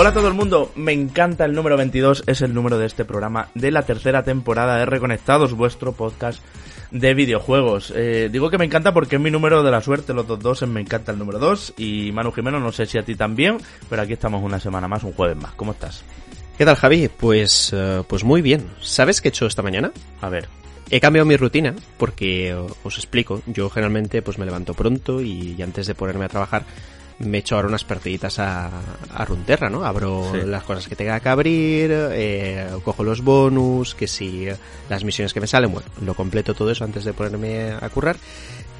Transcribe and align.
Hola 0.00 0.08
a 0.08 0.14
todo 0.14 0.28
el 0.28 0.34
mundo, 0.34 0.72
me 0.76 0.94
encanta 0.94 1.44
el 1.44 1.52
número 1.52 1.76
22, 1.76 2.24
es 2.26 2.40
el 2.40 2.54
número 2.54 2.78
de 2.78 2.86
este 2.86 3.04
programa 3.04 3.50
de 3.54 3.70
la 3.70 3.82
tercera 3.82 4.22
temporada 4.22 4.78
de 4.78 4.86
Reconectados, 4.86 5.52
vuestro 5.52 5.92
podcast 5.92 6.42
de 6.90 7.12
videojuegos. 7.12 7.92
Eh, 7.94 8.30
digo 8.32 8.48
que 8.48 8.56
me 8.56 8.64
encanta 8.64 8.94
porque 8.94 9.16
es 9.16 9.20
mi 9.20 9.30
número 9.30 9.62
de 9.62 9.70
la 9.70 9.82
suerte, 9.82 10.14
los 10.14 10.26
dos 10.26 10.40
dos, 10.40 10.66
me 10.66 10.80
encanta 10.80 11.12
el 11.12 11.18
número 11.18 11.38
2 11.38 11.74
y 11.76 12.12
Manu 12.12 12.32
Jimeno, 12.32 12.58
no 12.58 12.72
sé 12.72 12.86
si 12.86 12.96
a 12.96 13.02
ti 13.02 13.14
también, 13.14 13.58
pero 13.90 14.00
aquí 14.00 14.14
estamos 14.14 14.42
una 14.42 14.58
semana 14.58 14.88
más, 14.88 15.04
un 15.04 15.12
jueves 15.12 15.36
más. 15.36 15.52
¿Cómo 15.52 15.72
estás? 15.72 16.02
¿Qué 16.56 16.64
tal 16.64 16.76
Javi? 16.76 17.10
Pues, 17.14 17.70
eh, 17.74 18.02
pues 18.08 18.24
muy 18.24 18.40
bien. 18.40 18.70
¿Sabes 18.80 19.20
qué 19.20 19.28
he 19.28 19.32
hecho 19.32 19.44
esta 19.44 19.60
mañana? 19.60 19.92
A 20.22 20.30
ver. 20.30 20.48
He 20.88 20.98
cambiado 20.98 21.26
mi 21.26 21.36
rutina 21.36 21.74
porque 21.98 22.54
os 22.54 22.96
explico, 22.96 23.42
yo 23.46 23.68
generalmente 23.68 24.22
pues 24.22 24.38
me 24.38 24.46
levanto 24.46 24.72
pronto 24.72 25.20
y 25.20 25.60
antes 25.62 25.86
de 25.86 25.94
ponerme 25.94 26.24
a 26.24 26.28
trabajar 26.28 26.64
me 27.20 27.38
echo 27.38 27.54
ahora 27.54 27.68
unas 27.68 27.84
partiditas 27.84 28.38
a, 28.38 28.70
a 29.14 29.24
Runterra, 29.24 29.68
¿no? 29.68 29.84
Abro 29.84 30.34
las 30.46 30.64
cosas 30.64 30.88
que 30.88 30.96
tenga 30.96 31.20
que 31.20 31.28
abrir, 31.28 31.90
eh, 31.92 32.66
cojo 32.82 33.04
los 33.04 33.22
bonus, 33.22 33.94
que 33.94 34.08
si 34.08 34.48
las 34.88 35.04
misiones 35.04 35.34
que 35.34 35.40
me 35.40 35.46
salen, 35.46 35.72
bueno, 35.72 35.88
lo 36.04 36.14
completo 36.14 36.54
todo 36.54 36.70
eso 36.70 36.84
antes 36.84 37.04
de 37.04 37.12
ponerme 37.12 37.72
a 37.72 37.88
currar. 37.90 38.16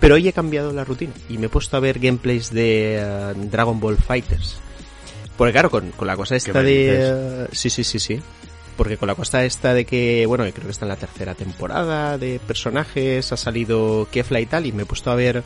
Pero 0.01 0.15
hoy 0.15 0.27
he 0.27 0.33
cambiado 0.33 0.73
la 0.73 0.85
rutina 0.85 1.13
y 1.29 1.37
me 1.37 1.47
he 1.47 1.49
puesto 1.51 1.77
a 1.77 1.81
ver 1.81 1.99
gameplays 1.99 2.51
de 2.51 2.97
eh, 2.99 3.35
Dragon 3.37 3.79
Ball 3.79 3.99
Fighters. 3.99 4.57
Porque 5.37 5.53
claro, 5.53 5.71
con, 5.71 5.91
con 5.93 6.07
la 6.07 6.17
cosa 6.17 6.37
esta 6.37 6.63
de... 6.63 7.47
sí, 7.53 7.69
sí, 7.69 7.85
sí, 7.85 7.99
sí 7.99 8.21
porque 8.81 8.97
con 8.97 9.09
la 9.09 9.15
costa 9.15 9.45
esta 9.45 9.75
de 9.75 9.85
que, 9.85 10.25
bueno, 10.25 10.45
creo 10.55 10.65
que 10.65 10.71
está 10.71 10.87
en 10.87 10.89
la 10.89 10.97
tercera 10.97 11.35
temporada 11.35 12.17
de 12.17 12.41
personajes, 12.41 13.31
ha 13.31 13.37
salido 13.37 14.09
Kefla 14.11 14.41
y 14.41 14.47
tal, 14.47 14.65
y 14.65 14.73
me 14.73 14.85
he 14.85 14.87
puesto 14.87 15.11
a 15.11 15.15
ver 15.15 15.43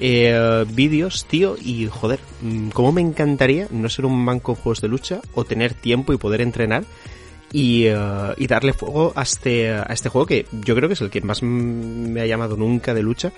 eh, 0.00 0.64
vídeos, 0.70 1.26
tío, 1.26 1.56
y 1.60 1.86
joder, 1.88 2.18
mm, 2.40 2.70
cómo 2.70 2.92
me 2.92 3.02
encantaría 3.02 3.68
no 3.70 3.90
ser 3.90 4.06
un 4.06 4.24
manco 4.24 4.52
en 4.52 4.56
juegos 4.56 4.80
de 4.80 4.88
lucha 4.88 5.20
o 5.34 5.44
tener 5.44 5.74
tiempo 5.74 6.14
y 6.14 6.16
poder 6.16 6.40
entrenar 6.40 6.84
y, 7.52 7.86
eh, 7.86 7.96
y 8.36 8.46
darle 8.46 8.72
fuego 8.72 9.12
a 9.14 9.22
este, 9.22 9.70
a 9.70 9.86
este 9.90 10.08
juego 10.08 10.26
que 10.26 10.46
yo 10.52 10.74
creo 10.74 10.88
que 10.88 10.94
es 10.94 11.00
el 11.00 11.10
que 11.10 11.20
más 11.20 11.42
me 11.42 12.20
ha 12.20 12.26
llamado 12.26 12.56
nunca 12.56 12.94
de 12.94 13.02
lucha. 13.02 13.32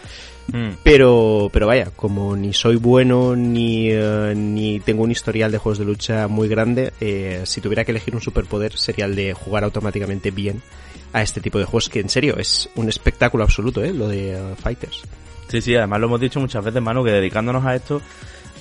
Mm. 0.53 0.71
Pero, 0.83 1.49
pero 1.53 1.67
vaya, 1.67 1.91
como 1.95 2.37
ni 2.37 2.53
soy 2.53 2.77
bueno 2.77 3.37
ni, 3.37 3.91
eh, 3.91 4.35
ni 4.37 4.81
tengo 4.81 5.05
un 5.05 5.11
historial 5.11 5.53
de 5.53 5.59
juegos 5.59 5.79
de 5.79 5.85
lucha 5.85 6.27
muy 6.29 6.49
grande, 6.49 6.93
eh, 7.01 7.43
si 7.45 7.61
tuviera 7.61 7.85
que 7.85 7.93
elegir 7.93 8.15
un 8.15 8.21
superpoder 8.21 8.77
sería 8.77 9.05
el 9.05 9.15
de 9.15 9.33
jugar 9.33 9.65
automáticamente 9.65 10.31
bien 10.31 10.63
a 11.13 11.23
este 11.23 11.41
tipo 11.41 11.59
de 11.59 11.65
juegos 11.65 11.89
que 11.89 12.01
en 12.01 12.09
serio 12.09 12.37
es 12.37 12.69
un 12.77 12.89
espectáculo 12.89 13.45
absoluto, 13.45 13.83
¿eh? 13.83 13.93
Lo 13.93 14.09
de 14.09 14.55
Fighters. 14.61 15.03
Sí, 15.49 15.61
sí, 15.61 15.75
además 15.75 16.01
lo 16.01 16.07
hemos 16.07 16.21
dicho 16.21 16.39
muchas 16.39 16.65
veces, 16.65 16.81
Manu, 16.81 17.05
que 17.05 17.11
dedicándonos 17.11 17.65
a 17.65 17.75
esto 17.75 18.01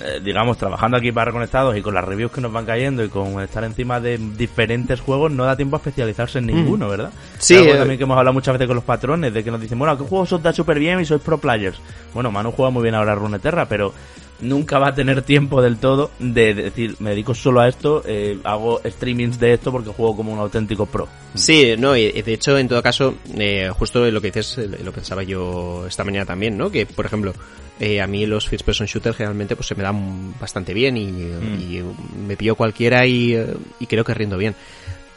eh, 0.00 0.20
digamos, 0.22 0.56
trabajando 0.56 0.96
aquí 0.96 1.12
para 1.12 1.26
Reconectados 1.26 1.76
y 1.76 1.82
con 1.82 1.92
las 1.94 2.04
reviews 2.04 2.32
que 2.32 2.40
nos 2.40 2.52
van 2.52 2.64
cayendo 2.64 3.04
y 3.04 3.08
con 3.08 3.40
estar 3.42 3.64
encima 3.64 4.00
de 4.00 4.16
diferentes 4.18 5.00
juegos, 5.00 5.30
no 5.30 5.44
da 5.44 5.56
tiempo 5.56 5.76
a 5.76 5.78
especializarse 5.78 6.38
en 6.38 6.46
ninguno, 6.46 6.86
mm. 6.86 6.90
¿verdad? 6.90 7.12
Sí. 7.38 7.56
Algo 7.56 7.74
eh, 7.74 7.76
también 7.76 7.98
que 7.98 8.04
hemos 8.04 8.16
hablado 8.16 8.32
muchas 8.32 8.54
veces 8.54 8.66
con 8.66 8.76
los 8.76 8.84
patrones, 8.84 9.34
de 9.34 9.44
que 9.44 9.50
nos 9.50 9.60
dicen, 9.60 9.78
bueno, 9.78 9.98
¿qué 9.98 10.04
juegos 10.04 10.32
os 10.32 10.42
da 10.42 10.52
súper 10.52 10.78
bien 10.78 11.00
y 11.00 11.04
sois 11.04 11.20
pro 11.20 11.38
players? 11.38 11.78
Bueno, 12.14 12.30
Manu 12.30 12.50
juega 12.52 12.70
muy 12.70 12.82
bien 12.82 12.94
ahora 12.94 13.14
Runeterra, 13.14 13.66
pero 13.66 13.92
nunca 14.42 14.78
va 14.78 14.88
a 14.88 14.94
tener 14.94 15.22
tiempo 15.22 15.62
del 15.62 15.76
todo 15.76 16.10
de 16.18 16.54
decir, 16.54 16.96
me 16.98 17.10
dedico 17.10 17.34
solo 17.34 17.60
a 17.60 17.68
esto, 17.68 18.02
eh, 18.06 18.38
hago 18.44 18.80
streamings 18.84 19.38
de 19.38 19.54
esto 19.54 19.72
porque 19.72 19.90
juego 19.90 20.16
como 20.16 20.32
un 20.32 20.38
auténtico 20.38 20.86
pro. 20.86 21.08
Sí, 21.34 21.74
no, 21.78 21.96
y 21.96 22.10
de 22.10 22.32
hecho, 22.32 22.58
en 22.58 22.68
todo 22.68 22.82
caso, 22.82 23.14
eh, 23.36 23.70
justo 23.76 24.10
lo 24.10 24.20
que 24.20 24.30
dices, 24.30 24.58
lo 24.82 24.92
pensaba 24.92 25.22
yo 25.22 25.86
esta 25.86 26.04
mañana 26.04 26.26
también, 26.26 26.56
¿no? 26.56 26.70
Que, 26.70 26.86
por 26.86 27.06
ejemplo, 27.06 27.32
eh, 27.78 28.00
a 28.00 28.06
mí 28.06 28.26
los 28.26 28.48
first 28.48 28.64
person 28.64 28.86
shooters 28.86 29.16
generalmente 29.16 29.56
pues 29.56 29.68
se 29.68 29.74
me 29.74 29.82
dan 29.82 30.38
bastante 30.38 30.74
bien 30.74 30.96
y, 30.96 31.06
mm. 31.10 31.60
y 31.60 31.82
me 32.26 32.36
pillo 32.36 32.54
cualquiera 32.54 33.06
y, 33.06 33.34
y 33.78 33.86
creo 33.86 34.04
que 34.04 34.14
rindo 34.14 34.36
bien. 34.36 34.54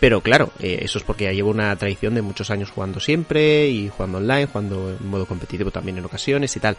Pero 0.03 0.19
claro, 0.19 0.51
eh, 0.59 0.79
eso 0.81 0.97
es 0.97 1.05
porque 1.05 1.23
ya 1.23 1.31
llevo 1.31 1.49
una 1.49 1.73
tradición 1.77 2.13
de 2.13 2.21
muchos 2.21 2.51
años 2.51 2.69
jugando 2.69 2.99
siempre 2.99 3.69
y 3.69 3.87
jugando 3.87 4.17
online, 4.17 4.47
jugando 4.47 4.97
en 4.99 5.07
modo 5.07 5.25
competitivo 5.25 5.71
también 5.71 5.97
en 5.97 6.03
ocasiones 6.03 6.53
y 6.57 6.59
tal. 6.59 6.75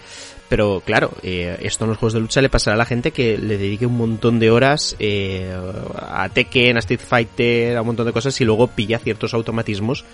Pero 0.50 0.82
claro, 0.84 1.10
eh, 1.22 1.56
esto 1.62 1.84
en 1.84 1.88
los 1.88 1.96
juegos 1.96 2.12
de 2.12 2.20
lucha 2.20 2.42
le 2.42 2.50
pasará 2.50 2.74
a 2.74 2.76
la 2.76 2.84
gente 2.84 3.12
que 3.12 3.38
le 3.38 3.56
dedique 3.56 3.86
un 3.86 3.96
montón 3.96 4.38
de 4.38 4.50
horas 4.50 4.94
eh, 4.98 5.56
a 5.96 6.28
Tekken, 6.28 6.76
a 6.76 6.80
Street 6.80 7.00
Fighter, 7.00 7.78
a 7.78 7.80
un 7.80 7.86
montón 7.86 8.04
de 8.04 8.12
cosas 8.12 8.38
y 8.42 8.44
luego 8.44 8.66
pilla 8.66 8.98
ciertos 8.98 9.32
automatismos 9.32 10.04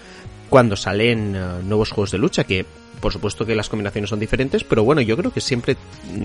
cuando 0.50 0.77
salen 0.77 1.33
nuevos 1.66 1.91
juegos 1.91 2.11
de 2.11 2.19
lucha 2.19 2.44
que 2.44 2.66
por 3.00 3.12
supuesto 3.12 3.47
que 3.47 3.55
las 3.55 3.69
combinaciones 3.69 4.11
son 4.11 4.21
diferentes, 4.21 4.62
pero 4.62 4.84
bueno, 4.84 5.00
yo 5.00 5.16
creo 5.16 5.33
que 5.33 5.41
siempre 5.41 5.77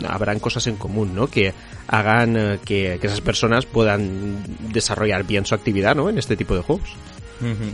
habrán 0.07 0.39
cosas 0.39 0.67
en 0.67 0.75
común, 0.75 1.15
¿no? 1.15 1.27
Que 1.27 1.53
hagan 1.87 2.35
eh, 2.37 2.59
que, 2.63 2.99
esas 3.01 3.21
personas 3.21 3.65
puedan 3.65 4.43
desarrollar 4.71 5.23
bien 5.23 5.45
su 5.45 5.55
actividad, 5.55 5.95
¿no? 5.95 6.09
En 6.09 6.17
este 6.17 6.35
tipo 6.35 6.55
de 6.55 6.61
juegos. 6.61 6.89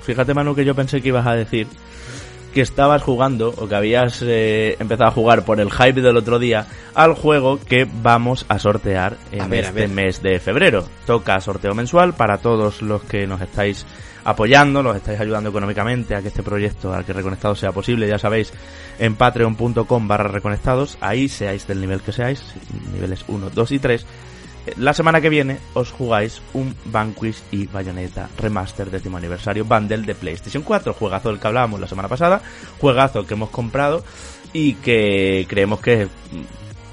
Fíjate, 0.04 0.34
Manu, 0.34 0.56
que 0.56 0.66
yo 0.66 0.74
pensé 0.74 1.02
que 1.02 1.10
ibas 1.10 1.28
a 1.28 1.36
decir 1.36 1.68
que 2.54 2.62
estabas 2.62 3.02
jugando 3.02 3.54
o 3.56 3.68
que 3.68 3.76
habías 3.76 4.22
eh, 4.24 4.76
empezado 4.80 5.10
a 5.10 5.14
jugar 5.14 5.46
por 5.46 5.62
el 5.62 5.72
hype 5.72 6.02
del 6.02 6.18
otro 6.18 6.40
día 6.40 6.66
al 6.94 7.14
juego 7.14 7.60
que 7.60 7.88
vamos 8.02 8.46
a 8.50 8.60
sortear 8.60 9.18
en 9.32 9.54
este 9.54 9.88
mes 9.88 10.22
de 10.22 10.40
febrero. 10.40 10.84
Toca 11.06 11.40
sorteo 11.40 11.74
mensual 11.74 12.14
para 12.14 12.40
todos 12.40 12.82
los 12.82 13.04
que 13.04 13.28
nos 13.28 13.40
estáis 13.40 13.86
apoyando, 14.24 14.84
los 14.84 14.96
estáis 14.96 15.20
ayudando 15.20 15.50
económicamente 15.50 16.16
a 16.16 16.22
que 16.22 16.30
este 16.30 16.44
proyecto, 16.44 16.94
a 16.94 17.04
que 17.04 17.14
Reconectados 17.14 17.60
sea 17.60 17.72
posible, 17.72 18.08
ya 18.08 18.20
sabéis, 18.20 18.54
en 19.00 19.16
patreon.com 19.16 20.08
barra 20.08 20.30
reconectados, 20.30 20.98
ahí 21.02 21.28
seáis 21.28 21.68
del 21.68 21.82
nivel 21.82 22.02
que 22.02 22.12
seáis, 22.12 22.44
niveles 22.94 23.26
1, 23.28 23.50
2 23.50 23.72
y 23.72 23.80
3, 23.80 24.06
la 24.78 24.94
semana 24.94 25.22
que 25.22 25.30
viene 25.30 25.58
os 25.74 25.92
jugáis 25.92 26.42
un 26.54 26.76
Vanquish 26.86 27.42
y 27.52 27.66
Bayonetta 27.66 28.30
Remaster 28.38 28.92
décimo 28.92 29.18
aniversario 29.18 29.66
bundle 29.66 30.04
de 30.04 30.14
PlayStation 30.14 30.62
4, 30.64 30.94
juegazo 30.94 31.30
del 31.30 31.40
que 31.40 31.48
hablábamos 31.48 31.80
la 31.80 31.88
semana 31.88 32.08
pasada, 32.08 32.42
juegazo 32.80 33.26
que 33.26 33.34
hemos 33.34 33.50
comprado 33.50 34.04
y 34.54 34.76
que 34.76 35.48
creemos 35.50 35.82
que 35.82 36.08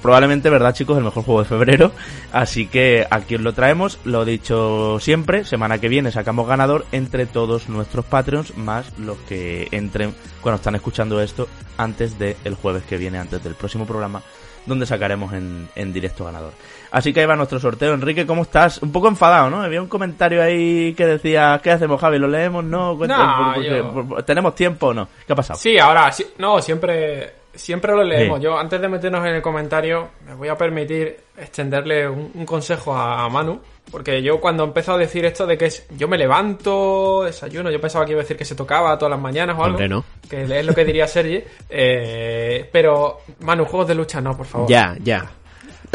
probablemente, 0.01 0.49
¿verdad, 0.49 0.73
chicos? 0.73 0.97
El 0.97 1.03
mejor 1.03 1.23
juego 1.23 1.41
de 1.41 1.47
febrero. 1.47 1.91
Así 2.31 2.67
que 2.67 3.05
aquí 3.09 3.35
os 3.35 3.41
lo 3.41 3.53
traemos. 3.53 3.99
Lo 4.05 4.23
he 4.23 4.25
dicho 4.25 4.99
siempre. 4.99 5.45
Semana 5.45 5.77
que 5.79 5.89
viene 5.89 6.11
sacamos 6.11 6.47
ganador 6.47 6.85
entre 6.91 7.25
todos 7.25 7.69
nuestros 7.69 8.05
Patreons, 8.05 8.57
más 8.57 8.97
los 8.97 9.17
que 9.19 9.67
entren 9.71 10.13
cuando 10.41 10.57
están 10.57 10.75
escuchando 10.75 11.21
esto 11.21 11.47
antes 11.77 12.17
del 12.19 12.55
jueves 12.55 12.83
que 12.83 12.97
viene, 12.97 13.17
antes 13.17 13.43
del 13.43 13.55
próximo 13.55 13.85
programa, 13.85 14.21
donde 14.65 14.85
sacaremos 14.85 15.33
en, 15.33 15.69
en 15.75 15.93
directo 15.93 16.25
ganador. 16.25 16.53
Así 16.91 17.13
que 17.13 17.21
ahí 17.21 17.25
va 17.25 17.35
nuestro 17.35 17.59
sorteo. 17.59 17.93
Enrique, 17.93 18.25
¿cómo 18.25 18.41
estás? 18.41 18.81
Un 18.81 18.91
poco 18.91 19.07
enfadado, 19.07 19.49
¿no? 19.49 19.61
Había 19.61 19.81
un 19.81 19.87
comentario 19.87 20.41
ahí 20.41 20.93
que 20.95 21.05
decía, 21.05 21.59
¿qué 21.63 21.71
hacemos, 21.71 22.01
Javi? 22.01 22.17
¿Lo 22.17 22.27
leemos? 22.27 22.63
No, 22.63 22.95
no 22.95 24.23
¿tenemos 24.25 24.55
tiempo 24.55 24.87
o 24.87 24.93
no? 24.93 25.07
¿Qué 25.25 25.33
ha 25.33 25.35
pasado? 25.35 25.59
Sí, 25.59 25.77
ahora, 25.77 26.11
sí, 26.11 26.25
no, 26.37 26.61
siempre 26.61 27.38
siempre 27.59 27.93
lo 27.93 28.03
leemos. 28.03 28.39
Yo, 28.39 28.57
antes 28.57 28.79
de 28.79 28.87
meternos 28.87 29.25
en 29.25 29.35
el 29.35 29.41
comentario, 29.41 30.09
me 30.25 30.33
voy 30.33 30.47
a 30.47 30.57
permitir 30.57 31.17
extenderle 31.37 32.07
un, 32.07 32.45
consejo 32.45 32.95
a, 32.95 33.27
Manu. 33.29 33.59
Porque 33.91 34.21
yo 34.21 34.39
cuando 34.39 34.63
empezó 34.63 34.93
a 34.93 34.97
decir 34.97 35.25
esto 35.25 35.47
de 35.47 35.57
que 35.57 35.65
es, 35.65 35.87
yo 35.97 36.07
me 36.07 36.17
levanto, 36.17 37.23
desayuno, 37.23 37.71
yo 37.71 37.81
pensaba 37.81 38.05
que 38.05 38.11
iba 38.11 38.21
a 38.21 38.23
decir 38.23 38.37
que 38.37 38.45
se 38.45 38.55
tocaba 38.55 38.97
todas 38.97 39.11
las 39.11 39.19
mañanas 39.19 39.57
o 39.57 39.63
algo. 39.63 39.87
no. 39.87 40.05
Que 40.29 40.43
es 40.43 40.65
lo 40.65 40.73
que 40.73 40.85
diría 40.85 41.07
Sergi. 41.07 41.43
Eh, 41.69 42.69
pero, 42.71 43.21
Manu, 43.39 43.65
juegos 43.65 43.87
de 43.87 43.95
lucha 43.95 44.21
no, 44.21 44.37
por 44.37 44.45
favor. 44.45 44.69
Ya, 44.69 44.95
ya. 45.01 45.29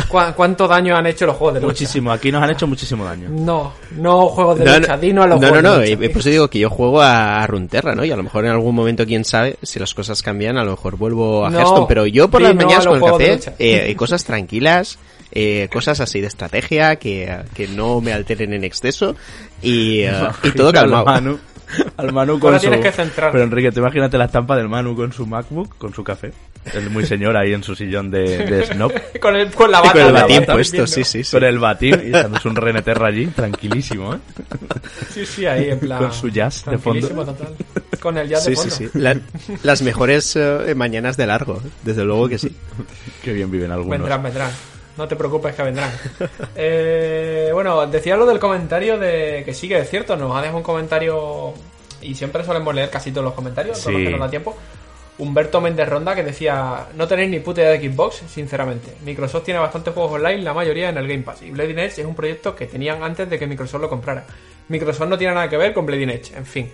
¿Cuánto 0.09 0.69
daño 0.69 0.97
han 0.97 1.07
hecho 1.07 1.27
los 1.27 1.37
juegos 1.37 1.55
de 1.55 1.61
lucha? 1.61 1.73
Muchísimo, 1.73 2.13
aquí 2.13 2.31
nos 2.31 2.43
han 2.43 2.51
hecho 2.51 2.67
muchísimo 2.67 3.05
daño. 3.05 3.29
No, 3.31 3.73
no 3.97 4.29
juegos 4.29 4.59
de 4.59 4.79
lucha, 4.79 4.97
dino 4.97 5.23
a 5.23 5.27
los 5.27 5.41
no, 5.41 5.49
juegos 5.49 5.63
No, 5.63 5.77
no, 5.79 5.85
no, 5.85 6.11
por 6.11 6.21
eso 6.21 6.31
digo 6.31 6.49
que 6.49 6.59
yo 6.59 6.71
juego 6.71 7.01
a 7.01 7.47
Runterra, 7.47 7.95
¿no? 7.95 8.05
Y 8.05 8.11
a 8.11 8.17
lo 8.17 8.23
mejor 8.23 8.45
en 8.45 8.53
algún 8.53 8.75
momento, 8.75 9.07
quién 9.07 9.25
sabe, 9.25 9.57
si 9.63 9.79
las 9.79 9.95
cosas 9.95 10.23
cambian, 10.23 10.57
a 10.57 10.65
lo 10.65 10.73
mejor 10.73 10.97
vuelvo 10.97 11.47
a 11.47 11.51
Hearthstone. 11.51 11.87
Pero 11.89 12.07
yo 12.07 12.29
por 12.29 12.43
las 12.43 12.55
mañanas 12.55 12.87
con 12.87 12.97
el 12.97 13.03
café, 13.03 13.41
eh, 13.59 13.95
cosas 13.97 14.25
tranquilas, 14.25 14.99
eh, 15.33 15.69
cosas 15.73 16.01
así 16.01 16.21
de 16.21 16.29
estrategia 16.29 16.97
que, 16.97 17.43
que 17.55 17.67
no 17.67 18.01
me 18.01 18.13
alteren 18.13 18.53
en 18.53 18.63
exceso 18.63 19.17
y, 19.63 20.03
eh, 20.03 20.13
y 20.45 20.51
todo 20.53 20.73
calmado. 20.73 21.39
al 21.97 22.13
Manu 22.13 22.39
con 22.39 22.59
su... 22.61 22.71
Pero 22.71 23.43
Enrique, 23.43 23.73
te 23.73 23.81
imagínate 23.81 24.19
la 24.19 24.27
estampa 24.27 24.57
del 24.57 24.69
Manu 24.69 24.97
con 24.97 25.13
su 25.13 25.27
MacBook, 25.27 25.77
con 25.79 25.93
su 25.95 26.05
café. 26.05 26.33
El 26.73 26.91
muy 26.91 27.05
señor 27.05 27.37
ahí 27.37 27.53
en 27.53 27.63
su 27.63 27.75
sillón 27.75 28.11
de, 28.11 28.39
de 28.47 28.67
snob. 28.73 28.93
con, 29.21 29.37
el, 29.37 29.51
con 29.51 29.71
la 29.71 29.81
bata. 29.81 29.93
con 29.93 30.03
el 30.03 30.13
batín 30.13 30.45
puesto, 30.47 30.87
sí, 30.87 31.05
sí, 31.05 31.23
Con 31.31 31.45
el 31.45 31.59
batín 31.59 32.01
y 32.05 32.09
echándose 32.09 32.49
un 32.49 32.57
reneterra 32.57 33.09
allí, 33.09 33.27
tranquilísimo, 33.27 34.15
¿eh? 34.15 34.19
Sí, 35.11 35.27
sí, 35.27 35.47
ahí 35.47 35.71
en 35.71 35.79
plan... 35.81 35.99
Con 35.99 36.13
su 36.13 36.29
jazz 36.29 36.65
de 36.65 36.79
fondo. 36.79 37.09
Total. 37.09 37.55
Con 38.01 38.19
el 38.19 38.29
jazz 38.29 38.45
de 38.45 38.55
fondo. 38.55 38.71
Sí, 38.71 38.87
sí, 38.87 38.91
sí. 38.93 39.59
las 39.63 39.83
mejores 39.83 40.37
eh, 40.37 40.75
mañanas 40.75 41.17
de 41.17 41.27
largo, 41.27 41.63
desde 41.83 42.05
luego 42.05 42.29
que 42.29 42.39
sí. 42.39 42.55
Qué 43.23 43.33
bien 43.33 43.51
viven 43.51 43.71
algunos. 43.71 43.99
Vendrán, 43.99 44.23
vendrán. 44.23 44.51
No 44.97 45.09
te 45.09 45.17
preocupes 45.17 45.55
que 45.55 45.63
vendrán. 45.63 45.91
eh, 46.57 47.51
bueno, 47.53 47.87
decía 47.87 48.17
lo 48.17 48.27
del 48.27 48.39
comentario 48.39 48.99
de 48.99 49.43
que 49.45 49.53
sí 49.53 49.69
que 49.69 49.79
es 49.79 49.91
cierto, 49.91 50.17
nos 50.17 50.37
ha 50.37 50.41
dejado 50.41 50.59
un 50.59 50.63
comentario 50.63 51.55
y 52.01 52.15
siempre 52.15 52.45
solemos 52.45 52.75
leer 52.75 52.91
casi 52.91 53.11
todos 53.11 53.25
los 53.25 53.35
comentarios, 53.35 53.81
todos 53.81 53.95
los 53.95 54.03
que 54.03 54.11
nos 54.11 54.21
da 54.21 54.31
tiempo. 54.31 54.57
Humberto 55.17 55.61
Méndez 55.61 55.89
Ronda 55.89 56.15
que 56.15 56.25
decía, 56.25 56.87
no 56.95 57.07
tenéis 57.07 57.31
ni 57.31 57.39
puta 57.39 57.61
idea 57.61 57.71
de 57.71 57.89
Xbox, 57.89 58.23
sinceramente. 58.29 58.95
Microsoft 59.05 59.45
tiene 59.45 59.61
bastantes 59.61 59.95
juegos 59.95 60.13
online, 60.13 60.43
la 60.43 60.53
mayoría 60.53 60.89
en 60.89 60.99
el 60.99 61.07
Game 61.07 61.23
Pass. 61.23 61.43
Y 61.43 61.51
Bleeding 61.51 61.79
Edge 61.79 62.01
es 62.01 62.07
un 62.07 62.17
proyecto 62.17 62.55
que 62.57 62.67
tenían 62.67 63.03
antes 63.03 63.31
de 63.31 63.39
que 63.39 63.47
Microsoft 63.47 63.81
lo 63.81 63.89
comprara. 63.89 64.25
Microsoft 64.69 65.09
no 65.09 65.17
tiene 65.17 65.35
nada 65.35 65.49
que 65.49 65.57
ver 65.57 65.73
con 65.73 65.87
Bleeding 65.87 66.11
Edge, 66.11 66.37
en 66.37 66.47
fin. 66.47 66.71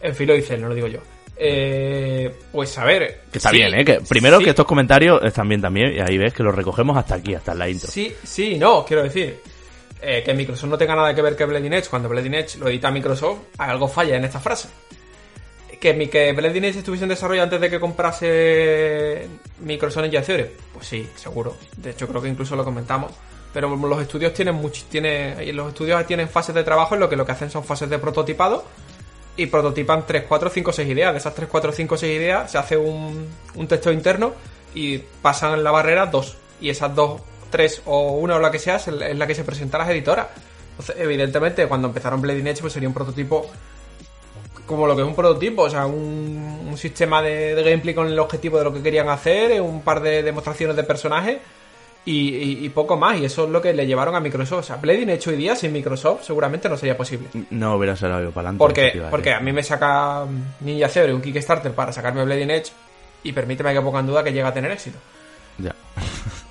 En 0.00 0.14
fin, 0.14 0.28
lo 0.28 0.34
dice 0.34 0.56
no 0.56 0.68
lo 0.68 0.74
digo 0.74 0.86
yo. 0.86 1.00
Eh, 1.40 2.34
pues 2.50 2.76
a 2.78 2.84
ver. 2.84 3.22
Que 3.30 3.38
está 3.38 3.52
bien, 3.52 3.72
¿eh? 3.72 3.84
Que 3.84 4.00
primero 4.00 4.40
que 4.40 4.50
estos 4.50 4.66
comentarios 4.66 5.22
están 5.22 5.48
bien 5.48 5.60
también, 5.60 5.94
y 5.94 6.00
ahí 6.00 6.18
ves 6.18 6.34
que 6.34 6.42
los 6.42 6.54
recogemos 6.54 6.96
hasta 6.96 7.14
aquí, 7.14 7.34
hasta 7.34 7.54
la 7.54 7.68
intro. 7.68 7.90
Sí, 7.90 8.12
sí, 8.24 8.58
no, 8.58 8.84
quiero 8.84 9.04
decir. 9.04 9.40
Eh, 10.00 10.22
que 10.24 10.32
Microsoft 10.32 10.70
no 10.70 10.78
tenga 10.78 10.94
nada 10.94 11.12
que 11.14 11.22
ver 11.22 11.34
que 11.36 11.44
Bleeding 11.44 11.72
Edge, 11.72 11.88
cuando 11.88 12.08
Bleeding 12.08 12.34
Edge 12.34 12.58
lo 12.58 12.68
edita 12.68 12.90
Microsoft, 12.90 13.38
algo 13.58 13.88
falla 13.88 14.16
en 14.16 14.24
esta 14.24 14.40
frase. 14.40 14.68
Que, 15.80 15.94
mi, 15.94 16.08
que 16.08 16.30
Edge 16.30 16.78
estuviese 16.78 17.04
en 17.04 17.10
desarrollo 17.10 17.42
antes 17.42 17.60
de 17.60 17.70
que 17.70 17.78
comprase 17.78 19.28
Microsoft 19.60 20.04
en 20.04 20.10
Yaceres, 20.10 20.48
pues 20.72 20.86
sí, 20.86 21.08
seguro. 21.14 21.56
De 21.76 21.90
hecho, 21.90 22.08
creo 22.08 22.20
que 22.20 22.28
incluso 22.28 22.56
lo 22.56 22.64
comentamos. 22.64 23.12
Pero 23.52 23.74
los 23.74 24.02
estudios 24.02 24.34
tienen 24.34 24.56
much, 24.56 24.82
tiene, 24.90 25.52
los 25.52 25.68
estudios 25.68 26.04
tienen 26.06 26.28
fases 26.28 26.54
de 26.54 26.64
trabajo 26.64 26.94
en 26.94 27.00
lo 27.00 27.08
que 27.08 27.16
lo 27.16 27.24
que 27.24 27.32
hacen 27.32 27.50
son 27.50 27.64
fases 27.64 27.88
de 27.88 27.98
prototipado 27.98 28.64
y 29.38 29.46
prototipan 29.46 30.04
3, 30.04 30.24
4, 30.28 30.50
5, 30.50 30.72
6 30.72 30.88
ideas. 30.88 31.12
De 31.12 31.18
esas 31.18 31.34
3, 31.34 31.48
4, 31.48 31.72
5, 31.72 31.96
6 31.96 32.16
ideas 32.16 32.50
se 32.50 32.58
hace 32.58 32.76
un, 32.76 33.26
un 33.54 33.68
texto 33.68 33.90
interno 33.90 34.34
y 34.74 34.98
pasan 34.98 35.64
la 35.64 35.70
barrera 35.70 36.06
2. 36.06 36.36
Y 36.60 36.70
esas 36.70 36.94
dos, 36.94 37.22
tres 37.50 37.80
o 37.86 38.12
una 38.12 38.36
o 38.36 38.40
la 38.40 38.50
que 38.50 38.58
sea 38.58 38.76
es 38.76 38.88
la 38.88 39.26
que 39.26 39.34
se 39.34 39.44
presenta 39.44 39.76
a 39.76 39.80
las 39.80 39.90
editoras. 39.90 40.26
Entonces, 40.72 40.96
evidentemente, 40.98 41.66
cuando 41.66 41.88
empezaron 41.88 42.20
Bleeding 42.20 42.48
Edge, 42.48 42.60
pues 42.60 42.72
sería 42.72 42.88
un 42.88 42.94
prototipo 42.94 43.48
como 44.66 44.86
lo 44.86 44.94
que 44.94 45.02
es 45.02 45.08
un 45.08 45.14
prototipo, 45.14 45.62
o 45.62 45.70
sea, 45.70 45.86
un, 45.86 46.66
un 46.68 46.76
sistema 46.76 47.22
de, 47.22 47.54
de, 47.54 47.62
gameplay 47.62 47.94
con 47.94 48.06
el 48.06 48.18
objetivo 48.18 48.58
de 48.58 48.64
lo 48.64 48.74
que 48.74 48.82
querían 48.82 49.08
hacer, 49.08 49.62
un 49.62 49.80
par 49.80 50.02
de 50.02 50.22
demostraciones 50.22 50.76
de 50.76 50.82
personajes 50.82 51.38
y, 52.10 52.68
poco 52.70 52.96
más. 52.96 53.18
Y 53.18 53.24
eso 53.24 53.44
es 53.44 53.50
lo 53.50 53.60
que 53.60 53.72
le 53.72 53.86
llevaron 53.86 54.14
a 54.14 54.20
Microsoft. 54.20 54.60
O 54.60 54.62
sea, 54.62 54.76
Blading 54.76 55.18
hoy 55.26 55.36
día 55.36 55.54
sin 55.54 55.72
Microsoft 55.72 56.24
seguramente 56.24 56.68
no 56.68 56.76
sería 56.76 56.96
posible. 56.96 57.28
No 57.50 57.76
hubiera 57.76 57.96
salido 57.96 58.30
para 58.30 58.48
adelante. 58.48 58.58
Porque, 58.58 59.02
porque 59.10 59.32
a 59.32 59.40
mí 59.40 59.52
me 59.52 59.62
saca 59.62 60.24
Ninja 60.60 60.88
Theory 60.88 61.12
un 61.12 61.20
Kickstarter 61.20 61.72
para 61.72 61.92
sacarme 61.92 62.24
Blading 62.24 62.50
Edge 62.50 62.72
y 63.22 63.32
permíteme 63.32 63.74
que 63.74 63.80
ponga 63.80 64.00
en 64.00 64.06
duda 64.06 64.24
que 64.24 64.32
llega 64.32 64.48
a 64.48 64.54
tener 64.54 64.70
éxito. 64.70 64.98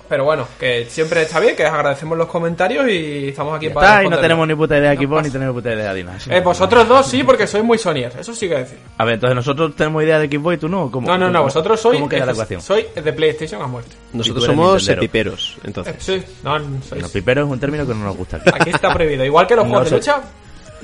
Pero 0.08 0.24
bueno, 0.24 0.48
que 0.58 0.86
siempre 0.88 1.22
está 1.22 1.38
bien, 1.38 1.54
que 1.54 1.66
agradecemos 1.66 2.16
los 2.16 2.28
comentarios 2.28 2.88
y 2.88 3.28
estamos 3.28 3.56
aquí 3.56 3.68
para. 3.68 3.86
Está, 3.86 4.04
y 4.04 4.08
no 4.08 4.18
tenemos 4.18 4.48
ni 4.48 4.54
puta 4.54 4.78
idea 4.78 4.90
de 4.90 4.94
equipo 4.94 5.20
ni 5.20 5.30
tenemos 5.30 5.54
puta 5.54 5.74
idea 5.74 5.92
de 5.92 5.98
Dina. 5.98 6.16
Eh, 6.30 6.40
vosotros 6.40 6.88
dos 6.88 7.06
sí, 7.06 7.22
porque 7.22 7.46
sois 7.46 7.62
muy 7.62 7.76
Sonyers, 7.76 8.16
eso 8.16 8.34
sí 8.34 8.48
que 8.48 8.56
decir. 8.56 8.78
A 8.96 9.04
ver, 9.04 9.14
entonces 9.14 9.36
nosotros 9.36 9.76
tenemos 9.76 10.02
idea 10.02 10.18
de 10.18 10.24
equipo 10.24 10.52
y 10.52 10.56
tú 10.56 10.68
no. 10.68 10.90
¿Cómo, 10.90 11.06
no, 11.06 11.18
no, 11.18 11.30
no, 11.30 11.42
vosotros 11.42 11.78
sois. 11.78 11.98
¿Cómo 11.98 12.08
queda 12.08 12.24
la 12.24 12.32
ecuación? 12.32 12.62
Soy 12.62 12.86
de 12.94 13.12
PlayStation 13.12 13.60
a 13.60 13.66
muerte. 13.66 13.94
Nosotros 14.12 14.44
somos 14.44 14.88
piperos, 14.98 15.58
entonces. 15.64 15.96
sí, 15.98 16.22
no, 16.42 16.58
sois... 16.88 17.02
no, 17.02 17.08
pipero 17.08 17.44
es 17.44 17.50
un 17.50 17.60
término 17.60 17.86
que 17.86 17.94
no 17.94 18.04
nos 18.04 18.16
gusta 18.16 18.38
aquí. 18.38 18.50
Aquí 18.52 18.70
está 18.70 18.94
prohibido, 18.94 19.24
igual 19.24 19.46
que 19.46 19.56
los 19.56 19.66
juegos 19.68 19.90
de 19.90 19.96
lucha. 19.96 20.22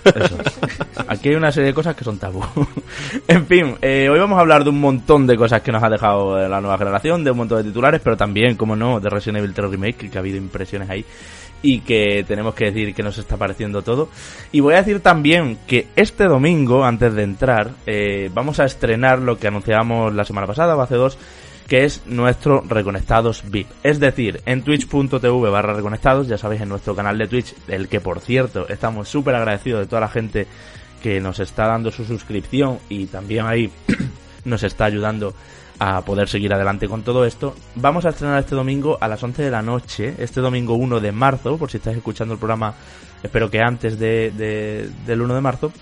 Eso. 0.05 0.37
Aquí 1.09 1.31
hay 1.31 1.35
una 1.35 1.53
serie 1.53 1.69
de 1.69 1.75
cosas 1.75 1.95
que 1.95 2.05
son 2.05 2.19
tabú. 2.19 2.43
en 3.29 3.47
fin, 3.47 3.77
eh, 3.81 4.09
hoy 4.11 4.19
vamos 4.19 4.39
a 4.39 4.41
hablar 4.41 4.65
de 4.65 4.71
un 4.71 4.81
montón 4.81 5.27
de 5.27 5.37
cosas 5.37 5.63
que 5.63 5.73
nos 5.73 5.83
ha 5.83 5.89
dejado 5.89 6.49
la 6.49 6.61
nueva 6.61 6.79
generación, 6.79 7.25
de 7.25 7.31
un 7.31 7.39
montón 7.39 7.59
de 7.59 7.65
titulares, 7.65 8.01
pero 8.03 8.17
también, 8.17 8.57
como 8.57 8.77
no, 8.77 9.01
de 9.01 9.11
Resident 9.11 9.39
Evil 9.39 9.55
3 9.55 9.71
Remake, 9.71 10.11
que 10.11 10.19
ha 10.19 10.21
habido 10.21 10.39
impresiones 10.39 10.91
ahí 10.91 11.05
y 11.65 11.81
que 11.81 12.25
tenemos 12.29 12.55
que 12.55 12.67
decir 12.67 12.95
que 12.95 13.03
nos 13.03 13.17
está 13.17 13.39
pareciendo 13.39 13.81
todo. 13.81 14.11
Y 14.53 14.61
voy 14.61 14.75
a 14.75 14.79
decir 14.79 15.01
también 15.01 15.59
que 15.67 15.89
este 15.97 16.25
domingo, 16.25 16.85
antes 16.85 17.15
de 17.15 17.23
entrar, 17.23 17.71
eh, 17.87 18.31
vamos 18.35 18.61
a 18.61 18.67
estrenar 18.67 19.21
lo 19.21 19.39
que 19.39 19.49
anunciábamos 19.49 20.15
la 20.15 20.25
semana 20.25 20.47
pasada 20.47 20.77
o 20.77 20.83
hace 20.83 20.97
dos, 20.97 21.19
que 21.69 21.85
es 21.85 22.03
nuestro 22.07 22.63
Reconectados 22.63 23.43
VIP. 23.49 23.69
Es 23.83 24.01
decir, 24.01 24.41
en 24.47 24.63
twitch.tv 24.63 25.51
barra 25.51 25.75
reconectados, 25.75 26.29
ya 26.29 26.39
sabéis, 26.39 26.63
en 26.63 26.69
nuestro 26.69 26.95
canal 26.95 27.17
de 27.19 27.27
Twitch, 27.27 27.55
el 27.69 27.89
que 27.89 28.01
por 28.01 28.21
cierto 28.21 28.69
estamos 28.69 29.09
súper 29.09 29.35
agradecidos 29.35 29.81
de 29.81 29.87
toda 29.87 30.01
la 30.01 30.09
gente 30.09 30.47
que 31.03 31.21
nos 31.21 31.41
está 31.41 31.67
dando 31.67 31.91
su 31.91 32.05
suscripción 32.05 32.79
y 32.89 33.07
también 33.07 33.47
ahí 33.47 33.71
nos 34.45 34.63
está 34.63 34.87
ayudando 34.87 35.35
a 35.79 36.03
poder 36.03 36.29
seguir 36.29 36.53
adelante 36.55 36.89
con 36.89 37.03
todo 37.03 37.25
esto. 37.25 37.55
Vamos 37.75 38.05
a 38.05 38.11
estrenar 38.11 38.39
este 38.41 38.55
domingo 38.55 38.99
a 39.01 39.09
las 39.09 39.23
11 39.23 39.43
de 39.43 39.51
la 39.51 39.63
noche, 39.63 40.15
este 40.19 40.41
domingo 40.41 40.75
1 40.75 41.01
de 41.01 41.13
marzo, 41.13 41.59
por 41.59 41.71
si 41.71 41.79
estáis 41.79 41.97
escuchando 41.97 42.35
el 42.35 42.39
programa, 42.39 42.75
espero 43.23 43.51
que 43.51 43.61
antes 43.61 43.99
de, 43.99 44.89
del 45.07 45.21
1 45.21 45.35
de 45.35 45.41
marzo 45.41 45.73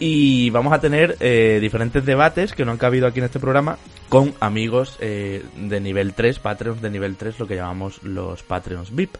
y 0.00 0.48
vamos 0.48 0.72
a 0.72 0.80
tener 0.80 1.16
eh, 1.20 1.58
diferentes 1.60 2.04
debates 2.04 2.54
que 2.54 2.64
no 2.64 2.72
han 2.72 2.78
cabido 2.78 3.06
aquí 3.06 3.18
en 3.18 3.26
este 3.26 3.38
programa 3.38 3.76
con 4.08 4.34
amigos 4.40 4.96
eh, 5.00 5.44
de 5.56 5.78
nivel 5.78 6.14
3, 6.14 6.38
Patreons 6.38 6.80
de 6.80 6.90
nivel 6.90 7.16
3, 7.16 7.38
lo 7.38 7.46
que 7.46 7.54
llamamos 7.54 8.02
los 8.02 8.42
Patreons 8.42 8.94
VIP. 8.94 9.16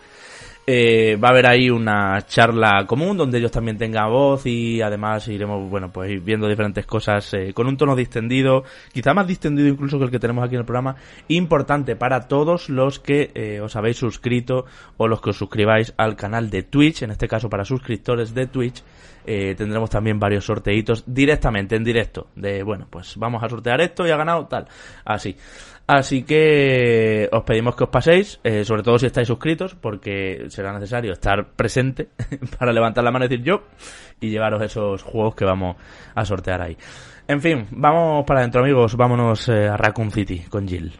Eh, 0.67 1.17
va 1.17 1.29
a 1.29 1.31
haber 1.33 1.47
ahí 1.47 1.69
una 1.69 2.25
charla 2.27 2.87
común 2.87 3.17
donde 3.17 3.39
ellos 3.39 3.51
también 3.51 3.77
tengan 3.77 4.11
voz 4.11 4.47
y 4.47 4.81
además 4.81 5.27
iremos, 5.29 5.69
bueno, 5.69 5.91
pues 5.93 6.25
viendo 6.25 6.49
diferentes 6.49 6.87
cosas 6.87 7.31
con 7.55 7.67
un 7.67 7.77
tono 7.77 7.95
distendido, 7.95 8.65
quizá 8.93 9.13
más 9.13 9.27
distendido 9.27 9.69
incluso 9.69 9.99
que 9.99 10.05
el 10.05 10.11
que 10.11 10.19
tenemos 10.19 10.45
aquí 10.45 10.55
en 10.55 10.61
el 10.61 10.67
programa, 10.67 10.97
importante 11.29 11.97
para 11.97 12.29
todos 12.29 12.71
los 12.71 13.01
que 13.01 13.61
os 13.63 13.75
habéis 13.75 13.97
suscrito 13.97 14.65
o 14.97 15.09
los 15.09 15.21
que 15.21 15.31
os 15.31 15.37
suscribáis 15.37 15.93
al 15.97 16.15
canal 16.17 16.51
de 16.51 16.63
Twitch, 16.63 17.03
en 17.03 17.11
este 17.11 17.27
caso 17.29 17.51
para 17.51 17.65
suscriptores 17.65 18.33
de 18.33 18.47
Twitch, 18.47 18.83
eh, 19.27 19.55
tendremos 19.55 19.91
también 19.91 20.19
varios 20.19 20.45
sorteitos 20.45 21.05
directamente, 21.07 21.77
en 21.77 21.85
directo. 21.85 22.29
De, 22.35 22.63
bueno, 22.63 22.87
pues 22.89 23.17
vamos 23.17 23.43
a 23.43 23.49
sortear 23.49 23.81
esto 23.81 24.07
y 24.07 24.11
ha 24.11 24.17
ganado 24.17 24.47
tal. 24.47 24.67
Así. 25.05 25.37
Así 25.87 26.23
que 26.23 27.29
os 27.33 27.43
pedimos 27.43 27.75
que 27.75 27.83
os 27.83 27.91
paséis, 27.91 28.39
eh, 28.45 28.65
sobre 28.65 28.85
todo 28.85 28.97
si 28.97 29.07
estáis 29.07 29.27
suscritos, 29.27 29.75
porque 29.75 30.45
será 30.49 30.73
necesario 30.73 31.13
estar 31.13 31.49
presente 31.57 32.11
para 32.59 32.73
levantar 32.73 33.03
la 33.03 33.11
mano 33.11 33.25
y 33.25 33.29
decir 33.29 33.45
yo 33.45 33.65
y 34.21 34.31
llevaros 34.31 34.63
esos 34.63 35.03
juegos 35.03 35.35
que 35.35 35.45
vamos 35.45 35.77
a 36.15 36.25
sortear 36.25 36.63
ahí. 36.63 36.77
En 37.27 37.41
fin, 37.41 37.67
vamos 37.73 38.25
para 38.25 38.39
adentro 38.39 38.63
amigos, 38.63 38.97
vámonos 38.97 39.49
eh, 39.49 39.69
a 39.69 39.77
Raccoon 39.77 40.13
City 40.13 40.45
con 40.49 40.69
Jill. 40.69 40.93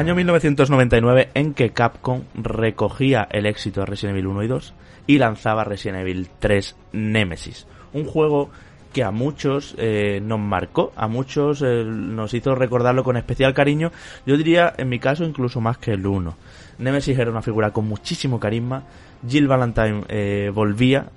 Año 0.00 0.14
1999 0.14 1.28
en 1.34 1.52
que 1.52 1.72
Capcom 1.72 2.22
recogía 2.32 3.28
el 3.30 3.44
éxito 3.44 3.80
de 3.80 3.86
Resident 3.86 4.16
Evil 4.16 4.28
1 4.28 4.44
y 4.44 4.46
2 4.46 4.74
y 5.06 5.18
lanzaba 5.18 5.62
Resident 5.62 6.00
Evil 6.00 6.30
3 6.38 6.74
Nemesis. 6.94 7.66
Un 7.92 8.06
juego 8.06 8.48
que 8.94 9.04
a 9.04 9.10
muchos 9.10 9.74
eh, 9.76 10.22
nos 10.24 10.40
marcó, 10.40 10.94
a 10.96 11.06
muchos 11.06 11.60
eh, 11.60 11.84
nos 11.84 12.32
hizo 12.32 12.54
recordarlo 12.54 13.04
con 13.04 13.18
especial 13.18 13.52
cariño, 13.52 13.92
yo 14.24 14.38
diría 14.38 14.72
en 14.78 14.88
mi 14.88 14.98
caso 14.98 15.22
incluso 15.22 15.60
más 15.60 15.76
que 15.76 15.90
el 15.90 16.06
1. 16.06 16.34
Nemesis 16.78 17.18
era 17.18 17.30
una 17.30 17.42
figura 17.42 17.70
con 17.70 17.86
muchísimo 17.86 18.40
carisma, 18.40 18.84
Jill 19.28 19.48
Valentine 19.48 20.04
eh, 20.08 20.50
volvía 20.54 21.10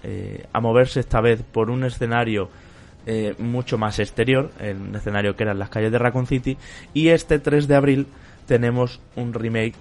a 0.52 0.60
moverse 0.60 1.00
esta 1.00 1.22
vez 1.22 1.42
por 1.42 1.70
un 1.70 1.86
escenario 1.86 2.50
mucho 3.40 3.78
más 3.78 4.00
exterior, 4.00 4.52
un 4.62 4.96
escenario 4.96 5.38
que 5.38 5.44
eran 5.44 5.60
las 5.60 5.70
calles 5.70 5.92
de 5.92 6.00
Raccoon 6.00 6.28
City, 6.28 6.58
y 6.94 7.10
este 7.10 7.40
3 7.40 7.70
de 7.70 7.76
abril 7.76 8.08
tenemos 8.46 9.02
un 9.16 9.34
remake 9.34 9.76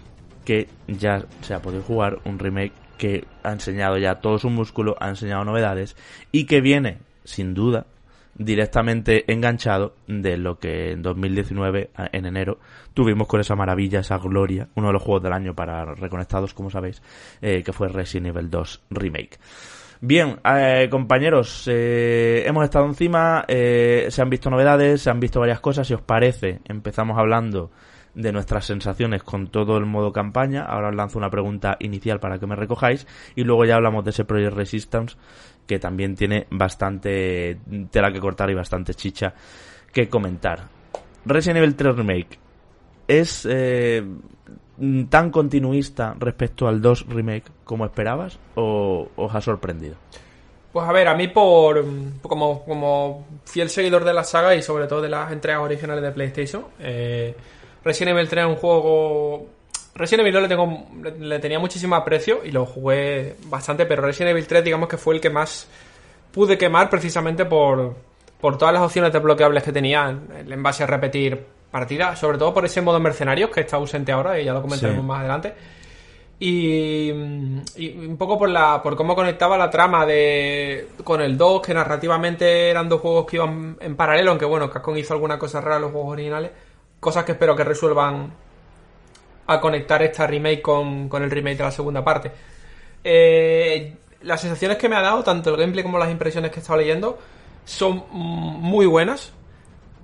que 0.44 0.68
ya 0.88 1.24
se 1.42 1.54
ha 1.54 1.62
podido 1.62 1.82
jugar, 1.82 2.18
un 2.24 2.38
remake 2.38 2.72
que 2.98 3.24
ha 3.42 3.52
enseñado 3.52 3.98
ya 3.98 4.16
todo 4.16 4.38
su 4.38 4.50
músculo, 4.50 4.96
ha 5.00 5.08
enseñado 5.08 5.44
novedades 5.44 5.96
y 6.30 6.46
que 6.46 6.60
viene, 6.60 6.98
sin 7.24 7.54
duda, 7.54 7.86
directamente 8.34 9.30
enganchado 9.32 9.94
de 10.06 10.36
lo 10.36 10.58
que 10.58 10.92
en 10.92 11.02
2019, 11.02 11.90
en 12.12 12.26
enero, 12.26 12.58
tuvimos 12.94 13.26
con 13.28 13.40
esa 13.40 13.54
maravilla, 13.56 14.00
esa 14.00 14.18
gloria, 14.18 14.68
uno 14.74 14.88
de 14.88 14.92
los 14.94 15.02
juegos 15.02 15.22
del 15.22 15.32
año 15.32 15.54
para 15.54 15.84
reconectados, 15.94 16.54
como 16.54 16.70
sabéis, 16.70 17.02
eh, 17.40 17.62
que 17.62 17.72
fue 17.72 17.88
Resident 17.88 18.28
Evil 18.28 18.50
2 18.50 18.82
Remake. 18.90 19.38
Bien, 20.00 20.40
eh, 20.44 20.88
compañeros, 20.90 21.68
eh, 21.70 22.42
hemos 22.46 22.64
estado 22.64 22.86
encima, 22.86 23.44
se 23.48 24.22
han 24.22 24.30
visto 24.30 24.50
novedades, 24.50 25.02
se 25.02 25.10
han 25.10 25.20
visto 25.20 25.38
varias 25.38 25.60
cosas, 25.60 25.86
si 25.86 25.94
os 25.94 26.00
parece, 26.00 26.60
empezamos 26.64 27.18
hablando 27.18 27.70
de 28.14 28.32
nuestras 28.32 28.66
sensaciones 28.66 29.22
con 29.22 29.48
todo 29.48 29.76
el 29.76 29.86
modo 29.86 30.12
campaña. 30.12 30.64
Ahora 30.64 30.88
os 30.88 30.94
lanzo 30.94 31.18
una 31.18 31.30
pregunta 31.30 31.76
inicial 31.80 32.20
para 32.20 32.38
que 32.38 32.46
me 32.46 32.56
recojáis 32.56 33.06
y 33.34 33.44
luego 33.44 33.64
ya 33.64 33.76
hablamos 33.76 34.04
de 34.04 34.10
ese 34.10 34.24
Project 34.24 34.54
Resistance 34.54 35.16
que 35.66 35.78
también 35.78 36.16
tiene 36.16 36.46
bastante 36.50 37.58
tela 37.90 38.12
que 38.12 38.20
cortar 38.20 38.50
y 38.50 38.54
bastante 38.54 38.94
chicha 38.94 39.32
que 39.92 40.08
comentar. 40.08 40.68
Resident 41.24 41.58
Evil 41.58 41.76
3 41.76 41.96
Remake. 41.96 42.42
¿es 43.20 43.46
eh, 43.50 44.02
tan 45.08 45.30
continuista 45.30 46.14
respecto 46.18 46.66
al 46.66 46.80
2 46.80 47.06
remake 47.08 47.50
como 47.64 47.84
esperabas 47.84 48.38
o 48.54 49.08
os 49.16 49.34
ha 49.34 49.40
sorprendido? 49.40 49.96
Pues 50.72 50.88
a 50.88 50.92
ver, 50.92 51.08
a 51.08 51.14
mí 51.14 51.28
por 51.28 51.84
como, 52.22 52.64
como 52.64 53.26
fiel 53.44 53.68
seguidor 53.68 54.04
de 54.04 54.14
la 54.14 54.24
saga 54.24 54.54
y 54.54 54.62
sobre 54.62 54.86
todo 54.86 55.02
de 55.02 55.10
las 55.10 55.30
entregas 55.30 55.60
originales 55.60 56.02
de 56.02 56.12
PlayStation, 56.12 56.64
eh, 56.80 57.34
Resident 57.84 58.16
Evil 58.16 58.28
3 58.28 58.44
es 58.44 58.50
un 58.50 58.56
juego... 58.56 59.46
Resident 59.94 60.20
Evil 60.20 60.32
2 60.34 60.42
le, 60.42 60.48
tengo, 60.48 60.86
le, 61.18 61.38
tenía 61.38 61.58
muchísimo 61.58 61.94
aprecio 61.94 62.40
y 62.44 62.50
lo 62.50 62.64
jugué 62.64 63.36
bastante, 63.46 63.84
pero 63.84 64.02
Resident 64.02 64.30
Evil 64.30 64.46
3 64.46 64.64
digamos 64.64 64.88
que 64.88 64.96
fue 64.96 65.14
el 65.14 65.20
que 65.20 65.28
más 65.28 65.68
pude 66.32 66.56
quemar 66.56 66.88
precisamente 66.88 67.44
por, 67.44 67.94
por 68.40 68.56
todas 68.56 68.72
las 68.72 68.82
opciones 68.82 69.12
desbloqueables 69.12 69.62
que 69.62 69.72
tenía 69.72 70.08
en 70.08 70.62
base 70.62 70.82
a 70.82 70.86
repetir 70.86 71.44
partidas, 71.72 72.18
sobre 72.18 72.38
todo 72.38 72.54
por 72.54 72.64
ese 72.64 72.80
modo 72.82 73.00
mercenarios 73.00 73.50
que 73.50 73.62
está 73.62 73.76
ausente 73.76 74.12
ahora 74.12 74.38
y 74.38 74.44
ya 74.44 74.52
lo 74.52 74.62
comentaremos 74.62 75.04
más 75.04 75.20
adelante. 75.20 75.54
Y, 76.38 77.10
un 77.10 78.16
poco 78.18 78.36
por 78.36 78.48
la 78.48 78.82
por 78.82 78.96
cómo 78.96 79.14
conectaba 79.14 79.56
la 79.56 79.70
trama 79.70 80.04
de 80.04 80.88
con 81.04 81.20
el 81.20 81.38
2, 81.38 81.62
que 81.62 81.72
narrativamente 81.72 82.68
eran 82.68 82.88
dos 82.88 83.00
juegos 83.00 83.26
que 83.26 83.36
iban 83.36 83.76
en 83.80 83.96
paralelo, 83.96 84.32
aunque 84.32 84.44
bueno, 84.44 84.68
Capcom 84.68 84.96
hizo 84.96 85.14
alguna 85.14 85.38
cosa 85.38 85.60
rara 85.60 85.76
en 85.76 85.82
los 85.82 85.92
juegos 85.92 86.12
originales, 86.12 86.50
cosas 87.02 87.24
que 87.24 87.32
espero 87.32 87.56
que 87.56 87.64
resuelvan 87.64 88.32
a 89.48 89.60
conectar 89.60 90.02
esta 90.02 90.26
remake 90.26 90.62
con, 90.62 91.08
con 91.08 91.22
el 91.22 91.30
remake 91.30 91.58
de 91.58 91.64
la 91.64 91.70
segunda 91.72 92.04
parte. 92.04 92.30
Eh, 93.02 93.96
las 94.20 94.40
sensaciones 94.40 94.78
que 94.78 94.88
me 94.88 94.94
ha 94.94 95.02
dado, 95.02 95.24
tanto 95.24 95.50
el 95.50 95.56
gameplay 95.56 95.82
como 95.82 95.98
las 95.98 96.10
impresiones 96.10 96.52
que 96.52 96.60
he 96.60 96.62
estado 96.62 96.78
leyendo, 96.78 97.18
son 97.64 98.04
muy 98.10 98.86
buenas, 98.86 99.32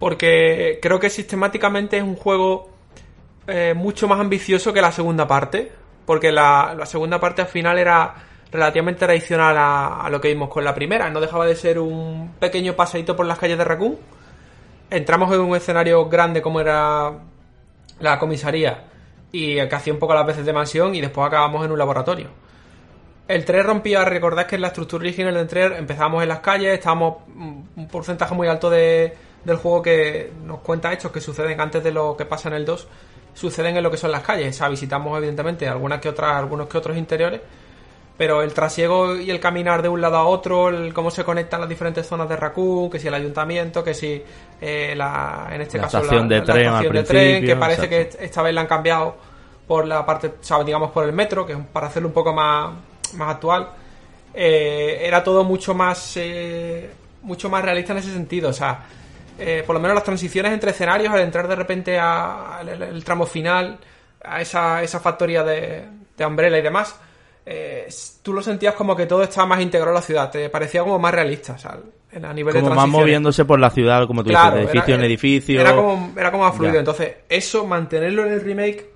porque 0.00 0.80
creo 0.82 0.98
que 0.98 1.08
sistemáticamente 1.08 1.98
es 1.98 2.02
un 2.02 2.16
juego 2.16 2.70
eh, 3.46 3.74
mucho 3.74 4.08
más 4.08 4.18
ambicioso 4.18 4.72
que 4.72 4.80
la 4.80 4.90
segunda 4.90 5.28
parte 5.28 5.70
porque 6.08 6.32
la, 6.32 6.86
segunda 6.86 7.20
parte 7.20 7.42
al 7.42 7.48
final 7.48 7.78
era 7.78 8.14
relativamente 8.50 9.00
tradicional 9.00 9.54
a, 9.58 10.08
lo 10.10 10.22
que 10.22 10.28
vimos 10.28 10.48
con 10.48 10.64
la 10.64 10.74
primera. 10.74 11.10
No 11.10 11.20
dejaba 11.20 11.44
de 11.44 11.54
ser 11.54 11.78
un 11.78 12.32
pequeño 12.40 12.72
paseíto 12.74 13.14
por 13.14 13.26
las 13.26 13.38
calles 13.38 13.58
de 13.58 13.64
Raccoon. 13.64 13.98
Entramos 14.90 15.32
en 15.34 15.40
un 15.40 15.56
escenario 15.56 16.08
grande 16.08 16.40
como 16.40 16.60
era 16.60 17.12
la 18.00 18.18
comisaría 18.18 18.84
y 19.30 19.56
que 19.56 19.74
hacía 19.74 19.92
un 19.92 19.98
poco 19.98 20.14
las 20.14 20.26
veces 20.26 20.46
de 20.46 20.52
mansión 20.52 20.94
y 20.94 21.00
después 21.00 21.26
acabamos 21.26 21.64
en 21.64 21.72
un 21.72 21.78
laboratorio. 21.78 22.28
El 23.26 23.44
3 23.44 23.66
rompía, 23.66 24.04
recordad 24.06 24.46
que 24.46 24.56
en 24.56 24.62
la 24.62 24.68
estructura 24.68 25.02
original 25.02 25.34
del 25.34 25.46
3 25.46 25.72
empezamos 25.78 26.22
en 26.22 26.28
las 26.30 26.40
calles, 26.40 26.72
estábamos 26.72 27.18
un 27.28 27.88
porcentaje 27.90 28.34
muy 28.34 28.48
alto 28.48 28.70
de, 28.70 29.14
del 29.44 29.56
juego 29.56 29.82
que 29.82 30.32
nos 30.44 30.60
cuenta 30.60 30.92
hechos 30.92 31.12
que 31.12 31.20
suceden 31.20 31.60
antes 31.60 31.84
de 31.84 31.92
lo 31.92 32.16
que 32.16 32.24
pasa 32.24 32.48
en 32.48 32.54
el 32.54 32.64
2 32.64 32.88
suceden 33.38 33.76
en 33.76 33.82
lo 33.82 33.90
que 33.90 33.96
son 33.96 34.10
las 34.10 34.22
calles. 34.22 34.54
O 34.54 34.58
sea, 34.58 34.68
visitamos 34.68 35.16
evidentemente 35.16 35.68
algunas 35.68 36.00
que 36.00 36.08
otras, 36.08 36.36
algunos 36.36 36.68
que 36.68 36.78
otros 36.78 36.96
interiores, 36.96 37.40
pero 38.18 38.42
el 38.42 38.52
trasiego 38.52 39.16
y 39.16 39.30
el 39.30 39.38
caminar 39.38 39.80
de 39.80 39.88
un 39.88 40.00
lado 40.00 40.16
a 40.16 40.24
otro, 40.24 40.70
cómo 40.92 41.10
se 41.10 41.22
conectan 41.22 41.60
las 41.60 41.68
diferentes 41.68 42.04
zonas 42.04 42.28
de 42.28 42.34
Raccoon, 42.34 42.90
que 42.90 42.98
si 42.98 43.06
el 43.06 43.14
ayuntamiento, 43.14 43.84
que 43.84 43.94
si 43.94 44.20
eh, 44.60 44.92
la, 44.96 45.48
en 45.52 45.62
este 45.62 45.78
caso 45.78 45.98
estación 45.98 46.28
de 46.28 46.40
tren, 46.40 46.66
estación 46.66 46.92
de 46.92 47.02
tren, 47.04 47.46
que 47.46 47.54
parece 47.54 47.88
que 47.88 48.10
esta 48.18 48.42
vez 48.42 48.52
la 48.52 48.62
han 48.62 48.66
cambiado 48.66 49.16
por 49.68 49.86
la 49.86 50.04
parte, 50.04 50.26
o 50.26 50.42
sea, 50.42 50.64
digamos 50.64 50.90
por 50.90 51.04
el 51.04 51.12
metro, 51.12 51.46
que 51.46 51.52
es 51.52 51.58
para 51.72 51.86
hacerlo 51.86 52.08
un 52.08 52.14
poco 52.14 52.34
más, 52.34 52.72
más 53.14 53.36
actual. 53.36 53.68
Eh, 54.34 54.98
era 55.02 55.22
todo 55.22 55.44
mucho 55.44 55.72
más 55.72 56.16
eh, 56.16 56.90
mucho 57.22 57.48
más 57.48 57.64
realista 57.64 57.92
en 57.92 57.98
ese 57.98 58.12
sentido, 58.12 58.50
o 58.50 58.52
sea, 58.52 58.80
eh, 59.38 59.62
por 59.64 59.74
lo 59.74 59.80
menos 59.80 59.94
las 59.94 60.04
transiciones 60.04 60.52
entre 60.52 60.72
escenarios, 60.72 61.12
al 61.14 61.20
entrar 61.20 61.46
de 61.46 61.54
repente 61.54 61.98
al 61.98 63.02
tramo 63.04 63.26
final, 63.26 63.78
a 64.24 64.40
esa, 64.40 64.82
esa 64.82 64.98
factoría 64.98 65.44
de, 65.44 65.84
de 66.16 66.26
Umbrella 66.26 66.58
y 66.58 66.62
demás, 66.62 66.96
eh, 67.50 67.88
tú 68.22 68.32
lo 68.32 68.42
sentías 68.42 68.74
como 68.74 68.94
que 68.94 69.06
todo 69.06 69.22
estaba 69.22 69.46
más 69.46 69.60
integrado 69.60 69.90
en 69.90 69.94
la 69.94 70.02
ciudad, 70.02 70.30
te 70.30 70.50
parecía 70.50 70.82
como 70.82 70.98
más 70.98 71.14
realista, 71.14 71.54
o 71.54 71.58
sea, 71.58 71.78
a 72.22 72.32
nivel 72.34 72.54
como 72.54 72.74
más 72.74 72.88
moviéndose 72.88 73.44
por 73.44 73.58
la 73.58 73.70
ciudad, 73.70 74.06
como 74.06 74.22
tú 74.22 74.30
dices, 74.30 74.54
de 74.54 74.62
edificio 74.62 74.94
en 74.94 75.04
edificio. 75.04 75.60
Era 75.60 75.74
como, 75.74 76.12
era 76.16 76.30
como 76.30 76.44
más 76.44 76.56
fluido, 76.56 76.78
entonces 76.78 77.16
eso, 77.28 77.66
mantenerlo 77.66 78.26
en 78.26 78.32
el 78.32 78.40
remake, 78.40 78.90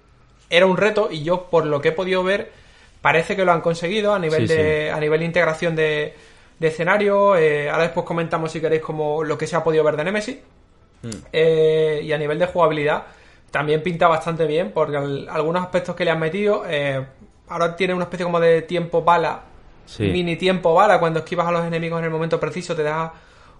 era 0.50 0.66
un 0.66 0.76
reto 0.76 1.09
y 1.11 1.23
yo, 1.23 1.49
por 1.50 1.66
lo 1.66 1.80
que 1.80 1.88
he 1.88 1.92
podido 1.92 2.23
ver, 2.23 2.52
parece 3.00 3.37
que 3.37 3.44
lo 3.44 3.52
han 3.52 3.61
conseguido 3.61 4.14
a 4.14 4.18
nivel, 4.18 4.47
de, 4.47 4.90
A 4.90 5.00
nivel 5.00 5.21
de 5.21 5.26
integración 5.26 5.75
de 5.75 6.14
de 6.62 6.68
escenario. 6.68 7.37
Eh, 7.37 7.68
ahora 7.68 7.82
después 7.82 8.06
comentamos 8.06 8.50
si 8.50 8.61
queréis 8.61 8.80
como 8.80 9.23
lo 9.23 9.37
que 9.37 9.47
se 9.47 9.56
ha 9.56 9.62
podido 9.62 9.85
ver 9.85 9.97
de 9.97 10.04
Nemesis. 10.04 10.37
Hmm. 11.02 11.11
Eh, 11.32 12.00
y 12.04 12.12
a 12.12 12.18
nivel 12.18 12.38
de 12.38 12.47
jugabilidad 12.47 13.02
también 13.50 13.82
pinta 13.82 14.09
bastante 14.09 14.47
bien 14.47 14.71
porque 14.73 14.97
algunos 14.97 15.62
aspectos 15.62 15.94
que 15.94 16.04
le 16.06 16.12
han 16.12 16.21
metido 16.21 16.62
eh, 16.66 17.04
ahora 17.49 17.77
tiene 17.77 17.95
una 17.95 18.05
especie 18.05 18.25
como 18.25 18.41
de 18.41 18.63
tiempo 18.63 19.03
bala 19.03 19.43
mini 19.99 20.37
tiempo 20.37 20.75
bala 20.75 20.99
cuando 20.99 21.21
esquivas 21.21 21.47
a 21.47 21.53
los 21.53 21.65
enemigos 21.65 21.99
en 21.99 22.07
el 22.07 22.11
momento 22.11 22.39
preciso 22.41 22.75
te 22.75 22.83
da 22.83 23.13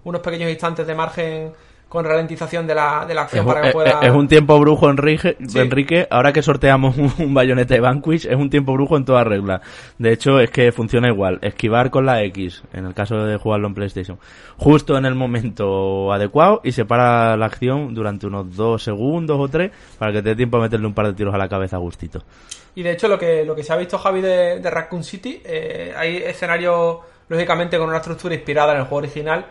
unos 0.05 0.21
pequeños 0.21 0.51
instantes 0.51 0.87
de 0.87 0.95
margen 0.95 1.53
con 1.93 2.07
ralentización 2.07 2.67
de 2.67 2.75
la, 2.75 3.05
de 3.07 3.13
la 3.13 3.25
acción 3.25 3.45
para 3.45 3.61
que 3.61 3.71
pueda... 3.71 4.01
Es 4.01 4.11
un 4.11 4.27
tiempo 4.27 4.59
brujo, 4.59 4.89
Enrique. 4.89 5.37
Enrique. 5.55 6.07
Ahora 6.11 6.33
que 6.33 6.41
sorteamos 6.41 6.97
un, 6.97 7.35
bayonete 7.35 7.75
de 7.75 7.81
Vanquish, 7.81 8.27
es 8.27 8.35
un 8.35 8.49
tiempo 8.49 8.73
brujo 8.73 8.97
en 8.97 9.05
toda 9.05 9.25
regla. 9.25 9.61
De 9.99 10.11
hecho, 10.11 10.41
es 10.41 10.51
que 10.51 10.73
funciona 10.73 11.09
igual. 11.09 11.39
Esquivar 11.43 11.91
con 11.91 12.07
la 12.07 12.23
X, 12.23 12.63
en 12.73 12.87
el 12.87 12.95
caso 12.95 13.17
de 13.27 13.37
jugarlo 13.37 13.69
en 13.69 13.75
PlayStation. 13.75 14.19
Justo 14.57 14.97
en 14.97 15.05
el 15.05 15.15
momento 15.15 16.15
adecuado 16.15 16.63
y 16.65 16.73
se 16.73 16.87
para 16.87 17.37
la 17.37 17.45
acción 17.45 17.93
durante 17.93 18.27
unos 18.27 18.57
dos 18.57 18.83
segundos 18.83 19.39
o 19.39 19.49
tres 19.49 19.71
para 19.99 20.13
que 20.13 20.23
te 20.23 20.31
dé 20.31 20.37
tiempo 20.37 20.57
a 20.57 20.61
meterle 20.63 20.87
un 20.87 20.95
par 20.95 21.09
de 21.09 21.13
tiros 21.13 21.35
a 21.35 21.37
la 21.37 21.51
cabeza 21.51 21.77
a 21.77 21.81
gustito. 21.81 22.23
Y 22.75 22.83
de 22.83 22.93
hecho, 22.93 23.09
lo 23.09 23.19
que, 23.19 23.45
lo 23.45 23.55
que 23.55 23.63
se 23.63 23.73
ha 23.73 23.77
visto, 23.77 23.99
Javi, 23.99 24.21
de, 24.21 24.61
Raccoon 24.71 25.05
City, 25.05 25.43
eh, 25.45 25.93
hay 25.97 26.17
escenarios, 26.17 26.99
lógicamente, 27.29 27.79
con 27.79 27.89
una 27.89 27.99
estructura 27.99 28.35
inspirada 28.35 28.73
en 28.73 28.79
el 28.79 28.85
juego 28.85 28.99
original 28.99 29.47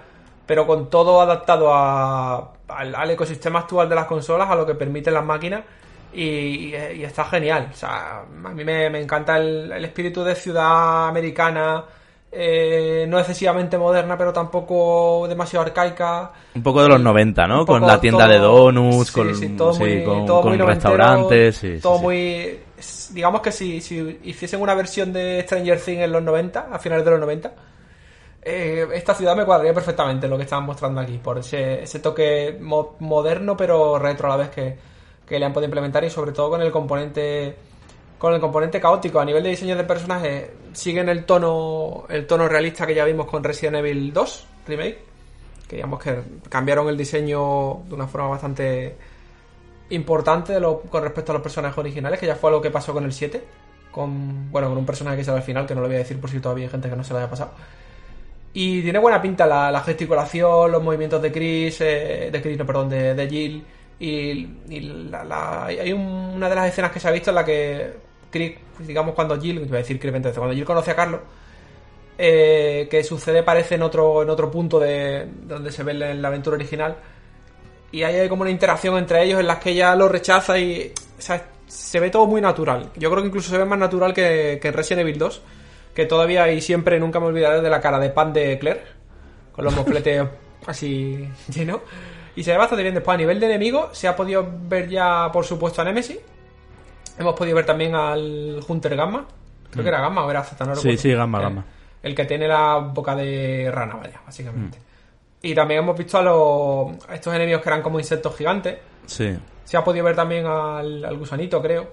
pero 0.51 0.67
con 0.67 0.89
todo 0.89 1.21
adaptado 1.21 1.73
al, 1.73 3.11
ecosistema 3.11 3.59
actual 3.59 3.87
de 3.87 3.95
las 3.95 4.05
consolas, 4.05 4.49
a 4.49 4.55
lo 4.55 4.65
que 4.65 4.75
permiten 4.75 5.13
las 5.13 5.23
máquinas. 5.23 5.61
Y, 6.13 6.73
está 6.73 7.23
genial. 7.23 7.69
O 7.71 7.73
sea, 7.73 8.19
a 8.19 8.49
mí 8.49 8.65
me, 8.65 8.87
encanta 8.99 9.37
el, 9.37 9.71
espíritu 9.85 10.25
de 10.25 10.35
ciudad 10.35 11.07
americana. 11.07 11.85
Eh, 12.33 13.05
no 13.09 13.19
excesivamente 13.19 13.77
moderna, 13.77 14.17
pero 14.17 14.31
tampoco 14.31 15.25
demasiado 15.27 15.65
arcaica. 15.65 16.31
Un 16.55 16.63
poco 16.63 16.81
de 16.81 16.87
los 16.87 17.01
90, 17.01 17.45
¿no? 17.45 17.65
Con 17.65 17.85
la 17.85 17.99
tienda 17.99 18.25
de 18.25 18.37
donuts, 18.37 19.11
con, 19.11 19.27
restaurantes. 20.59 21.61
todo 21.81 21.99
muy. 21.99 22.57
Digamos 23.11 23.41
que 23.41 23.51
si, 23.51 23.81
si 23.81 24.19
hiciesen 24.23 24.61
una 24.61 24.73
versión 24.73 25.11
de 25.11 25.41
Stranger 25.41 25.79
Things 25.79 26.03
en 26.03 26.11
los 26.11 26.23
90, 26.23 26.69
a 26.71 26.79
finales 26.79 27.03
de 27.03 27.11
los 27.11 27.19
90, 27.19 27.51
eh, 28.43 28.87
esta 28.93 29.13
ciudad 29.13 29.35
me 29.35 29.45
cuadraría 29.45 29.73
perfectamente 29.73 30.27
lo 30.27 30.37
que 30.37 30.43
estaban 30.43 30.65
mostrando 30.65 31.01
aquí, 31.01 31.19
por 31.19 31.37
ese, 31.37 31.83
ese 31.83 31.99
toque 31.99 32.57
moderno 32.59 33.55
pero 33.55 33.99
retro 33.99 34.27
a 34.27 34.37
la 34.37 34.37
vez 34.37 34.49
que, 34.49 34.91
le 35.37 35.45
han 35.45 35.53
podido 35.53 35.67
implementar 35.67 36.03
y 36.03 36.09
sobre 36.09 36.33
todo 36.33 36.49
con 36.49 36.61
el 36.61 36.71
componente 36.71 37.55
con 38.21 38.35
el 38.35 38.39
componente 38.39 38.79
caótico 38.79 39.19
a 39.19 39.25
nivel 39.25 39.41
de 39.41 39.49
diseño 39.49 39.75
de 39.75 39.83
personajes 39.83 40.51
siguen 40.73 41.09
el 41.09 41.25
tono 41.25 42.05
el 42.07 42.27
tono 42.27 42.47
realista 42.47 42.85
que 42.85 42.93
ya 42.93 43.03
vimos 43.03 43.25
con 43.25 43.43
Resident 43.43 43.77
Evil 43.77 44.13
2 44.13 44.47
remake 44.67 44.99
que 45.67 45.77
digamos 45.77 45.99
que 45.99 46.21
cambiaron 46.47 46.87
el 46.87 46.95
diseño 46.95 47.81
de 47.89 47.95
una 47.95 48.05
forma 48.05 48.27
bastante 48.27 48.95
importante 49.89 50.53
con 50.87 51.01
respecto 51.01 51.31
a 51.31 51.33
los 51.33 51.41
personajes 51.41 51.75
originales 51.79 52.19
que 52.19 52.27
ya 52.27 52.35
fue 52.35 52.51
algo 52.51 52.61
que 52.61 52.69
pasó 52.69 52.93
con 52.93 53.05
el 53.05 53.11
7 53.11 53.43
con 53.89 54.51
bueno 54.51 54.69
con 54.69 54.77
un 54.77 54.85
personaje 54.85 55.17
que 55.17 55.23
sale 55.23 55.39
al 55.39 55.43
final 55.43 55.65
que 55.65 55.73
no 55.73 55.81
lo 55.81 55.87
voy 55.87 55.95
a 55.95 55.99
decir 55.99 56.21
por 56.21 56.29
si 56.29 56.39
todavía 56.39 56.65
hay 56.65 56.69
gente 56.69 56.91
que 56.91 56.95
no 56.95 57.03
se 57.03 57.13
lo 57.13 57.17
haya 57.17 57.29
pasado 57.29 57.53
y 58.53 58.83
tiene 58.83 58.99
buena 58.99 59.19
pinta 59.19 59.47
la, 59.47 59.81
gesticulación, 59.81 60.71
los 60.73 60.83
movimientos 60.83 61.21
de 61.21 61.31
Chris, 61.31 61.79
eh, 61.79 62.29
de 62.29 62.41
Chris, 62.41 62.57
no, 62.57 62.65
perdón, 62.65 62.89
de, 62.89 63.15
de 63.15 63.29
Jill. 63.29 63.63
Y, 63.97 64.49
hay 64.69 65.93
una 65.93 66.49
de 66.49 66.55
las 66.55 66.67
escenas 66.67 66.91
que 66.91 66.99
se 66.99 67.07
ha 67.07 67.11
visto 67.11 67.29
en 67.31 67.35
la 67.35 67.45
que 67.45 68.10
Chris, 68.31 68.53
digamos, 68.79 69.13
cuando 69.13 69.39
Jill, 69.39 69.59
voy 69.59 69.75
a 69.75 69.77
decir 69.77 69.99
Chris 69.99 70.13
entonces, 70.13 70.37
cuando 70.37 70.55
Jill 70.55 70.65
conoce 70.65 70.91
a 70.91 70.95
Carlos, 70.95 71.21
eh, 72.17 72.87
que 72.89 73.03
sucede 73.03 73.43
parece 73.43 73.75
en 73.75 73.83
otro, 73.83 74.23
en 74.23 74.29
otro 74.29 74.49
punto 74.49 74.79
de, 74.79 75.27
donde 75.43 75.71
se 75.71 75.83
ve 75.83 75.91
en 75.91 76.21
la 76.21 76.27
aventura 76.27 76.55
original. 76.55 76.95
Y 77.91 78.03
hay 78.03 78.29
como 78.29 78.43
una 78.43 78.51
interacción 78.51 78.97
entre 78.97 79.23
ellos 79.23 79.39
en 79.39 79.47
las 79.47 79.57
que 79.57 79.71
ella 79.71 79.95
lo 79.95 80.07
rechaza 80.07 80.57
y 80.57 80.93
se 81.67 81.99
ve 81.99 82.09
todo 82.09 82.25
muy 82.25 82.39
natural. 82.41 82.89
Yo 82.95 83.09
creo 83.11 83.21
que 83.21 83.27
incluso 83.27 83.49
se 83.49 83.57
ve 83.57 83.65
más 83.65 83.77
natural 83.77 84.13
que, 84.13 84.59
que 84.61 84.69
en 84.69 84.73
Resident 84.73 85.01
Evil 85.01 85.17
2 85.17 85.41
que 85.93 86.05
todavía 86.05 86.51
y 86.51 86.61
siempre 86.61 86.99
nunca 86.99 87.19
me 87.19 87.27
olvidaré 87.27 87.61
de 87.61 87.69
la 87.69 87.81
cara 87.81 87.99
de 87.99 88.09
pan 88.09 88.31
de 88.33 88.57
Claire, 88.59 88.81
con 89.51 89.65
los 89.65 89.75
mofletes 89.75 90.23
así 90.65 91.27
llenos. 91.53 91.81
Y 92.35 92.43
se 92.43 92.51
ve 92.51 92.57
bastante 92.57 92.83
bien. 92.83 92.95
Después, 92.95 93.15
a 93.15 93.17
nivel 93.17 93.39
de 93.39 93.47
enemigo, 93.47 93.89
se 93.91 94.07
ha 94.07 94.15
podido 94.15 94.47
ver 94.49 94.87
ya, 94.87 95.29
por 95.33 95.45
supuesto, 95.45 95.81
a 95.81 95.85
Nemesis. 95.85 96.17
Hemos 97.17 97.35
podido 97.35 97.55
ver 97.55 97.65
también 97.65 97.95
al 97.95 98.59
Hunter 98.67 98.95
Gamma. 98.95 99.25
Creo 99.69 99.83
que 99.83 99.89
era 99.89 100.01
Gamma 100.01 100.25
o 100.25 100.31
era 100.31 100.43
Z, 100.43 100.75
Sí, 100.75 100.97
sí, 100.97 101.11
Gamma, 101.11 101.39
Gamma. 101.39 101.65
El 102.03 102.15
que 102.15 102.25
tiene 102.25 102.47
la 102.47 102.77
boca 102.77 103.15
de 103.15 103.69
rana, 103.71 103.95
vaya, 103.95 104.21
básicamente. 104.25 104.77
Mm. 104.77 104.81
Y 105.43 105.55
también 105.55 105.81
hemos 105.81 105.97
visto 105.97 106.17
a, 106.17 106.21
los, 106.21 107.09
a 107.09 107.15
estos 107.15 107.33
enemigos 107.33 107.61
que 107.61 107.69
eran 107.69 107.81
como 107.81 107.99
insectos 107.99 108.35
gigantes. 108.35 108.77
Sí. 109.05 109.37
Se 109.63 109.77
ha 109.77 109.83
podido 109.83 110.05
ver 110.05 110.15
también 110.15 110.45
al, 110.45 111.03
al 111.05 111.17
gusanito, 111.17 111.61
creo. 111.61 111.87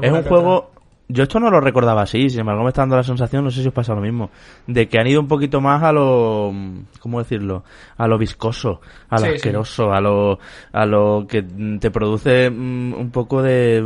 Es 0.00 0.12
un 0.12 0.22
juego, 0.24 0.70
yo 1.08 1.22
esto 1.22 1.38
no 1.38 1.50
lo 1.50 1.60
recordaba 1.60 2.02
así, 2.02 2.28
sin 2.28 2.40
embargo 2.40 2.64
me 2.64 2.70
está 2.70 2.82
dando 2.82 2.96
la 2.96 3.04
sensación, 3.04 3.44
no 3.44 3.50
sé 3.50 3.62
si 3.62 3.68
os 3.68 3.74
pasa 3.74 3.94
lo 3.94 4.00
mismo, 4.00 4.30
de 4.66 4.88
que 4.88 4.98
han 4.98 5.06
ido 5.06 5.20
un 5.20 5.28
poquito 5.28 5.60
más 5.60 5.82
a 5.82 5.92
lo, 5.92 6.52
¿cómo 6.98 7.20
decirlo? 7.20 7.62
A 7.96 8.08
lo 8.08 8.18
viscoso, 8.18 8.80
a 9.08 9.20
lo 9.20 9.26
asqueroso, 9.26 9.92
a 9.92 10.00
lo, 10.00 10.38
a 10.72 10.84
lo 10.84 11.24
que 11.28 11.42
te 11.80 11.90
produce 11.92 12.50
mm, 12.50 12.94
un 12.94 13.10
poco 13.12 13.40
de, 13.40 13.84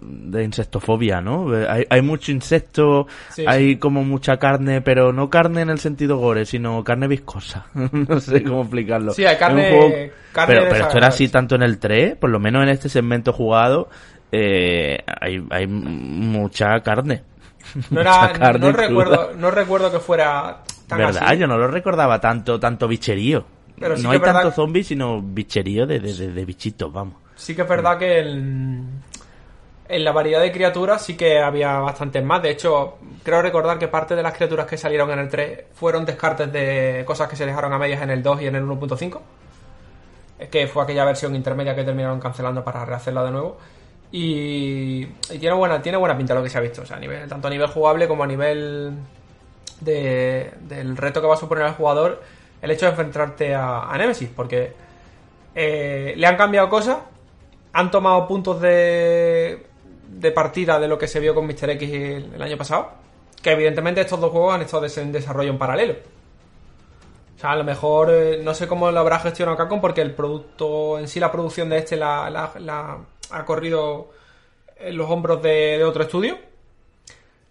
de 0.00 0.44
insectofobia, 0.44 1.20
¿no? 1.20 1.52
Hay, 1.68 1.84
hay 1.90 2.00
mucho 2.00 2.32
insecto, 2.32 3.06
hay 3.46 3.76
como 3.76 4.02
mucha 4.02 4.38
carne, 4.38 4.80
pero 4.80 5.12
no 5.12 5.28
carne 5.28 5.60
en 5.60 5.70
el 5.70 5.78
sentido 5.78 6.16
gore, 6.16 6.46
sino 6.46 6.82
carne 6.82 7.06
viscosa. 7.06 7.66
no 7.74 8.18
sé 8.18 8.42
cómo 8.42 8.62
explicarlo. 8.62 9.12
Sí, 9.12 9.26
hay 9.26 9.36
carne, 9.36 10.10
carne 10.32 10.54
pero, 10.54 10.68
pero 10.70 10.84
esto 10.84 10.96
era 10.96 11.08
así 11.08 11.28
tanto 11.28 11.54
en 11.54 11.62
el 11.62 11.78
3, 11.78 12.16
por 12.16 12.30
lo 12.30 12.40
menos 12.40 12.62
en 12.62 12.70
este 12.70 12.88
segmento 12.88 13.34
jugado, 13.34 13.90
eh, 14.32 14.98
hay, 15.20 15.46
hay 15.50 15.66
mucha 15.66 16.80
carne. 16.80 17.22
No, 17.90 18.00
era, 18.00 18.32
no, 18.58 18.72
recuerdo, 18.72 19.32
no 19.36 19.50
recuerdo 19.50 19.92
que 19.92 20.00
fuera 20.00 20.62
tan 20.88 20.98
¿Verdad? 20.98 21.34
Yo 21.34 21.46
no 21.46 21.58
lo 21.58 21.68
recordaba 21.68 22.18
tanto, 22.18 22.58
tanto 22.58 22.88
bicherío. 22.88 23.44
no 23.76 24.10
hay 24.10 24.18
tanto 24.18 24.50
zombies, 24.50 24.86
sino 24.88 25.20
bicherío 25.20 25.86
de, 25.86 26.00
de, 26.00 26.44
bichitos, 26.46 26.90
vamos. 26.90 27.16
Sí 27.36 27.54
que 27.54 27.62
es 27.62 27.68
verdad 27.68 27.98
que 27.98 28.20
en, 28.20 29.02
en 29.88 30.04
la 30.04 30.12
variedad 30.12 30.40
de 30.40 30.50
criaturas 30.50 31.04
sí 31.04 31.14
que 31.14 31.38
había 31.38 31.78
bastantes 31.80 32.24
más. 32.24 32.42
De 32.42 32.50
hecho, 32.50 32.98
creo 33.22 33.42
recordar 33.42 33.78
que 33.78 33.88
parte 33.88 34.16
de 34.16 34.22
las 34.22 34.34
criaturas 34.34 34.66
que 34.66 34.78
salieron 34.78 35.10
en 35.10 35.18
el 35.18 35.28
3 35.28 35.64
fueron 35.74 36.06
descartes 36.06 36.50
de 36.50 37.04
cosas 37.06 37.28
que 37.28 37.36
se 37.36 37.44
dejaron 37.44 37.72
a 37.74 37.78
medias 37.78 38.00
en 38.00 38.10
el 38.10 38.22
2 38.22 38.42
y 38.42 38.46
en 38.46 38.56
el 38.56 38.64
1.5. 38.64 39.20
Que 40.50 40.66
fue 40.66 40.82
aquella 40.82 41.04
versión 41.04 41.36
intermedia 41.36 41.74
que 41.74 41.84
terminaron 41.84 42.18
cancelando 42.18 42.64
para 42.64 42.84
rehacerla 42.84 43.24
de 43.24 43.30
nuevo. 43.30 43.58
Y, 44.14 45.06
tiene 45.40 45.54
buena 45.54 45.80
tiene 45.80 45.96
buena 45.96 46.16
pinta 46.16 46.34
lo 46.34 46.42
que 46.42 46.50
se 46.50 46.58
ha 46.58 46.60
visto, 46.60 46.82
o 46.82 46.86
sea, 46.86 46.98
a 46.98 47.00
nivel, 47.00 47.26
tanto 47.26 47.48
a 47.48 47.50
nivel 47.50 47.66
jugable 47.68 48.06
como 48.06 48.22
a 48.22 48.26
nivel 48.26 48.92
de, 49.80 50.52
del 50.60 50.98
reto 50.98 51.22
que 51.22 51.26
va 51.26 51.34
a 51.34 51.38
suponer 51.38 51.64
al 51.64 51.74
jugador 51.74 52.22
el 52.60 52.70
hecho 52.70 52.84
de 52.84 52.90
enfrentarte 52.90 53.54
a, 53.54 53.90
Nemesis, 53.96 54.28
porque 54.36 54.74
eh, 55.54 56.12
le 56.14 56.26
han 56.26 56.36
cambiado 56.36 56.68
cosas, 56.68 56.98
han 57.72 57.90
tomado 57.90 58.28
puntos 58.28 58.60
de, 58.60 59.64
de 60.08 60.30
partida 60.30 60.78
de 60.78 60.88
lo 60.88 60.98
que 60.98 61.08
se 61.08 61.18
vio 61.18 61.34
con 61.34 61.46
Mr. 61.46 61.70
X 61.70 61.90
el, 61.90 62.42
año 62.42 62.58
pasado, 62.58 62.90
que 63.42 63.52
evidentemente 63.52 64.02
estos 64.02 64.20
dos 64.20 64.30
juegos 64.30 64.54
han 64.54 64.60
estado 64.60 64.86
en 64.94 65.10
desarrollo 65.10 65.50
en 65.50 65.58
paralelo. 65.58 65.94
O 67.36 67.40
sea, 67.40 67.52
a 67.52 67.56
lo 67.56 67.64
mejor 67.64 68.10
eh, 68.12 68.40
no 68.44 68.52
sé 68.52 68.68
cómo 68.68 68.90
lo 68.90 69.00
habrá 69.00 69.18
gestionado 69.20 69.56
Capcom 69.56 69.80
porque 69.80 70.02
el 70.02 70.14
producto 70.14 70.98
en 70.98 71.08
sí, 71.08 71.18
la 71.18 71.32
producción 71.32 71.70
de 71.70 71.78
este 71.78 71.96
la 71.96 72.98
ha 73.32 73.44
corrido 73.44 74.10
en 74.76 74.96
los 74.96 75.10
hombros 75.10 75.42
de, 75.42 75.82
otro 75.84 76.04
estudio, 76.04 76.38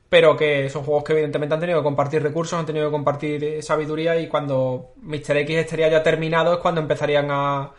pero 0.10 0.36
que 0.36 0.70
son 0.70 0.84
juegos 0.84 1.04
que 1.04 1.14
evidentemente 1.14 1.56
han 1.56 1.62
tenido 1.62 1.80
que 1.80 1.84
compartir 1.84 2.22
recursos, 2.22 2.60
han 2.60 2.66
tenido 2.66 2.88
que 2.88 2.92
compartir 2.92 3.44
eh, 3.44 3.62
sabiduría 3.62 4.20
y 4.20 4.28
cuando 4.28 4.94
Mr. 5.02 5.38
X 5.38 5.58
estaría 5.58 5.90
ya 5.90 6.04
terminado 6.04 6.54
es 6.54 6.60
cuando 6.60 6.82
empezarían 6.82 7.30
a, 7.32 7.72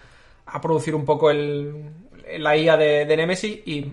a 0.47 0.61
producir 0.61 0.95
un 0.95 1.05
poco 1.05 1.31
el, 1.31 1.91
la 2.39 2.57
IA 2.57 2.77
de, 2.77 3.17
Nemesis 3.17 3.61
y 3.67 3.93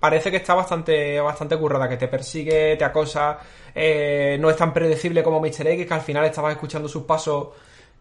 parece 0.00 0.30
que 0.30 0.38
está 0.38 0.54
bastante, 0.54 1.20
bastante 1.20 1.56
currada, 1.56 1.88
que 1.88 1.96
te 1.96 2.08
persigue, 2.08 2.76
te 2.76 2.84
acosa, 2.84 3.38
eh, 3.74 4.36
no 4.40 4.50
es 4.50 4.56
tan 4.56 4.72
predecible 4.72 5.22
como 5.22 5.40
Mr. 5.40 5.66
X, 5.68 5.86
que 5.86 5.94
al 5.94 6.00
final 6.00 6.24
estabas 6.24 6.52
escuchando 6.52 6.88
sus 6.88 7.04
pasos 7.04 7.48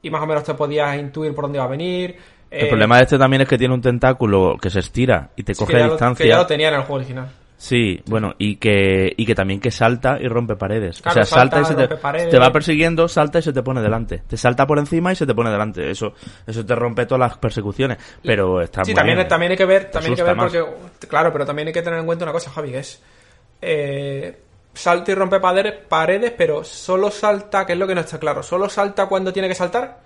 y 0.01 0.09
más 0.09 0.21
o 0.21 0.27
menos 0.27 0.43
te 0.43 0.53
podías 0.53 0.97
intuir 0.97 1.33
por 1.33 1.45
dónde 1.45 1.59
va 1.59 1.65
a 1.65 1.69
venir. 1.69 2.17
El 2.51 2.69
problema 2.69 2.97
de 2.97 3.03
este 3.03 3.17
también 3.17 3.41
es 3.41 3.47
que 3.47 3.57
tiene 3.57 3.73
un 3.73 3.81
tentáculo 3.81 4.55
que 4.61 4.69
se 4.69 4.79
estira 4.79 5.29
y 5.35 5.43
te 5.43 5.55
coge 5.55 5.81
a 5.81 5.89
distancia. 5.89 6.23
que 6.23 6.29
ya 6.29 6.37
lo 6.37 6.45
tenía 6.45 6.69
en 6.69 6.75
el 6.75 6.81
juego 6.81 6.95
original. 6.95 7.29
Sí, 7.57 8.01
bueno, 8.05 8.35
y 8.37 8.57
que, 8.57 9.13
y 9.15 9.25
que 9.25 9.33
también 9.33 9.59
que 9.59 9.71
salta 9.71 10.17
y 10.19 10.27
rompe 10.27 10.55
paredes. 10.55 11.01
o 11.05 11.09
sea, 11.09 11.23
salta, 11.23 11.61
y 11.61 11.65
se 11.65 11.73
te, 11.73 12.37
va 12.37 12.51
persiguiendo, 12.51 13.07
salta 13.07 13.39
y 13.39 13.41
se 13.41 13.53
te 13.53 13.63
pone 13.63 13.81
delante. 13.81 14.23
Te 14.27 14.35
salta 14.35 14.67
por 14.67 14.77
encima 14.77 15.13
y 15.13 15.15
se 15.15 15.25
te 15.25 15.33
pone 15.33 15.49
delante. 15.49 15.89
Eso, 15.89 16.13
eso 16.45 16.65
te 16.65 16.75
rompe 16.75 17.05
todas 17.05 17.19
las 17.19 17.37
persecuciones. 17.37 17.97
Pero 18.21 18.61
está 18.61 18.83
Sí, 18.83 18.93
también, 18.93 19.25
también 19.27 19.51
hay 19.53 19.57
que 19.57 19.65
ver, 19.65 19.89
también 19.89 20.11
hay 20.13 20.17
que 20.17 20.23
ver 20.23 20.35
porque, 20.35 20.63
claro, 21.07 21.31
pero 21.31 21.45
también 21.45 21.69
hay 21.69 21.73
que 21.73 21.81
tener 21.81 21.99
en 21.99 22.05
cuenta 22.05 22.25
una 22.25 22.33
cosa, 22.33 22.51
Javi, 22.51 22.71
que 22.71 22.79
es, 22.79 23.01
eh, 23.61 24.37
salta 24.73 25.11
y 25.11 25.15
rompe 25.15 25.39
paredes, 25.39 26.33
pero 26.37 26.63
solo 26.63 27.09
salta, 27.09 27.65
que 27.65 27.73
es 27.73 27.79
lo 27.79 27.87
que 27.87 27.95
no 27.95 28.01
está 28.01 28.19
claro, 28.19 28.43
solo 28.43 28.69
salta 28.69 29.07
cuando 29.07 29.31
tiene 29.31 29.47
que 29.47 29.55
saltar 29.55 30.04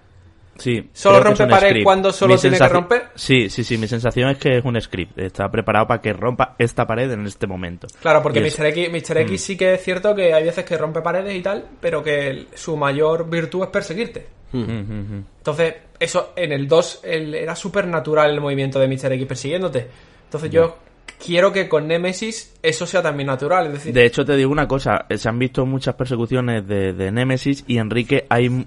Sí. 0.59 0.89
¿Solo 0.93 1.21
rompe 1.21 1.47
pared 1.47 1.83
cuando 1.83 2.11
solo 2.11 2.37
tiene 2.37 2.57
que 2.57 2.67
romper? 2.67 3.07
Sí, 3.15 3.49
sí, 3.49 3.63
sí. 3.63 3.77
Mi 3.77 3.87
sensación 3.87 4.29
es 4.29 4.37
que 4.37 4.57
es 4.57 4.65
un 4.65 4.79
script. 4.79 5.17
Está 5.17 5.49
preparado 5.49 5.87
para 5.87 6.01
que 6.01 6.13
rompa 6.13 6.55
esta 6.59 6.85
pared 6.85 7.11
en 7.11 7.25
este 7.25 7.47
momento. 7.47 7.87
Claro, 8.01 8.21
porque 8.21 8.41
Mr. 8.41 8.65
X, 8.67 8.89
Mr. 8.91 9.17
X 9.19 9.31
mm. 9.31 9.43
sí 9.43 9.57
que 9.57 9.73
es 9.73 9.83
cierto 9.83 10.13
que 10.13 10.33
hay 10.33 10.43
veces 10.43 10.65
que 10.65 10.77
rompe 10.77 11.01
paredes 11.01 11.35
y 11.35 11.41
tal, 11.41 11.65
pero 11.79 12.03
que 12.03 12.47
su 12.53 12.77
mayor 12.77 13.29
virtud 13.29 13.63
es 13.63 13.69
perseguirte. 13.69 14.27
Mm. 14.51 14.59
Mm, 14.59 15.25
Entonces, 15.37 15.75
eso 15.99 16.33
en 16.35 16.51
el 16.51 16.67
2 16.67 17.01
era 17.03 17.55
súper 17.55 17.87
natural 17.87 18.31
el 18.31 18.41
movimiento 18.41 18.79
de 18.79 18.87
Mr. 18.87 19.13
X 19.13 19.27
persiguiéndote. 19.27 19.87
Entonces 20.25 20.51
yo 20.51 20.77
quiero 21.23 21.51
que 21.51 21.67
con 21.67 21.87
Nemesis 21.87 22.53
eso 22.61 22.85
sea 22.85 23.01
también 23.01 23.27
natural. 23.27 23.67
Es 23.67 23.73
decir... 23.73 23.93
De 23.93 24.05
hecho, 24.05 24.25
te 24.25 24.35
digo 24.35 24.51
una 24.51 24.67
cosa, 24.67 25.05
se 25.15 25.29
han 25.29 25.37
visto 25.37 25.65
muchas 25.65 25.95
persecuciones 25.95 26.67
de, 26.67 26.93
de 26.93 27.11
Nemesis 27.11 27.63
y 27.67 27.77
Enrique 27.77 28.25
hay 28.29 28.65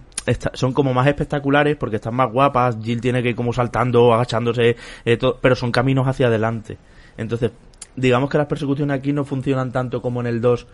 son 0.55 0.73
como 0.73 0.95
más 0.95 1.07
espectaculares 1.07 1.77
porque 1.77 1.97
están 1.97 2.15
más 2.15 2.31
guapas, 2.31 2.77
Jill 2.81 3.01
tiene 3.01 3.23
que 3.23 3.31
ir 3.31 3.35
como 3.35 3.53
saltando, 3.53 4.15
agachándose, 4.15 4.77
eh, 5.05 5.19
pero 5.41 5.57
son 5.57 5.73
caminos 5.73 6.07
hacia 6.07 6.29
adelante. 6.29 6.79
Entonces, 7.17 7.51
digamos 7.96 8.31
que 8.31 8.38
las 8.38 8.46
persecuciones 8.46 8.98
aquí 8.98 9.12
no 9.12 9.24
funcionan 9.24 9.72
tanto 9.72 10.00
como 10.00 10.20
en 10.20 10.26
el 10.26 10.40
2 10.40 10.66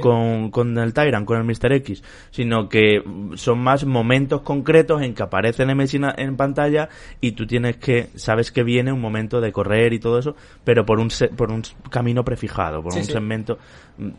con, 0.00 0.50
con, 0.50 0.78
el 0.78 0.92
Tyrant, 0.92 1.26
con 1.26 1.38
el 1.38 1.44
Mr. 1.44 1.72
X, 1.72 2.02
sino 2.30 2.68
que 2.68 3.02
son 3.34 3.58
más 3.58 3.84
momentos 3.84 4.42
concretos 4.42 5.02
en 5.02 5.14
que 5.14 5.22
aparece 5.22 5.66
Nemesis 5.66 6.00
en 6.16 6.36
pantalla 6.36 6.88
y 7.20 7.32
tú 7.32 7.46
tienes 7.46 7.76
que, 7.76 8.08
sabes 8.14 8.52
que 8.52 8.62
viene 8.62 8.92
un 8.92 9.00
momento 9.00 9.40
de 9.40 9.50
correr 9.50 9.92
y 9.92 9.98
todo 9.98 10.18
eso, 10.18 10.36
pero 10.64 10.86
por 10.86 11.00
un, 11.00 11.08
por 11.36 11.50
un 11.50 11.62
camino 11.90 12.24
prefijado, 12.24 12.82
por 12.82 12.94
un 12.94 13.04
segmento. 13.04 13.58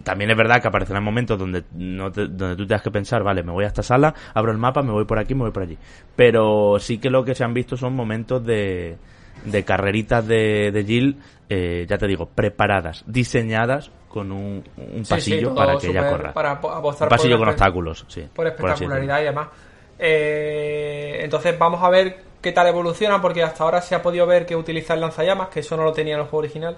También 0.04 0.32
es 0.32 0.38
verdad 0.38 0.62
que 0.62 0.68
aparecerán 0.68 1.04
momentos 1.04 1.40
donde, 1.40 1.64
no 1.74 2.10
donde 2.10 2.56
tú 2.56 2.68
tengas 2.68 2.84
que 2.84 2.92
pensar, 2.92 3.24
vale, 3.24 3.44
me 3.44 3.52
voy 3.52 3.64
a 3.64 3.68
esta 3.68 3.84
sala, 3.84 4.14
abro 4.34 4.52
el 4.52 4.58
mapa, 4.58 4.82
me 4.82 4.92
voy 4.92 5.06
por 5.06 5.18
aquí, 5.18 5.34
me 5.34 5.42
voy 5.42 5.52
por 5.52 5.64
allí. 5.64 5.78
Pero 6.16 6.78
sí 6.80 6.98
que 6.98 7.10
lo 7.10 7.24
que 7.24 7.36
se 7.36 7.44
han 7.44 7.54
visto 7.54 7.78
son 7.78 7.96
momentos 7.96 8.46
de, 8.46 8.98
de 9.46 9.64
carreritas 9.64 10.26
de, 10.28 10.72
de 10.72 10.84
Jill, 10.84 11.18
eh, 11.50 11.86
ya 11.88 11.98
te 11.98 12.08
digo, 12.08 12.28
preparadas, 12.28 13.04
diseñadas 13.06 13.92
con 14.08 14.32
un, 14.32 14.64
pasillo 15.10 15.56
para 15.56 15.78
que 15.78 15.88
ella 15.88 16.10
corra. 16.10 16.34
Para 16.34 16.60
un 16.62 17.10
pasillo 17.10 17.38
con 17.38 17.50
obstáculos, 17.50 18.06
sí. 18.08 18.28
Por 18.34 18.48
espectacularidad 18.48 19.22
y 19.22 19.24
demás. 19.24 19.48
Eh, 19.98 21.20
entonces 21.22 21.58
vamos 21.58 21.82
a 21.82 21.90
ver 21.90 22.18
qué 22.40 22.52
tal 22.52 22.68
evoluciona, 22.68 23.22
porque 23.22 23.42
hasta 23.42 23.64
ahora 23.64 23.82
se 23.82 23.96
ha 23.96 24.02
podido 24.02 24.28
ver 24.28 24.46
que 24.46 24.56
utiliza 24.56 24.94
el 24.94 25.02
lanzallamas, 25.02 25.50
que 25.50 25.62
eso 25.62 25.76
no 25.76 25.84
lo 25.84 25.92
tenía 25.92 26.14
en 26.14 26.20
el 26.20 26.26
juego 26.26 26.40
original. 26.40 26.76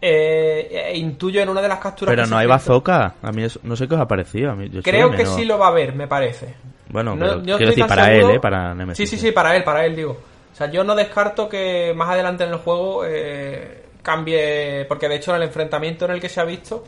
Eh, 0.00 0.90
e 0.92 0.98
intuyo 0.98 1.40
en 1.40 1.48
una 1.48 1.62
de 1.62 1.68
las 1.68 1.78
capturas. 1.78 2.14
Pero 2.14 2.26
no 2.28 2.36
hay 2.36 2.46
bazooka. 2.46 3.14
A 3.22 3.32
mí 3.32 3.44
no 3.62 3.76
sé 3.76 3.88
qué 3.88 3.94
os 3.94 4.00
ha 4.00 4.06
parecido. 4.06 4.52
A 4.52 4.54
mí, 4.54 4.70
Creo 4.82 5.10
que 5.10 5.26
sí 5.26 5.44
lo 5.44 5.58
va 5.58 5.68
a 5.68 5.72
ver, 5.72 5.94
me 5.94 6.06
parece. 6.06 6.54
Bueno, 6.90 7.16
quiero 7.16 7.70
decir 7.70 7.86
para 7.86 8.12
él, 8.12 8.30
¿eh? 8.30 8.40
Para 8.40 8.74
Nemesis. 8.74 9.08
Sí, 9.08 9.16
sí, 9.16 9.26
sí, 9.26 9.32
para 9.32 9.56
él, 9.56 9.64
para 9.64 9.84
él, 9.84 9.96
digo. 9.96 10.16
O 10.56 10.58
sea, 10.58 10.70
yo 10.70 10.84
no 10.84 10.94
descarto 10.94 11.50
que 11.50 11.92
más 11.94 12.08
adelante 12.08 12.44
en 12.44 12.48
el 12.48 12.56
juego 12.56 13.04
eh, 13.04 13.88
cambie, 14.02 14.86
porque 14.88 15.06
de 15.06 15.16
hecho 15.16 15.32
en 15.32 15.42
el 15.42 15.48
enfrentamiento 15.48 16.06
en 16.06 16.12
el 16.12 16.20
que 16.20 16.30
se 16.30 16.40
ha 16.40 16.44
visto, 16.44 16.82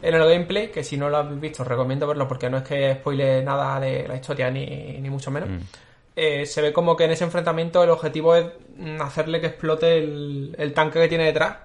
en 0.00 0.14
el 0.14 0.22
gameplay, 0.22 0.70
que 0.70 0.84
si 0.84 0.96
no 0.96 1.10
lo 1.10 1.16
habéis 1.16 1.40
visto 1.40 1.64
os 1.64 1.68
recomiendo 1.68 2.06
verlo 2.06 2.28
porque 2.28 2.48
no 2.48 2.58
es 2.58 2.62
que 2.62 2.94
spoile 2.94 3.42
nada 3.42 3.80
de 3.80 4.06
la 4.06 4.14
historia 4.14 4.52
ni, 4.52 4.64
ni 5.00 5.10
mucho 5.10 5.32
menos, 5.32 5.48
mm. 5.48 5.58
eh, 6.14 6.46
se 6.46 6.62
ve 6.62 6.72
como 6.72 6.96
que 6.96 7.06
en 7.06 7.10
ese 7.10 7.24
enfrentamiento 7.24 7.82
el 7.82 7.90
objetivo 7.90 8.36
es 8.36 8.46
hacerle 9.00 9.40
que 9.40 9.48
explote 9.48 9.98
el, 9.98 10.54
el 10.56 10.72
tanque 10.72 11.00
que 11.00 11.08
tiene 11.08 11.24
detrás 11.24 11.56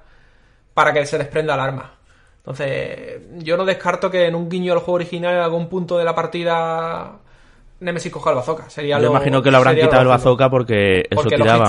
para 0.73 0.91
que 0.91 1.05
se 1.05 1.19
desprenda 1.19 1.53
el 1.53 1.59
arma. 1.59 1.99
Entonces, 2.37 3.21
yo 3.37 3.57
no 3.57 3.65
descarto 3.65 4.09
que 4.09 4.25
en 4.25 4.33
un 4.33 4.49
guiño 4.49 4.73
al 4.73 4.79
juego 4.79 4.93
original 4.93 5.35
en 5.35 5.41
algún 5.41 5.69
punto 5.69 5.99
de 5.99 6.03
la 6.03 6.15
partida 6.15 7.19
Nemesis 7.83 8.11
coja 8.11 8.29
el 8.31 8.37
bazooka. 8.37 8.69
Sería 8.69 8.99
Yo 8.99 9.09
imagino 9.09 9.41
que 9.41 9.51
lo 9.51 9.57
habrán 9.57 9.75
quitado 9.75 10.01
el 10.01 10.07
bazooka 10.07 10.49
porque 10.49 11.03
eso 11.09 11.27
tiraba. 11.27 11.67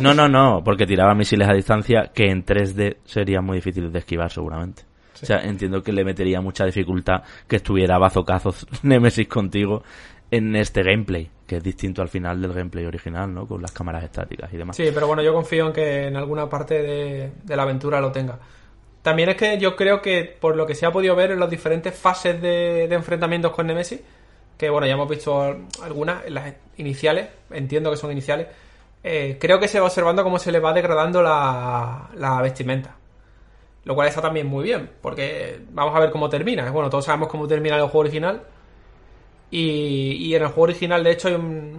No, 0.00 0.12
no, 0.12 0.28
no, 0.28 0.62
porque 0.64 0.86
tiraba 0.86 1.14
misiles 1.14 1.48
a 1.48 1.52
distancia 1.52 2.10
que 2.12 2.30
en 2.30 2.44
3D 2.44 2.98
serían 3.04 3.44
muy 3.44 3.56
difíciles 3.56 3.92
de 3.92 4.00
esquivar 4.00 4.30
seguramente. 4.30 4.82
O 5.22 5.26
sea, 5.26 5.38
entiendo 5.38 5.82
que 5.82 5.92
le 5.92 6.04
metería 6.04 6.40
mucha 6.40 6.64
dificultad 6.64 7.22
que 7.46 7.56
estuviera 7.56 7.98
bazocazos 7.98 8.66
Nemesis 8.82 9.26
contigo 9.26 9.82
en 10.30 10.54
este 10.56 10.82
gameplay, 10.82 11.30
que 11.46 11.56
es 11.56 11.62
distinto 11.62 12.02
al 12.02 12.08
final 12.08 12.40
del 12.40 12.52
gameplay 12.52 12.84
original, 12.84 13.32
¿no? 13.32 13.46
Con 13.46 13.62
las 13.62 13.72
cámaras 13.72 14.04
estáticas 14.04 14.52
y 14.52 14.56
demás. 14.56 14.76
Sí, 14.76 14.90
pero 14.92 15.06
bueno, 15.06 15.22
yo 15.22 15.32
confío 15.32 15.68
en 15.68 15.72
que 15.72 16.06
en 16.06 16.16
alguna 16.16 16.48
parte 16.48 16.82
de, 16.82 17.32
de 17.42 17.56
la 17.56 17.62
aventura 17.62 18.00
lo 18.00 18.12
tenga. 18.12 18.38
También 19.02 19.30
es 19.30 19.36
que 19.36 19.58
yo 19.58 19.74
creo 19.74 20.02
que 20.02 20.36
por 20.38 20.56
lo 20.56 20.66
que 20.66 20.74
se 20.74 20.84
ha 20.84 20.92
podido 20.92 21.16
ver 21.16 21.30
en 21.30 21.40
las 21.40 21.48
diferentes 21.48 21.94
fases 21.94 22.40
de, 22.42 22.86
de 22.88 22.94
enfrentamientos 22.94 23.52
con 23.52 23.66
Nemesis, 23.66 24.00
que 24.58 24.68
bueno, 24.68 24.86
ya 24.86 24.94
hemos 24.94 25.08
visto 25.08 25.56
algunas, 25.82 26.28
las 26.28 26.52
iniciales, 26.76 27.28
entiendo 27.50 27.90
que 27.90 27.96
son 27.96 28.10
iniciales, 28.10 28.48
eh, 29.04 29.38
creo 29.40 29.60
que 29.60 29.68
se 29.68 29.78
va 29.78 29.86
observando 29.86 30.24
cómo 30.24 30.38
se 30.38 30.50
le 30.50 30.58
va 30.58 30.72
degradando 30.72 31.22
la, 31.22 32.10
la 32.16 32.42
vestimenta. 32.42 32.96
Lo 33.84 33.94
cual 33.94 34.08
está 34.08 34.20
también 34.20 34.48
muy 34.48 34.64
bien, 34.64 34.90
porque 35.00 35.60
vamos 35.70 35.94
a 35.94 36.00
ver 36.00 36.10
cómo 36.10 36.28
termina. 36.28 36.70
Bueno, 36.70 36.90
todos 36.90 37.04
sabemos 37.04 37.28
cómo 37.28 37.46
termina 37.46 37.76
el 37.76 37.82
juego 37.82 38.00
original. 38.00 38.42
Y, 39.50 40.34
en 40.34 40.42
el 40.42 40.48
juego 40.48 40.62
original, 40.64 41.02
de 41.02 41.12
hecho, 41.12 41.28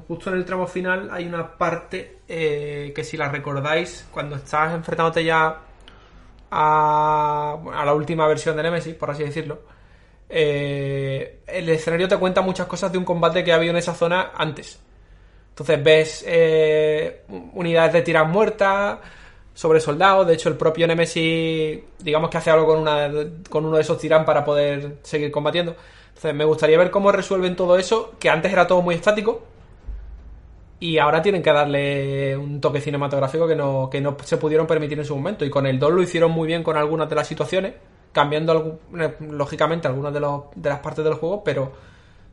justo 0.08 0.32
en 0.32 0.38
el 0.38 0.46
tramo 0.46 0.66
final 0.66 1.10
hay 1.12 1.28
una 1.28 1.56
parte 1.56 2.20
eh, 2.28 2.92
que 2.96 3.04
si 3.04 3.16
la 3.16 3.30
recordáis, 3.30 4.08
cuando 4.12 4.38
estás 4.38 4.74
enfrentándote 4.74 5.24
ya 5.24 5.62
a, 6.50 7.58
a 7.74 7.86
la 7.86 7.94
última 7.94 8.28
versión 8.28 8.56
de 8.56 8.64
Nemesis, 8.64 8.96
por 8.96 9.12
así 9.12 9.24
decirlo, 9.24 9.60
eh, 10.30 11.40
el 11.48 11.68
escenario 11.70 12.08
te 12.08 12.18
cuenta 12.18 12.42
muchas 12.42 12.68
cosas 12.68 12.92
de 12.92 13.00
un 13.00 13.04
combate 13.04 13.44
que 13.44 13.52
ha 13.52 13.56
habido 13.56 13.72
en 13.72 13.78
esa 13.78 13.96
zona 13.96 14.32
antes. 14.36 14.80
Entonces 15.50 15.84
ves 15.84 16.24
eh, 16.28 17.24
unidades 17.54 17.94
de 17.94 18.02
tiras 18.04 18.30
muertas 18.30 19.00
sobre 19.54 19.80
soldados. 19.80 20.28
De 20.28 20.36
hecho, 20.36 20.50
el 20.50 20.56
propio 20.56 20.88
Nemesis, 20.88 21.80
digamos 22.00 22.30
que 22.30 22.38
hace 22.38 22.52
algo 22.52 22.68
con, 22.68 22.80
una, 22.80 23.10
con 23.50 23.66
uno 23.66 23.76
de 23.76 23.82
esos 23.82 23.98
tiran 23.98 24.24
para 24.24 24.46
poder 24.46 24.98
seguir 25.02 25.32
combatiendo. 25.32 25.76
Entonces, 26.10 26.34
me 26.34 26.46
gustaría 26.46 26.78
ver 26.78 26.92
cómo 26.92 27.12
resuelven 27.12 27.56
todo 27.56 27.78
eso, 27.78 28.14
que 28.20 28.30
antes 28.30 28.54
era 28.54 28.68
todo 28.68 28.82
muy 28.82 28.96
estático. 28.96 29.44
Y 30.80 30.98
ahora 30.98 31.22
tienen 31.22 31.44
que 31.44 31.52
darle 31.52 32.38
un 32.38 32.62
toque 32.62 32.80
cinematográfico 32.80 33.46
que 33.48 33.56
no, 33.56 33.90
que 33.90 34.00
no 34.00 34.16
se 34.24 34.38
pudieron 34.38 34.66
permitir 34.66 34.98
en 34.98 35.06
su 35.06 35.16
momento. 35.16 35.44
Y 35.44 35.50
con 35.50 35.66
el 35.66 35.78
2 35.78 35.92
lo 35.92 36.02
hicieron 36.02 36.32
muy 36.32 36.48
bien 36.48 36.64
con 36.64 36.78
algunas 36.78 37.10
de 37.10 37.16
las 37.16 37.28
situaciones 37.28 37.74
cambiando 38.12 38.80
lógicamente 39.20 39.88
algunas 39.88 40.14
de, 40.14 40.20
de 40.56 40.70
las 40.70 40.80
partes 40.80 41.04
del 41.04 41.14
juego, 41.16 41.44
pero 41.44 41.72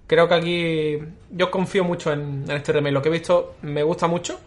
creo 0.06 0.28
que 0.28 0.34
aquí 0.34 0.98
yo 1.30 1.50
confío 1.50 1.84
mucho 1.84 2.12
en, 2.12 2.44
este 2.50 2.72
remake. 2.72 2.92
Lo 2.92 3.02
que 3.02 3.08
he 3.08 3.12
visto 3.12 3.54
me 3.62 3.82
gusta 3.82 4.06
mucho. 4.06 4.38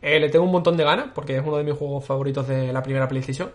Eh, 0.00 0.20
le 0.20 0.28
tengo 0.28 0.44
un 0.44 0.52
montón 0.52 0.76
de 0.76 0.84
ganas 0.84 1.08
porque 1.14 1.36
es 1.36 1.42
uno 1.44 1.56
de 1.56 1.64
mis 1.64 1.74
juegos 1.74 2.04
favoritos 2.04 2.46
de 2.46 2.72
la 2.72 2.82
primera 2.82 3.08
PlayStation. 3.08 3.50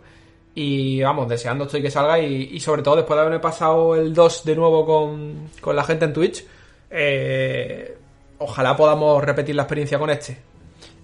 Y 0.55 1.01
vamos, 1.01 1.27
deseando 1.27 1.65
estoy 1.65 1.81
que 1.81 1.89
salga 1.89 2.19
y, 2.19 2.59
sobre 2.59 2.83
todo 2.83 2.97
después 2.97 3.17
de 3.17 3.21
haberme 3.21 3.39
pasado 3.39 3.95
el 3.95 4.13
2 4.13 4.45
de 4.45 4.55
nuevo 4.55 4.85
con, 4.85 5.49
con 5.59 5.75
la 5.75 5.83
gente 5.83 6.05
en 6.05 6.13
Twitch, 6.13 6.45
eh, 6.91 7.97
ojalá 8.37 8.75
podamos 8.75 9.23
repetir 9.23 9.55
la 9.55 9.63
experiencia 9.63 9.97
con 9.97 10.11
este. 10.11 10.37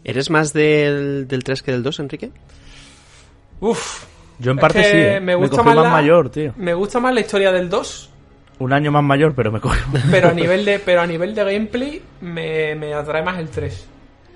¿Eres 0.03 0.29
más 0.29 0.53
del, 0.53 1.27
del 1.27 1.43
3 1.43 1.63
que 1.63 1.71
del 1.71 1.81
2, 1.81 1.99
Enrique? 1.99 2.31
Uf, 3.59 4.05
yo 4.39 4.51
en 4.51 4.57
parte 4.57 4.83
sí. 4.83 4.97
¿eh? 4.97 5.19
Me 5.19 5.35
gusta 5.35 5.61
más, 5.61 5.75
mayor, 5.75 6.29
tío. 6.29 6.53
Me 6.55 6.73
gusta 6.73 6.99
más 6.99 7.13
la 7.13 7.19
historia 7.19 7.51
del 7.51 7.69
2. 7.69 8.09
Un 8.59 8.73
año 8.73 8.91
más 8.91 9.03
mayor, 9.03 9.33
pero 9.35 9.51
me 9.51 9.59
coge. 9.59 9.79
Pero 10.11 10.29
a 10.29 10.33
nivel 10.33 10.65
de, 10.65 10.79
pero 10.79 11.01
a 11.01 11.07
nivel 11.07 11.33
de 11.33 11.43
gameplay 11.43 12.01
me, 12.21 12.75
me 12.75 12.93
atrae 12.93 13.23
más 13.23 13.37
el 13.39 13.49
3. 13.49 13.87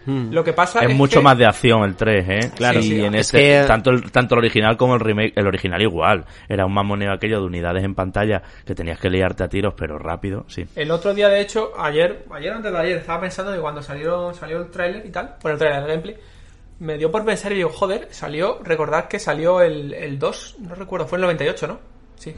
Hmm. 0.06 0.32
Lo 0.32 0.44
que 0.44 0.52
pasa 0.54 0.82
es, 0.82 0.90
es 0.90 0.98
mucho 0.98 1.22
más 1.22 1.38
de 1.38 1.46
acción 1.46 1.84
el 1.84 1.96
3, 1.96 2.26
¿eh? 2.30 2.52
Claro, 2.56 2.80
y 2.82 3.02
en 3.02 3.16
este, 3.16 3.64
tanto, 3.66 3.90
el, 3.90 4.12
tanto 4.12 4.36
el 4.36 4.40
original 4.40 4.76
como 4.76 4.96
el 4.96 5.00
remake, 5.00 5.34
el 5.36 5.48
original 5.48 5.82
igual. 5.82 6.26
Era 6.50 6.66
un 6.66 6.74
mamoneo 6.74 7.14
aquello 7.14 7.40
de 7.40 7.46
unidades 7.46 7.84
en 7.84 7.96
pantalla 7.96 8.42
que 8.66 8.76
tenías 8.76 9.00
que 9.00 9.10
liarte 9.10 9.44
a 9.44 9.48
tiros, 9.48 9.74
pero 9.78 9.98
rápido, 9.98 10.46
sí. 10.48 10.66
El 10.76 10.92
otro 10.92 11.14
día, 11.14 11.30
de 11.30 11.42
hecho, 11.42 11.72
ayer, 11.80 12.26
ayer 12.32 12.52
antes 12.52 12.72
de 12.72 12.78
ayer, 12.78 12.98
estaba 12.98 13.22
pensando 13.22 13.54
que 13.54 13.60
cuando 13.60 13.82
salió, 13.82 14.34
salió 14.34 14.60
el 14.60 14.70
trailer 14.70 15.06
y 15.06 15.10
tal, 15.10 15.36
bueno, 15.42 15.54
el 15.54 15.60
trailer, 15.60 15.82
el 15.84 15.88
gameplay, 15.88 16.18
me 16.80 16.98
dio 16.98 17.12
por 17.12 17.26
pensar 17.26 17.52
y 17.52 17.56
digo, 17.56 17.70
joder, 17.70 18.08
salió, 18.12 18.60
recordad 18.64 19.08
que 19.08 19.20
salió 19.20 19.62
el, 19.62 19.94
el 19.94 20.20
2, 20.20 20.56
no 20.60 20.76
recuerdo, 20.76 21.08
fue 21.08 21.18
en 21.18 21.24
el 21.24 21.28
98, 21.28 21.68
¿no? 21.68 21.80
Sí. 22.16 22.34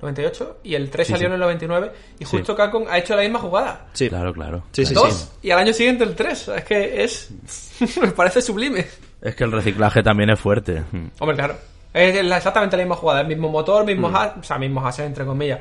98 0.00 0.44
mm. 0.62 0.66
y 0.66 0.74
el 0.74 0.90
3 0.90 1.08
salió 1.08 1.26
en 1.26 1.32
el 1.34 1.40
99 1.40 1.92
y 2.18 2.24
justo 2.24 2.54
Capcom 2.54 2.84
ha 2.88 2.98
hecho 2.98 3.16
la 3.16 3.22
misma 3.22 3.38
jugada. 3.38 3.86
Sí, 3.92 4.08
claro, 4.08 4.32
claro. 4.32 4.64
Sí, 4.72 4.86
sí, 4.86 4.94
y 5.42 5.50
al 5.50 5.58
año 5.58 5.72
siguiente 5.72 6.04
el 6.04 6.14
3. 6.14 6.48
Es 6.48 6.64
que 6.64 7.04
es 7.04 7.30
me 8.00 8.08
parece 8.08 8.40
sublime. 8.40 8.86
Es 9.20 9.34
que 9.34 9.44
el 9.44 9.52
reciclaje 9.52 10.02
también 10.02 10.30
es 10.30 10.38
fuerte. 10.38 10.84
Hombre, 11.18 11.36
claro. 11.36 11.56
Es 11.92 12.14
exactamente 12.16 12.76
la 12.76 12.84
misma 12.84 12.96
jugada, 12.96 13.22
el 13.22 13.26
mismo 13.26 13.48
motor, 13.48 13.84
mismo 13.84 14.08
mm. 14.08 14.40
o 14.40 14.42
sea, 14.42 14.58
mismo 14.58 14.86
hash 14.86 15.00
entre 15.00 15.24
comillas 15.24 15.58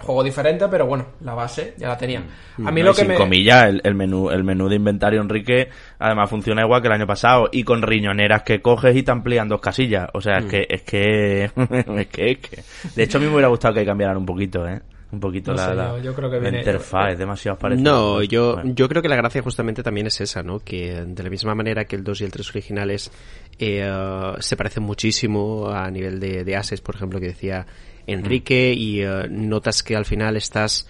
juego 0.00 0.24
diferente, 0.24 0.66
pero 0.68 0.86
bueno, 0.86 1.06
la 1.20 1.34
base 1.34 1.74
ya 1.76 1.88
la 1.88 1.96
tenía. 1.96 2.22
Mm. 2.56 2.68
A 2.68 2.70
mí 2.70 2.82
lo 2.82 2.92
que 2.92 3.00
sin 3.00 3.08
me... 3.08 3.14
comillas, 3.14 3.74
el, 3.82 3.94
menú, 3.94 4.30
el 4.30 4.44
menú 4.44 4.68
de 4.68 4.76
inventario 4.76 5.20
Enrique, 5.20 5.68
además 5.98 6.30
funciona 6.30 6.62
igual 6.62 6.80
que 6.80 6.88
el 6.88 6.94
año 6.94 7.06
pasado, 7.06 7.48
y 7.52 7.64
con 7.64 7.82
riñoneras 7.82 8.42
que 8.42 8.60
coges 8.60 8.96
y 8.96 9.02
te 9.02 9.10
amplían 9.10 9.48
dos 9.48 9.60
casillas. 9.60 10.08
O 10.14 10.20
sea, 10.20 10.38
es 10.38 10.44
mm. 10.44 10.48
que, 10.48 10.66
es 10.68 10.82
que, 10.82 11.44
es 11.96 12.06
que, 12.08 12.30
es 12.30 12.38
que. 12.38 12.62
De 12.94 13.02
hecho, 13.02 13.18
a 13.18 13.20
mí 13.20 13.26
me 13.26 13.34
hubiera 13.34 13.48
gustado 13.48 13.74
que 13.74 13.84
cambiaran 13.84 14.16
un 14.16 14.26
poquito, 14.26 14.66
eh 14.66 14.80
un 15.10 15.20
poquito 15.20 15.54
la, 15.54 15.98
yo, 16.02 16.14
creo 16.14 16.30
que 16.30 16.38
viene, 16.38 16.58
interfaz, 16.58 17.12
es 17.12 17.18
demasiado 17.18 17.56
parecido. 17.56 17.90
No, 17.90 18.22
yo, 18.22 18.62
yo 18.62 18.88
creo 18.88 19.00
que 19.00 19.08
la 19.08 19.16
gracia 19.16 19.40
justamente 19.40 19.82
también 19.82 20.06
es 20.06 20.20
esa, 20.20 20.42
¿no? 20.42 20.58
Que 20.58 21.02
de 21.06 21.22
la 21.22 21.30
misma 21.30 21.54
manera 21.54 21.86
que 21.86 21.96
el 21.96 22.04
2 22.04 22.20
y 22.20 22.24
el 22.24 22.30
3 22.30 22.50
originales 22.50 23.10
eh, 23.58 23.90
se 24.38 24.56
parecen 24.56 24.82
muchísimo 24.82 25.70
a 25.70 25.90
nivel 25.90 26.20
de, 26.20 26.44
de 26.44 26.56
assets, 26.56 26.82
por 26.82 26.96
ejemplo, 26.96 27.20
que 27.20 27.28
decía 27.28 27.66
Enrique 28.08 28.72
y 28.72 29.02
eh, 29.02 29.28
notas 29.28 29.82
que 29.82 29.94
al 29.94 30.06
final 30.06 30.36
estás 30.36 30.86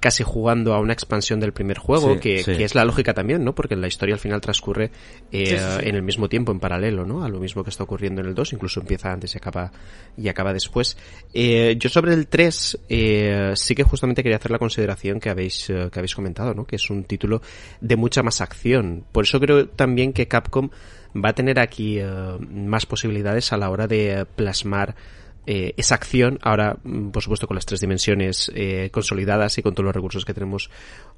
casi 0.00 0.24
jugando 0.24 0.74
a 0.74 0.80
una 0.80 0.92
expansión 0.92 1.38
del 1.38 1.52
primer 1.52 1.78
juego, 1.78 2.18
que, 2.18 2.40
es 2.40 2.74
la 2.74 2.84
lógica 2.84 3.14
también, 3.14 3.44
¿no? 3.44 3.54
Porque 3.54 3.76
la 3.76 3.86
historia 3.86 4.16
al 4.16 4.18
final 4.18 4.40
transcurre 4.40 4.90
eh, 5.30 5.60
en 5.80 5.94
el 5.94 6.02
mismo 6.02 6.28
tiempo, 6.28 6.50
en 6.50 6.58
paralelo, 6.58 7.06
¿no? 7.06 7.22
A 7.22 7.28
lo 7.28 7.38
mismo 7.38 7.62
que 7.62 7.70
está 7.70 7.84
ocurriendo 7.84 8.20
en 8.20 8.26
el 8.26 8.34
2, 8.34 8.54
incluso 8.54 8.80
empieza 8.80 9.12
antes 9.12 9.32
y 9.32 9.38
acaba, 9.38 9.70
y 10.16 10.26
acaba 10.26 10.52
después. 10.52 10.96
Eh, 11.32 11.76
yo 11.78 11.88
sobre 11.88 12.14
el 12.14 12.26
3 12.26 12.78
sí 13.54 13.74
que 13.76 13.84
justamente 13.84 14.24
quería 14.24 14.38
hacer 14.38 14.50
la 14.50 14.58
consideración 14.58 15.20
que 15.20 15.30
habéis, 15.30 15.66
que 15.66 15.98
habéis 16.00 16.16
comentado, 16.16 16.52
¿no? 16.52 16.64
Que 16.64 16.76
es 16.76 16.90
un 16.90 17.04
título 17.04 17.40
de 17.80 17.94
mucha 17.94 18.24
más 18.24 18.40
acción. 18.40 19.04
Por 19.12 19.22
eso 19.22 19.38
creo 19.38 19.68
también 19.68 20.12
que 20.12 20.26
Capcom 20.26 20.70
va 21.14 21.28
a 21.28 21.34
tener 21.34 21.60
aquí 21.60 22.00
más 22.50 22.86
posibilidades 22.86 23.52
a 23.52 23.56
la 23.56 23.70
hora 23.70 23.86
de 23.86 24.26
plasmar 24.34 24.96
eh, 25.46 25.74
esa 25.76 25.96
acción, 25.96 26.38
ahora 26.42 26.76
mm, 26.82 27.10
por 27.10 27.22
supuesto 27.22 27.46
con 27.46 27.56
las 27.56 27.66
tres 27.66 27.80
dimensiones 27.80 28.50
eh, 28.54 28.90
consolidadas 28.92 29.58
y 29.58 29.62
con 29.62 29.74
todos 29.74 29.84
los 29.84 29.94
recursos 29.94 30.24
que 30.24 30.34
tenemos 30.34 30.70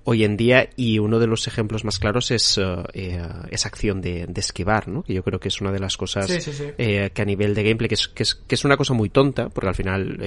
hoy 0.04 0.24
en 0.24 0.36
día 0.36 0.68
y 0.76 0.98
uno 0.98 1.18
de 1.18 1.26
los 1.26 1.46
ejemplos 1.46 1.84
más 1.84 1.98
claros 1.98 2.30
es 2.30 2.60
eh, 2.92 3.22
esa 3.50 3.68
acción 3.68 4.00
de, 4.00 4.28
esquivar, 4.36 4.88
¿no? 4.88 5.02
que 5.02 5.14
yo 5.14 5.22
creo 5.22 5.40
que 5.40 5.48
es 5.48 5.60
una 5.60 5.72
de 5.72 5.78
las 5.78 5.96
cosas 5.96 6.26
que 6.26 7.22
a 7.22 7.24
nivel 7.24 7.54
de 7.54 7.62
gameplay, 7.62 7.88
que 7.88 7.94
es, 7.94 8.08
que 8.08 8.22
es, 8.22 8.34
que, 8.34 8.54
es, 8.54 8.64
una 8.64 8.76
cosa 8.76 8.94
muy 8.94 9.08
tonta, 9.08 9.48
porque 9.48 9.68
al 9.68 9.74
final 9.74 10.18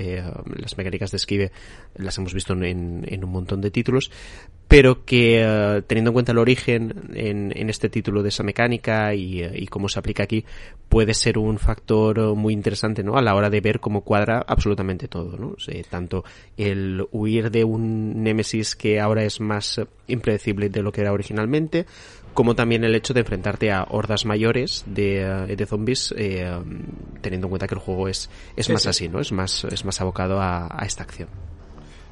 las 0.56 0.78
mecánicas 0.78 1.12
de 1.12 1.18
esquive 1.18 1.52
las 1.96 2.18
hemos 2.18 2.34
visto 2.34 2.54
en, 2.54 3.06
en 3.08 3.24
un 3.24 3.32
montón 3.32 3.62
de 3.62 3.72
títulos, 3.72 4.12
pero 4.68 5.06
que 5.06 5.42
eh, 5.42 5.82
teniendo 5.88 6.10
en 6.10 6.14
cuenta 6.14 6.32
el 6.34 6.38
origen 6.40 7.12
en, 7.14 7.54
en, 7.56 7.70
este 7.70 7.90
título 7.90 8.22
de 8.22 8.30
esa 8.30 8.44
mecánica 8.44 9.14
y, 9.14 9.42
eh, 9.42 9.52
y, 9.56 9.68
cómo 9.68 9.88
se 9.88 10.00
aplica 10.00 10.24
aquí, 10.24 10.44
puede 10.90 11.14
ser 11.14 11.38
un 11.38 11.58
factor 11.58 12.36
muy 12.36 12.54
interesante 12.54 13.04
¿no? 13.04 13.18
a 13.18 13.22
la 13.22 13.36
hora 13.36 13.50
de 13.50 13.62
ver 13.62 13.80
cómo 13.80 14.02
cuadra 14.02 14.44
absolutamente 14.46 15.08
todo. 15.08 15.38
¿no? 15.38 15.56
tanto 15.90 16.24
el 16.58 17.06
huir 17.12 17.50
de 17.52 17.64
un 17.64 18.24
Nemesis 18.24 18.76
que 18.76 19.00
ahora 19.00 19.24
es 19.24 19.40
más 19.40 19.67
impredecible 20.08 20.70
de 20.70 20.82
lo 20.82 20.92
que 20.92 21.02
era 21.02 21.12
originalmente, 21.14 21.86
como 22.34 22.56
también 22.56 22.84
el 22.84 22.94
hecho 22.96 23.14
de 23.14 23.22
enfrentarte 23.22 23.72
a 23.72 23.86
hordas 23.90 24.26
mayores 24.26 24.84
de, 24.86 25.22
eh, 25.22 25.56
de 25.56 25.66
zombies, 25.66 26.14
teniendo 27.22 27.48
en 27.48 27.50
cuenta 27.50 27.68
que 27.68 27.76
el 27.76 27.82
juego 27.82 28.08
es, 28.08 28.30
es 28.56 28.70
más 28.70 28.86
así, 28.86 29.10
¿no? 29.10 29.20
es, 29.20 29.32
más, 29.32 29.64
es 29.66 29.86
más 29.86 30.00
abocado 30.02 30.40
a, 30.40 30.68
a 30.70 30.86
esta 30.86 31.04
acción. 31.04 31.30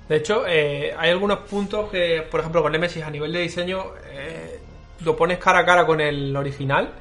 De 0.08 0.18
hecho, 0.18 0.46
eh, 0.48 0.94
hay 0.98 1.10
algunos 1.10 1.40
puntos 1.40 1.90
que, 1.90 2.24
por 2.30 2.40
ejemplo, 2.40 2.62
con 2.62 2.72
Nemesis 2.72 3.04
a 3.04 3.10
nivel 3.10 3.34
de 3.34 3.40
diseño, 3.40 3.86
eh, 4.12 4.60
lo 5.04 5.16
pones 5.16 5.40
cara 5.40 5.60
a 5.60 5.66
cara 5.66 5.86
con 5.86 6.00
el 6.00 6.36
original 6.36 6.92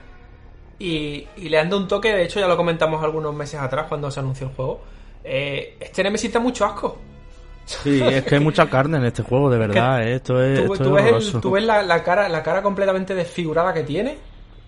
y, 0.78 1.26
le 1.36 1.58
anda 1.58 1.76
un 1.76 1.86
toque. 1.86 2.12
De 2.12 2.22
hecho, 2.22 2.40
ya 2.40 2.48
lo 2.48 2.56
comentamos 2.56 3.02
algunos 3.04 3.34
meses 3.34 3.60
atrás 3.60 3.86
cuando 3.88 4.10
se 4.10 4.20
anunció 4.20 4.48
el 4.48 4.54
juego. 4.54 4.80
Eh, 5.22 5.76
este 5.80 6.02
Nemesis 6.02 6.32
da 6.32 6.40
mucho 6.40 6.64
asco. 6.64 6.98
Sí, 7.64 8.02
es 8.02 8.24
que 8.24 8.34
hay 8.34 8.40
mucha 8.40 8.68
carne 8.68 8.98
en 8.98 9.06
este 9.06 9.22
juego, 9.22 9.50
de 9.50 9.58
verdad. 9.58 10.06
esto 10.06 10.42
es, 10.42 10.66
tú, 11.40 11.50
ves, 11.50 11.64
la, 11.64 12.02
cara, 12.02 12.28
la 12.28 12.42
cara 12.42 12.62
completamente 12.62 13.14
desfigurada 13.14 13.72
que 13.72 13.82
tiene, 13.82 14.18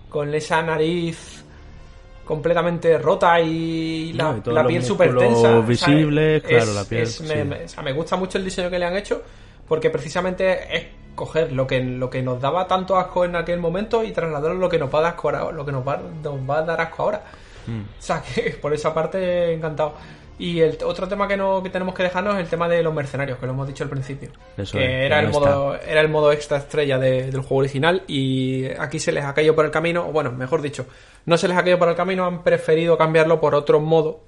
con 0.08 0.32
esa 0.34 0.62
nariz 0.62 1.44
completamente 2.24 2.98
rota 2.98 3.40
y 3.40 4.12
la, 4.14 4.34
piel 4.66 4.82
súper 4.82 5.16
tensa. 5.16 5.60
visible, 5.60 6.42
claro, 6.42 6.72
la 6.72 6.84
piel. 6.84 7.08
me, 7.84 7.92
gusta 7.92 8.16
mucho 8.16 8.38
el 8.38 8.44
diseño 8.44 8.68
que 8.68 8.78
le 8.78 8.86
han 8.86 8.96
hecho 8.96 9.22
porque 9.68 9.90
precisamente 9.90 10.76
es 10.76 10.86
coger 11.14 11.52
lo 11.52 11.66
que, 11.66 11.80
lo 11.80 12.10
que 12.10 12.22
nos 12.22 12.40
daba 12.40 12.66
tanto 12.66 12.96
asco 12.96 13.24
en 13.24 13.36
aquel 13.36 13.58
momento 13.58 14.04
y 14.04 14.12
trasladarlo 14.12 14.58
a 14.58 14.60
lo 14.60 14.68
que 14.68 14.78
nos 14.78 14.94
va 14.94 14.98
a 14.98 15.02
dar 15.02 15.12
asco 15.12 15.28
ahora, 15.28 15.52
lo 15.52 15.64
que 15.64 15.72
nos 15.72 15.86
va, 15.86 16.00
nos 16.22 16.38
va 16.48 16.58
a 16.58 16.62
dar 16.62 16.80
asco 16.80 17.02
ahora. 17.02 17.24
Mm. 17.66 17.80
O 17.80 18.02
sea, 18.02 18.22
que 18.34 18.50
por 18.60 18.72
esa 18.72 18.94
parte 18.94 19.52
encantado. 19.52 19.94
Y 20.38 20.60
el 20.60 20.76
otro 20.84 21.08
tema 21.08 21.26
que, 21.26 21.36
no, 21.36 21.62
que 21.62 21.70
tenemos 21.70 21.94
que 21.94 22.02
dejarnos 22.02 22.34
es 22.34 22.40
el 22.40 22.48
tema 22.48 22.68
de 22.68 22.82
los 22.82 22.92
mercenarios, 22.92 23.38
que 23.38 23.46
lo 23.46 23.52
hemos 23.52 23.66
dicho 23.66 23.84
al 23.84 23.90
principio. 23.90 24.30
que 24.70 25.06
era, 25.06 25.20
el 25.20 25.28
modo, 25.28 25.76
era 25.76 26.00
el 26.02 26.08
modo 26.08 26.30
extra 26.30 26.58
estrella 26.58 26.98
del 26.98 27.40
juego 27.40 27.56
original 27.56 28.02
y 28.06 28.66
aquí 28.78 28.98
se 28.98 29.12
les 29.12 29.24
ha 29.24 29.32
caído 29.32 29.54
por 29.54 29.64
el 29.64 29.70
camino, 29.70 30.06
o 30.06 30.12
bueno, 30.12 30.32
mejor 30.32 30.60
dicho, 30.60 30.86
no 31.24 31.38
se 31.38 31.48
les 31.48 31.56
ha 31.56 31.62
caído 31.62 31.78
por 31.78 31.88
el 31.88 31.96
camino, 31.96 32.26
han 32.26 32.42
preferido 32.42 32.98
cambiarlo 32.98 33.40
por 33.40 33.54
otro 33.54 33.80
modo 33.80 34.20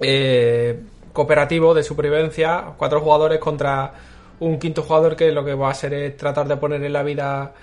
eh, 0.00 0.78
cooperativo 1.12 1.72
de 1.72 1.82
supervivencia, 1.82 2.74
cuatro 2.76 3.00
jugadores 3.00 3.38
contra 3.38 3.94
un 4.40 4.58
quinto 4.58 4.82
jugador 4.82 5.16
que 5.16 5.32
lo 5.32 5.44
que 5.44 5.54
va 5.54 5.68
a 5.68 5.70
hacer 5.70 5.94
es 5.94 6.16
tratar 6.16 6.46
de 6.48 6.56
poner 6.56 6.82
en 6.82 6.92
la 6.92 7.02
vida 7.02 7.54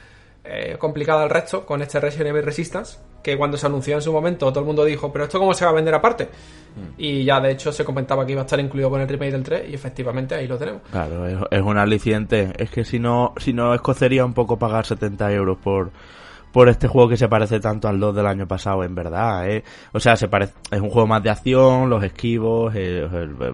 eh, 0.43 0.77
complicada 0.79 1.23
al 1.23 1.29
resto 1.29 1.65
con 1.65 1.81
este 1.81 1.99
Resident 1.99 2.29
Evil 2.29 2.43
Resistance, 2.43 2.97
que 3.23 3.37
cuando 3.37 3.57
se 3.57 3.65
anunció 3.65 3.95
en 3.95 4.01
su 4.01 4.11
momento 4.11 4.49
todo 4.49 4.61
el 4.61 4.65
mundo 4.65 4.83
dijo, 4.83 5.11
pero 5.11 5.25
esto 5.25 5.39
cómo 5.39 5.53
se 5.53 5.65
va 5.65 5.71
a 5.71 5.73
vender 5.73 5.93
aparte. 5.93 6.25
Mm. 6.25 6.93
Y 6.97 7.23
ya 7.23 7.39
de 7.39 7.51
hecho 7.51 7.71
se 7.71 7.83
comentaba 7.83 8.25
que 8.25 8.31
iba 8.31 8.41
a 8.41 8.45
estar 8.45 8.59
incluido 8.59 8.89
con 8.89 9.01
el 9.01 9.07
remake 9.07 9.31
del 9.31 9.43
3 9.43 9.69
y 9.69 9.73
efectivamente 9.73 10.35
ahí 10.35 10.47
lo 10.47 10.57
tenemos. 10.57 10.81
Claro, 10.91 11.27
es, 11.27 11.37
es 11.49 11.61
un 11.61 11.77
aliciente. 11.77 12.53
Es 12.57 12.69
que 12.69 12.85
si 12.85 12.99
no, 12.99 13.33
si 13.37 13.53
no 13.53 13.73
escocería 13.73 14.25
un 14.25 14.33
poco 14.33 14.57
pagar 14.57 14.85
70 14.85 15.31
euros 15.33 15.57
por 15.57 15.91
por 16.51 16.69
este 16.69 16.87
juego 16.87 17.09
que 17.09 17.17
se 17.17 17.27
parece 17.27 17.59
tanto 17.59 17.87
al 17.87 17.99
2 17.99 18.15
del 18.15 18.27
año 18.27 18.47
pasado, 18.47 18.83
en 18.83 18.93
verdad, 18.93 19.49
¿eh? 19.49 19.63
O 19.93 19.99
sea, 19.99 20.15
se 20.15 20.27
parece, 20.27 20.53
es 20.71 20.81
un 20.81 20.89
juego 20.89 21.07
más 21.07 21.23
de 21.23 21.29
acción, 21.29 21.89
los 21.89 22.03
esquivos, 22.03 22.73
eh, 22.75 23.07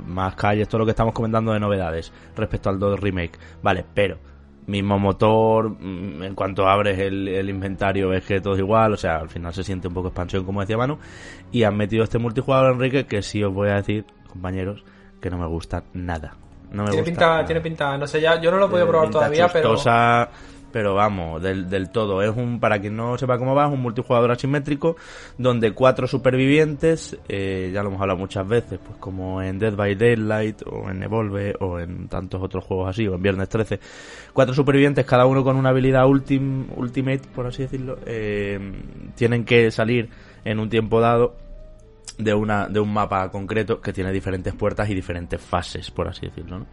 más 0.06 0.36
calles, 0.36 0.68
todo 0.68 0.80
lo 0.80 0.86
que 0.86 0.92
estamos 0.92 1.14
comentando 1.14 1.54
de 1.54 1.60
novedades 1.60 2.12
respecto 2.36 2.70
al 2.70 2.80
2 2.80 3.00
remake. 3.00 3.38
Vale, 3.62 3.86
pero 3.94 4.18
mismo 4.68 5.00
motor, 5.00 5.70
mm, 5.70 6.24
en 6.24 6.36
cuanto 6.36 6.68
abres 6.68 7.00
el, 7.00 7.50
inventario 7.50 8.14
es 8.14 8.26
que 8.26 8.42
todo 8.42 8.54
es 8.54 8.60
igual, 8.60 8.94
o 8.94 8.98
sea, 8.98 9.18
al 9.18 9.30
final 9.30 9.54
se 9.54 9.64
siente 9.64 9.88
un 9.88 9.94
poco 9.94 10.10
expansión, 10.10 10.46
como 10.46 10.62
decía 10.62 10.78
Manu, 10.78 11.00
y 11.52 11.64
han 11.64 11.76
metido 11.76 12.04
este 12.04 12.20
multijugador, 12.20 12.74
Enrique, 12.74 13.06
que 13.06 13.22
sí 13.22 13.44
os 13.44 13.54
voy 13.54 13.70
a 13.70 13.76
decir, 13.76 14.06
compañeros, 14.28 14.84
que 15.22 15.30
no 15.30 15.38
me 15.38 15.48
gusta 15.48 15.84
nada. 15.94 16.36
No 16.72 16.84
me 16.84 16.90
tiene 16.90 17.10
gusta 17.10 17.12
pinta, 17.12 17.46
tiene 17.46 17.62
pinta, 17.62 17.98
no 17.98 18.06
sé 18.06 18.20
ya, 18.20 18.40
yo 18.42 18.52
no 18.52 18.58
lo 18.58 18.66
he 18.66 18.70
podido 18.70 18.88
probar 18.88 19.10
todavía, 19.10 19.48
pero 19.48 19.76
pero 20.78 20.94
vamos, 20.94 21.42
del, 21.42 21.72
del 21.72 21.90
todo. 21.90 22.22
Es 22.22 22.30
un, 22.38 22.60
para 22.60 22.80
quien 22.80 22.96
no 22.96 23.18
sepa 23.18 23.40
cómo 23.40 23.56
va, 23.56 23.66
es 23.66 23.74
un 23.74 23.82
multijugador 23.82 24.30
asimétrico 24.30 24.96
donde 25.36 25.72
cuatro 25.72 26.06
supervivientes, 26.06 27.18
eh, 27.28 27.72
ya 27.74 27.82
lo 27.82 27.90
hemos 27.90 28.00
hablado 28.00 28.20
muchas 28.20 28.48
veces, 28.48 28.78
pues 28.86 29.00
como 29.00 29.42
en 29.42 29.58
Dead 29.58 29.76
by 29.76 29.96
Daylight 29.96 30.62
o 30.68 30.88
en 30.92 31.02
Evolve 31.02 31.56
o 31.62 31.80
en 31.80 32.08
tantos 32.10 32.44
otros 32.44 32.64
juegos 32.64 32.90
así, 32.92 33.08
o 33.08 33.16
en 33.16 33.24
Viernes 33.24 33.50
13, 33.50 33.80
cuatro 34.34 34.54
supervivientes, 34.54 35.04
cada 35.04 35.26
uno 35.26 35.44
con 35.44 35.56
una 35.56 35.70
habilidad 35.70 36.06
ultimate, 36.06 37.22
por 37.34 37.48
así 37.48 37.64
decirlo, 37.64 37.98
eh, 38.06 38.60
tienen 39.16 39.46
que 39.46 39.72
salir 39.72 40.12
en 40.46 40.60
un 40.60 40.70
tiempo 40.70 41.02
dado 41.02 41.38
de 42.20 42.36
una 42.36 42.68
de 42.68 42.80
un 42.80 42.94
mapa 42.94 43.32
concreto 43.32 43.82
que 43.82 43.94
tiene 43.94 44.12
diferentes 44.12 44.54
puertas 44.54 44.88
y 44.92 44.94
diferentes 44.94 45.42
fases, 45.42 45.90
por 45.90 46.08
así 46.08 46.28
decirlo, 46.28 46.60
¿no? 46.60 46.66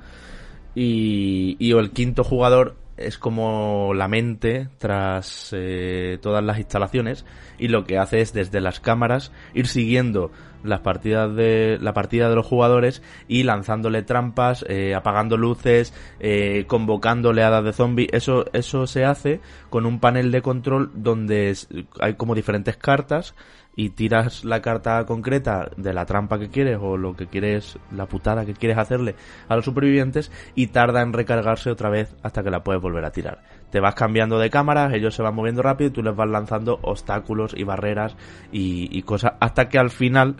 Y, 0.74 1.56
y 1.58 1.72
el 1.72 1.92
quinto 1.92 2.22
jugador 2.22 2.83
es 2.96 3.18
como 3.18 3.92
la 3.94 4.08
mente 4.08 4.68
tras 4.78 5.50
eh, 5.52 6.18
todas 6.22 6.44
las 6.44 6.58
instalaciones 6.58 7.24
y 7.58 7.68
lo 7.68 7.84
que 7.84 7.98
hace 7.98 8.20
es 8.20 8.32
desde 8.32 8.60
las 8.60 8.80
cámaras 8.80 9.32
ir 9.52 9.66
siguiendo 9.66 10.30
las 10.62 10.80
partidas 10.80 11.34
de 11.34 11.78
la 11.80 11.92
partida 11.92 12.28
de 12.28 12.34
los 12.34 12.46
jugadores 12.46 13.02
y 13.28 13.42
lanzándole 13.42 14.02
trampas, 14.02 14.64
eh, 14.68 14.94
apagando 14.94 15.36
luces, 15.36 15.92
eh, 16.20 16.64
convocando 16.66 17.30
oleadas 17.30 17.64
de 17.64 17.72
zombies. 17.74 18.08
Eso 18.12 18.46
eso 18.52 18.86
se 18.86 19.04
hace 19.04 19.40
con 19.68 19.84
un 19.84 20.00
panel 20.00 20.32
de 20.32 20.40
control 20.40 20.90
donde 20.94 21.54
hay 22.00 22.14
como 22.14 22.34
diferentes 22.34 22.76
cartas 22.76 23.34
y 23.76 23.90
tiras 23.90 24.44
la 24.44 24.62
carta 24.62 25.04
concreta 25.04 25.70
de 25.76 25.92
la 25.92 26.06
trampa 26.06 26.38
que 26.38 26.48
quieres 26.48 26.78
o 26.80 26.96
lo 26.96 27.14
que 27.14 27.26
quieres, 27.26 27.78
la 27.90 28.06
putada 28.06 28.44
que 28.44 28.54
quieres 28.54 28.78
hacerle 28.78 29.16
a 29.48 29.56
los 29.56 29.64
supervivientes 29.64 30.30
y 30.54 30.68
tarda 30.68 31.02
en 31.02 31.12
recargarse 31.12 31.70
otra 31.70 31.90
vez 31.90 32.14
hasta 32.22 32.42
que 32.42 32.50
la 32.50 32.62
puedes 32.62 32.82
volver 32.82 33.04
a 33.04 33.10
tirar. 33.10 33.42
Te 33.70 33.80
vas 33.80 33.94
cambiando 33.94 34.38
de 34.38 34.50
cámaras, 34.50 34.92
ellos 34.94 35.14
se 35.14 35.22
van 35.22 35.34
moviendo 35.34 35.62
rápido 35.62 35.88
y 35.88 35.92
tú 35.92 36.02
les 36.02 36.14
vas 36.14 36.28
lanzando 36.28 36.78
obstáculos 36.82 37.54
y 37.56 37.64
barreras 37.64 38.16
y, 38.52 39.02
cosas 39.02 39.32
hasta 39.40 39.68
que 39.68 39.78
al 39.78 39.90
final 39.90 40.36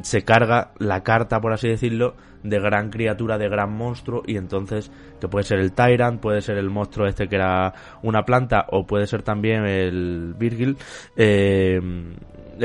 se 0.00 0.24
carga 0.24 0.70
la 0.78 1.02
carta, 1.02 1.40
por 1.40 1.52
así 1.52 1.68
decirlo, 1.68 2.14
de 2.44 2.60
gran 2.60 2.90
criatura, 2.90 3.36
de 3.36 3.48
gran 3.48 3.72
monstruo, 3.72 4.22
y 4.24 4.36
entonces, 4.36 4.92
que 5.20 5.26
puede 5.26 5.42
ser 5.42 5.58
el 5.58 5.72
Tyrant, 5.72 6.20
puede 6.20 6.40
ser 6.40 6.56
el 6.56 6.70
monstruo 6.70 7.08
este 7.08 7.28
que 7.28 7.34
era 7.34 7.74
una 8.02 8.22
planta, 8.22 8.66
o 8.70 8.86
puede 8.86 9.08
ser 9.08 9.22
también 9.22 9.66
el 9.66 10.34
Virgil, 10.38 10.76
eh, 11.16 11.80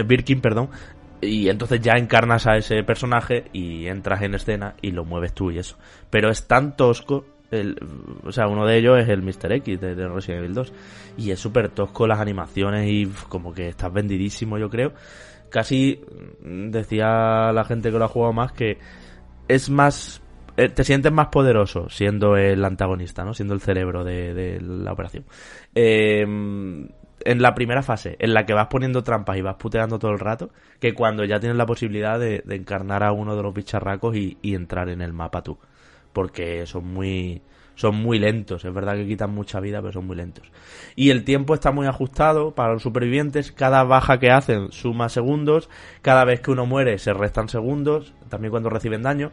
Birkin, 0.02 0.42
perdón, 0.42 0.70
y 1.24 1.50
entonces 1.50 1.82
ya 1.82 1.94
encarnas 1.94 2.48
a 2.48 2.58
ese 2.58 2.84
personaje 2.84 3.46
y 3.54 3.88
entras 3.88 4.22
en 4.22 4.36
escena 4.36 4.76
y 4.82 4.92
lo 4.92 5.06
mueves 5.06 5.34
tú 5.34 5.52
y 5.52 5.60
eso. 5.60 5.78
Pero 6.10 6.30
es 6.30 6.48
tan 6.48 6.76
tosco, 6.76 7.26
o 8.24 8.32
sea, 8.32 8.48
uno 8.48 8.66
de 8.66 8.78
ellos 8.78 9.00
es 9.00 9.10
el 9.10 9.22
Mr. 9.22 9.54
X 9.54 9.80
de, 9.80 9.96
de 9.96 10.08
Resident 10.08 10.40
Evil 10.40 10.56
2 10.56 10.74
y 11.18 11.32
es 11.32 11.40
súper 11.40 11.70
tosco 11.70 12.08
las 12.08 12.20
animaciones 12.20 12.90
y 12.90 13.08
como 13.30 13.54
que 13.54 13.70
estás 13.70 13.94
vendidísimo, 13.94 14.58
yo 14.58 14.70
creo. 14.70 14.94
Casi 15.50 16.02
mm, 16.44 16.72
decía 16.72 17.52
la 17.52 17.64
gente 17.64 17.92
que 17.92 18.00
lo 18.00 18.06
ha 18.06 18.10
jugado 18.10 18.34
más 18.34 18.52
que 18.52 18.80
es 19.48 19.70
más 19.70 20.22
eh, 20.58 20.70
te 20.70 20.84
sientes 20.84 21.12
más 21.12 21.28
poderoso 21.28 21.90
siendo 21.90 22.38
el 22.38 22.64
antagonista, 22.64 23.24
¿no? 23.24 23.34
Siendo 23.34 23.54
el 23.54 23.62
cerebro 23.62 24.04
de, 24.04 24.34
de 24.34 24.62
la 24.62 24.94
operación. 24.94 25.26
Eh, 25.76 26.26
en 27.26 27.42
la 27.42 27.54
primera 27.54 27.84
fase, 27.84 28.16
en 28.20 28.34
la 28.34 28.46
que 28.46 28.54
vas 28.54 28.68
poniendo 28.68 29.04
trampas 29.04 29.38
y 29.38 29.42
vas 29.42 29.56
puteando 29.56 30.00
todo 30.00 30.12
el 30.12 30.20
rato, 30.20 30.52
que 30.80 30.94
cuando 30.94 31.24
ya 31.26 31.40
tienes 31.40 31.58
la 31.58 31.66
posibilidad 31.66 32.20
de, 32.20 32.44
encarnar 32.50 33.04
a 33.04 33.12
uno 33.12 33.36
de 33.36 33.44
los 33.44 33.54
bicharracos 33.54 34.16
y, 34.16 34.38
entrar 34.44 34.90
en 34.90 35.02
el 35.02 35.14
mapa 35.14 35.42
tú. 35.42 35.58
Porque 36.12 36.66
son 36.68 36.86
muy, 36.94 37.42
son 37.76 37.96
muy 37.96 38.20
lentos. 38.20 38.64
Es 38.66 38.74
verdad 38.74 38.96
que 38.96 39.08
quitan 39.08 39.32
mucha 39.32 39.60
vida, 39.60 39.82
pero 39.82 39.94
son 39.94 40.06
muy 40.06 40.16
lentos. 40.16 40.46
Y 40.96 41.10
el 41.10 41.24
tiempo 41.24 41.56
está 41.56 41.72
muy 41.72 41.88
ajustado 41.88 42.54
para 42.54 42.74
los 42.74 42.84
supervivientes. 42.84 43.52
Cada 43.52 43.84
baja 43.84 44.20
que 44.20 44.30
hacen 44.30 44.72
suma 44.72 45.10
segundos. 45.10 45.70
Cada 46.04 46.24
vez 46.24 46.42
que 46.42 46.52
uno 46.52 46.68
muere 46.68 47.00
se 47.00 47.14
restan 47.14 47.50
segundos. 47.50 48.14
También 48.30 48.52
cuando 48.52 48.70
reciben 48.70 49.02
daño. 49.02 49.32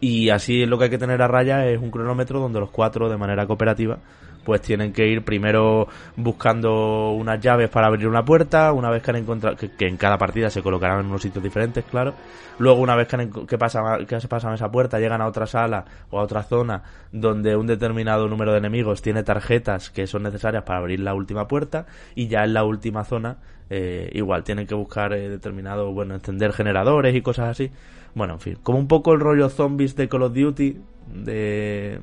Y 0.00 0.28
así 0.28 0.66
lo 0.66 0.78
que 0.78 0.84
hay 0.84 0.90
que 0.90 0.98
tener 0.98 1.22
a 1.22 1.28
raya 1.28 1.66
es 1.66 1.80
un 1.80 1.90
cronómetro 1.90 2.40
donde 2.40 2.60
los 2.60 2.70
cuatro, 2.70 3.08
de 3.08 3.16
manera 3.16 3.46
cooperativa, 3.46 3.98
pues 4.44 4.60
tienen 4.62 4.92
que 4.92 5.06
ir 5.06 5.24
primero 5.24 5.88
buscando 6.16 7.12
unas 7.12 7.40
llaves 7.40 7.68
para 7.68 7.88
abrir 7.88 8.08
una 8.08 8.24
puerta, 8.24 8.72
una 8.72 8.90
vez 8.90 9.02
que 9.02 9.10
han 9.10 9.16
encontrado, 9.16 9.56
que, 9.56 9.86
en 9.86 9.96
cada 9.96 10.18
partida 10.18 10.50
se 10.50 10.62
colocarán 10.62 11.00
en 11.00 11.06
unos 11.06 11.22
sitios 11.22 11.42
diferentes, 11.42 11.84
claro. 11.84 12.14
Luego, 12.58 12.80
una 12.80 12.96
vez 12.96 13.06
que, 13.06 13.16
han, 13.16 13.30
que, 13.30 13.58
pasan, 13.58 14.06
que 14.06 14.20
se 14.20 14.28
pasan 14.28 14.54
esa 14.54 14.70
puerta, 14.70 14.98
llegan 14.98 15.20
a 15.20 15.26
otra 15.26 15.46
sala 15.46 15.84
o 16.10 16.18
a 16.18 16.22
otra 16.22 16.42
zona 16.42 16.82
donde 17.12 17.56
un 17.56 17.66
determinado 17.66 18.28
número 18.28 18.52
de 18.52 18.58
enemigos 18.58 19.02
tiene 19.02 19.22
tarjetas 19.22 19.90
que 19.90 20.06
son 20.06 20.24
necesarias 20.24 20.64
para 20.64 20.80
abrir 20.80 21.00
la 21.00 21.14
última 21.14 21.46
puerta 21.46 21.86
y 22.14 22.28
ya 22.28 22.44
en 22.44 22.54
la 22.54 22.64
última 22.64 23.04
zona 23.04 23.36
eh, 23.70 24.10
igual 24.14 24.44
tienen 24.44 24.66
que 24.66 24.74
buscar 24.74 25.12
eh, 25.12 25.28
determinado, 25.28 25.92
bueno, 25.92 26.14
encender 26.14 26.52
generadores 26.52 27.14
y 27.14 27.20
cosas 27.20 27.50
así. 27.50 27.70
Bueno, 28.18 28.34
en 28.34 28.40
fin, 28.40 28.58
como 28.64 28.78
un 28.80 28.88
poco 28.88 29.14
el 29.14 29.20
rollo 29.20 29.48
zombies 29.48 29.94
de 29.94 30.08
Call 30.08 30.24
of 30.24 30.34
Duty, 30.34 30.76
de, 31.14 32.00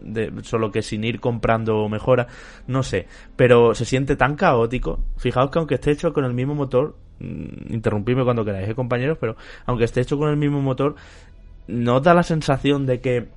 de, 0.00 0.32
solo 0.42 0.72
que 0.72 0.80
sin 0.80 1.04
ir 1.04 1.20
comprando 1.20 1.86
mejora, 1.90 2.28
no 2.66 2.82
sé, 2.82 3.06
pero 3.36 3.74
se 3.74 3.84
siente 3.84 4.16
tan 4.16 4.36
caótico. 4.36 5.00
Fijaos 5.18 5.50
que 5.50 5.58
aunque 5.58 5.74
esté 5.74 5.90
hecho 5.90 6.14
con 6.14 6.24
el 6.24 6.32
mismo 6.32 6.54
motor, 6.54 6.96
mm, 7.18 7.74
interrumpidme 7.74 8.24
cuando 8.24 8.42
queráis, 8.42 8.70
¿eh, 8.70 8.74
compañeros, 8.74 9.18
pero 9.20 9.36
aunque 9.66 9.84
esté 9.84 10.00
hecho 10.00 10.16
con 10.16 10.30
el 10.30 10.38
mismo 10.38 10.62
motor, 10.62 10.94
no 11.68 12.00
da 12.00 12.14
la 12.14 12.22
sensación 12.22 12.86
de 12.86 13.02
que 13.02 13.28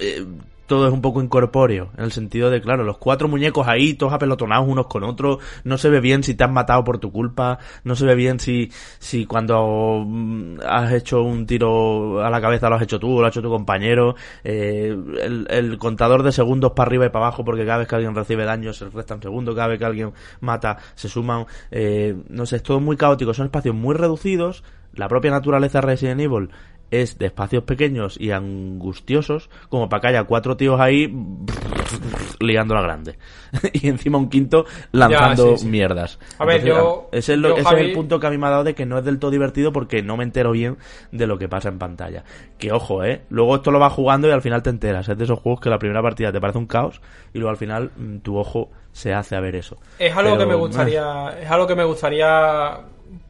eh, 0.00 0.24
todo 0.66 0.86
es 0.86 0.92
un 0.92 1.02
poco 1.02 1.22
incorpóreo, 1.22 1.90
en 1.96 2.04
el 2.04 2.12
sentido 2.12 2.50
de, 2.50 2.60
claro, 2.60 2.84
los 2.84 2.98
cuatro 2.98 3.28
muñecos 3.28 3.68
ahí, 3.68 3.94
todos 3.94 4.12
apelotonados 4.12 4.66
unos 4.68 4.86
con 4.86 5.04
otros, 5.04 5.38
no 5.64 5.78
se 5.78 5.88
ve 5.90 6.00
bien 6.00 6.22
si 6.22 6.34
te 6.34 6.44
han 6.44 6.52
matado 6.52 6.84
por 6.84 6.98
tu 6.98 7.12
culpa, 7.12 7.58
no 7.84 7.94
se 7.96 8.06
ve 8.06 8.14
bien 8.14 8.40
si, 8.40 8.70
si 8.98 9.26
cuando 9.26 10.04
mm, 10.06 10.60
has 10.66 10.92
hecho 10.92 11.22
un 11.22 11.46
tiro 11.46 12.24
a 12.24 12.30
la 12.30 12.40
cabeza 12.40 12.68
lo 12.68 12.76
has 12.76 12.82
hecho 12.82 12.98
tú 12.98 13.20
lo 13.20 13.26
ha 13.26 13.28
hecho 13.28 13.42
tu 13.42 13.50
compañero, 13.50 14.14
eh, 14.42 14.96
el, 15.22 15.46
el, 15.50 15.78
contador 15.78 16.22
de 16.22 16.32
segundos 16.32 16.72
para 16.72 16.88
arriba 16.88 17.06
y 17.06 17.10
para 17.10 17.26
abajo, 17.26 17.44
porque 17.44 17.64
cada 17.66 17.78
vez 17.78 17.88
que 17.88 17.96
alguien 17.96 18.14
recibe 18.14 18.44
daño 18.44 18.72
se 18.72 18.88
restan 18.88 19.20
segundos, 19.20 19.54
cada 19.54 19.68
vez 19.68 19.78
que 19.78 19.84
alguien 19.84 20.12
mata 20.40 20.78
se 20.94 21.08
suman, 21.08 21.46
eh, 21.70 22.16
no 22.28 22.46
sé, 22.46 22.56
es 22.56 22.62
todo 22.62 22.80
muy 22.80 22.96
caótico, 22.96 23.34
son 23.34 23.46
espacios 23.46 23.74
muy 23.74 23.94
reducidos, 23.94 24.64
la 24.94 25.08
propia 25.08 25.30
naturaleza 25.30 25.80
de 25.80 25.86
Resident 25.86 26.20
es 27.02 27.18
de 27.18 27.26
espacios 27.26 27.64
pequeños 27.64 28.16
y 28.20 28.30
angustiosos 28.30 29.50
como 29.68 29.88
para 29.88 30.00
que 30.00 30.06
haya 30.08 30.24
cuatro 30.24 30.56
tíos 30.56 30.80
ahí 30.80 31.12
liando 32.40 32.74
la 32.74 32.82
grande 32.82 33.18
y 33.72 33.88
encima 33.88 34.18
un 34.18 34.28
quinto 34.28 34.64
lanzando 34.92 35.56
mierdas. 35.64 36.18
A 36.38 36.44
ver, 36.44 36.64
yo, 36.64 37.08
ese, 37.12 37.34
es, 37.34 37.72
el 37.72 37.92
punto 37.92 38.18
que 38.20 38.26
a 38.26 38.30
mí 38.30 38.38
me 38.38 38.46
ha 38.46 38.50
dado 38.50 38.64
de 38.64 38.74
que 38.74 38.86
no 38.86 38.98
es 38.98 39.04
del 39.04 39.18
todo 39.18 39.30
divertido 39.30 39.72
porque 39.72 40.02
no 40.02 40.16
me 40.16 40.24
entero 40.24 40.52
bien 40.52 40.76
de 41.12 41.26
lo 41.26 41.38
que 41.38 41.48
pasa 41.48 41.68
en 41.68 41.78
pantalla. 41.78 42.24
Que 42.58 42.72
ojo, 42.72 43.04
eh, 43.04 43.22
luego 43.28 43.56
esto 43.56 43.70
lo 43.70 43.78
vas 43.78 43.92
jugando 43.92 44.28
y 44.28 44.32
al 44.32 44.42
final 44.42 44.62
te 44.62 44.70
enteras. 44.70 45.08
Es 45.08 45.18
de 45.18 45.24
esos 45.24 45.38
juegos 45.38 45.60
que 45.60 45.70
la 45.70 45.78
primera 45.78 46.02
partida 46.02 46.32
te 46.32 46.40
parece 46.40 46.58
un 46.58 46.66
caos 46.66 47.00
y 47.32 47.38
luego 47.38 47.50
al 47.50 47.56
final 47.56 47.90
mm, 47.96 48.18
tu 48.18 48.36
ojo 48.36 48.70
se 48.92 49.12
hace 49.12 49.36
a 49.36 49.40
ver 49.40 49.56
eso. 49.56 49.78
Es 49.98 50.16
algo 50.16 50.38
que 50.38 50.46
me 50.46 50.54
gustaría, 50.54 51.34
es 51.42 51.50
algo 51.50 51.66
que 51.66 51.74
me 51.74 51.84
gustaría 51.84 52.80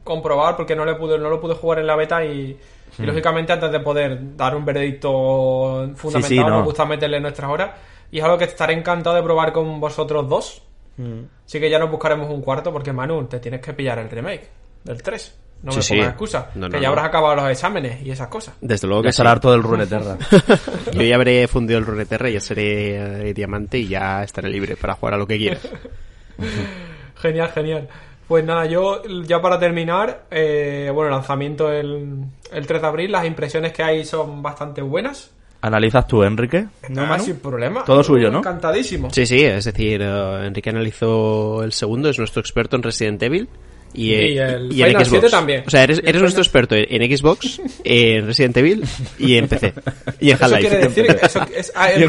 comprobar 0.03 0.55
porque 0.55 0.75
no 0.75 0.85
le 0.85 0.95
pude, 0.95 1.17
no 1.17 1.29
lo 1.29 1.39
pude 1.39 1.55
jugar 1.55 1.79
en 1.79 1.87
la 1.87 1.95
beta 1.95 2.23
y 2.23 2.57
y 2.97 3.01
hmm. 3.01 3.05
lógicamente, 3.05 3.53
antes 3.53 3.71
de 3.71 3.79
poder 3.79 4.35
dar 4.35 4.55
un 4.55 4.65
veredicto 4.65 5.91
fundamental, 5.95 6.49
nos 6.49 6.65
gusta 6.65 6.85
meterle 6.85 7.19
nuestras 7.19 7.49
horas. 7.49 7.71
Y 8.11 8.19
es 8.19 8.23
algo 8.23 8.37
que 8.37 8.45
estaré 8.45 8.73
encantado 8.73 9.15
de 9.15 9.23
probar 9.23 9.51
con 9.51 9.79
vosotros 9.79 10.27
dos. 10.29 10.61
Hmm. 10.97 11.23
Así 11.45 11.59
que 11.59 11.69
ya 11.69 11.79
nos 11.79 11.91
buscaremos 11.91 12.29
un 12.29 12.41
cuarto, 12.41 12.71
porque 12.71 12.93
Manu, 12.93 13.25
te 13.25 13.39
tienes 13.39 13.61
que 13.61 13.73
pillar 13.73 13.99
el 13.99 14.09
remake 14.09 14.49
del 14.83 15.01
3. 15.01 15.39
No 15.63 15.71
me 15.71 15.81
pongas 15.81 16.07
excusa. 16.09 16.49
que 16.71 16.79
ya 16.79 16.89
habrás 16.89 17.05
acabado 17.05 17.35
los 17.35 17.49
exámenes 17.49 18.01
y 18.03 18.11
esas 18.11 18.27
cosas. 18.27 18.53
Desde 18.61 18.87
luego 18.87 19.01
que 19.01 19.11
será 19.11 19.31
harto 19.31 19.51
del 19.51 19.63
Runeterra. 19.63 20.17
Yo 20.93 21.01
ya 21.01 21.15
habré 21.15 21.47
fundido 21.47 21.79
el 21.79 21.85
Runeterra, 21.85 22.29
ya 22.29 22.39
seré 22.39 23.29
eh, 23.29 23.33
diamante 23.33 23.79
y 23.79 23.87
ya 23.87 24.23
estaré 24.23 24.49
libre 24.49 24.75
para 24.75 24.93
jugar 24.93 25.15
a 25.15 25.17
lo 25.17 25.25
que 25.25 25.37
quiera. 25.37 25.59
genial, 27.15 27.49
genial. 27.51 27.89
Pues 28.27 28.43
nada, 28.43 28.65
yo 28.65 29.03
ya 29.23 29.41
para 29.41 29.59
terminar, 29.59 30.25
eh, 30.31 30.89
bueno, 30.93 31.11
lanzamiento 31.11 31.71
el, 31.71 32.25
el 32.51 32.67
3 32.67 32.81
de 32.81 32.87
abril, 32.87 33.11
las 33.11 33.25
impresiones 33.25 33.71
que 33.71 33.83
hay 33.83 34.03
son 34.03 34.41
bastante 34.41 34.81
buenas. 34.81 35.31
¿Analizas 35.61 36.07
tú, 36.07 36.23
Enrique? 36.23 36.67
No, 36.89 37.05
más 37.05 37.25
sin 37.25 37.37
problema. 37.37 37.83
Todo 37.83 38.03
suyo, 38.03 38.29
¿no? 38.29 38.39
Encantadísimo. 38.39 39.09
Sí, 39.11 39.25
sí, 39.25 39.43
es 39.43 39.65
decir, 39.65 40.01
eh, 40.01 40.45
Enrique 40.45 40.69
analizó 40.69 41.63
el 41.63 41.71
segundo, 41.71 42.09
es 42.09 42.19
nuestro 42.19 42.39
experto 42.39 42.75
en 42.75 42.83
Resident 42.83 43.21
Evil. 43.23 43.49
Y, 43.95 44.13
el 44.13 44.71
y 44.71 44.83
en 44.83 45.05
Xbox. 45.05 45.31
también. 45.31 45.63
O 45.65 45.69
sea, 45.69 45.83
eres, 45.83 46.01
eres 46.03 46.21
nuestro 46.21 46.43
experto 46.43 46.75
en 46.75 47.17
Xbox, 47.17 47.61
en 47.83 48.25
Resident 48.25 48.57
Evil 48.57 48.83
y 49.19 49.37
en 49.37 49.47
PC. 49.47 49.73
Y 50.19 50.31
en 50.31 50.37
Half-Life. 50.39 50.67
Quiere 50.67 50.77
decir, 50.87 51.17
eso 51.21 51.41
es, 51.55 51.69
eh, 51.69 52.07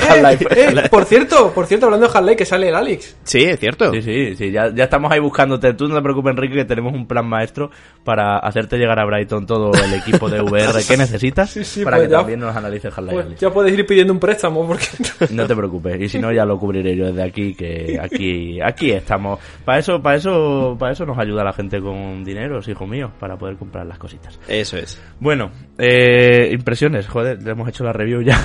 eh, 0.50 0.88
por 0.90 1.04
cierto, 1.04 1.52
por 1.52 1.66
cierto, 1.66 1.86
hablando 1.86 2.06
de 2.08 2.12
Half-Life, 2.12 2.36
que 2.36 2.44
sale 2.44 2.68
el 2.68 2.74
Alex. 2.74 3.16
Sí, 3.24 3.42
es 3.42 3.58
cierto. 3.58 3.92
Sí, 3.92 4.02
sí, 4.02 4.36
sí. 4.36 4.50
Ya, 4.50 4.72
ya 4.74 4.84
estamos 4.84 5.10
ahí 5.12 5.20
buscándote. 5.20 5.74
Tú 5.74 5.88
no 5.88 5.94
te 5.94 6.02
preocupes, 6.02 6.32
Enrique, 6.32 6.54
que 6.54 6.64
tenemos 6.64 6.94
un 6.94 7.06
plan 7.06 7.26
maestro 7.26 7.70
para 8.04 8.38
hacerte 8.38 8.78
llegar 8.78 8.98
a 8.98 9.04
Brighton 9.04 9.46
todo 9.46 9.72
el 9.72 9.94
equipo 9.94 10.28
de 10.28 10.40
VR 10.40 10.82
que 10.84 10.96
necesitas 10.96 11.54
para 11.84 11.96
pues 11.96 12.08
que 12.08 12.14
también 12.14 12.40
nos 12.40 12.54
analice 12.54 12.88
Half-Life. 12.88 13.22
Pues 13.22 13.40
ya 13.40 13.50
puedes 13.50 13.76
ir 13.76 13.86
pidiendo 13.86 14.12
un 14.12 14.20
préstamo 14.20 14.66
porque... 14.66 14.86
no 15.30 15.46
te 15.46 15.54
preocupes. 15.54 16.00
Y 16.00 16.08
si 16.08 16.18
no, 16.18 16.32
ya 16.32 16.44
lo 16.44 16.58
cubriré 16.58 16.96
yo 16.96 17.06
desde 17.06 17.22
aquí, 17.22 17.54
que 17.54 17.98
aquí, 18.00 18.60
aquí 18.60 18.90
estamos. 18.92 19.38
Para 19.64 19.78
eso, 19.78 20.00
para 20.00 20.16
eso, 20.16 20.76
para 20.78 20.92
eso 20.92 21.04
nos 21.06 21.18
ayuda 21.18 21.44
la 21.44 21.52
gente 21.52 21.75
con 21.80 22.24
dinero 22.24 22.60
hijo 22.66 22.86
mío, 22.86 23.10
para 23.18 23.36
poder 23.36 23.56
comprar 23.56 23.86
las 23.86 23.98
cositas. 23.98 24.38
Eso 24.48 24.76
es. 24.76 25.00
Bueno, 25.20 25.50
eh, 25.78 26.50
impresiones, 26.52 27.06
joder, 27.06 27.42
le 27.42 27.50
hemos 27.50 27.68
hecho 27.68 27.84
la 27.84 27.92
review 27.92 28.22
ya. 28.22 28.42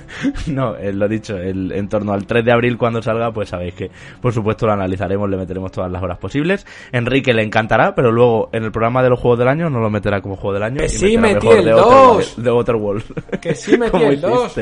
no, 0.46 0.76
eh, 0.76 0.92
lo 0.92 1.08
dicho, 1.08 1.36
el, 1.36 1.72
en 1.72 1.88
torno 1.88 2.12
al 2.12 2.26
3 2.26 2.44
de 2.44 2.52
abril 2.52 2.76
cuando 2.76 3.02
salga, 3.02 3.32
pues 3.32 3.48
sabéis 3.48 3.74
que 3.74 3.90
por 4.20 4.32
supuesto 4.32 4.66
lo 4.66 4.72
analizaremos, 4.72 5.28
le 5.28 5.36
meteremos 5.36 5.72
todas 5.72 5.90
las 5.90 6.02
horas 6.02 6.18
posibles. 6.18 6.66
Enrique 6.92 7.32
le 7.32 7.42
encantará, 7.42 7.94
pero 7.94 8.12
luego 8.12 8.50
en 8.52 8.64
el 8.64 8.72
programa 8.72 9.02
de 9.02 9.10
los 9.10 9.18
juegos 9.18 9.38
del 9.38 9.48
año 9.48 9.70
no 9.70 9.80
lo 9.80 9.90
meterá 9.90 10.20
como 10.20 10.36
juego 10.36 10.54
del 10.54 10.62
año. 10.62 10.76
Que 10.78 10.88
sí 10.88 11.16
metí 11.18 11.48
el 11.48 11.70
2. 11.70 12.42
De 12.42 12.50
Waterworld. 12.50 13.40
Que 13.40 13.54
sí 13.54 13.76
metí 13.78 13.96
el 14.02 14.20
2. 14.20 14.60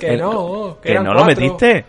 Que 0.00 0.16
no, 0.16 0.78
que, 0.82 0.94
no 1.00 1.14
lo 1.14 1.24
metiste 1.24 1.84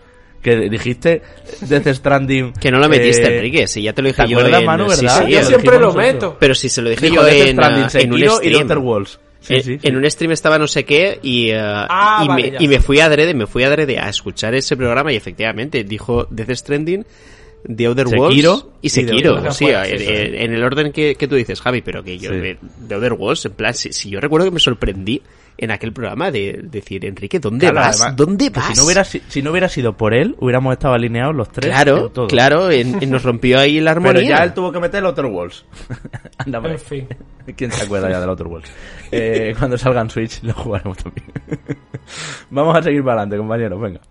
que 0.45 0.69
dijiste 0.69 1.23
Death 1.61 1.87
Stranding. 1.87 2.53
Que 2.53 2.69
no 2.69 2.77
lo 2.77 2.87
metiste, 2.87 3.23
eh, 3.23 3.37
Enrique, 3.37 3.67
si 3.67 3.81
ya 3.81 3.93
te 3.93 4.03
lo 4.03 4.09
dije 4.09 4.27
yo. 4.27 4.39
en... 4.45 4.63
Manu, 4.63 4.87
¿verdad? 4.87 5.25
Sí, 5.25 5.31
yo 5.31 5.43
siempre 5.43 5.79
lo 5.79 5.91
meto. 5.91 6.37
Pero 6.39 6.53
si 6.53 6.69
se 6.69 6.83
lo 6.83 6.91
dije 6.91 7.09
yo 7.09 7.27
en, 7.27 7.59
uh, 7.59 7.63
en 7.93 8.13
un 8.13 8.19
stream. 8.29 9.05
Sí, 9.39 9.61
sí, 9.61 9.79
en 9.81 9.95
un 9.95 10.09
stream 10.09 10.31
estaba 10.31 10.57
no 10.57 10.67
sé 10.67 10.85
qué 10.85 11.19
y, 11.21 11.51
uh, 11.51 11.55
ah, 11.57 12.21
y, 12.23 12.27
vale, 12.27 12.51
me, 12.51 12.63
y 12.63 12.67
me 12.67 12.79
fui 12.79 12.99
a 12.99 13.05
adrede, 13.05 13.35
me 13.35 13.45
fui 13.45 13.63
a 13.63 13.67
adrede 13.67 13.99
a 13.99 14.09
escuchar 14.09 14.55
ese 14.55 14.75
programa 14.75 15.13
y 15.13 15.15
efectivamente 15.15 15.83
dijo 15.83 16.27
Death 16.31 16.49
Stranding, 16.51 17.05
The 17.75 17.87
Other 17.87 18.07
Worlds 18.07 18.65
y 18.81 18.89
Sekiro. 18.89 19.51
sí, 19.51 19.65
en, 19.69 20.53
el 20.53 20.63
orden 20.63 20.91
que, 20.91 21.13
que, 21.13 21.27
tú 21.27 21.35
dices, 21.35 21.61
Javi, 21.61 21.81
pero 21.81 22.03
que 22.03 22.17
yo, 22.17 22.31
The 22.31 22.95
Other 22.95 23.13
Worlds, 23.13 23.45
en 23.45 23.51
plan, 23.53 23.73
si, 23.75 23.93
si 23.93 24.09
yo 24.09 24.19
recuerdo 24.19 24.47
que 24.47 24.53
me 24.53 24.59
sorprendí 24.59 25.21
en 25.57 25.71
aquel 25.71 25.93
programa 25.93 26.31
de, 26.31 26.61
decir, 26.63 27.05
Enrique, 27.05 27.39
¿dónde 27.39 27.71
vas? 27.71 28.15
¿Dónde 28.15 28.49
vas? 28.49 28.67
Si 28.67 28.73
no, 28.75 28.85
hubiera, 28.85 29.03
si 29.03 29.41
no 29.41 29.51
hubiera 29.51 29.69
sido 29.69 29.93
por 29.95 30.13
él, 30.13 30.35
hubiéramos 30.39 30.73
estado 30.73 30.93
alineados 30.93 31.35
los 31.35 31.49
tres. 31.49 31.71
Claro, 31.71 32.11
claro, 32.27 32.71
en, 32.71 33.09
nos 33.09 33.23
rompió 33.23 33.59
ahí 33.59 33.79
la 33.79 33.91
armonía. 33.91 34.13
Pero 34.13 34.27
ya 34.27 34.43
él 34.43 34.53
tuvo 34.53 34.71
que 34.71 34.79
meter 34.79 34.99
el 34.99 35.05
Outer 35.07 35.25
Walls. 35.25 35.65
En 36.45 36.79
fin. 36.79 37.07
¿Quién 37.55 37.71
se 37.71 37.83
acuerda 37.83 38.09
ya 38.09 38.19
del 38.19 38.29
Outer 38.29 38.47
Walls? 38.47 38.69
Eh, 39.11 39.55
cuando 39.59 39.77
salga 39.77 40.01
en 40.01 40.09
Switch 40.09 40.43
lo 40.43 40.53
jugaremos 40.53 40.97
también. 40.97 41.27
Vamos 42.49 42.77
a 42.77 42.81
seguir 42.81 43.03
para 43.03 43.21
adelante, 43.21 43.37
compañeros, 43.37 43.81
venga. 43.81 44.01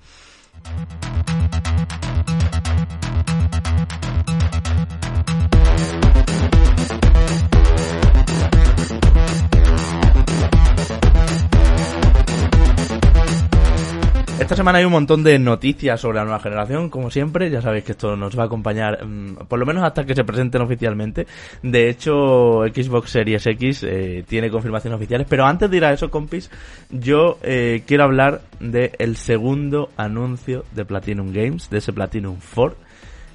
Esta 14.36 14.56
semana 14.56 14.78
hay 14.78 14.84
un 14.84 14.90
montón 14.90 15.22
de 15.22 15.38
noticias 15.38 16.00
sobre 16.00 16.16
la 16.18 16.24
nueva 16.24 16.40
generación, 16.40 16.90
como 16.90 17.08
siempre. 17.08 17.50
Ya 17.50 17.62
sabéis 17.62 17.84
que 17.84 17.92
esto 17.92 18.16
nos 18.16 18.36
va 18.36 18.42
a 18.42 18.46
acompañar, 18.46 19.06
mm, 19.06 19.46
por 19.46 19.60
lo 19.60 19.64
menos 19.64 19.84
hasta 19.84 20.04
que 20.04 20.14
se 20.14 20.24
presenten 20.24 20.60
oficialmente. 20.60 21.28
De 21.62 21.88
hecho, 21.88 22.64
Xbox 22.66 23.10
Series 23.10 23.46
X 23.46 23.84
eh, 23.84 24.24
tiene 24.26 24.50
confirmaciones 24.50 24.96
oficiales. 24.96 25.28
Pero 25.30 25.46
antes 25.46 25.70
de 25.70 25.76
ir 25.76 25.84
a 25.84 25.92
eso, 25.92 26.10
compis, 26.10 26.50
yo 26.90 27.38
eh, 27.42 27.84
quiero 27.86 28.02
hablar 28.02 28.40
del 28.58 29.16
segundo 29.16 29.90
anuncio 29.96 30.64
de 30.72 30.84
Platinum 30.84 31.32
Games, 31.32 31.70
de 31.70 31.78
ese 31.78 31.92
Platinum 31.92 32.36
4, 32.54 32.76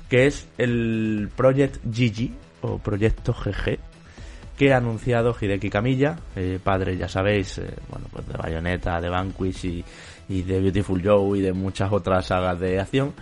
que 0.09 0.27
es 0.27 0.49
el 0.57 1.29
Project 1.33 1.77
GG, 1.85 2.31
o 2.61 2.77
Proyecto 2.77 3.33
GG, 3.33 3.79
que 4.57 4.73
ha 4.73 4.77
anunciado 4.77 5.33
Hideki 5.39 5.69
Kamiya, 5.69 6.19
eh, 6.35 6.59
padre, 6.61 6.97
ya 6.97 7.07
sabéis, 7.07 7.61
bueno, 7.89 8.07
pues 8.11 8.27
de 8.27 8.33
Bayonetta, 8.33 8.99
de 8.99 9.07
Vanquish 9.07 9.65
y 9.65 9.85
y 10.29 10.43
de 10.43 10.61
Beautiful 10.61 11.01
Joe 11.03 11.39
y 11.39 11.41
de 11.41 11.53
muchas 11.53 11.91
otras 11.91 12.27
sagas 12.27 12.59
de 12.59 12.79
acción. 12.79 13.13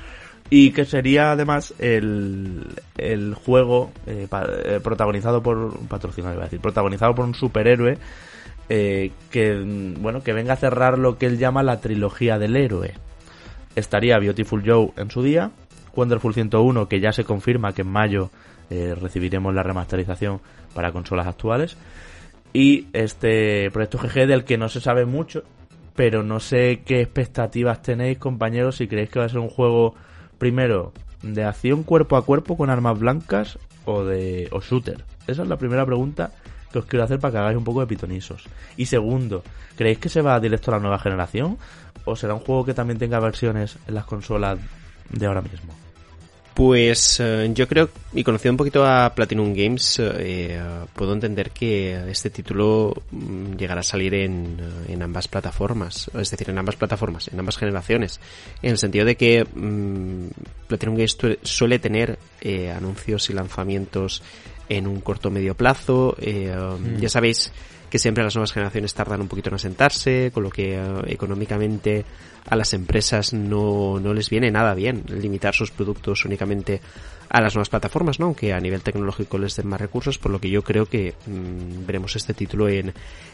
Y 0.50 0.72
que 0.72 0.86
sería 0.86 1.32
además 1.32 1.74
el, 1.80 2.68
el 2.98 3.34
juego 3.34 3.92
eh, 4.06 4.28
eh, 4.66 4.80
protagonizado 4.84 5.42
por 5.42 5.78
patrocinado 5.88 6.36
iba 6.36 6.44
a 6.44 6.46
decir 6.46 6.62
protagonizado 6.62 7.14
por 7.16 7.26
un 7.26 7.34
superhéroe 7.34 7.98
eh, 8.70 9.12
que 9.30 9.94
bueno 10.00 10.24
que 10.24 10.32
venga 10.32 10.54
a 10.54 10.58
cerrar 10.58 11.00
lo 11.00 11.18
que 11.18 11.26
él 11.26 11.38
llama 11.38 11.64
la 11.64 11.82
trilogía 11.82 12.40
del 12.40 12.56
héroe. 12.56 12.94
Estaría 13.76 14.20
Beautiful 14.20 14.64
Joe 14.66 14.92
en 14.96 15.12
su 15.12 15.22
día 15.22 15.52
Wonderful 15.96 16.34
101 16.34 16.88
que 16.88 17.02
ya 17.02 17.12
se 17.12 17.26
confirma 17.26 17.74
que 17.74 17.82
en 17.82 17.92
mayo 17.92 18.30
recibiremos 18.70 19.54
la 19.54 19.64
remasterización 19.64 20.42
para 20.74 20.92
consolas 20.92 21.26
actuales 21.26 21.78
y 22.52 22.88
este 22.92 23.72
proyecto 23.72 23.98
GG 23.98 24.28
del 24.28 24.44
que 24.44 24.58
no 24.58 24.68
se 24.68 24.82
sabe 24.82 25.06
mucho 25.06 25.44
pero 25.98 26.22
no 26.22 26.40
sé 26.40 26.84
qué 26.86 27.02
expectativas 27.02 27.82
tenéis, 27.82 28.20
compañeros, 28.20 28.76
si 28.76 28.88
creéis 28.88 29.10
que 29.10 29.18
va 29.18 29.26
a 29.26 29.30
ser 29.30 29.40
un 29.40 29.50
juego, 29.50 29.96
primero, 30.38 30.94
de 31.24 31.44
acción 31.44 31.82
cuerpo 31.82 32.18
a 32.18 32.24
cuerpo 32.24 32.56
con 32.56 32.70
armas 32.70 33.00
blancas 33.00 33.58
o 33.84 34.06
de 34.06 34.48
o 34.52 34.62
shooter. 34.62 35.04
Esa 35.26 35.42
es 35.42 35.48
la 35.50 35.58
primera 35.58 35.88
pregunta 35.88 36.30
que 36.72 36.78
os 36.78 36.86
quiero 36.86 37.04
hacer 37.04 37.20
para 37.20 37.32
que 37.32 37.38
hagáis 37.40 37.58
un 37.58 37.64
poco 37.64 37.80
de 37.80 37.88
pitonisos. 37.88 38.48
Y 38.78 38.86
segundo, 38.86 39.42
¿creéis 39.76 39.98
que 39.98 40.10
se 40.10 40.22
va 40.22 40.40
directo 40.40 40.70
a 40.70 40.76
la 40.76 40.82
nueva 40.82 41.00
generación? 41.00 41.58
¿O 42.06 42.16
será 42.16 42.36
un 42.36 42.42
juego 42.42 42.64
que 42.64 42.76
también 42.76 43.00
tenga 43.00 43.20
versiones 43.20 43.80
en 43.88 43.96
las 43.96 44.06
consolas 44.06 44.60
de 45.10 45.26
ahora 45.26 45.42
mismo? 45.42 45.74
Pues 46.58 47.20
eh, 47.20 47.52
yo 47.54 47.68
creo, 47.68 47.92
y 48.14 48.24
conociendo 48.24 48.54
un 48.54 48.58
poquito 48.58 48.84
a 48.84 49.14
Platinum 49.14 49.54
Games, 49.54 50.02
eh, 50.02 50.60
puedo 50.96 51.14
entender 51.14 51.52
que 51.52 52.10
este 52.10 52.32
título 52.32 52.96
mm, 53.12 53.58
llegará 53.58 53.82
a 53.82 53.84
salir 53.84 54.16
en, 54.16 54.58
en, 54.88 55.04
ambas 55.04 55.28
plataformas, 55.28 56.10
es 56.20 56.32
decir, 56.32 56.50
en 56.50 56.58
ambas 56.58 56.76
plataformas, 56.76 57.28
en 57.28 57.40
ambas 57.40 57.58
generaciones, 57.58 58.20
en 58.64 58.72
el 58.72 58.80
sentido 58.80 59.06
de 59.06 59.16
que 59.16 59.46
mmm, 59.46 60.30
Platinum 60.68 60.96
Games 60.96 61.16
suele 61.44 61.78
tener 61.78 62.18
eh, 62.42 62.72
anuncios 62.72 63.30
y 63.30 63.34
lanzamientos 63.34 64.24
en 64.68 64.88
un 64.88 65.02
corto 65.02 65.30
medio 65.30 65.54
plazo, 65.54 66.18
mm. 66.20 66.98
ya 66.98 67.10
sabéis 67.10 67.52
que 67.92 68.00
siempre 68.00 68.24
las 68.24 68.36
nuevas 68.36 68.52
generaciones 68.52 68.96
tardan 68.96 69.22
un 69.22 69.28
poquito 69.28 69.50
en 69.50 69.56
asentarse, 69.56 70.32
con 70.34 70.42
lo 70.42 70.50
que 70.50 70.82
económicamente 71.06 72.04
a 72.48 72.56
las 72.56 72.74
empresas 72.74 73.34
no, 73.34 74.00
no 74.00 74.14
les 74.14 74.30
viene 74.30 74.50
nada 74.52 74.74
bien 74.74 75.04
limitar 75.08 75.54
sus 75.54 75.72
productos 75.72 76.26
únicamente 76.26 76.82
a 77.30 77.42
las 77.42 77.56
nuevas 77.56 77.70
plataformas, 77.70 78.20
¿no? 78.20 78.28
Aunque 78.28 78.54
a 78.54 78.60
nivel 78.60 78.82
tecnológico 78.82 79.38
les 79.38 79.56
den 79.56 79.68
más 79.68 79.82
recursos, 79.82 80.18
por 80.18 80.32
lo 80.32 80.40
que 80.40 80.50
yo 80.50 80.62
creo 80.62 80.86
que 80.86 81.14
mmm, 81.26 81.86
veremos 81.86 82.16
este 82.16 82.34
título 82.34 82.70
en, 82.70 82.94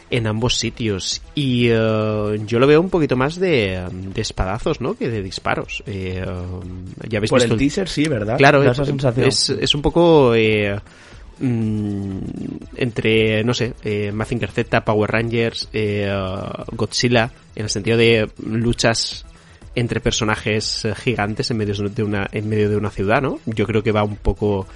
en 0.09 0.25
ambos 0.25 0.57
sitios. 0.57 1.21
Y 1.35 1.71
uh, 1.71 2.33
yo 2.45 2.57
lo 2.57 2.65
veo 2.65 2.81
un 2.81 2.89
poquito 2.89 3.15
más 3.15 3.39
de, 3.39 3.83
de 3.91 4.21
espadazos, 4.21 4.81
¿no? 4.81 4.95
Que 4.95 5.09
de 5.09 5.21
disparos. 5.21 5.83
Eh, 5.85 6.25
uh, 6.25 7.07
ya 7.07 7.19
habéis 7.19 7.29
por 7.29 7.39
visto 7.39 7.53
el 7.53 7.59
teaser, 7.59 7.87
sí, 7.87 8.05
¿verdad? 8.05 8.37
Claro, 8.37 8.63
esa 8.63 8.83
sensación. 8.83 9.27
Es, 9.27 9.49
es 9.49 9.75
un 9.75 9.81
poco... 9.83 10.33
Eh, 10.33 10.79
mmm, 11.39 12.17
entre, 12.77 13.43
no 13.43 13.53
sé, 13.53 13.73
eh, 13.83 14.11
Mazinger 14.11 14.51
Z, 14.51 14.83
Power 14.83 15.11
Rangers, 15.11 15.69
eh, 15.73 16.11
Godzilla, 16.71 17.31
en 17.55 17.63
el 17.63 17.69
sentido 17.69 17.97
de 17.97 18.29
luchas 18.45 19.25
entre 19.75 19.99
personajes 19.99 20.85
eh, 20.85 20.95
gigantes 20.95 21.49
en 21.51 21.57
medio 21.57 21.73
de 21.73 22.03
una 22.03 22.27
en 22.31 22.47
medio 22.47 22.69
de 22.69 22.77
una 22.77 22.89
ciudad, 22.89 23.21
¿no? 23.21 23.39
Yo 23.45 23.65
creo 23.65 23.83
que 23.83 23.91
va 23.91 24.03
un 24.03 24.17
poco 24.17 24.67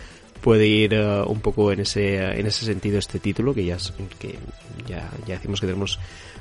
puede 0.41 0.67
ir 0.67 0.93
uh, 0.93 1.29
un 1.29 1.41
poco 1.41 1.71
en 1.71 1.81
ese 1.81 2.17
en 2.17 2.45
ese 2.45 2.65
sentido 2.65 2.99
este 2.99 3.19
título 3.19 3.53
que 3.53 3.65
ya 3.65 3.77
que 4.19 4.37
ya, 4.87 5.09
ya 5.27 5.35
decimos 5.35 5.59
que 5.59 5.67
tenemos 5.67 5.99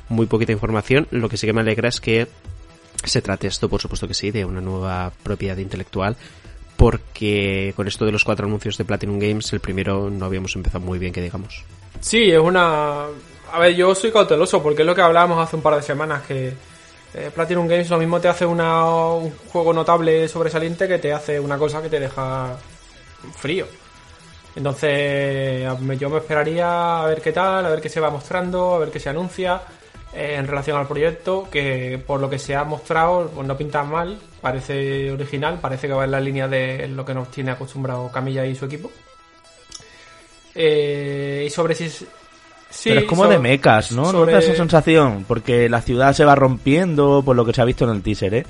muy 0.09 0.27
poquita 0.27 0.53
información. 0.53 1.07
Lo 1.11 1.29
que 1.29 1.37
sí 1.37 1.47
que 1.47 1.53
me 1.53 1.61
alegra 1.61 1.89
es 1.89 2.01
que 2.01 2.27
se 3.05 3.23
trate 3.23 3.47
esto, 3.47 3.69
por 3.69 3.81
supuesto 3.81 4.09
que 4.09 4.14
sí, 4.14 4.31
de 4.31 4.45
una 4.45 4.61
nueva 4.61 5.12
propiedad 5.23 5.57
intelectual 5.59 6.17
porque 6.77 7.72
con 7.77 7.89
esto 7.89 8.05
de 8.05 8.12
los 8.12 8.24
cuatro 8.24 8.47
anuncios 8.47 8.77
de 8.77 8.85
Platinum 8.85 9.18
Games, 9.18 9.53
el 9.53 9.61
primero 9.61 10.11
no 10.11 10.27
habíamos 10.27 10.55
empezado 10.57 10.85
muy 10.85 10.99
bien, 10.99 11.12
que 11.12 11.22
digamos. 11.22 11.64
Sí, 12.01 12.31
es 12.31 12.39
una... 12.39 13.07
A 13.53 13.59
ver, 13.59 13.74
yo 13.74 13.95
soy 13.95 14.12
cauteloso 14.12 14.62
porque 14.62 14.83
es 14.83 14.87
lo 14.87 14.95
que 14.95 15.03
hablábamos 15.03 15.43
hace 15.43 15.57
un 15.57 15.62
par 15.62 15.77
de 15.77 15.83
semanas, 15.83 16.22
que 16.27 16.53
eh, 17.14 17.31
Platinum 17.35 17.66
Games 17.66 17.89
lo 17.89 17.99
mismo 17.99 18.20
te 18.20 18.29
hace 18.29 18.45
una, 18.45 18.85
un 18.85 19.31
juego 19.31 19.72
notable 19.72 20.29
sobresaliente 20.29 20.89
que 20.89 20.99
te 20.99 21.12
hace 21.12 21.41
una 21.41 21.57
cosa 21.57 21.81
que 21.81 21.89
te 21.89 22.01
deja 22.01 22.57
frío. 23.37 23.66
Entonces, 24.55 25.68
yo 25.99 26.11
me 26.11 26.18
esperaría 26.18 27.03
a 27.03 27.07
ver 27.07 27.20
qué 27.20 27.33
tal, 27.33 27.66
a 27.66 27.68
ver 27.68 27.81
qué 27.81 27.89
se 27.89 28.01
va 28.01 28.11
mostrando, 28.11 28.74
a 28.74 28.79
ver 28.79 28.91
qué 28.91 28.99
se 28.99 29.11
anuncia 29.11 29.61
en 30.17 30.47
relación 30.47 30.79
al 30.79 30.87
proyecto, 30.87 31.49
que 31.51 32.03
por 32.05 32.21
lo 32.21 32.31
que 32.31 32.39
se 32.39 32.55
ha 32.55 32.64
mostrado, 32.64 33.31
pues 33.35 33.47
no 33.47 33.57
pinta 33.57 33.83
mal, 33.83 34.19
parece 34.41 35.11
original, 35.12 35.59
parece 35.61 35.87
que 35.87 35.95
va 35.95 36.05
en 36.05 36.11
la 36.11 36.21
línea 36.21 36.49
de 36.49 36.89
lo 36.89 37.05
que 37.05 37.14
nos 37.14 37.31
tiene 37.31 37.51
acostumbrado 37.51 38.11
Camilla 38.11 38.47
y 38.47 38.55
su 38.55 38.64
equipo. 38.64 38.91
Eh, 40.55 41.45
y 41.47 41.51
sobre 41.51 41.75
si 41.75 41.91
Sí, 42.69 42.89
Pero 42.89 43.03
es 43.03 43.07
como 43.07 43.27
de 43.29 43.39
mecas, 43.39 43.93
¿no? 43.93 44.12
¿No 44.12 44.27
te 44.27 44.33
da 44.33 44.39
esa 44.41 44.55
sensación? 44.55 45.25
Porque 45.27 45.69
la 45.69 45.81
ciudad 45.81 46.12
se 46.12 46.25
va 46.25 46.35
rompiendo 46.35 47.23
por 47.25 47.37
lo 47.37 47.45
que 47.45 47.53
se 47.53 47.62
ha 47.62 47.64
visto 47.64 47.85
en 47.85 47.91
el 47.91 48.03
teaser, 48.03 48.35
¿eh? 48.35 48.47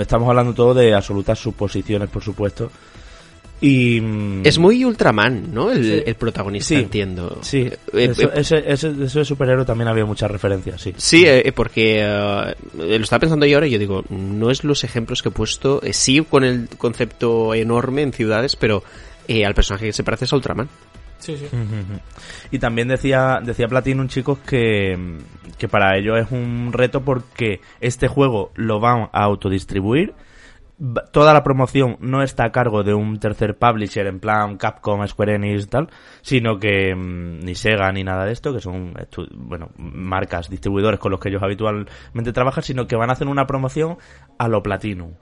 Estamos 0.00 0.28
hablando 0.28 0.54
todo 0.54 0.72
de 0.72 0.94
absolutas 0.94 1.38
suposiciones, 1.38 2.08
por 2.08 2.22
supuesto. 2.22 2.70
Y... 3.60 4.00
Mm, 4.00 4.46
es 4.46 4.58
muy 4.58 4.84
Ultraman, 4.84 5.52
¿no? 5.52 5.70
El, 5.70 6.14
protagonista, 6.16 6.74
entiendo. 6.74 7.38
Sí, 7.42 7.60
eh, 7.60 7.72
eh, 7.92 8.30
ese, 8.34 8.64
ese, 8.66 9.24
superhéroe 9.24 9.64
también 9.64 9.88
había 9.88 10.04
muchas 10.04 10.30
referencias, 10.30 10.80
sí. 10.80 10.94
Sí, 10.96 11.24
eh, 11.26 11.52
porque 11.54 12.02
lo 12.76 12.84
estaba 12.84 13.20
pensando 13.20 13.46
yo 13.46 13.56
ahora 13.56 13.66
y 13.66 13.70
yo 13.70 13.78
digo, 13.78 14.04
no 14.10 14.50
es 14.50 14.64
los 14.64 14.84
ejemplos 14.84 15.22
que 15.22 15.30
he 15.30 15.32
puesto, 15.32 15.80
sí 15.90 16.24
con 16.28 16.44
el 16.44 16.68
concepto 16.76 17.54
enorme 17.54 18.02
en 18.02 18.12
ciudades, 18.12 18.56
pero 18.56 18.82
al 19.44 19.54
personaje 19.54 19.86
que 19.86 19.92
se 19.92 20.04
parece 20.04 20.26
es 20.26 20.32
a 20.32 20.36
Ultraman. 20.36 20.68
Sí, 21.18 21.36
sí. 21.38 21.46
Y 22.50 22.58
también 22.58 22.88
decía, 22.88 23.40
decía 23.42 23.68
Platinum, 23.68 24.06
chicos, 24.06 24.38
que, 24.40 25.18
que 25.56 25.66
para 25.66 25.96
ellos 25.96 26.18
es 26.18 26.30
un 26.30 26.72
reto 26.72 27.00
porque 27.00 27.60
este 27.80 28.06
juego 28.06 28.52
lo 28.54 28.80
van 28.80 29.08
a 29.12 29.24
autodistribuir 29.24 30.12
toda 31.10 31.32
la 31.32 31.42
promoción 31.42 31.96
no 32.00 32.22
está 32.22 32.44
a 32.44 32.52
cargo 32.52 32.82
de 32.82 32.92
un 32.92 33.18
tercer 33.18 33.56
publisher 33.56 34.06
en 34.06 34.20
plan 34.20 34.58
Capcom, 34.58 35.06
Square 35.06 35.36
Enix 35.36 35.64
y 35.64 35.68
tal, 35.68 35.88
sino 36.20 36.58
que 36.58 36.94
mm, 36.94 37.40
ni 37.40 37.54
Sega 37.54 37.90
ni 37.92 38.04
nada 38.04 38.24
de 38.24 38.32
esto, 38.32 38.52
que 38.52 38.60
son 38.60 38.94
bueno, 39.34 39.70
marcas, 39.76 40.50
distribuidores 40.50 41.00
con 41.00 41.12
los 41.12 41.20
que 41.20 41.30
ellos 41.30 41.42
habitualmente 41.42 42.32
trabajan, 42.32 42.62
sino 42.62 42.86
que 42.86 42.96
van 42.96 43.10
a 43.10 43.14
hacer 43.14 43.28
una 43.28 43.46
promoción 43.46 43.96
a 44.38 44.48
lo 44.48 44.62
Platinum. 44.62 45.14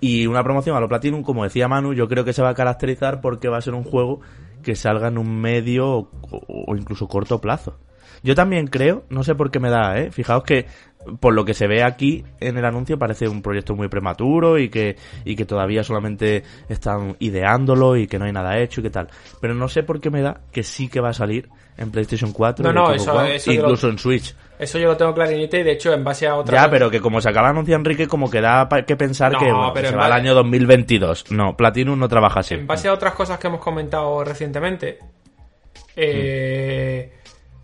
Y 0.00 0.26
una 0.26 0.44
promoción 0.44 0.76
a 0.76 0.80
lo 0.80 0.88
Platinum, 0.88 1.22
como 1.22 1.44
decía 1.44 1.68
Manu, 1.68 1.92
yo 1.92 2.08
creo 2.08 2.24
que 2.24 2.32
se 2.32 2.42
va 2.42 2.50
a 2.50 2.54
caracterizar 2.54 3.20
porque 3.20 3.48
va 3.48 3.58
a 3.58 3.62
ser 3.62 3.74
un 3.74 3.84
juego 3.84 4.20
que 4.62 4.76
salga 4.76 5.08
en 5.08 5.18
un 5.18 5.40
medio 5.40 6.08
o 6.30 6.76
incluso 6.76 7.08
corto 7.08 7.40
plazo. 7.40 7.78
Yo 8.22 8.34
también 8.34 8.66
creo, 8.66 9.04
no 9.08 9.22
sé 9.24 9.34
por 9.34 9.50
qué 9.50 9.60
me 9.60 9.70
da, 9.70 9.98
¿eh? 9.98 10.10
Fijaos 10.10 10.44
que 10.44 10.66
por 11.18 11.32
lo 11.32 11.44
que 11.44 11.54
se 11.54 11.66
ve 11.66 11.82
aquí 11.82 12.24
en 12.40 12.58
el 12.58 12.64
anuncio 12.64 12.98
parece 12.98 13.26
un 13.26 13.40
proyecto 13.42 13.74
muy 13.74 13.88
prematuro 13.88 14.58
y 14.58 14.68
que, 14.68 14.96
y 15.24 15.34
que 15.34 15.46
todavía 15.46 15.82
solamente 15.82 16.42
están 16.68 17.16
ideándolo 17.20 17.96
y 17.96 18.06
que 18.06 18.18
no 18.18 18.26
hay 18.26 18.32
nada 18.32 18.58
hecho 18.58 18.80
y 18.80 18.84
que 18.84 18.90
tal. 18.90 19.08
Pero 19.40 19.54
no 19.54 19.68
sé 19.68 19.82
por 19.82 20.00
qué 20.00 20.10
me 20.10 20.20
da 20.20 20.40
que 20.52 20.62
sí 20.62 20.88
que 20.88 21.00
va 21.00 21.10
a 21.10 21.14
salir 21.14 21.48
en 21.78 21.90
PlayStation 21.90 22.32
4 22.32 22.64
no, 22.64 22.72
no, 22.72 22.92
eso, 22.92 23.50
incluso 23.50 23.88
en 23.88 23.98
Switch. 23.98 24.34
Eso 24.58 24.78
yo 24.78 24.88
lo 24.88 24.96
tengo 24.96 25.14
clarinito 25.14 25.56
y 25.56 25.62
de 25.62 25.72
hecho 25.72 25.92
en 25.94 26.04
base 26.04 26.26
a 26.26 26.36
otra... 26.36 26.64
Ya, 26.64 26.70
pero 26.70 26.90
que 26.90 27.00
como 27.00 27.22
se 27.22 27.30
acaba 27.30 27.48
de 27.48 27.52
anunciar 27.52 27.78
Enrique 27.78 28.06
como 28.06 28.30
que 28.30 28.42
da 28.42 28.68
que 28.86 28.96
pensar 28.96 29.32
que, 29.38 29.46
se 29.46 29.96
va 29.96 30.04
al 30.04 30.12
año 30.12 30.34
2022. 30.34 31.30
No, 31.30 31.56
Platinum 31.56 31.98
no 31.98 32.08
trabaja 32.08 32.40
así. 32.40 32.54
En 32.54 32.66
base 32.66 32.88
a 32.88 32.92
otras 32.92 33.14
cosas 33.14 33.38
que 33.38 33.46
hemos 33.46 33.60
comentado 33.60 34.22
recientemente, 34.22 34.98
eh... 35.96 37.19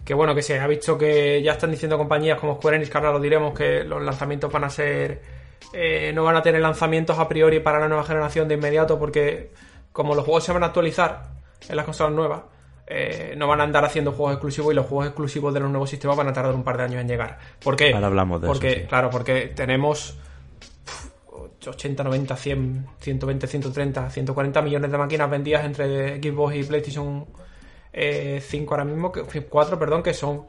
Que 0.06 0.14
bueno, 0.14 0.36
que 0.36 0.42
se 0.42 0.58
ha 0.58 0.66
visto 0.68 0.96
que 0.96 1.42
ya 1.42 1.52
están 1.52 1.72
diciendo 1.72 1.98
compañías 1.98 2.38
como 2.38 2.54
Square 2.54 2.76
Enix, 2.76 2.90
que 2.90 2.96
ahora 2.96 3.10
lo 3.10 3.18
diremos, 3.18 3.52
que 3.52 3.82
los 3.82 4.00
lanzamientos 4.00 4.52
van 4.52 4.62
a 4.62 4.70
ser. 4.70 5.20
Eh, 5.72 6.12
no 6.14 6.22
van 6.22 6.36
a 6.36 6.42
tener 6.42 6.60
lanzamientos 6.60 7.18
a 7.18 7.28
priori 7.28 7.58
para 7.58 7.80
la 7.80 7.88
nueva 7.88 8.04
generación 8.04 8.46
de 8.46 8.54
inmediato, 8.54 9.00
porque 9.00 9.50
como 9.90 10.14
los 10.14 10.24
juegos 10.24 10.44
se 10.44 10.52
van 10.52 10.62
a 10.62 10.66
actualizar 10.66 11.24
en 11.68 11.74
las 11.74 11.84
consolas 11.84 12.12
nuevas, 12.12 12.42
eh, 12.86 13.34
no 13.36 13.48
van 13.48 13.60
a 13.60 13.64
andar 13.64 13.84
haciendo 13.84 14.12
juegos 14.12 14.34
exclusivos 14.34 14.72
y 14.72 14.76
los 14.76 14.86
juegos 14.86 15.08
exclusivos 15.08 15.52
de 15.52 15.58
los 15.58 15.70
nuevos 15.70 15.90
sistemas 15.90 16.16
van 16.16 16.28
a 16.28 16.32
tardar 16.32 16.54
un 16.54 16.62
par 16.62 16.76
de 16.76 16.84
años 16.84 17.00
en 17.00 17.08
llegar. 17.08 17.38
¿Por 17.58 17.74
qué? 17.74 17.92
Ahora 17.92 18.06
hablamos 18.06 18.40
de 18.40 18.46
porque, 18.46 18.72
eso. 18.72 18.88
Claro, 18.88 19.10
porque 19.10 19.52
tenemos 19.56 20.16
80, 21.66 22.04
90, 22.04 22.36
100, 22.36 22.86
120, 23.00 23.46
130, 23.48 24.10
140 24.10 24.62
millones 24.62 24.92
de 24.92 24.98
máquinas 24.98 25.28
vendidas 25.28 25.64
entre 25.64 26.22
Xbox 26.22 26.54
y 26.54 26.62
PlayStation 26.62 27.26
eh, 27.98 28.42
cinco 28.46 28.74
ahora 28.74 28.84
mismo, 28.84 29.10
que, 29.10 29.22
cuatro, 29.46 29.78
perdón, 29.78 30.02
que 30.02 30.12
son 30.12 30.44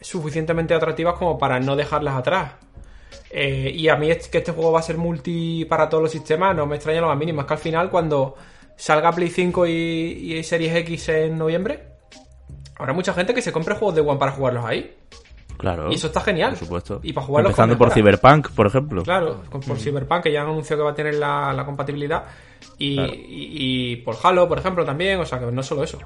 suficientemente 0.00 0.72
atractivas 0.72 1.14
como 1.14 1.38
para 1.38 1.60
no 1.60 1.76
dejarlas 1.76 2.16
atrás. 2.16 2.52
Eh, 3.30 3.70
y 3.74 3.88
a 3.88 3.96
mí 3.96 4.10
es 4.10 4.28
que 4.28 4.38
este 4.38 4.52
juego 4.52 4.72
va 4.72 4.80
a 4.80 4.82
ser 4.82 4.96
multi 4.96 5.66
para 5.66 5.90
todos 5.90 6.02
los 6.02 6.10
sistemas, 6.10 6.56
no 6.56 6.64
me 6.66 6.76
extraña 6.76 7.02
lo 7.02 7.08
más 7.08 7.18
mínimo. 7.18 7.42
Es 7.42 7.46
que 7.46 7.52
al 7.52 7.60
final, 7.60 7.90
cuando 7.90 8.34
salga 8.76 9.12
Play 9.12 9.28
5 9.28 9.66
y, 9.66 10.42
Series 10.42 10.74
X 10.74 11.10
en 11.10 11.36
noviembre, 11.36 11.82
habrá 12.76 12.94
mucha 12.94 13.12
gente 13.12 13.34
que 13.34 13.42
se 13.42 13.52
compre 13.52 13.74
juegos 13.74 13.94
de 13.94 14.00
One 14.00 14.18
para 14.18 14.32
jugarlos 14.32 14.64
ahí. 14.64 14.96
Claro. 15.58 15.90
Y 15.90 15.96
eso 15.96 16.06
está 16.06 16.22
genial. 16.22 16.50
Por 16.52 16.58
supuesto. 16.60 17.00
Y 17.02 17.12
para 17.12 17.26
jugarlos 17.26 17.50
Empezando 17.50 17.76
por 17.76 17.90
Cyberpunk, 17.90 18.50
por 18.52 18.66
ejemplo. 18.66 19.02
Claro, 19.02 19.42
por 19.50 19.78
Cyberpunk, 19.78 20.22
que 20.22 20.32
ya 20.32 20.42
han 20.42 20.48
anunciado 20.48 20.80
que 20.80 20.84
va 20.84 20.90
a 20.92 20.94
tener 20.94 21.14
la, 21.14 21.62
compatibilidad. 21.66 22.24
Y, 22.78 22.98
y, 22.98 23.96
por 23.96 24.16
Halo, 24.22 24.48
por 24.48 24.58
ejemplo, 24.58 24.84
también. 24.84 25.20
O 25.20 25.26
sea, 25.26 25.38
que 25.38 25.46
no 25.46 25.62
solo 25.62 25.82
eso. 25.82 25.98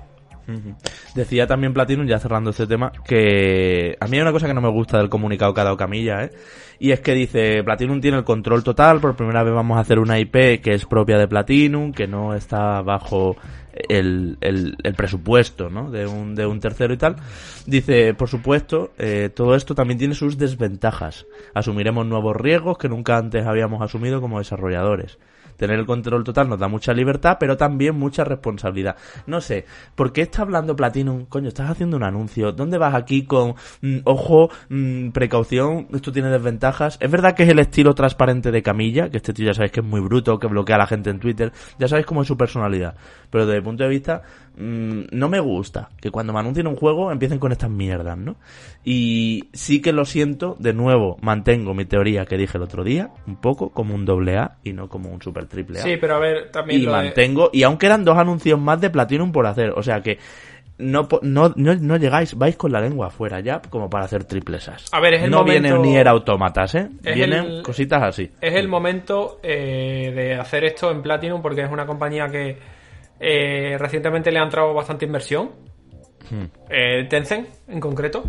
Decía 1.14 1.47
también 1.47 1.72
Platinum, 1.72 2.07
ya 2.07 2.18
cerrando 2.18 2.51
este 2.51 2.66
tema, 2.66 2.93
que 3.05 3.97
a 4.01 4.07
mí 4.07 4.16
hay 4.16 4.22
una 4.22 4.32
cosa 4.32 4.47
que 4.47 4.55
no 4.55 4.61
me 4.61 4.70
gusta 4.70 4.99
del 4.99 5.09
comunicado 5.09 5.55
que 5.55 5.61
ha 5.61 5.64
dado 5.64 5.76
Camilla, 5.76 6.24
¿eh? 6.24 6.30
Y 6.78 6.93
es 6.93 7.01
que 7.01 7.14
dice, 7.14 7.62
Platinum 7.62 8.01
tiene 8.01 8.16
el 8.16 8.24
control 8.24 8.64
total, 8.64 9.01
por 9.01 9.14
primera 9.14 9.43
vez 9.43 9.53
vamos 9.53 9.76
a 9.76 9.80
hacer 9.80 9.99
una 9.99 10.18
IP 10.18 10.62
que 10.62 10.72
es 10.72 10.86
propia 10.86 11.18
de 11.18 11.28
Platinum, 11.28 11.93
que 11.93 12.07
no 12.07 12.34
está 12.34 12.80
bajo 12.80 13.36
el, 13.88 14.38
el, 14.41 14.95
presupuesto, 14.97 15.68
¿no? 15.68 15.91
De 15.91 16.07
un, 16.07 16.34
de 16.34 16.47
un 16.47 16.59
tercero 16.59 16.95
y 16.95 16.97
tal. 16.97 17.16
Dice, 17.66 18.14
por 18.14 18.28
supuesto, 18.28 18.93
eh, 18.99 19.30
todo 19.34 19.55
esto 19.55 19.74
también 19.74 19.99
tiene 19.99 20.14
sus 20.14 20.38
desventajas. 20.38 21.26
Asumiremos 21.55 22.07
nuevos 22.07 22.34
riesgos 22.34 22.78
que 22.78 22.88
nunca 22.88 23.18
antes 23.18 23.47
habíamos 23.47 23.82
asumido 23.82 24.20
como 24.20 24.38
desarrolladores 24.38 25.18
tener 25.61 25.78
el 25.78 25.84
control 25.84 26.24
total 26.24 26.48
nos 26.48 26.58
da 26.58 26.68
mucha 26.68 26.94
libertad, 26.94 27.36
pero 27.38 27.54
también 27.58 27.94
mucha 27.94 28.24
responsabilidad. 28.24 28.96
No 29.26 29.42
sé, 29.42 29.66
¿por 29.94 30.11
qué 30.11 30.22
está 30.22 30.40
hablando 30.40 30.74
Platinum? 30.74 31.26
Coño, 31.26 31.48
estás 31.48 31.68
haciendo 31.68 31.98
un 31.98 32.02
anuncio. 32.02 32.52
¿Dónde 32.52 32.78
vas 32.78 32.94
aquí 32.94 33.26
con 33.26 33.56
mm, 33.82 33.98
ojo, 34.04 34.48
mm, 34.70 35.11
precaución? 35.11 35.86
Esto 35.92 36.12
tiene 36.12 36.30
desventajas. 36.30 36.96
Es 36.98 37.11
verdad 37.11 37.34
que 37.34 37.42
es 37.42 37.50
el 37.50 37.58
estilo 37.58 37.94
transparente 37.94 38.50
de 38.50 38.62
Camilla, 38.62 39.11
que 39.11 39.18
este 39.18 39.34
tío 39.34 39.46
ya 39.46 39.54
sabéis 39.54 39.72
que 39.72 39.80
es 39.80 39.86
muy 39.86 40.00
bruto, 40.00 40.38
que 40.38 40.46
bloquea 40.46 40.76
a 40.76 40.78
la 40.78 40.86
gente 40.86 41.11
en 41.11 41.20
Twitter. 41.20 41.52
Ya 41.78 41.88
sabéis 41.88 42.06
cómo 42.06 42.22
es 42.22 42.28
su 42.28 42.38
personalidad. 42.38 42.94
Pero 43.28 43.44
desde 43.44 43.58
el 43.58 43.62
punto 43.62 43.84
de 43.84 43.90
vista 43.90 44.22
Mm, 44.56 45.04
no 45.12 45.28
me 45.28 45.40
gusta 45.40 45.88
que 46.00 46.11
cuando 46.11 46.34
me 46.34 46.40
anuncien 46.40 46.66
un 46.66 46.76
juego 46.76 47.11
empiecen 47.12 47.38
con 47.38 47.50
estas 47.50 47.70
mierdas, 47.70 48.18
¿no? 48.18 48.36
Y 48.84 49.48
sí 49.52 49.80
que 49.80 49.92
lo 49.92 50.04
siento, 50.04 50.56
de 50.58 50.74
nuevo, 50.74 51.16
mantengo 51.22 51.72
mi 51.72 51.86
teoría 51.86 52.26
que 52.26 52.36
dije 52.36 52.58
el 52.58 52.64
otro 52.64 52.84
día, 52.84 53.11
un 53.26 53.36
poco 53.36 53.70
como 53.70 53.94
un 53.94 54.04
doble 54.04 54.36
A 54.36 54.58
y 54.62 54.74
no 54.74 54.88
como 54.88 55.11
un 55.11 55.22
super 55.22 55.46
triple 55.51 55.80
A. 55.80 55.82
Sí, 55.82 55.96
pero 56.01 56.16
a 56.16 56.18
ver, 56.18 56.51
también 56.51 56.82
y 56.82 56.86
mantengo, 56.86 57.51
y 57.53 57.62
aunque 57.64 57.86
eran 57.86 58.05
dos 58.05 58.16
anuncios 58.16 58.59
más 58.59 58.80
de 58.80 58.88
Platinum 58.88 59.32
por 59.32 59.46
hacer, 59.46 59.70
o 59.76 59.82
sea 59.82 60.01
que 60.01 60.18
no, 60.78 61.07
no, 61.20 61.53
no, 61.57 61.96
llegáis, 61.96 62.34
vais 62.34 62.57
con 62.57 62.72
la 62.72 62.80
lengua 62.80 63.09
afuera 63.09 63.40
ya 63.40 63.61
como 63.61 63.90
para 63.90 64.07
hacer 64.07 64.24
triplesas. 64.24 64.86
A 64.92 65.01
ver, 65.01 65.14
es 65.14 65.24
el 65.24 65.30
no 65.30 65.38
momento... 65.38 65.61
vienen 65.61 65.82
ni 65.82 65.96
era 65.96 66.12
autómatas, 66.12 66.74
¿eh? 66.74 66.88
vienen 67.03 67.62
cositas 67.62 68.03
así. 68.03 68.30
Es 68.40 68.55
el 68.55 68.68
momento 68.68 69.40
eh, 69.42 70.12
de 70.14 70.34
hacer 70.36 70.64
esto 70.64 70.90
en 70.90 71.03
Platinum 71.03 71.42
porque 71.42 71.62
es 71.62 71.70
una 71.70 71.84
compañía 71.84 72.28
que 72.28 72.57
eh, 73.20 73.76
recientemente 73.78 74.32
le 74.32 74.38
han 74.38 74.44
entrado 74.44 74.72
bastante 74.72 75.05
inversión. 75.05 75.51
Hmm. 76.30 76.44
Eh, 76.70 77.07
Tencent, 77.09 77.48
en 77.68 77.80
concreto. 77.80 78.24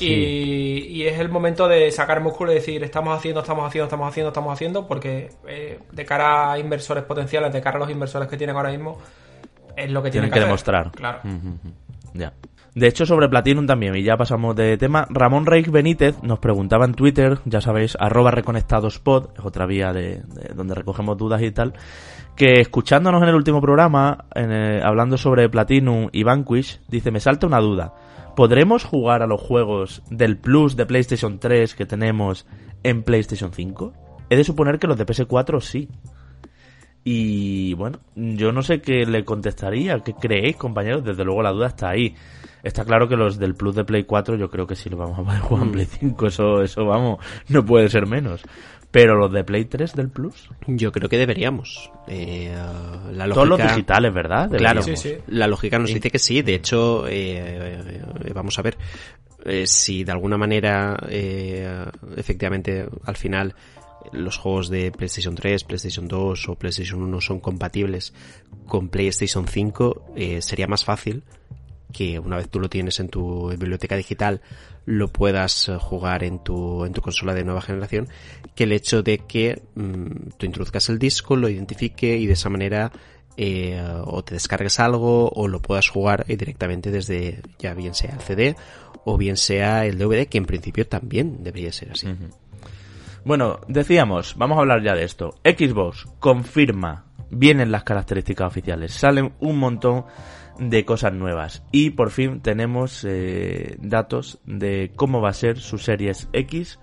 Y, 0.00 1.04
es 1.04 1.18
el 1.18 1.28
momento 1.28 1.68
de 1.68 1.90
sacar 1.90 2.20
músculo 2.20 2.52
y 2.52 2.56
decir, 2.56 2.82
estamos 2.82 3.16
haciendo, 3.16 3.40
estamos 3.40 3.66
haciendo, 3.66 3.84
estamos 3.84 4.08
haciendo, 4.08 4.28
estamos 4.28 4.52
haciendo, 4.52 4.86
porque 4.86 5.30
eh, 5.46 5.80
de 5.90 6.04
cara 6.04 6.52
a 6.52 6.58
inversores 6.58 7.04
potenciales, 7.04 7.52
de 7.52 7.60
cara 7.60 7.76
a 7.76 7.80
los 7.80 7.90
inversores 7.90 8.28
que 8.28 8.36
tienen 8.36 8.56
ahora 8.56 8.70
mismo, 8.70 8.98
es 9.76 9.90
lo 9.90 10.02
que 10.02 10.10
tienen, 10.10 10.30
que, 10.30 10.40
demostrar. 10.40 10.90
Claro. 10.92 11.20
Ya. 12.14 12.32
De 12.74 12.86
hecho, 12.86 13.04
sobre 13.04 13.28
Platinum 13.28 13.66
también, 13.66 13.94
y 13.96 14.02
ya 14.02 14.16
pasamos 14.16 14.56
de 14.56 14.78
tema, 14.78 15.06
Ramón 15.10 15.44
Reich 15.44 15.70
Benítez 15.70 16.22
nos 16.22 16.38
preguntaba 16.38 16.86
en 16.86 16.94
Twitter, 16.94 17.38
ya 17.44 17.60
sabéis, 17.60 17.96
arroba 18.00 18.30
reconectadospod, 18.30 19.30
es 19.38 19.44
otra 19.44 19.66
vía 19.66 19.92
de, 19.92 20.22
donde 20.54 20.74
recogemos 20.74 21.18
dudas 21.18 21.42
y 21.42 21.50
tal, 21.50 21.74
que 22.34 22.60
escuchándonos 22.60 23.22
en 23.22 23.28
el 23.28 23.34
último 23.34 23.60
programa, 23.60 24.24
hablando 24.82 25.18
sobre 25.18 25.50
Platinum 25.50 26.08
y 26.12 26.22
Vanquish, 26.22 26.80
dice, 26.88 27.10
me 27.10 27.20
salta 27.20 27.46
una 27.46 27.60
duda. 27.60 27.92
¿Podremos 28.36 28.84
jugar 28.84 29.22
a 29.22 29.26
los 29.26 29.42
juegos 29.42 30.02
del 30.08 30.38
Plus 30.38 30.74
de 30.74 30.86
PlayStation 30.86 31.38
3 31.38 31.74
que 31.74 31.84
tenemos 31.84 32.46
en 32.82 33.02
PlayStation 33.02 33.52
5? 33.52 33.92
He 34.30 34.36
de 34.36 34.44
suponer 34.44 34.78
que 34.78 34.86
los 34.86 34.96
de 34.96 35.04
PS4 35.04 35.60
sí. 35.60 35.90
Y 37.04 37.74
bueno, 37.74 37.98
yo 38.14 38.52
no 38.52 38.62
sé 38.62 38.80
qué 38.80 39.04
le 39.06 39.24
contestaría, 39.24 39.98
qué 40.00 40.14
creéis, 40.14 40.56
compañeros. 40.56 41.04
Desde 41.04 41.24
luego 41.24 41.42
la 41.42 41.50
duda 41.50 41.68
está 41.68 41.90
ahí. 41.90 42.14
Está 42.62 42.84
claro 42.84 43.08
que 43.08 43.16
los 43.16 43.38
del 43.38 43.54
Plus 43.54 43.74
de 43.74 43.84
Play 43.84 44.04
4 44.04 44.36
yo 44.36 44.48
creo 44.48 44.66
que 44.66 44.76
sí 44.76 44.88
lo 44.88 44.96
vamos 44.96 45.18
a 45.18 45.22
poder 45.24 45.40
jugar 45.40 45.62
en 45.64 45.68
mm. 45.68 45.72
Play 45.72 45.86
5, 45.86 46.26
eso, 46.28 46.62
eso 46.62 46.84
vamos, 46.84 47.18
no 47.48 47.64
puede 47.64 47.88
ser 47.88 48.06
menos. 48.06 48.42
Pero 48.92 49.16
los 49.16 49.32
de 49.32 49.42
Play 49.42 49.64
3 49.64 49.94
del 49.94 50.10
Plus. 50.10 50.50
Yo 50.66 50.92
creo 50.92 51.08
que 51.08 51.16
deberíamos. 51.16 51.90
Eh, 52.06 52.54
la 53.12 53.26
lógica... 53.26 53.34
Todos 53.34 53.48
los 53.48 53.62
digitales, 53.62 54.12
¿verdad? 54.12 54.50
Claro, 54.50 54.82
la 55.28 55.46
lógica 55.46 55.78
nos 55.78 55.92
dice 55.92 56.10
que 56.10 56.18
sí. 56.18 56.42
De 56.42 56.54
hecho, 56.54 57.06
eh, 57.08 58.02
vamos 58.34 58.58
a 58.58 58.62
ver 58.62 58.76
eh, 59.46 59.66
si 59.66 60.04
de 60.04 60.12
alguna 60.12 60.36
manera, 60.36 60.98
efectivamente, 61.08 62.86
al 63.06 63.16
final 63.16 63.54
los 64.12 64.38
juegos 64.38 64.68
de 64.68 64.90
PlayStation 64.92 65.34
3, 65.34 65.64
PlayStation 65.64 66.08
2 66.08 66.48
o 66.48 66.54
PlayStation 66.56 67.02
1 67.02 67.20
son 67.20 67.40
compatibles 67.40 68.12
con 68.66 68.88
PlayStation 68.88 69.46
5, 69.46 70.12
sería 70.40 70.66
más 70.66 70.84
fácil 70.84 71.22
que 71.92 72.18
una 72.18 72.36
vez 72.36 72.48
tú 72.48 72.58
lo 72.58 72.68
tienes 72.70 72.98
en 73.00 73.08
tu 73.08 73.50
biblioteca 73.50 73.96
digital 73.96 74.40
lo 74.84 75.08
puedas 75.08 75.68
eh, 75.68 75.76
jugar 75.78 76.24
en 76.24 76.42
tu, 76.42 76.84
en 76.84 76.92
tu 76.92 77.00
consola 77.00 77.34
de 77.34 77.44
nueva 77.44 77.60
generación, 77.60 78.08
que 78.54 78.64
el 78.64 78.72
hecho 78.72 79.02
de 79.02 79.18
que 79.18 79.62
mm, 79.74 80.30
tú 80.36 80.46
introduzcas 80.46 80.88
el 80.88 80.98
disco, 80.98 81.36
lo 81.36 81.48
identifique 81.48 82.16
y 82.16 82.26
de 82.26 82.32
esa 82.32 82.48
manera 82.48 82.92
eh, 83.36 83.82
o 84.04 84.22
te 84.22 84.34
descargues 84.34 84.78
algo 84.80 85.30
o 85.30 85.48
lo 85.48 85.62
puedas 85.62 85.88
jugar 85.88 86.24
eh, 86.28 86.36
directamente 86.36 86.90
desde 86.90 87.40
ya 87.58 87.72
bien 87.74 87.94
sea 87.94 88.12
el 88.12 88.20
CD 88.20 88.56
o 89.04 89.16
bien 89.16 89.36
sea 89.36 89.86
el 89.86 89.98
DVD, 89.98 90.26
que 90.26 90.38
en 90.38 90.46
principio 90.46 90.86
también 90.86 91.42
debería 91.42 91.72
ser 91.72 91.92
así. 91.92 92.08
Bueno, 93.24 93.60
decíamos, 93.68 94.34
vamos 94.36 94.58
a 94.58 94.62
hablar 94.62 94.82
ya 94.82 94.94
de 94.96 95.04
esto. 95.04 95.34
Xbox 95.44 96.06
confirma, 96.18 97.04
vienen 97.30 97.70
las 97.70 97.84
características 97.84 98.48
oficiales, 98.48 98.92
salen 98.92 99.32
un 99.38 99.58
montón 99.58 100.06
de 100.58 100.84
cosas 100.84 101.12
nuevas. 101.12 101.62
Y 101.70 101.90
por 101.90 102.10
fin 102.10 102.40
tenemos 102.40 103.04
eh, 103.08 103.76
datos 103.78 104.40
de 104.44 104.90
cómo 104.96 105.20
va 105.20 105.28
a 105.28 105.34
ser 105.34 105.60
su 105.60 105.78
Series 105.78 106.28
X 106.32 106.80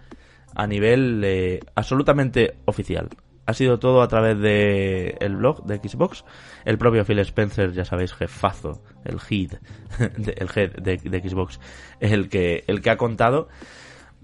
a 0.56 0.66
nivel 0.66 1.22
eh, 1.26 1.60
absolutamente 1.76 2.56
oficial. 2.64 3.10
Ha 3.46 3.54
sido 3.54 3.78
todo 3.78 4.02
a 4.02 4.08
través 4.08 4.40
de 4.40 5.18
el 5.20 5.36
blog 5.36 5.66
de 5.66 5.78
Xbox. 5.78 6.24
El 6.64 6.78
propio 6.78 7.04
Phil 7.04 7.20
Spencer, 7.20 7.74
ya 7.74 7.84
sabéis, 7.84 8.14
jefazo, 8.14 8.82
el 9.04 9.18
head, 9.30 9.60
el 10.38 10.50
head 10.56 10.72
de, 10.78 10.98
de 10.98 11.30
Xbox, 11.30 11.60
es 12.00 12.14
el 12.14 12.30
que, 12.30 12.64
el 12.68 12.82
que 12.82 12.92
ha 12.92 12.98
contado 12.98 13.50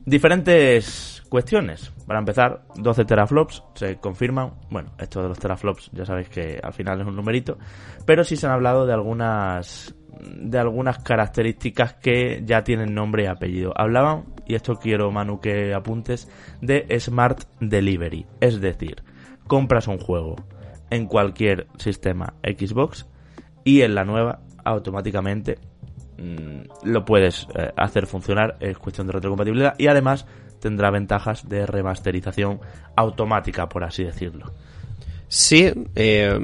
diferentes 0.06 1.15
cuestiones. 1.30 1.92
Para 2.08 2.20
empezar, 2.20 2.66
12 2.76 3.06
teraflops 3.06 3.64
se 3.76 3.98
confirman. 3.98 4.54
Bueno, 4.70 4.92
esto 4.98 5.22
de 5.22 5.30
los 5.30 5.40
teraflops 5.40 5.90
ya 5.94 6.06
sabéis 6.06 6.30
que 6.30 6.60
al 6.62 6.74
final 6.74 7.02
es 7.02 7.08
un 7.08 7.16
numerito, 7.16 7.58
pero 8.06 8.24
sí 8.24 8.36
se 8.36 8.46
han 8.46 8.54
hablado 8.54 8.86
de 8.86 8.94
algunas 8.94 9.96
de 10.38 10.58
algunas 10.58 11.00
características 11.00 11.96
que 11.96 12.42
ya 12.46 12.64
tienen 12.64 12.94
nombre 12.94 13.24
y 13.24 13.28
apellido. 13.28 13.74
Hablaban, 13.76 14.26
y 14.46 14.56
esto 14.56 14.76
quiero 14.76 15.12
Manu 15.12 15.40
que 15.40 15.74
apuntes, 15.74 16.30
de 16.62 16.88
Smart 17.00 17.44
Delivery, 17.60 18.26
es 18.40 18.62
decir, 18.62 19.04
compras 19.48 19.88
un 19.88 19.98
juego 19.98 20.36
en 20.90 21.08
cualquier 21.08 21.68
sistema 21.78 22.36
Xbox 22.44 23.08
y 23.64 23.82
en 23.82 23.96
la 23.96 24.06
nueva 24.06 24.42
automáticamente 24.64 25.60
mm, 26.18 26.90
lo 26.90 27.06
puedes 27.06 27.48
eh, 27.56 27.72
hacer 27.76 28.08
funcionar, 28.08 28.58
es 28.60 28.78
cuestión 28.78 29.08
de 29.08 29.14
retrocompatibilidad 29.14 29.76
y 29.78 29.88
además 29.88 30.28
tendrá 30.66 30.90
ventajas 30.90 31.48
de 31.48 31.68
remasterización 31.68 32.60
automática, 32.96 33.70
por 33.70 33.84
así 33.84 34.04
decirlo. 34.04 34.52
Sí, 35.28 35.72
eh, 35.94 36.40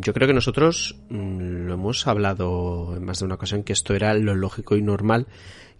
yo 0.00 0.12
creo 0.12 0.26
que 0.26 0.34
nosotros 0.34 0.96
mm, 1.10 1.66
lo 1.66 1.74
hemos 1.74 2.08
hablado 2.08 2.96
en 2.96 3.04
más 3.04 3.20
de 3.20 3.26
una 3.26 3.36
ocasión 3.36 3.62
que 3.62 3.72
esto 3.72 3.94
era 3.94 4.14
lo 4.14 4.34
lógico 4.34 4.76
y 4.76 4.82
normal 4.82 5.28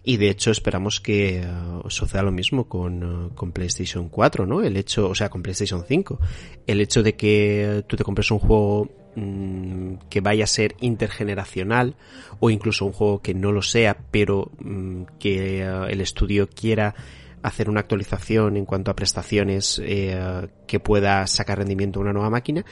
y 0.01 0.15
de 0.15 0.29
hecho 0.29 0.51
esperamos 0.51 1.01
que 1.01 1.45
uh, 1.45 1.89
suceda 1.89 2.23
lo 2.23 2.31
mismo 2.31 2.69
con, 2.69 3.03
uh, 3.03 3.35
con, 3.35 3.51
PlayStation 3.51 4.07
4, 4.07 4.45
¿no? 4.45 4.63
El 4.63 4.77
hecho, 4.77 5.09
o 5.09 5.15
sea, 5.15 5.29
con 5.29 5.43
PlayStation 5.43 5.83
5. 5.85 6.19
El 6.67 6.79
hecho 6.79 7.03
de 7.03 7.17
que 7.17 7.83
tú 7.85 7.97
te 7.97 8.05
compres 8.05 8.31
un 8.31 8.39
juego 8.39 8.89
mm, 9.17 10.07
que 10.09 10.21
vaya 10.21 10.45
a 10.45 10.47
ser 10.47 10.75
intergeneracional 10.79 11.95
o 12.39 12.49
incluso 12.49 12.85
un 12.85 12.93
juego 12.93 13.21
que 13.21 13.33
no 13.33 13.51
lo 13.51 13.61
sea, 13.61 13.97
pero 14.09 14.51
mm, 14.59 15.03
que 15.19 15.63
el 15.63 15.99
estudio 15.99 16.47
quiera 16.49 16.95
hacer 17.43 17.69
una 17.69 17.81
actualización 17.81 18.57
en 18.57 18.65
cuanto 18.65 18.91
a 18.91 18.95
prestaciones 18.95 19.81
eh, 19.83 20.47
que 20.67 20.79
pueda 20.79 21.25
sacar 21.27 21.57
rendimiento 21.57 21.99
a 21.99 22.03
una 22.03 22.13
nueva 22.13 22.29
máquina 22.29 22.65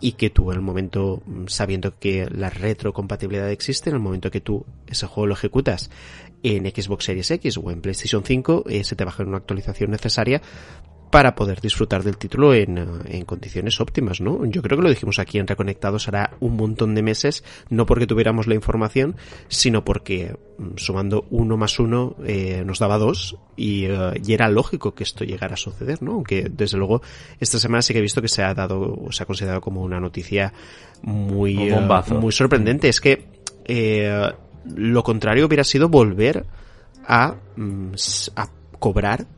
y 0.00 0.12
que 0.12 0.30
tú 0.30 0.50
en 0.50 0.56
el 0.56 0.62
momento, 0.62 1.22
mm, 1.24 1.46
sabiendo 1.46 1.98
que 1.98 2.28
la 2.30 2.50
retrocompatibilidad 2.50 3.50
existe, 3.50 3.90
en 3.90 3.96
el 3.96 4.02
momento 4.02 4.30
que 4.30 4.40
tú 4.40 4.64
ese 4.86 5.06
juego 5.06 5.26
lo 5.26 5.34
ejecutas 5.34 5.90
en 6.42 6.64
Xbox 6.66 7.04
Series 7.04 7.30
X 7.30 7.58
o 7.58 7.70
en 7.70 7.80
PlayStation 7.80 8.22
5, 8.24 8.64
eh, 8.68 8.84
se 8.84 8.96
te 8.96 9.04
baja 9.04 9.22
una 9.22 9.38
actualización 9.38 9.90
necesaria 9.90 10.42
para 11.14 11.36
poder 11.36 11.60
disfrutar 11.60 12.02
del 12.02 12.16
título 12.16 12.54
en, 12.54 12.76
eh, 12.76 12.84
en, 13.04 13.24
condiciones 13.24 13.80
óptimas, 13.80 14.20
¿no? 14.20 14.44
Yo 14.46 14.62
creo 14.62 14.76
que 14.76 14.82
lo 14.82 14.90
dijimos 14.90 15.20
aquí 15.20 15.38
en 15.38 15.46
Reconectados 15.46 16.08
hará 16.08 16.32
un 16.40 16.56
montón 16.56 16.96
de 16.96 17.02
meses, 17.04 17.44
no 17.70 17.86
porque 17.86 18.08
tuviéramos 18.08 18.48
la 18.48 18.56
información, 18.56 19.14
sino 19.46 19.84
porque 19.84 20.36
mm, 20.58 20.70
sumando 20.74 21.24
uno 21.30 21.56
más 21.56 21.78
uno 21.78 22.16
eh, 22.26 22.64
nos 22.66 22.80
daba 22.80 22.98
dos 22.98 23.36
y, 23.54 23.84
eh, 23.84 24.20
y, 24.26 24.32
era 24.32 24.48
lógico 24.48 24.96
que 24.96 25.04
esto 25.04 25.22
llegara 25.22 25.54
a 25.54 25.56
suceder, 25.56 26.02
¿no? 26.02 26.14
Aunque 26.14 26.48
desde 26.50 26.78
luego 26.78 27.00
esta 27.38 27.60
semana 27.60 27.82
sí 27.82 27.92
que 27.92 28.00
he 28.00 28.02
visto 28.02 28.20
que 28.20 28.26
se 28.26 28.42
ha 28.42 28.52
dado, 28.52 28.80
o 28.80 29.12
se 29.12 29.22
ha 29.22 29.26
considerado 29.26 29.60
como 29.60 29.82
una 29.82 30.00
noticia 30.00 30.52
muy, 31.02 31.72
muy 32.08 32.32
sorprendente. 32.32 32.88
Es 32.88 33.00
que 33.00 33.24
lo 34.64 35.04
contrario 35.04 35.46
hubiera 35.46 35.62
sido 35.62 35.88
volver 35.88 36.44
a, 37.06 37.36
mm, 37.54 37.92
a 38.34 38.48
cobrar 38.80 39.28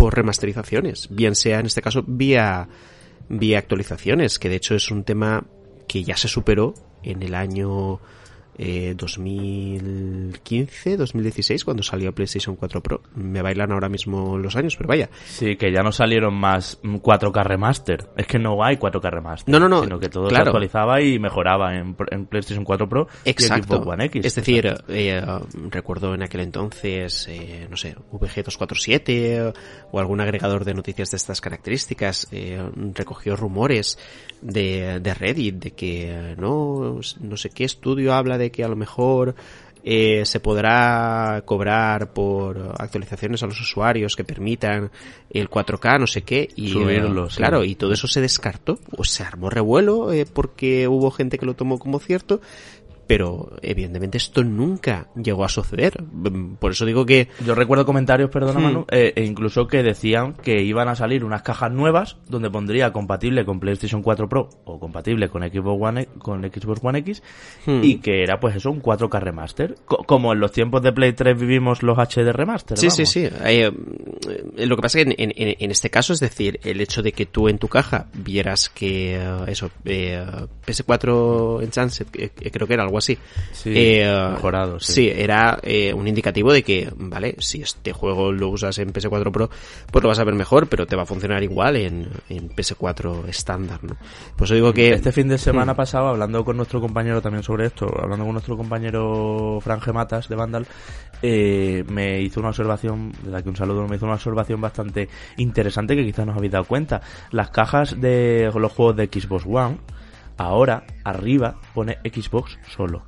por 0.00 0.16
remasterizaciones, 0.16 1.08
bien 1.10 1.34
sea 1.34 1.60
en 1.60 1.66
este 1.66 1.82
caso 1.82 2.02
vía, 2.06 2.66
vía 3.28 3.58
actualizaciones, 3.58 4.38
que 4.38 4.48
de 4.48 4.56
hecho 4.56 4.74
es 4.74 4.90
un 4.90 5.04
tema 5.04 5.44
que 5.86 6.02
ya 6.02 6.16
se 6.16 6.26
superó 6.26 6.72
en 7.02 7.22
el 7.22 7.34
año 7.34 8.00
2015, 8.58 10.92
eh, 10.92 10.96
2016, 10.96 11.64
cuando 11.64 11.82
salió 11.82 12.12
PlayStation 12.12 12.56
4 12.56 12.82
Pro. 12.82 13.02
Me 13.14 13.42
bailan 13.42 13.72
ahora 13.72 13.88
mismo 13.88 14.36
los 14.36 14.56
años, 14.56 14.76
pero 14.76 14.88
vaya. 14.88 15.08
Sí, 15.24 15.56
que 15.56 15.72
ya 15.72 15.82
no 15.82 15.92
salieron 15.92 16.34
más 16.34 16.80
4K 16.82 17.44
remaster. 17.44 18.08
Es 18.16 18.26
que 18.26 18.38
no 18.38 18.62
hay 18.62 18.76
4K 18.76 19.10
remaster. 19.10 19.52
No, 19.52 19.58
no, 19.58 19.68
no. 19.68 19.84
Sino 19.84 19.98
que 19.98 20.08
todo 20.08 20.28
se 20.28 20.36
actualizaba 20.36 21.00
y 21.00 21.18
mejoraba 21.18 21.74
en, 21.74 21.94
PlayStation 21.94 22.64
4 22.64 22.88
Pro 22.88 23.08
Exacto. 23.24 23.58
y 23.58 23.62
Xbox 23.62 23.86
One 23.86 24.04
X. 24.06 24.26
Es 24.26 24.34
decir, 24.34 24.74
eh, 24.88 25.22
recuerdo 25.70 26.14
en 26.14 26.22
aquel 26.22 26.40
entonces, 26.40 27.26
eh, 27.28 27.66
no 27.70 27.76
sé, 27.76 27.96
VG247 28.12 29.54
o 29.90 30.00
algún 30.00 30.20
agregador 30.20 30.64
de 30.64 30.74
noticias 30.74 31.10
de 31.10 31.16
estas 31.16 31.40
características 31.40 32.28
recogió 32.94 33.36
rumores 33.36 33.98
de, 34.42 35.00
de 35.00 35.14
Reddit 35.14 35.56
de 35.56 35.70
que 35.72 36.34
no, 36.38 37.00
no 37.20 37.36
sé 37.36 37.50
qué 37.50 37.64
estudio 37.64 38.14
habla 38.14 38.38
de 38.40 38.50
que 38.50 38.64
a 38.64 38.68
lo 38.68 38.74
mejor 38.74 39.36
eh, 39.82 40.26
se 40.26 40.40
podrá 40.40 41.42
cobrar 41.46 42.12
por 42.12 42.74
actualizaciones 42.78 43.42
a 43.42 43.46
los 43.46 43.60
usuarios 43.60 44.14
que 44.14 44.24
permitan 44.24 44.90
el 45.30 45.48
4K, 45.48 46.00
no 46.00 46.06
sé 46.06 46.22
qué, 46.22 46.48
y 46.54 46.68
Subirlo, 46.68 47.28
claro, 47.28 47.64
y 47.64 47.76
todo 47.76 47.92
eso 47.94 48.06
se 48.06 48.20
descartó, 48.20 48.78
o 48.96 49.04
se 49.04 49.22
armó 49.22 49.48
revuelo 49.48 50.12
eh, 50.12 50.26
porque 50.30 50.86
hubo 50.86 51.10
gente 51.10 51.38
que 51.38 51.46
lo 51.46 51.54
tomó 51.54 51.78
como 51.78 51.98
cierto, 51.98 52.42
pero 53.10 53.56
evidentemente 53.60 54.18
esto 54.18 54.44
nunca 54.44 55.08
llegó 55.20 55.44
a 55.44 55.48
suceder. 55.48 56.00
Por 56.60 56.70
eso 56.70 56.86
digo 56.86 57.04
que... 57.04 57.26
Yo 57.44 57.56
recuerdo 57.56 57.84
comentarios, 57.84 58.30
perdona 58.30 58.60
hmm. 58.60 58.62
Manu, 58.62 58.86
eh, 58.88 59.12
e 59.16 59.24
incluso 59.24 59.66
que 59.66 59.82
decían 59.82 60.34
que 60.34 60.62
iban 60.62 60.86
a 60.86 60.94
salir 60.94 61.24
unas 61.24 61.42
cajas 61.42 61.72
nuevas 61.72 62.18
donde 62.28 62.50
pondría 62.50 62.92
compatible 62.92 63.44
con 63.44 63.58
PlayStation 63.58 64.00
4 64.00 64.28
Pro 64.28 64.48
o 64.64 64.78
compatible 64.78 65.28
con 65.28 65.42
Xbox 65.42 65.82
One, 65.82 66.06
con 66.20 66.42
Xbox 66.44 66.78
One 66.84 67.00
X 67.00 67.24
hmm. 67.66 67.80
y 67.82 67.96
que 67.96 68.22
era 68.22 68.38
pues 68.38 68.54
eso, 68.54 68.70
un 68.70 68.80
4K 68.80 69.20
remaster. 69.20 69.74
como 69.86 70.32
en 70.32 70.38
los 70.38 70.52
tiempos 70.52 70.80
de 70.80 70.92
Play 70.92 71.12
3 71.12 71.36
vivimos 71.36 71.82
los 71.82 71.98
HD 71.98 72.30
remaster. 72.32 72.78
Sí, 72.78 72.90
sí, 72.90 73.06
sí. 73.06 73.28
Eh, 73.44 73.72
lo 74.56 74.76
que 74.76 74.82
pasa 74.82 75.00
es 75.00 75.06
que 75.06 75.14
en, 75.18 75.32
en, 75.34 75.70
este 75.72 75.90
caso, 75.90 76.12
es 76.12 76.20
decir, 76.20 76.60
el 76.62 76.80
hecho 76.80 77.02
de 77.02 77.10
que 77.10 77.26
tú 77.26 77.48
en 77.48 77.58
tu 77.58 77.66
caja 77.66 78.06
vieras 78.14 78.68
que 78.68 79.16
eh, 79.16 79.44
eso, 79.48 79.68
PS4 79.84 81.64
Enhanced, 81.64 82.06
creo 82.52 82.68
que 82.68 82.74
era 82.74 82.84
algo 82.84 82.99
así. 83.00 83.18
Sí, 83.52 83.72
eh, 83.74 84.30
mejorado, 84.32 84.80
sí. 84.80 85.10
era 85.10 85.58
eh, 85.62 85.92
un 85.92 86.08
indicativo 86.08 86.52
de 86.52 86.62
que, 86.62 86.88
vale, 86.96 87.34
si 87.38 87.62
este 87.62 87.92
juego 87.92 88.32
lo 88.32 88.48
usas 88.48 88.78
en 88.78 88.92
PS4 88.92 89.30
Pro, 89.30 89.50
pues 89.90 90.02
lo 90.02 90.08
vas 90.08 90.18
a 90.18 90.24
ver 90.24 90.34
mejor, 90.34 90.68
pero 90.68 90.86
te 90.86 90.96
va 90.96 91.02
a 91.02 91.06
funcionar 91.06 91.42
igual 91.42 91.76
en, 91.76 92.10
PS4 92.28 93.28
estándar, 93.28 93.82
¿no? 93.82 93.96
Pues 94.36 94.50
digo 94.50 94.72
que... 94.72 94.92
Este 94.92 95.12
fin 95.12 95.28
de 95.28 95.38
semana 95.38 95.74
hmm. 95.74 95.76
pasado, 95.76 96.08
hablando 96.08 96.44
con 96.44 96.56
nuestro 96.56 96.80
compañero 96.80 97.20
también 97.20 97.42
sobre 97.42 97.66
esto, 97.66 97.86
hablando 98.00 98.24
con 98.24 98.32
nuestro 98.32 98.56
compañero 98.56 99.58
Franje 99.60 99.92
Matas 99.92 100.28
de 100.28 100.36
Vandal, 100.36 100.66
eh, 101.22 101.84
me 101.88 102.20
hizo 102.20 102.40
una 102.40 102.50
observación, 102.50 103.12
desde 103.22 103.36
aquí 103.36 103.48
un 103.48 103.56
saludo, 103.56 103.86
me 103.86 103.96
hizo 103.96 104.06
una 104.06 104.14
observación 104.14 104.60
bastante 104.60 105.08
interesante 105.36 105.94
que 105.94 106.04
quizás 106.04 106.26
nos 106.26 106.36
habéis 106.36 106.52
dado 106.52 106.64
cuenta. 106.64 107.02
Las 107.30 107.50
cajas 107.50 108.00
de 108.00 108.50
los 108.54 108.72
juegos 108.72 108.96
de 108.96 109.06
Xbox 109.06 109.44
One, 109.46 109.78
ahora 110.40 110.84
arriba 111.04 111.56
pone 111.74 111.98
Xbox 112.04 112.58
solo. 112.68 113.02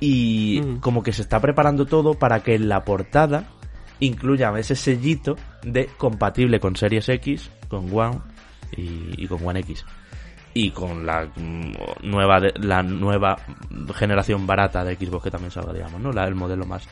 Y 0.00 0.60
mm. 0.64 0.80
como 0.80 1.02
que 1.02 1.12
se 1.12 1.22
está 1.22 1.40
preparando 1.40 1.86
todo 1.86 2.14
para 2.14 2.40
que 2.40 2.54
en 2.54 2.68
la 2.68 2.84
portada 2.84 3.44
incluya 4.00 4.52
ese 4.58 4.74
sellito 4.74 5.36
de 5.62 5.86
compatible 5.98 6.60
con 6.60 6.76
Series 6.76 7.08
X, 7.08 7.50
con 7.68 7.96
One 7.96 8.18
y, 8.76 9.26
con 9.28 9.46
One 9.46 9.60
X 9.60 9.84
y 10.56 10.70
con 10.70 11.04
la 11.04 11.26
mm, 11.34 11.72
nueva 12.02 12.40
la 12.56 12.82
nueva 12.82 13.36
generación 13.94 14.46
barata 14.46 14.84
de 14.84 14.94
Xbox 14.94 15.24
que 15.24 15.30
también 15.30 15.50
salga 15.50 15.72
digamos 15.72 16.00
no 16.00 16.12
la 16.12 16.26
el 16.28 16.36
modelo 16.36 16.64
más 16.64 16.86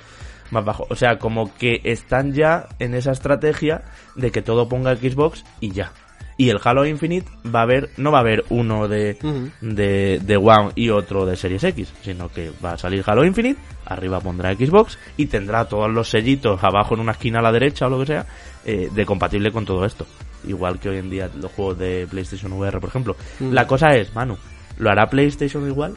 más 0.51 0.65
bajo 0.65 0.85
o 0.91 0.97
sea 0.97 1.19
como 1.19 1.55
que 1.55 1.81
están 1.85 2.33
ya 2.33 2.69
en 2.81 2.95
esa 2.95 3.13
estrategia 3.13 3.83
de 4.17 4.33
que 4.33 4.43
todo 4.43 4.69
ponga 4.69 4.97
Xbox 4.97 5.45
y 5.61 5.71
ya 5.71 5.93
y 6.43 6.51
el 6.51 6.59
Halo 6.65 6.85
Infinite 6.85 7.31
va 7.55 7.61
a 7.61 7.63
haber, 7.63 7.91
no 7.99 8.11
va 8.11 8.19
a 8.19 8.23
haber 8.23 8.45
uno 8.49 8.89
de, 8.89 9.17
de, 9.61 10.21
de, 10.21 10.37
One 10.37 10.73
y 10.75 10.89
otro 10.89 11.25
de 11.25 11.37
Series 11.37 11.63
X, 11.63 11.93
sino 12.03 12.31
que 12.31 12.51
va 12.65 12.73
a 12.73 12.77
salir 12.77 13.05
Halo 13.07 13.25
Infinite, 13.25 13.61
arriba 13.87 14.19
pondrá 14.19 14.53
Xbox 14.53 14.99
y 15.17 15.27
tendrá 15.27 15.67
todos 15.67 15.89
los 15.89 16.11
sellitos 16.11 16.65
abajo 16.65 16.95
en 16.95 17.01
una 17.01 17.13
esquina 17.13 17.39
a 17.39 17.43
la 17.43 17.53
derecha 17.53 17.87
o 17.87 17.91
lo 17.91 18.01
que 18.01 18.07
sea, 18.07 18.27
eh, 18.65 18.89
de 18.93 19.07
compatible 19.07 19.53
con 19.53 19.65
todo 19.65 19.85
esto. 19.85 20.05
Igual 20.45 20.81
que 20.81 20.89
hoy 20.89 20.97
en 20.97 21.11
día 21.11 21.31
los 21.33 21.53
juegos 21.53 21.79
de 21.79 22.09
PlayStation 22.11 22.53
VR, 22.55 22.81
por 22.81 22.89
ejemplo. 22.89 23.15
La 23.39 23.65
cosa 23.69 23.95
es, 23.95 24.13
Manu, 24.13 24.37
¿lo 24.79 24.91
hará 24.91 25.07
PlayStation 25.07 25.65
igual? 25.69 25.95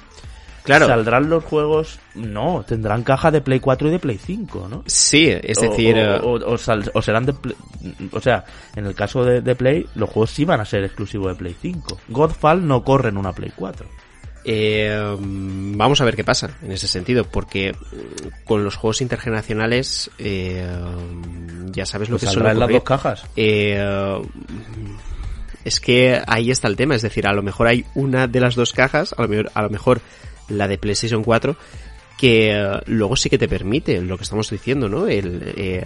Claro. 0.65 0.87
¿Saldrán 0.87 1.29
los 1.29 1.43
juegos? 1.43 1.99
No, 2.15 2.65
tendrán 2.67 3.03
caja 3.03 3.29
de 3.29 3.41
Play 3.41 3.59
4 3.59 3.87
y 3.87 3.91
de 3.91 3.99
Play 3.99 4.17
5, 4.17 4.67
¿no? 4.69 4.83
Sí, 4.87 5.29
es 5.29 5.59
decir... 5.59 5.95
O, 6.23 6.33
o, 6.33 6.57
serán 6.57 7.25
de... 7.25 7.35
o 8.11 8.19
sea, 8.19 8.43
en 8.75 8.87
el 8.87 8.95
caso 8.95 9.23
de, 9.23 9.55
Play, 9.55 9.85
los 9.93 10.09
juegos 10.09 10.31
sí 10.31 10.43
van 10.43 10.59
a 10.59 10.65
ser 10.65 10.83
exclusivos 10.83 11.27
de 11.27 11.35
Play 11.35 11.55
5. 11.61 11.99
Godfall 12.09 12.67
no 12.67 12.83
corre 12.83 13.09
en 13.09 13.17
una 13.17 13.31
Play 13.31 13.53
4. 13.55 13.87
Eh, 14.47 15.15
vamos 15.19 16.01
a 16.01 16.05
ver 16.05 16.15
qué 16.15 16.23
pasa 16.23 16.49
en 16.61 16.71
ese 16.71 16.87
sentido, 16.87 17.25
porque 17.25 17.73
mm, 17.73 18.45
con 18.45 18.63
los 18.63 18.75
juegos 18.75 19.01
intergeneracionales 19.01 20.11
eh, 20.19 20.67
ya 21.71 21.85
sabes 21.85 22.09
lo 22.09 22.17
pues 22.17 22.29
que 22.29 22.33
son 22.33 22.47
en 22.47 22.59
las 22.59 22.69
dos 22.69 22.83
cajas. 22.83 23.25
Eh, 23.35 23.83
es 25.63 25.79
que 25.79 26.21
ahí 26.27 26.51
está 26.51 26.67
el 26.67 26.75
tema, 26.75 26.93
es 26.93 27.01
decir, 27.01 27.25
a 27.25 27.33
lo 27.33 27.41
mejor 27.41 27.67
hay 27.67 27.85
una 27.95 28.27
de 28.27 28.39
las 28.39 28.53
dos 28.53 28.71
cajas, 28.71 29.15
a 29.17 29.23
lo 29.23 29.27
mejor, 29.27 29.51
a 29.55 29.61
lo 29.63 29.69
mejor 29.71 30.01
la 30.49 30.67
de 30.67 30.77
PlayStation 30.77 31.23
4, 31.23 31.55
que 32.17 32.51
eh, 32.51 32.81
luego 32.87 33.15
sí 33.15 33.29
que 33.29 33.37
te 33.37 33.47
permite 33.47 34.01
lo 34.01 34.17
que 34.17 34.23
estamos 34.23 34.49
diciendo, 34.49 34.89
¿no? 34.89 35.07
El, 35.07 35.53
eh, 35.55 35.85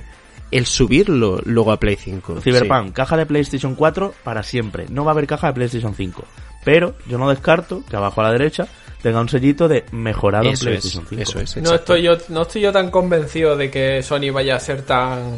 el 0.52 0.66
subirlo 0.66 1.42
luego 1.46 1.72
a 1.72 1.78
Play 1.78 1.96
5. 1.96 2.42
Cyberpunk, 2.42 2.94
caja 2.94 3.18
de 3.18 3.26
PlayStation 3.26 3.76
4 3.76 4.14
para 4.24 4.44
siempre. 4.44 4.86
No 4.90 5.06
va 5.06 5.12
a 5.12 5.14
haber 5.14 5.28
caja 5.28 5.48
de 5.48 5.54
PlayStation 5.54 5.94
5. 5.94 6.24
Pero 6.64 6.96
yo 7.08 7.18
no 7.18 7.30
descarto 7.30 7.84
que 7.90 7.96
abajo 7.96 8.22
a 8.22 8.26
la 8.26 8.32
derecha 8.32 8.68
tenga 9.02 9.22
un 9.22 9.30
sellito 9.30 9.68
de 9.68 9.86
mejorado 9.92 10.50
en 10.50 10.58
PlayStation 10.58 11.06
5. 11.08 11.22
Eso 11.22 11.40
es, 11.40 11.58
no 11.58 11.74
estoy 11.74 12.04
yo 12.04 12.18
no 12.30 12.42
estoy 12.42 12.62
yo 12.62 12.72
tan 12.72 12.92
convencido 12.92 13.56
de 13.56 13.72
que 13.72 14.04
Sony 14.04 14.32
vaya 14.34 14.56
a 14.56 14.60
ser 14.60 14.82
tan 14.82 15.38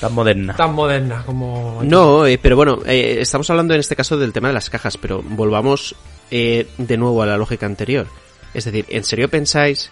tan 0.00 0.12
moderna. 0.14 0.56
Tan 0.56 0.74
moderna 0.74 1.22
como... 1.24 1.80
No, 1.84 2.26
eh, 2.26 2.36
pero 2.36 2.56
bueno, 2.56 2.80
estamos 2.84 3.48
hablando 3.50 3.74
en 3.74 3.80
este 3.80 3.94
caso 3.94 4.16
del 4.16 4.32
tema 4.32 4.48
de 4.48 4.54
las 4.54 4.68
cajas, 4.68 4.96
pero 4.96 5.22
volvamos 5.22 5.94
eh, 6.34 6.66
de 6.78 6.96
nuevo 6.96 7.22
a 7.22 7.26
la 7.26 7.36
lógica 7.36 7.66
anterior. 7.66 8.06
Es 8.54 8.64
decir, 8.64 8.86
¿en 8.88 9.04
serio 9.04 9.28
pensáis 9.28 9.90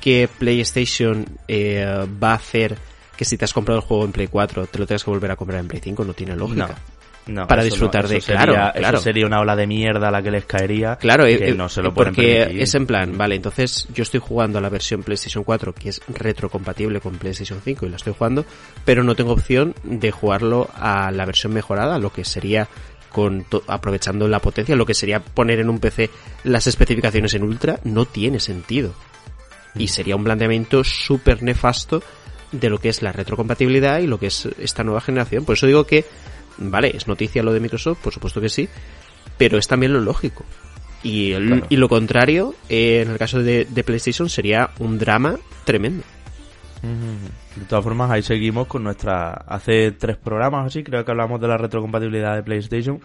que 0.00 0.28
PlayStation 0.28 1.24
eh, 1.46 1.86
va 2.20 2.32
a 2.32 2.34
hacer 2.34 2.76
que 3.16 3.24
si 3.24 3.38
te 3.38 3.44
has 3.44 3.52
comprado 3.52 3.78
el 3.78 3.86
juego 3.86 4.04
en 4.04 4.10
Play 4.10 4.26
4 4.26 4.66
te 4.66 4.78
lo 4.78 4.86
tengas 4.88 5.04
que 5.04 5.10
volver 5.10 5.30
a 5.30 5.36
comprar 5.36 5.60
en 5.60 5.68
Play 5.68 5.80
5? 5.80 6.04
No 6.04 6.14
tiene 6.14 6.34
lógica. 6.34 6.74
No. 7.26 7.46
para 7.46 7.62
disfrutar 7.62 8.08
de 8.08 8.22
claro, 8.22 8.54
claro. 8.54 8.96
Eso 8.96 9.04
sería 9.04 9.26
una 9.26 9.38
ola 9.38 9.54
de 9.54 9.66
mierda 9.66 10.08
a 10.08 10.10
la 10.10 10.22
que 10.22 10.30
les 10.30 10.46
caería 10.46 10.96
claro 10.96 11.24
que 11.24 11.50
eh, 11.50 11.54
no 11.54 11.68
se 11.68 11.82
lo 11.82 11.92
porque 11.92 12.62
es 12.62 12.74
en 12.74 12.86
plan 12.86 13.18
vale 13.18 13.34
entonces 13.34 13.86
yo 13.92 14.02
estoy 14.02 14.18
jugando 14.18 14.56
a 14.56 14.62
la 14.62 14.70
versión 14.70 15.02
PlayStation 15.02 15.44
4 15.44 15.74
que 15.74 15.90
es 15.90 16.00
retrocompatible 16.08 17.00
con 17.00 17.18
PlayStation 17.18 17.60
5 17.62 17.84
y 17.84 17.90
la 17.90 17.96
estoy 17.96 18.14
jugando 18.16 18.46
pero 18.86 19.04
no 19.04 19.14
tengo 19.14 19.32
opción 19.32 19.74
de 19.82 20.10
jugarlo 20.10 20.70
a 20.74 21.10
la 21.10 21.26
versión 21.26 21.52
mejorada 21.52 21.98
lo 21.98 22.10
que 22.14 22.24
sería 22.24 22.66
con 23.18 23.44
aprovechando 23.66 24.28
la 24.28 24.38
potencia, 24.38 24.76
lo 24.76 24.86
que 24.86 24.94
sería 24.94 25.18
poner 25.18 25.58
en 25.58 25.68
un 25.68 25.80
PC 25.80 26.08
las 26.44 26.68
especificaciones 26.68 27.34
en 27.34 27.42
ultra, 27.42 27.80
no 27.82 28.04
tiene 28.04 28.38
sentido. 28.38 28.94
Y 29.74 29.86
mm. 29.86 29.88
sería 29.88 30.14
un 30.14 30.22
planteamiento 30.22 30.84
súper 30.84 31.42
nefasto 31.42 32.00
de 32.52 32.70
lo 32.70 32.78
que 32.78 32.90
es 32.90 33.02
la 33.02 33.10
retrocompatibilidad 33.10 33.98
y 33.98 34.06
lo 34.06 34.20
que 34.20 34.28
es 34.28 34.48
esta 34.60 34.84
nueva 34.84 35.00
generación. 35.00 35.44
Por 35.44 35.56
eso 35.56 35.66
digo 35.66 35.84
que, 35.84 36.04
vale, 36.58 36.96
es 36.96 37.08
noticia 37.08 37.42
lo 37.42 37.52
de 37.52 37.58
Microsoft, 37.58 37.98
por 38.04 38.12
supuesto 38.12 38.40
que 38.40 38.48
sí, 38.48 38.68
pero 39.36 39.58
es 39.58 39.66
también 39.66 39.92
lo 39.92 40.00
lógico. 40.00 40.44
Y, 41.02 41.32
y 41.68 41.76
lo 41.76 41.88
contrario, 41.88 42.54
eh, 42.68 43.02
en 43.02 43.10
el 43.10 43.18
caso 43.18 43.42
de 43.42 43.84
PlayStation, 43.84 44.28
sería 44.28 44.70
un 44.78 44.96
drama 44.96 45.36
tremendo. 45.64 46.04
De 47.58 47.64
todas 47.64 47.84
formas, 47.84 48.10
ahí 48.10 48.22
seguimos 48.22 48.68
con 48.68 48.84
nuestra... 48.84 49.32
Hace 49.32 49.92
tres 49.92 50.16
programas 50.16 50.66
así, 50.66 50.84
creo 50.84 51.04
que 51.04 51.10
hablamos 51.10 51.40
de 51.40 51.48
la 51.48 51.56
retrocompatibilidad 51.56 52.36
de 52.36 52.42
PlayStation, 52.44 53.00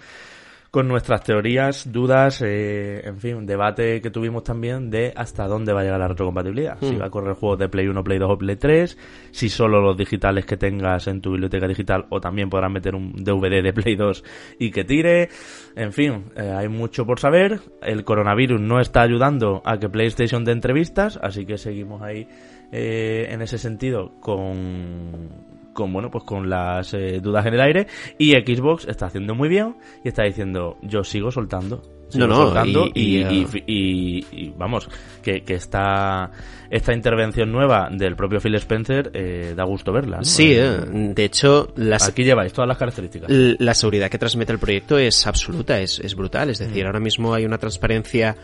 con 0.70 0.88
nuestras 0.88 1.24
teorías, 1.24 1.91
dudas, 1.91 2.41
eh, 2.41 3.01
en 3.06 3.20
fin, 3.20 3.36
un 3.36 3.45
debate 3.45 4.01
que 4.01 4.10
tuvimos 4.10 4.43
también 4.43 4.89
de 4.89 5.14
hasta 5.16 5.47
dónde 5.47 5.72
va 5.72 5.82
a 5.82 5.84
llegar 5.84 5.99
la 5.99 6.08
retrocompatibilidad. 6.08 6.78
Si 6.80 6.95
mm. 6.95 7.01
va 7.01 7.06
a 7.06 7.10
correr 7.10 7.36
juegos 7.36 7.60
de 7.60 7.70
Play 7.70 7.88
1, 7.88 8.04
Play 8.04 8.18
2 8.18 8.32
o 8.32 8.38
Play 8.39 8.56
3, 8.56 8.97
si 9.32 9.49
solo 9.49 9.82
los 9.82 9.95
digitales 9.95 10.45
que 10.45 10.58
tengas 10.58 11.08
en 11.08 11.22
tu 11.22 11.32
biblioteca 11.32 11.68
digital 11.68 12.06
o 12.10 12.20
también 12.20 12.49
podrás 12.49 12.72
meter 12.72 12.95
un 12.95 13.14
DVD 13.24 13.62
de 13.62 13.72
Play 13.72 13.95
2 13.95 14.24
y 14.60 14.72
que 14.72 14.84
tire. 14.84 15.30
En 15.76 15.93
fin, 15.93 16.26
eh, 16.36 16.51
hay 16.56 16.70
mucho 16.70 17.06
por 17.06 17.20
saber. 17.20 17.60
El 17.82 18.04
coronavirus 18.04 18.60
no 18.60 18.80
está 18.80 19.01
ayudando 19.01 19.62
a 19.66 19.78
que 19.78 19.89
PlayStation 19.89 20.43
dé 20.43 20.54
entrevistas, 20.54 21.20
así 21.22 21.45
que 21.45 21.60
seguimos 21.60 22.01
ahí 22.01 22.28
eh, 22.76 23.28
en 23.30 23.43
ese 23.43 23.59
sentido 23.59 24.19
con, 24.19 25.30
con 25.74 25.93
bueno 25.93 26.09
pues 26.09 26.24
con 26.24 26.49
las 26.49 26.91
eh, 26.95 27.19
dudas 27.21 27.45
en 27.45 27.53
el 27.53 27.61
aire. 27.61 27.88
Y 28.17 28.32
Xbox 28.32 28.88
está 28.88 29.05
haciendo 29.05 29.36
muy 29.36 29.47
bien 29.47 29.76
y 30.03 30.07
está 30.07 30.24
diciendo 30.24 30.78
yo 30.82 31.03
sigo 31.03 31.30
soltando 31.30 31.84
no, 32.16 32.28
no, 32.28 32.86
y, 32.93 33.24
y, 33.66 34.53
vamos, 34.57 34.89
que, 35.22 35.43
que 35.43 35.55
esta, 35.55 36.32
esta 36.70 36.93
intervención 36.93 37.51
nueva 37.51 37.89
del 37.91 38.16
propio 38.16 38.39
Phil 38.39 38.55
Spencer 38.55 39.11
eh, 39.14 39.53
da 39.55 39.64
gusto 39.64 39.91
verla. 39.91 40.20
Sí, 40.24 40.53
de 40.53 41.24
hecho, 41.24 41.74
las, 41.76 42.07
aquí 42.07 42.24
lleváis 42.24 42.53
todas 42.53 42.68
las 42.68 42.78
características. 42.78 43.30
La 43.30 43.74
seguridad 43.74 44.09
que 44.09 44.18
transmite 44.18 44.51
el 44.51 44.59
proyecto 44.59 44.97
es 44.97 45.26
absoluta, 45.28 45.80
es, 45.80 45.99
es 45.99 46.16
brutal. 46.16 46.49
Es 46.49 46.59
decir, 46.59 46.84
mm. 46.84 46.88
ahora 46.88 46.99
mismo 46.99 47.34
hay 47.34 47.45
una 47.45 47.57
transparencia 47.57 48.36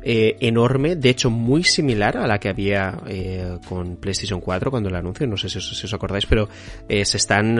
eh, 0.00 0.36
enorme, 0.40 0.94
de 0.94 1.10
hecho 1.10 1.28
muy 1.28 1.64
similar 1.64 2.16
a 2.18 2.26
la 2.28 2.38
que 2.38 2.48
había 2.48 3.00
eh, 3.08 3.58
con 3.68 3.96
PlayStation 3.96 4.40
4 4.40 4.70
cuando 4.70 4.88
el 4.88 4.94
anuncio, 4.94 5.26
no 5.26 5.36
sé 5.36 5.48
si 5.48 5.58
os, 5.58 5.92
acordáis, 5.92 6.24
pero 6.24 6.48
eh, 6.88 7.04
se 7.04 7.16
están 7.16 7.58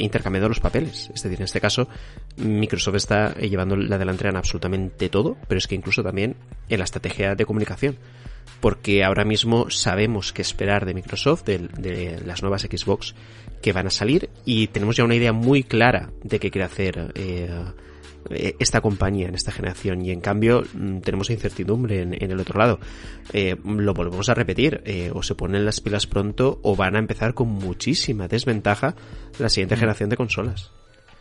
intercambiando 0.00 0.48
los 0.48 0.58
papeles. 0.58 1.10
Es 1.14 1.22
decir, 1.22 1.38
en 1.38 1.44
este 1.44 1.60
caso 1.60 1.88
Microsoft 2.36 2.96
está 2.96 3.34
llevando 3.34 3.76
la 3.76 3.96
delantera 3.96 4.30
en 4.30 4.36
absolutamente 4.36 4.97
todo, 5.08 5.36
pero 5.46 5.58
es 5.58 5.66
que 5.66 5.76
incluso 5.76 6.02
también 6.02 6.36
en 6.68 6.78
la 6.78 6.84
estrategia 6.84 7.34
de 7.34 7.46
comunicación. 7.46 7.96
Porque 8.60 9.04
ahora 9.04 9.24
mismo 9.24 9.70
sabemos 9.70 10.32
qué 10.32 10.42
esperar 10.42 10.84
de 10.84 10.94
Microsoft, 10.94 11.44
de, 11.44 11.58
de 11.78 12.20
las 12.26 12.42
nuevas 12.42 12.62
Xbox 12.62 13.14
que 13.62 13.72
van 13.72 13.86
a 13.86 13.90
salir, 13.90 14.30
y 14.44 14.66
tenemos 14.68 14.96
ya 14.96 15.04
una 15.04 15.14
idea 15.14 15.32
muy 15.32 15.62
clara 15.62 16.10
de 16.24 16.40
qué 16.40 16.50
quiere 16.50 16.64
hacer 16.64 17.12
eh, 18.30 18.54
esta 18.58 18.80
compañía 18.80 19.28
en 19.28 19.34
esta 19.34 19.52
generación 19.52 20.04
y 20.04 20.10
en 20.10 20.20
cambio 20.20 20.62
mm, 20.74 20.98
tenemos 20.98 21.30
incertidumbre 21.30 22.02
en, 22.02 22.14
el 22.14 22.40
otro 22.40 22.58
lado. 22.58 22.78
Eh, 23.32 23.56
lo 23.64 23.94
volvemos 23.94 24.28
a 24.28 24.34
repetir, 24.34 24.82
eh, 24.84 25.10
o 25.14 25.22
se 25.22 25.34
ponen 25.34 25.64
las 25.64 25.80
pilas 25.80 26.06
pronto 26.06 26.58
o 26.62 26.76
van 26.76 26.96
a 26.96 26.98
empezar 26.98 27.34
con 27.34 27.48
muchísima 27.48 28.28
desventaja 28.28 28.94
la 29.38 29.48
siguiente 29.48 29.76
mm. 29.76 29.78
generación 29.78 30.10
de 30.10 30.16
consolas. 30.16 30.70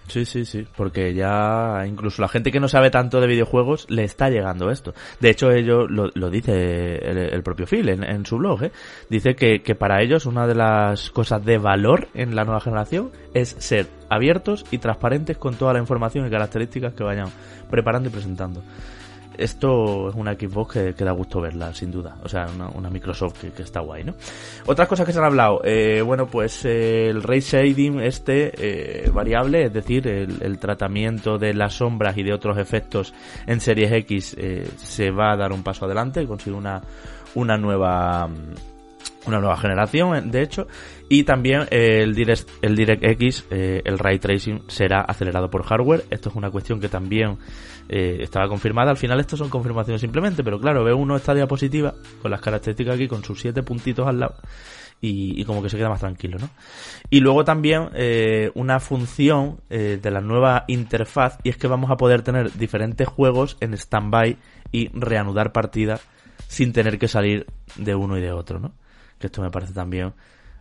Sí, 0.08 0.24
sí, 0.24 0.46
sí, 0.46 0.66
porque 0.78 1.14
ya 1.14 1.84
incluso 1.86 2.22
la 2.22 2.30
gente 2.30 2.52
que 2.52 2.62
no 2.62 2.70
sabe 2.70 2.90
tanto 2.90 3.20
de 3.20 3.28
videojuegos 3.28 3.88
le 3.90 4.06
está 4.06 4.30
llegando 4.30 4.72
esto. 4.72 4.94
De 5.20 5.30
hecho, 5.30 5.52
ellos 5.52 5.90
lo, 5.90 6.10
lo 6.14 6.30
dice 6.30 6.96
el, 6.96 7.44
propio 7.44 7.68
Phil 7.68 7.90
en, 7.90 8.26
su 8.26 8.38
blog, 8.38 8.64
¿eh? 8.64 8.72
dice 9.10 9.36
que, 9.36 9.62
que 9.62 9.76
para 9.76 10.02
ellos 10.02 10.26
una 10.26 10.48
de 10.48 10.56
las 10.56 11.12
cosas 11.12 11.44
de 11.44 11.58
valor 11.58 12.08
en 12.14 12.36
la 12.36 12.46
nueva 12.46 12.62
generación 12.62 13.12
es 13.34 13.56
ser 13.60 13.88
abiertos 14.10 14.66
y 14.72 14.78
transparentes 14.78 15.38
con 15.38 15.56
toda 15.56 15.74
la 15.74 15.80
información 15.80 16.26
y 16.26 16.30
características 16.30 16.94
que 16.94 17.04
vayan 17.04 17.28
preparando 17.70 18.08
y 18.08 18.12
presentando 18.12 18.64
esto 19.38 20.10
es 20.10 20.16
una 20.16 20.34
Xbox 20.34 20.74
que, 20.74 20.94
que, 20.94 21.06
da 21.06 21.12
gusto 21.12 21.42
verla, 21.42 21.74
sin 21.74 21.92
duda. 21.92 22.18
O 22.24 22.30
sea, 22.30 22.48
una, 22.76 22.90
Microsoft 22.90 23.46
que, 23.56 23.64
está 23.64 23.82
guay, 23.82 24.04
¿no? 24.04 24.16
Otras 24.66 24.88
cosas 24.88 25.06
que 25.06 25.14
se 25.14 25.20
han 25.20 25.26
hablado. 25.26 25.62
Eh, 25.64 26.02
bueno, 26.02 26.28
pues 26.28 26.66
eh, 26.66 27.10
el 27.10 27.24
ray 27.24 27.40
shading 27.40 28.00
este 28.00 28.52
eh, 28.58 29.10
variable, 29.12 29.66
es 29.66 29.74
decir, 29.74 30.08
el, 30.08 30.58
tratamiento 30.60 31.38
de 31.38 31.54
las 31.54 31.76
sombras 31.76 32.18
y 32.18 32.24
de 32.24 32.34
otros 32.34 32.58
efectos 32.58 33.14
en 33.46 33.62
Series 33.62 33.92
X 33.92 34.36
se 34.78 35.12
va 35.12 35.34
a 35.34 35.38
dar 35.38 35.52
un 35.52 35.62
paso 35.62 35.86
adelante, 35.86 36.26
consigue 36.26 36.56
una, 36.56 36.82
una 37.36 37.58
nueva 37.58 38.28
una 39.28 39.40
nueva 39.40 39.58
generación, 39.58 40.32
de 40.32 40.42
hecho, 40.42 40.68
y 41.10 41.24
también 41.24 41.66
el, 41.72 42.14
Direct, 42.14 42.50
el 42.62 42.76
DirectX, 42.76 43.46
eh, 43.50 43.82
el 43.86 43.98
ray 43.98 44.20
tracing, 44.20 44.64
será 44.68 45.02
acelerado 45.02 45.50
por 45.50 45.64
hardware. 45.64 46.06
Esto 46.10 46.30
es 46.30 46.36
una 46.36 46.52
cuestión 46.52 46.82
que 46.82 46.90
también 46.90 47.38
eh, 47.88 48.18
estaba 48.20 48.50
confirmada. 48.50 48.92
Al 48.92 48.98
final, 48.98 49.20
esto 49.20 49.38
son 49.38 49.50
confirmaciones 49.50 50.02
simplemente, 50.02 50.44
pero 50.44 50.60
claro, 50.60 50.84
ve 50.84 50.94
uno 50.94 51.16
esta 51.16 51.34
diapositiva 51.34 51.94
con 52.22 52.32
las 52.32 52.42
características 52.42 52.96
aquí, 52.96 53.08
con 53.08 53.24
sus 53.24 53.40
siete 53.40 53.64
puntitos 53.64 54.06
al 54.06 54.20
lado. 54.20 54.36
Y, 55.00 55.46
como 55.46 55.62
que 55.62 55.70
se 55.70 55.78
queda 55.78 55.90
más 55.90 56.00
tranquilo, 56.00 56.40
¿no? 56.40 56.50
Y 57.12 57.20
luego 57.20 57.46
también 57.46 57.90
eh, 57.94 58.50
una 58.56 58.80
función 58.80 59.60
de 59.70 60.10
la 60.10 60.22
nueva 60.22 60.66
interfaz 60.68 61.38
y 61.44 61.50
es 61.50 61.58
que 61.58 61.68
vamos 61.68 61.92
a 61.92 61.98
poder 61.98 62.24
tener 62.24 62.52
diferentes 62.54 63.08
juegos 63.08 63.58
en 63.60 63.78
standby 63.78 64.38
y 64.72 64.90
reanudar 65.00 65.52
partidas 65.52 66.02
sin 66.48 66.74
tener 66.74 66.98
que 66.98 67.08
salir 67.08 67.46
de 67.76 67.94
uno 67.94 68.18
y 68.18 68.22
de 68.22 68.32
otro, 68.32 68.60
¿no? 68.60 68.74
Que 69.20 69.28
esto 69.28 69.44
me 69.44 69.52
parece 69.52 69.74
también 69.74 70.14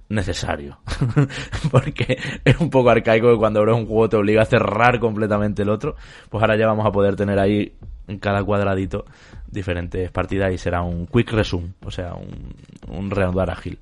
necesario. 0.09 0.79
Porque 1.71 2.19
es 2.45 2.61
un 2.61 2.71
poco 2.71 2.91
arcaico 2.91 3.33
que 3.33 3.39
cuando 3.39 3.61
abres 3.61 3.77
un 3.77 3.87
juego 3.87 4.09
te 4.09 4.17
obliga 4.17 4.43
a 4.43 4.47
cerrar 4.47 4.99
completamente 5.01 5.63
el 5.63 5.69
otro. 5.69 5.97
Pues 6.29 6.43
ahora 6.43 6.57
ya 6.57 6.67
vamos 6.67 6.87
a 6.87 6.93
poder 6.93 7.17
tener 7.17 7.39
ahí 7.39 7.73
en 8.09 8.19
cada 8.19 8.43
cuadradito 8.45 9.05
diferentes 9.49 10.11
partidas 10.11 10.53
y 10.53 10.59
será 10.59 10.83
un 10.83 11.07
quick 11.07 11.33
resume, 11.33 11.73
o 11.85 11.91
sea, 11.91 12.15
un, 12.15 12.55
un 12.89 13.11
reanudar 13.11 13.51
ágil. 13.51 13.79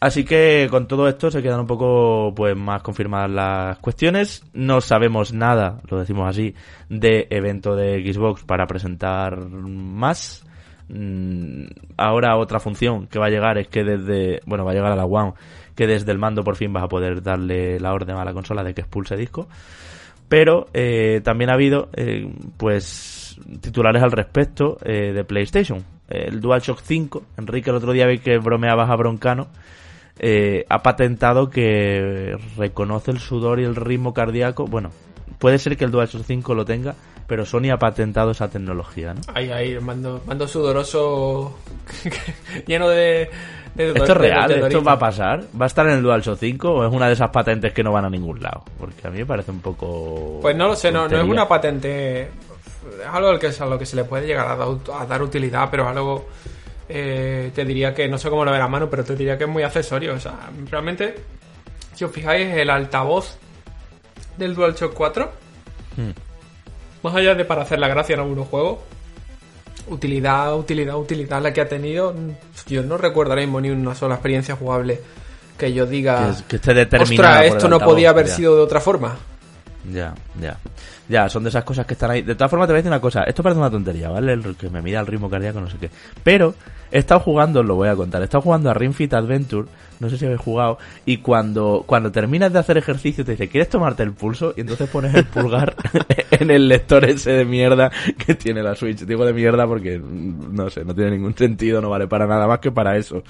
Así 0.00 0.24
que 0.24 0.66
con 0.70 0.88
todo 0.88 1.08
esto 1.08 1.30
se 1.30 1.42
quedan 1.42 1.60
un 1.60 1.66
poco 1.66 2.32
pues 2.34 2.56
más 2.56 2.82
confirmadas 2.82 3.30
las 3.30 3.78
cuestiones. 3.78 4.42
No 4.54 4.80
sabemos 4.80 5.34
nada, 5.34 5.82
lo 5.90 5.98
decimos 5.98 6.26
así, 6.26 6.54
de 6.88 7.26
evento 7.28 7.76
de 7.76 8.02
Xbox 8.10 8.42
para 8.44 8.66
presentar 8.66 9.38
más. 9.38 10.46
Mm, 10.92 11.66
ahora 11.96 12.36
otra 12.36 12.58
función 12.58 13.06
que 13.06 13.20
va 13.20 13.26
a 13.26 13.30
llegar 13.30 13.58
es 13.58 13.68
que 13.68 13.84
desde, 13.84 14.40
bueno, 14.44 14.64
va 14.64 14.72
a 14.72 14.74
llegar 14.74 14.90
a 14.90 14.96
la 14.96 15.04
One, 15.04 15.34
que 15.76 15.86
desde 15.86 16.10
el 16.10 16.18
mando 16.18 16.42
por 16.42 16.56
fin 16.56 16.72
vas 16.72 16.82
a 16.82 16.88
poder 16.88 17.22
darle 17.22 17.78
la 17.78 17.92
orden 17.92 18.16
a 18.16 18.24
la 18.24 18.32
consola 18.32 18.64
de 18.64 18.74
que 18.74 18.80
expulse 18.80 19.16
disco. 19.16 19.46
Pero 20.28 20.68
eh, 20.74 21.20
también 21.24 21.50
ha 21.50 21.54
habido, 21.54 21.88
eh, 21.94 22.32
pues, 22.56 23.38
titulares 23.60 24.02
al 24.02 24.12
respecto 24.12 24.78
eh, 24.84 25.12
de 25.12 25.24
PlayStation. 25.24 25.84
El 26.08 26.40
DualShock 26.40 26.80
5, 26.82 27.22
Enrique 27.38 27.70
el 27.70 27.76
otro 27.76 27.92
día 27.92 28.06
vi 28.06 28.18
que 28.18 28.38
bromeabas 28.38 28.90
a 28.90 28.96
Broncano, 28.96 29.48
ha 30.68 30.82
patentado 30.82 31.50
que 31.50 32.36
reconoce 32.56 33.12
el 33.12 33.18
sudor 33.18 33.60
y 33.60 33.64
el 33.64 33.76
ritmo 33.76 34.12
cardíaco. 34.12 34.66
Bueno, 34.66 34.90
puede 35.38 35.58
ser 35.58 35.76
que 35.76 35.84
el 35.84 35.92
DualShock 35.92 36.24
5 36.24 36.54
lo 36.54 36.64
tenga, 36.64 36.94
pero 37.30 37.46
Sony 37.46 37.70
ha 37.70 37.78
patentado 37.78 38.32
esa 38.32 38.50
tecnología, 38.50 39.14
¿no? 39.14 39.20
Ahí, 39.32 39.52
ahí, 39.52 39.78
mando, 39.78 40.20
mando 40.26 40.48
sudoroso 40.48 41.56
lleno 42.66 42.88
de, 42.88 43.30
¿Esto 43.76 44.02
es 44.02 44.16
real? 44.16 44.50
¿Esto 44.50 44.82
va 44.82 44.94
a 44.94 44.98
pasar? 44.98 45.44
¿Va 45.58 45.66
a 45.66 45.68
estar 45.68 45.86
en 45.86 45.92
el 45.92 46.02
DualShock 46.02 46.36
5 46.40 46.68
o 46.68 46.84
es 46.84 46.92
una 46.92 47.06
de 47.06 47.12
esas 47.12 47.30
patentes 47.30 47.72
que 47.72 47.84
no 47.84 47.92
van 47.92 48.04
a 48.04 48.10
ningún 48.10 48.42
lado? 48.42 48.64
Porque 48.80 49.06
a 49.06 49.10
mí 49.10 49.18
me 49.18 49.26
parece 49.26 49.52
un 49.52 49.60
poco... 49.60 50.40
Pues 50.42 50.56
no 50.56 50.66
lo 50.66 50.74
sé, 50.74 50.90
no, 50.90 51.06
no, 51.06 51.18
es 51.18 51.22
una 51.22 51.46
patente... 51.46 52.22
Es 52.22 53.06
algo 53.08 53.28
al 53.28 53.38
que, 53.38 53.46
a 53.46 53.66
lo 53.66 53.78
que 53.78 53.86
se 53.86 53.94
le 53.94 54.02
puede 54.02 54.26
llegar 54.26 54.48
a, 54.48 55.06
dar 55.06 55.22
utilidad, 55.22 55.68
pero 55.70 55.84
es 55.84 55.90
algo... 55.90 56.28
Eh, 56.88 57.52
te 57.54 57.64
diría 57.64 57.94
que, 57.94 58.08
no 58.08 58.18
sé 58.18 58.28
cómo 58.28 58.44
lo 58.44 58.50
verá 58.50 58.66
mano, 58.66 58.90
pero 58.90 59.04
te 59.04 59.14
diría 59.14 59.38
que 59.38 59.44
es 59.44 59.50
muy 59.50 59.62
accesorio. 59.62 60.14
O 60.14 60.18
sea, 60.18 60.50
realmente, 60.68 61.14
si 61.94 62.02
os 62.02 62.10
fijáis, 62.10 62.48
el 62.56 62.70
altavoz 62.70 63.38
del 64.36 64.56
DualShock 64.56 64.94
4 64.94 65.30
más 67.02 67.14
allá 67.14 67.34
de 67.34 67.44
para 67.44 67.62
hacer 67.62 67.78
la 67.78 67.88
gracia 67.88 68.14
en 68.14 68.20
algunos 68.20 68.48
juegos, 68.48 68.78
utilidad, 69.88 70.56
utilidad, 70.56 70.96
utilidad 70.96 71.42
la 71.42 71.52
que 71.52 71.60
ha 71.60 71.68
tenido, 71.68 72.14
yo 72.66 72.82
no 72.82 72.96
recuerdo 72.96 73.32
ahora 73.32 73.42
mismo 73.42 73.60
ni 73.60 73.70
una 73.70 73.94
sola 73.94 74.14
experiencia 74.14 74.56
jugable 74.56 75.00
que 75.58 75.72
yo 75.72 75.86
diga, 75.86 76.34
que, 76.48 76.56
esté 76.56 76.72
determinada. 76.72 77.44
esto 77.44 77.68
no 77.68 77.78
podía 77.78 78.10
haber 78.10 78.28
sido 78.28 78.56
de 78.56 78.62
otra 78.62 78.80
forma. 78.80 79.16
Ya, 79.92 80.14
ya. 80.40 80.58
Ya, 81.08 81.28
son 81.28 81.42
de 81.42 81.48
esas 81.48 81.64
cosas 81.64 81.86
que 81.86 81.94
están 81.94 82.10
ahí. 82.10 82.22
De 82.22 82.34
todas 82.34 82.50
formas, 82.50 82.68
te 82.68 82.72
voy 82.72 82.78
a 82.78 82.80
decir 82.82 82.90
una 82.90 83.00
cosa. 83.00 83.24
Esto 83.24 83.42
parece 83.42 83.58
una 83.58 83.70
tontería, 83.70 84.08
¿vale? 84.08 84.32
El 84.34 84.56
que 84.56 84.70
me 84.70 84.80
mida 84.80 85.00
el 85.00 85.06
ritmo 85.06 85.28
cardíaco, 85.28 85.60
no 85.60 85.68
sé 85.68 85.76
qué. 85.78 85.90
Pero 86.22 86.54
he 86.90 86.98
estado 86.98 87.20
jugando, 87.20 87.62
lo 87.62 87.74
voy 87.74 87.88
a 87.88 87.96
contar, 87.96 88.20
he 88.22 88.24
estado 88.24 88.42
jugando 88.42 88.70
a 88.70 88.74
Ring 88.74 88.92
Fit 88.92 89.12
Adventure 89.14 89.66
no 90.00 90.08
sé 90.10 90.18
si 90.18 90.24
habéis 90.24 90.40
jugado, 90.40 90.78
y 91.06 91.18
cuando, 91.18 91.84
cuando 91.86 92.10
terminas 92.10 92.52
de 92.52 92.58
hacer 92.58 92.78
ejercicio 92.78 93.24
te 93.24 93.32
dice, 93.32 93.48
¿quieres 93.48 93.68
tomarte 93.68 94.02
el 94.02 94.12
pulso? 94.12 94.54
Y 94.56 94.62
entonces 94.62 94.88
pones 94.88 95.14
el 95.14 95.26
pulgar 95.26 95.76
en 96.30 96.50
el 96.50 96.68
lector 96.68 97.04
ese 97.04 97.32
de 97.32 97.44
mierda 97.44 97.90
que 98.24 98.34
tiene 98.34 98.62
la 98.62 98.74
Switch. 98.74 99.00
Digo 99.00 99.24
de 99.24 99.32
mierda 99.32 99.66
porque, 99.66 100.00
no 100.00 100.70
sé, 100.70 100.84
no 100.84 100.94
tiene 100.94 101.12
ningún 101.12 101.36
sentido, 101.36 101.80
no 101.80 101.90
vale 101.90 102.06
para 102.06 102.26
nada 102.26 102.46
más 102.46 102.60
que 102.60 102.72
para 102.72 102.96
eso. 102.96 103.22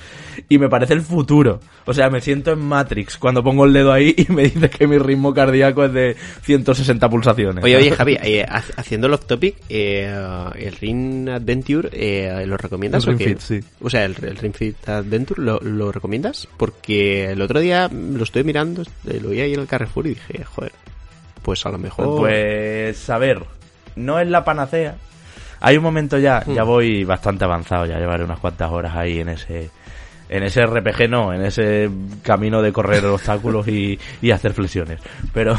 Y 0.49 0.59
me 0.59 0.69
parece 0.69 0.95
el 0.95 1.03
futuro. 1.03 1.61
O 1.87 1.93
sea, 1.93 2.09
me 2.09 2.21
siento 2.21 2.53
en 2.53 2.61
Matrix 2.61 3.19
cuando 3.19 3.43
pongo 3.43 3.65
el 3.65 3.73
dedo 3.73 3.93
ahí 3.93 4.15
y 4.17 4.33
me 4.33 4.45
dice 4.45 4.71
que 4.71 4.87
mi 4.87 4.99
ritmo 4.99 5.35
cardíaco 5.35 5.85
es 5.85 5.93
de 5.93 6.17
160 6.43 7.09
pulsaciones. 7.09 7.65
Oye, 7.65 7.77
oye, 7.77 7.91
Javi, 7.97 8.17
eh, 8.23 8.47
haciendo 8.77 9.09
el 9.09 9.15
off 9.15 9.27
topic, 9.27 9.57
eh, 9.69 10.13
el 10.57 10.77
Ring 10.77 11.29
Adventure, 11.29 11.89
eh, 11.93 12.45
¿lo 12.47 12.57
recomiendas? 12.57 13.07
El 13.07 13.19
Ring 13.19 13.29
Fit, 13.29 13.39
sí. 13.41 13.61
O 13.81 13.91
sea, 13.91 14.05
el, 14.05 14.15
Ring 14.15 14.55
Fit 14.55 14.89
Adventure, 14.89 15.43
¿lo, 15.43 15.59
¿lo 15.61 15.91
recomiendas? 15.91 16.49
Porque 16.61 17.31
el 17.31 17.41
otro 17.41 17.59
día 17.59 17.89
lo 17.91 18.23
estoy 18.23 18.45
mirando, 18.45 18.83
lo 19.05 19.31
vi 19.31 19.41
ahí 19.41 19.55
en 19.55 19.61
el 19.61 19.67
Carrefour 19.67 20.07
y 20.09 20.11
dije, 20.11 20.45
joder, 20.45 20.73
pues 21.41 21.65
a 21.65 21.71
lo 21.71 21.79
mejor... 21.79 22.19
Pues 22.19 23.09
a 23.09 23.17
ver, 23.17 23.43
no 23.97 24.21
es 24.21 24.29
la 24.29 24.45
panacea. 24.45 24.97
Hay 25.61 25.79
un 25.79 25.83
momento 25.83 26.19
ya, 26.19 26.45
ya 26.45 26.65
hmm. 26.65 26.67
voy 26.67 27.05
bastante 27.05 27.45
avanzado, 27.45 27.87
ya 27.87 27.99
llevaré 27.99 28.25
unas 28.25 28.41
cuantas 28.41 28.71
horas 28.71 28.95
ahí 28.95 29.21
en 29.21 29.31
ese 29.31 29.71
en 30.29 30.43
ese 30.43 30.67
RPG 30.67 31.09
no, 31.09 31.33
en 31.33 31.47
ese 31.47 31.89
camino 32.23 32.61
de 32.61 32.73
correr 32.73 33.07
obstáculos 33.07 33.67
y, 33.67 33.99
y 34.21 34.31
hacer 34.31 34.53
flexiones. 34.53 35.01
Pero, 35.33 35.57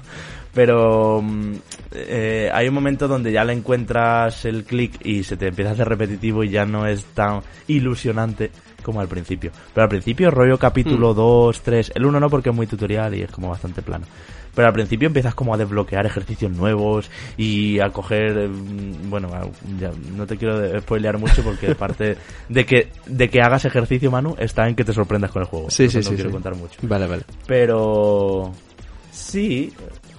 pero 0.52 1.22
mm, 1.22 1.54
eh, 1.92 2.50
hay 2.52 2.68
un 2.68 2.74
momento 2.74 3.08
donde 3.08 3.32
ya 3.32 3.42
le 3.42 3.54
encuentras 3.54 4.44
el 4.44 4.64
clic 4.64 5.00
y 5.02 5.24
se 5.24 5.38
te 5.38 5.46
empieza 5.46 5.70
a 5.70 5.72
hacer 5.72 5.88
repetitivo 5.88 6.44
y 6.44 6.50
ya 6.50 6.66
no 6.66 6.86
es 6.86 7.06
tan 7.06 7.40
ilusionante 7.68 8.50
como 8.82 9.00
al 9.00 9.08
principio. 9.08 9.50
Pero 9.74 9.84
al 9.84 9.88
principio, 9.88 10.30
rollo 10.30 10.58
capítulo 10.58 11.14
2, 11.14 11.58
hmm. 11.58 11.62
3, 11.64 11.92
el 11.94 12.06
1 12.06 12.20
no 12.20 12.30
porque 12.30 12.50
es 12.50 12.54
muy 12.54 12.66
tutorial 12.66 13.14
y 13.14 13.22
es 13.22 13.30
como 13.30 13.48
bastante 13.48 13.82
plano. 13.82 14.06
Pero 14.54 14.68
al 14.68 14.74
principio 14.74 15.06
empiezas 15.06 15.34
como 15.34 15.54
a 15.54 15.56
desbloquear 15.56 16.04
ejercicios 16.04 16.52
nuevos 16.52 17.10
y 17.38 17.80
a 17.80 17.88
coger, 17.88 18.48
mm, 18.48 19.08
bueno, 19.08 19.28
ya 19.80 19.90
no 20.14 20.26
te 20.26 20.36
quiero 20.36 20.78
spoilear 20.80 21.18
mucho 21.18 21.42
porque 21.42 21.74
parte 21.74 22.18
de 22.48 22.66
que 22.66 22.88
de 23.06 23.30
que 23.30 23.40
hagas 23.40 23.64
ejercicio, 23.64 24.10
Manu, 24.10 24.34
está 24.38 24.68
en 24.68 24.74
que 24.74 24.84
te 24.84 24.92
sorprendas 24.92 25.30
con 25.30 25.42
el 25.42 25.48
juego. 25.48 25.70
Sí, 25.70 25.88
sí, 25.88 26.02
sí. 26.02 26.10
No 26.10 26.16
quiero 26.16 26.30
contar 26.30 26.54
mucho. 26.54 26.78
Vale, 26.82 27.06
vale. 27.06 27.22
Pero 27.46 28.52
sí, 29.10 29.72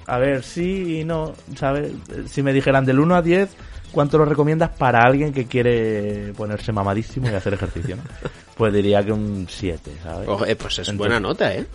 a 0.07 0.18
ver, 0.18 0.41
sí 0.43 0.99
y 0.99 1.03
no, 1.03 1.34
¿sabes? 1.55 1.91
Si 2.26 2.41
me 2.41 2.53
dijeran 2.53 2.86
del 2.86 2.99
1 2.99 3.16
a 3.16 3.22
10, 3.22 3.55
¿cuánto 3.94 4.18
lo 4.18 4.26
recomiendas 4.26 4.72
para 4.72 5.04
alguien 5.04 5.32
que 5.32 5.46
quiere 5.46 6.34
ponerse 6.36 6.74
mamadísimo 6.74 7.30
y 7.30 7.34
hacer 7.34 7.54
ejercicio? 7.54 7.96
Pues 8.58 8.74
diría 8.74 9.04
que 9.04 9.12
un 9.12 9.48
7, 9.50 9.91
¿sabes? 10.04 10.30
Eh, 10.48 10.56
pues 10.56 10.80
es 10.80 10.96
buena 10.98 11.20
nota, 11.20 11.54
¿eh? 11.56 11.66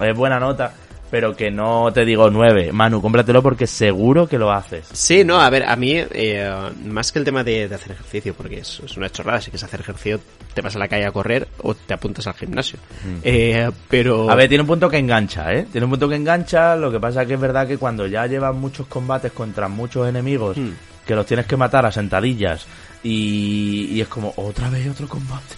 Es 0.00 0.16
buena 0.16 0.40
nota, 0.40 0.74
pero 1.10 1.36
que 1.36 1.50
no 1.50 1.92
te 1.92 2.04
digo 2.04 2.28
9. 2.28 2.72
Manu, 2.72 3.00
cómpratelo 3.00 3.40
porque 3.40 3.68
seguro 3.68 4.26
que 4.26 4.36
lo 4.36 4.50
haces. 4.50 4.88
Sí, 4.92 5.22
no, 5.24 5.40
a 5.40 5.48
ver, 5.50 5.64
a 5.64 5.76
mí, 5.76 5.92
eh, 5.94 6.52
más 6.86 7.12
que 7.12 7.20
el 7.20 7.24
tema 7.24 7.44
de, 7.44 7.64
hacer 7.72 7.92
ejercicio, 7.92 8.34
porque 8.34 8.58
es, 8.58 8.80
una 8.96 9.08
chorrada, 9.10 9.40
si 9.40 9.50
quieres 9.50 9.62
hacer 9.62 9.80
ejercicio, 9.80 10.18
te 10.54 10.60
vas 10.60 10.74
a 10.74 10.78
la 10.80 10.88
calle 10.88 11.06
a 11.06 11.12
correr 11.12 11.46
o 11.62 11.74
te 11.74 11.94
apuntas 11.94 12.26
al 12.26 12.34
gimnasio. 12.34 12.78
Mm. 13.04 13.18
Eh, 13.22 13.70
pero... 13.88 14.28
A 14.28 14.34
ver, 14.34 14.48
tiene 14.48 14.62
un 14.62 14.68
punto 14.68 14.88
que 14.88 14.98
engancha, 14.98 15.52
¿eh? 15.52 15.66
Tiene 15.70 15.84
un 15.84 15.90
punto 15.90 16.08
que 16.08 16.16
engancha, 16.16 16.74
lo 16.74 16.90
que 16.90 16.98
pasa 16.98 17.22
es 17.22 17.28
que 17.28 17.34
es 17.34 17.40
verdad 17.40 17.68
que 17.68 17.78
cuando 17.78 18.08
ya 18.08 18.26
llevas 18.26 18.54
muchos 18.54 18.86
combates 18.88 19.30
contra 19.30 19.68
muchos 19.68 20.08
enemigos... 20.08 20.56
Mm 20.56 20.72
que 21.06 21.14
los 21.14 21.26
tienes 21.26 21.46
que 21.46 21.56
matar 21.56 21.86
a 21.86 21.92
sentadillas 21.92 22.66
y, 23.02 23.86
y 23.90 24.00
es 24.00 24.08
como 24.08 24.32
otra 24.36 24.70
vez 24.70 24.88
otro 24.88 25.08
combate, 25.08 25.54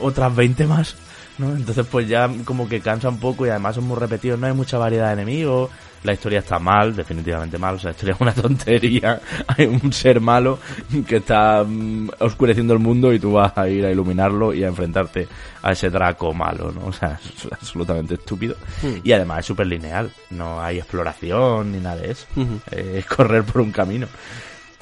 otras 0.00 0.34
20 0.34 0.66
más, 0.66 0.96
¿no? 1.38 1.54
Entonces 1.54 1.86
pues 1.90 2.08
ya 2.08 2.30
como 2.44 2.68
que 2.68 2.80
cansa 2.80 3.08
un 3.08 3.18
poco 3.18 3.46
y 3.46 3.50
además 3.50 3.76
son 3.76 3.84
muy 3.84 3.98
repetidos, 3.98 4.38
no 4.38 4.46
hay 4.46 4.52
mucha 4.52 4.78
variedad 4.78 5.08
de 5.08 5.14
enemigos, 5.14 5.70
la 6.04 6.12
historia 6.12 6.40
está 6.40 6.58
mal, 6.58 6.94
definitivamente 6.94 7.58
mal, 7.58 7.76
o 7.76 7.78
sea, 7.78 7.88
la 7.88 7.92
historia 7.92 8.14
es 8.14 8.20
una 8.20 8.32
tontería, 8.34 9.20
hay 9.48 9.66
un 9.66 9.92
ser 9.92 10.20
malo 10.20 10.58
que 11.06 11.16
está 11.16 11.64
mm, 11.64 12.10
oscureciendo 12.20 12.74
el 12.74 12.78
mundo 12.78 13.12
y 13.12 13.18
tú 13.18 13.32
vas 13.32 13.56
a 13.56 13.68
ir 13.68 13.84
a 13.84 13.90
iluminarlo 13.90 14.54
y 14.54 14.62
a 14.62 14.68
enfrentarte 14.68 15.26
a 15.62 15.72
ese 15.72 15.88
Draco 15.88 16.32
malo, 16.34 16.70
¿no? 16.72 16.86
O 16.86 16.92
sea, 16.92 17.18
es 17.36 17.48
absolutamente 17.50 18.14
estúpido. 18.14 18.54
Hmm. 18.82 18.98
Y 19.02 19.12
además 19.12 19.40
es 19.40 19.46
súper 19.46 19.66
lineal, 19.66 20.10
no 20.30 20.60
hay 20.60 20.78
exploración 20.78 21.72
ni 21.72 21.78
nada 21.78 21.96
de 21.96 22.10
eso, 22.12 22.26
es 22.70 23.06
correr 23.06 23.42
por 23.44 23.62
un 23.62 23.72
camino. 23.72 24.06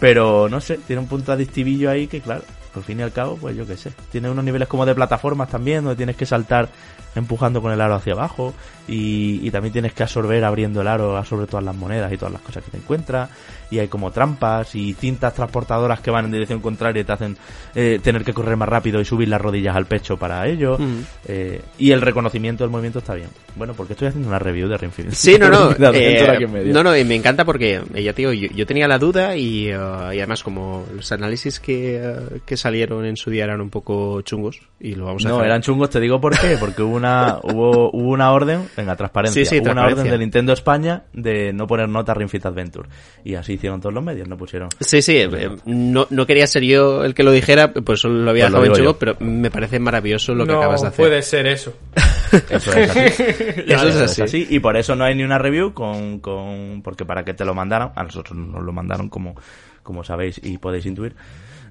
Pero 0.02 0.48
no 0.48 0.60
sé, 0.60 0.78
tiene 0.78 1.00
un 1.00 1.06
punto 1.06 1.30
adictivillo 1.30 1.88
ahí 1.88 2.08
que, 2.08 2.20
claro, 2.20 2.42
por 2.74 2.82
fin 2.82 2.98
y 2.98 3.02
al 3.04 3.12
cabo, 3.12 3.36
pues 3.36 3.56
yo 3.56 3.64
qué 3.64 3.76
sé. 3.76 3.92
Tiene 4.10 4.28
unos 4.28 4.44
niveles 4.44 4.66
como 4.66 4.84
de 4.84 4.96
plataformas 4.96 5.48
también, 5.48 5.84
donde 5.84 5.94
tienes 5.94 6.16
que 6.16 6.26
saltar 6.26 6.68
empujando 7.14 7.60
con 7.60 7.72
el 7.72 7.80
aro 7.80 7.94
hacia 7.94 8.14
abajo 8.14 8.54
y, 8.88 9.50
también 9.50 9.72
tienes 9.72 9.92
que 9.92 10.02
absorber 10.02 10.42
abriendo 10.44 10.80
el 10.80 10.88
aro, 10.88 11.16
absorber 11.16 11.46
todas 11.46 11.64
las 11.64 11.76
monedas 11.76 12.10
y 12.12 12.16
todas 12.16 12.32
las 12.32 12.42
cosas 12.42 12.64
que 12.64 12.70
te 12.70 12.78
encuentras 12.78 13.28
y 13.70 13.78
hay 13.78 13.88
como 13.88 14.10
trampas 14.10 14.74
y 14.74 14.92
cintas 14.94 15.34
transportadoras 15.34 16.00
que 16.00 16.10
van 16.10 16.26
en 16.26 16.32
dirección 16.32 16.60
contraria 16.60 17.02
y 17.02 17.04
te 17.04 17.12
hacen 17.12 17.36
eh, 17.74 18.00
tener 18.02 18.24
que 18.24 18.32
correr 18.32 18.56
más 18.56 18.68
rápido 18.68 19.00
y 19.00 19.04
subir 19.04 19.28
las 19.28 19.40
rodillas 19.40 19.76
al 19.76 19.86
pecho 19.86 20.16
para 20.16 20.46
ello 20.46 20.78
mm. 20.78 21.00
eh, 21.28 21.60
y 21.78 21.90
el 21.90 22.00
reconocimiento 22.00 22.64
del 22.64 22.70
movimiento 22.70 22.98
está 23.00 23.14
bien. 23.14 23.28
Bueno, 23.54 23.74
porque 23.74 23.92
estoy 23.92 24.08
haciendo 24.08 24.28
una 24.28 24.38
review 24.38 24.68
de 24.68 24.78
Ring 24.78 24.92
Sí, 25.10 25.36
no, 25.38 25.48
no. 25.50 25.74
eh, 25.92 26.46
no, 26.66 26.82
no, 26.82 26.96
y 26.96 27.04
me 27.04 27.14
encanta 27.14 27.44
porque 27.44 27.80
eh, 27.94 28.02
ya 28.02 28.14
te 28.14 28.22
yo, 28.22 28.66
tenía 28.66 28.88
la 28.88 28.98
duda 28.98 29.36
y, 29.36 29.68
y, 29.68 29.72
además 29.72 30.42
como 30.42 30.86
los 30.94 31.12
análisis 31.12 31.60
que, 31.60 32.40
que 32.46 32.56
salieron 32.56 33.04
en 33.04 33.16
su 33.16 33.30
día 33.30 33.44
eran 33.44 33.60
un 33.60 33.70
poco 33.70 34.22
chungos 34.22 34.60
y 34.80 34.94
lo 34.94 35.06
vamos 35.06 35.24
a 35.26 35.28
No, 35.28 35.44
eran 35.44 35.62
chungos, 35.62 35.90
te 35.90 36.00
digo 36.00 36.20
por 36.20 36.38
qué, 36.38 36.56
porque 36.58 36.82
hubo 36.82 36.96
una 37.02 37.38
hubo, 37.42 37.90
hubo 37.90 38.10
una 38.10 38.32
orden, 38.32 38.68
venga, 38.76 38.96
transparencia, 38.96 39.44
sí, 39.44 39.60
hubo 39.60 39.72
una 39.72 39.86
orden 39.86 40.08
de 40.08 40.18
Nintendo 40.18 40.52
España 40.52 41.04
de 41.12 41.52
no 41.52 41.66
poner 41.66 41.88
nota 41.88 42.12
a 42.12 42.14
Ring 42.14 42.28
Fit 42.28 42.46
Adventure 42.46 42.88
y 43.24 43.34
así 43.34 43.54
hicieron 43.54 43.80
todos 43.80 43.94
los 43.94 44.02
medios, 44.02 44.28
no 44.28 44.36
pusieron. 44.36 44.68
Sí, 44.80 45.02
sí, 45.02 45.16
eh, 45.16 45.50
no, 45.64 46.06
no 46.10 46.26
quería 46.26 46.46
ser 46.46 46.62
yo 46.62 47.04
el 47.04 47.14
que 47.14 47.22
lo 47.22 47.32
dijera, 47.32 47.72
pues 47.72 48.00
solo 48.00 48.22
lo 48.22 48.30
había 48.30 48.48
pues 48.48 48.62
dejado 48.62 48.90
en 48.90 48.96
pero 48.98 49.16
me 49.20 49.50
parece 49.50 49.78
maravilloso 49.78 50.34
lo 50.34 50.46
que 50.46 50.52
acabas 50.52 50.82
de 50.82 50.88
hacer. 50.88 51.04
puede 51.04 51.22
ser 51.22 51.46
eso. 51.46 51.74
Eso 52.48 52.72
es 52.72 52.90
así. 52.96 53.22
eso 53.66 53.88
es 53.88 54.20
así. 54.20 54.46
Y 54.48 54.60
por 54.60 54.78
eso 54.78 54.96
no 54.96 55.04
hay 55.04 55.14
ni 55.14 55.22
una 55.22 55.36
review 55.36 55.74
con, 55.74 56.18
con, 56.20 56.80
porque 56.82 57.04
para 57.04 57.24
que 57.24 57.34
te 57.34 57.44
lo 57.44 57.54
mandaran, 57.54 57.92
a 57.94 58.04
nosotros 58.04 58.38
nos 58.38 58.62
lo 58.62 58.72
mandaron 58.72 59.10
como, 59.10 59.34
como 59.82 60.02
sabéis 60.02 60.40
y 60.42 60.56
podéis 60.56 60.86
intuir 60.86 61.14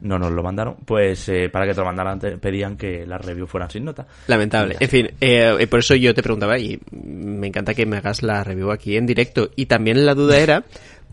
no 0.02 0.18
nos 0.18 0.32
lo 0.32 0.44
mandaron, 0.44 0.76
pues 0.86 1.30
eh, 1.30 1.50
para 1.50 1.66
que 1.66 1.74
te 1.74 1.80
lo 1.80 1.86
mandaran 1.86 2.20
pedían 2.20 2.78
que 2.78 3.06
las 3.06 3.24
reviews 3.24 3.50
fueran 3.50 3.70
sin 3.70 3.86
nota. 3.86 4.06
Lamentable. 4.28 4.78
En 4.80 4.90
fin, 4.90 5.10
eh, 5.22 5.68
por 5.70 5.80
eso 5.80 5.96
yo 5.96 6.14
te 6.14 6.24
preguntaba 6.24 6.58
y 6.58 6.80
me 6.92 7.48
encanta 7.48 7.74
que 7.74 7.86
me 7.86 7.98
hagas 7.98 8.24
la 8.24 8.44
review 8.44 8.72
aquí 8.72 8.98
en 8.98 9.06
directo. 9.06 9.50
Y 9.56 9.68
también 9.68 10.06
la 10.06 10.16
duda 10.16 10.38
era 10.38 10.64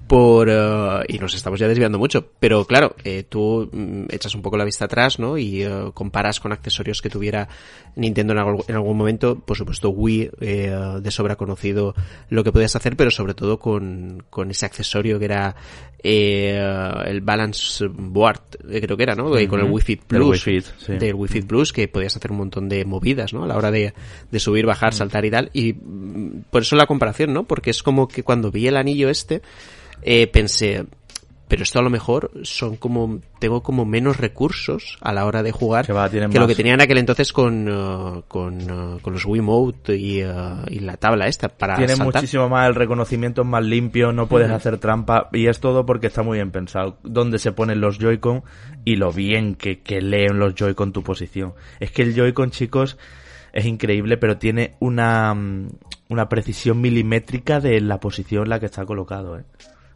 por 0.08 0.48
uh, 0.48 1.04
y 1.06 1.18
nos 1.18 1.34
estamos 1.34 1.60
ya 1.60 1.68
desviando 1.68 1.98
mucho 1.98 2.32
pero 2.40 2.64
claro 2.64 2.96
eh, 3.04 3.24
tú 3.28 3.68
mm, 3.70 4.06
echas 4.10 4.34
un 4.34 4.42
poco 4.42 4.56
la 4.56 4.64
vista 4.64 4.86
atrás 4.86 5.18
no 5.18 5.38
y 5.38 5.66
uh, 5.66 5.92
comparas 5.92 6.40
con 6.40 6.52
accesorios 6.52 7.02
que 7.02 7.10
tuviera 7.10 7.48
Nintendo 7.94 8.32
en, 8.32 8.38
algún, 8.38 8.64
en 8.66 8.74
algún 8.74 8.96
momento 8.96 9.38
por 9.38 9.56
supuesto 9.56 9.90
Wii 9.90 10.30
eh, 10.40 10.98
de 11.00 11.10
sobra 11.10 11.36
conocido 11.36 11.94
lo 12.30 12.42
que 12.42 12.52
podías 12.52 12.74
hacer 12.74 12.96
pero 12.96 13.10
sobre 13.10 13.34
todo 13.34 13.58
con, 13.58 14.24
con 14.30 14.50
ese 14.50 14.66
accesorio 14.66 15.18
que 15.18 15.26
era 15.26 15.54
eh, 16.02 16.58
el 17.06 17.20
balance 17.20 17.84
board 17.86 18.40
eh, 18.70 18.80
creo 18.80 18.96
que 18.96 19.02
era 19.02 19.14
no 19.14 19.38
y 19.38 19.46
con 19.46 19.60
el 19.60 19.70
Wii 19.70 19.84
Fit 19.84 20.02
Plus 20.04 20.46
Wii 20.46 20.62
Fit, 20.62 20.64
sí. 20.78 20.92
del 20.94 21.14
Wii 21.14 21.28
Fit 21.28 21.46
Plus 21.46 21.72
que 21.72 21.86
podías 21.86 22.16
hacer 22.16 22.30
un 22.30 22.38
montón 22.38 22.68
de 22.68 22.84
movidas 22.84 23.34
no 23.34 23.44
a 23.44 23.46
la 23.46 23.56
hora 23.56 23.70
de, 23.70 23.92
de 24.30 24.40
subir 24.40 24.64
bajar 24.64 24.94
saltar 24.94 25.24
y 25.24 25.30
tal. 25.30 25.50
Y 25.52 25.72
mm, 25.72 26.44
por 26.50 26.62
eso 26.62 26.76
la 26.76 26.86
comparación 26.86 27.32
no 27.32 27.44
porque 27.44 27.70
es 27.70 27.82
como 27.82 28.08
que 28.08 28.22
cuando 28.22 28.50
vi 28.50 28.66
el 28.66 28.76
anillo 28.76 29.08
este 29.08 29.42
eh, 30.02 30.26
pensé, 30.26 30.86
pero 31.48 31.62
esto 31.62 31.78
a 31.78 31.82
lo 31.82 31.90
mejor 31.90 32.30
son 32.42 32.76
como 32.76 33.20
tengo 33.38 33.62
como 33.62 33.84
menos 33.84 34.18
recursos 34.18 34.98
a 35.00 35.12
la 35.12 35.24
hora 35.24 35.42
de 35.42 35.50
jugar 35.50 35.86
que, 35.86 36.38
lo 36.38 36.46
que 36.46 36.54
tenía 36.54 36.74
en 36.74 36.82
aquel 36.82 36.98
entonces 36.98 37.32
con 37.32 37.68
uh, 37.68 38.22
con, 38.28 38.70
uh, 38.70 39.00
con, 39.00 39.14
los 39.14 39.24
Wiimote 39.24 39.96
y, 39.96 40.22
uh, 40.22 40.64
y, 40.68 40.80
la 40.80 40.96
tabla 40.98 41.26
esta 41.26 41.48
para 41.48 41.76
tiene 41.76 41.96
muchísimo 41.96 42.48
más 42.48 42.68
el 42.68 42.74
reconocimiento 42.74 43.42
es 43.42 43.48
más 43.48 43.64
limpio 43.64 44.12
no 44.12 44.28
puedes 44.28 44.50
hacer 44.50 44.78
trampa 44.78 45.30
y 45.32 45.46
es 45.46 45.58
todo 45.58 45.86
porque 45.86 46.08
está 46.08 46.22
muy 46.22 46.36
bien 46.36 46.50
pensado 46.50 46.98
dónde 47.02 47.38
se 47.38 47.52
ponen 47.52 47.80
los 47.80 47.98
Joy-Con 47.98 48.44
y 48.84 48.96
lo 48.96 49.12
bien 49.12 49.54
que, 49.54 49.80
que 49.80 50.02
leen 50.02 50.38
los 50.38 50.54
Joy-Con 50.54 50.92
tu 50.92 51.02
posición. 51.02 51.54
Es 51.80 51.90
que 51.90 52.02
el 52.02 52.14
Joy-Con 52.14 52.50
chicos 52.50 52.98
es 53.52 53.64
increíble 53.64 54.18
pero 54.18 54.36
tiene 54.36 54.76
una 54.80 55.34
mm, 55.34 55.68
una 56.10 56.28
precisión 56.28 56.80
milimétrica 56.80 57.60
de 57.60 57.80
la 57.80 57.98
posición 58.00 58.44
en 58.44 58.50
la 58.50 58.60
que 58.60 58.66
está 58.66 58.84
colocado 58.84 59.38
¿eh? 59.38 59.44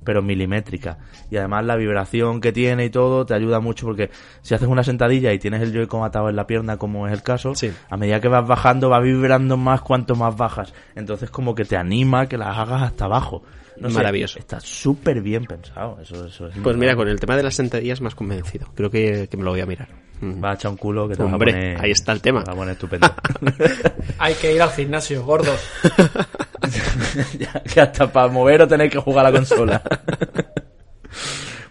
Pero 0.04 0.22
milimétrica. 0.22 0.98
Y 1.30 1.36
además 1.36 1.64
la 1.64 1.76
vibración 1.76 2.40
que 2.40 2.52
tiene 2.52 2.84
y 2.86 2.90
todo 2.90 3.26
te 3.26 3.34
ayuda 3.34 3.60
mucho 3.60 3.86
porque 3.86 4.10
si 4.42 4.54
haces 4.54 4.68
una 4.68 4.84
sentadilla 4.84 5.32
y 5.32 5.38
tienes 5.38 5.62
el 5.62 5.72
Joy-Con 5.72 6.04
atado 6.04 6.28
en 6.28 6.36
la 6.36 6.46
pierna, 6.46 6.76
como 6.76 7.06
es 7.06 7.12
el 7.12 7.22
caso, 7.22 7.52
a 7.88 7.96
medida 7.96 8.20
que 8.20 8.28
vas 8.28 8.46
bajando 8.46 8.90
va 8.90 9.00
vibrando 9.00 9.56
más 9.56 9.80
cuanto 9.80 10.14
más 10.14 10.36
bajas. 10.36 10.72
Entonces 10.94 11.30
como 11.30 11.54
que 11.54 11.64
te 11.64 11.76
anima 11.76 12.28
que 12.28 12.38
las 12.38 12.56
hagas 12.56 12.82
hasta 12.82 13.04
abajo. 13.06 13.42
Maravilloso. 13.80 14.38
está 14.38 14.60
súper 14.60 15.22
bien 15.22 15.46
pensado. 15.46 15.98
Eso, 16.00 16.26
eso 16.26 16.50
pues 16.62 16.76
mira, 16.76 16.94
con 16.94 17.08
el 17.08 17.18
tema 17.18 17.36
de 17.36 17.42
las 17.42 17.54
sentadillas 17.54 18.00
más 18.00 18.14
convencido. 18.14 18.68
Creo 18.74 18.90
que, 18.90 19.28
me 19.36 19.42
lo 19.42 19.50
voy 19.50 19.60
a 19.60 19.66
mirar. 19.66 19.88
Va 20.22 20.52
a 20.52 20.54
echar 20.54 20.70
un 20.70 20.76
culo 20.76 21.08
que 21.08 21.16
te 21.16 21.22
Hombre, 21.22 21.52
va 21.52 21.58
a 21.58 21.60
poner, 21.60 21.80
ahí 21.80 21.90
está 21.90 22.12
el 22.12 22.20
tema. 22.20 22.44
Va 22.46 22.52
a 22.52 22.56
poner 22.56 22.72
estupendo. 22.74 23.12
Hay 24.18 24.34
que 24.34 24.54
ir 24.54 24.62
al 24.62 24.70
gimnasio, 24.70 25.24
gordos. 25.24 25.58
que 27.74 27.80
hasta 27.80 28.12
para 28.12 28.28
mover 28.28 28.62
o 28.62 28.68
tener 28.68 28.90
que 28.90 28.98
jugar 28.98 29.26
a 29.26 29.30
la 29.30 29.36
consola. 29.36 29.82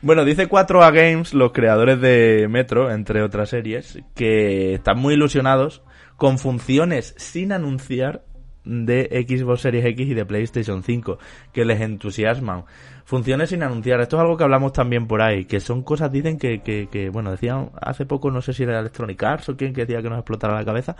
Bueno, 0.03 0.25
dice 0.25 0.49
4A 0.49 0.91
Games, 0.91 1.31
los 1.35 1.51
creadores 1.51 2.01
de 2.01 2.47
Metro, 2.49 2.91
entre 2.91 3.21
otras 3.21 3.49
series, 3.49 3.99
que 4.15 4.73
están 4.73 4.97
muy 4.97 5.13
ilusionados 5.13 5.83
con 6.17 6.39
funciones 6.39 7.13
sin 7.17 7.51
anunciar 7.51 8.23
de 8.63 9.25
Xbox 9.27 9.61
Series 9.61 9.85
X 9.85 10.07
y 10.07 10.13
de 10.15 10.25
PlayStation 10.25 10.81
5, 10.81 11.19
que 11.53 11.65
les 11.65 11.81
entusiasman. 11.81 12.65
Funciones 13.05 13.49
sin 13.49 13.61
anunciar. 13.61 14.01
Esto 14.01 14.17
es 14.17 14.21
algo 14.21 14.37
que 14.37 14.43
hablamos 14.43 14.73
también 14.73 15.05
por 15.05 15.21
ahí, 15.21 15.45
que 15.45 15.59
son 15.59 15.83
cosas, 15.83 16.11
dicen 16.11 16.39
que, 16.39 16.61
que, 16.61 16.87
que 16.91 17.09
bueno, 17.09 17.29
decían 17.29 17.69
hace 17.79 18.07
poco, 18.07 18.31
no 18.31 18.41
sé 18.41 18.53
si 18.53 18.63
era 18.63 18.79
Electronic 18.79 19.21
Arts 19.21 19.49
o 19.49 19.57
quién 19.57 19.71
que 19.71 19.81
decía 19.81 20.01
que 20.01 20.09
nos 20.09 20.17
explotara 20.17 20.55
la 20.55 20.65
cabeza. 20.65 20.95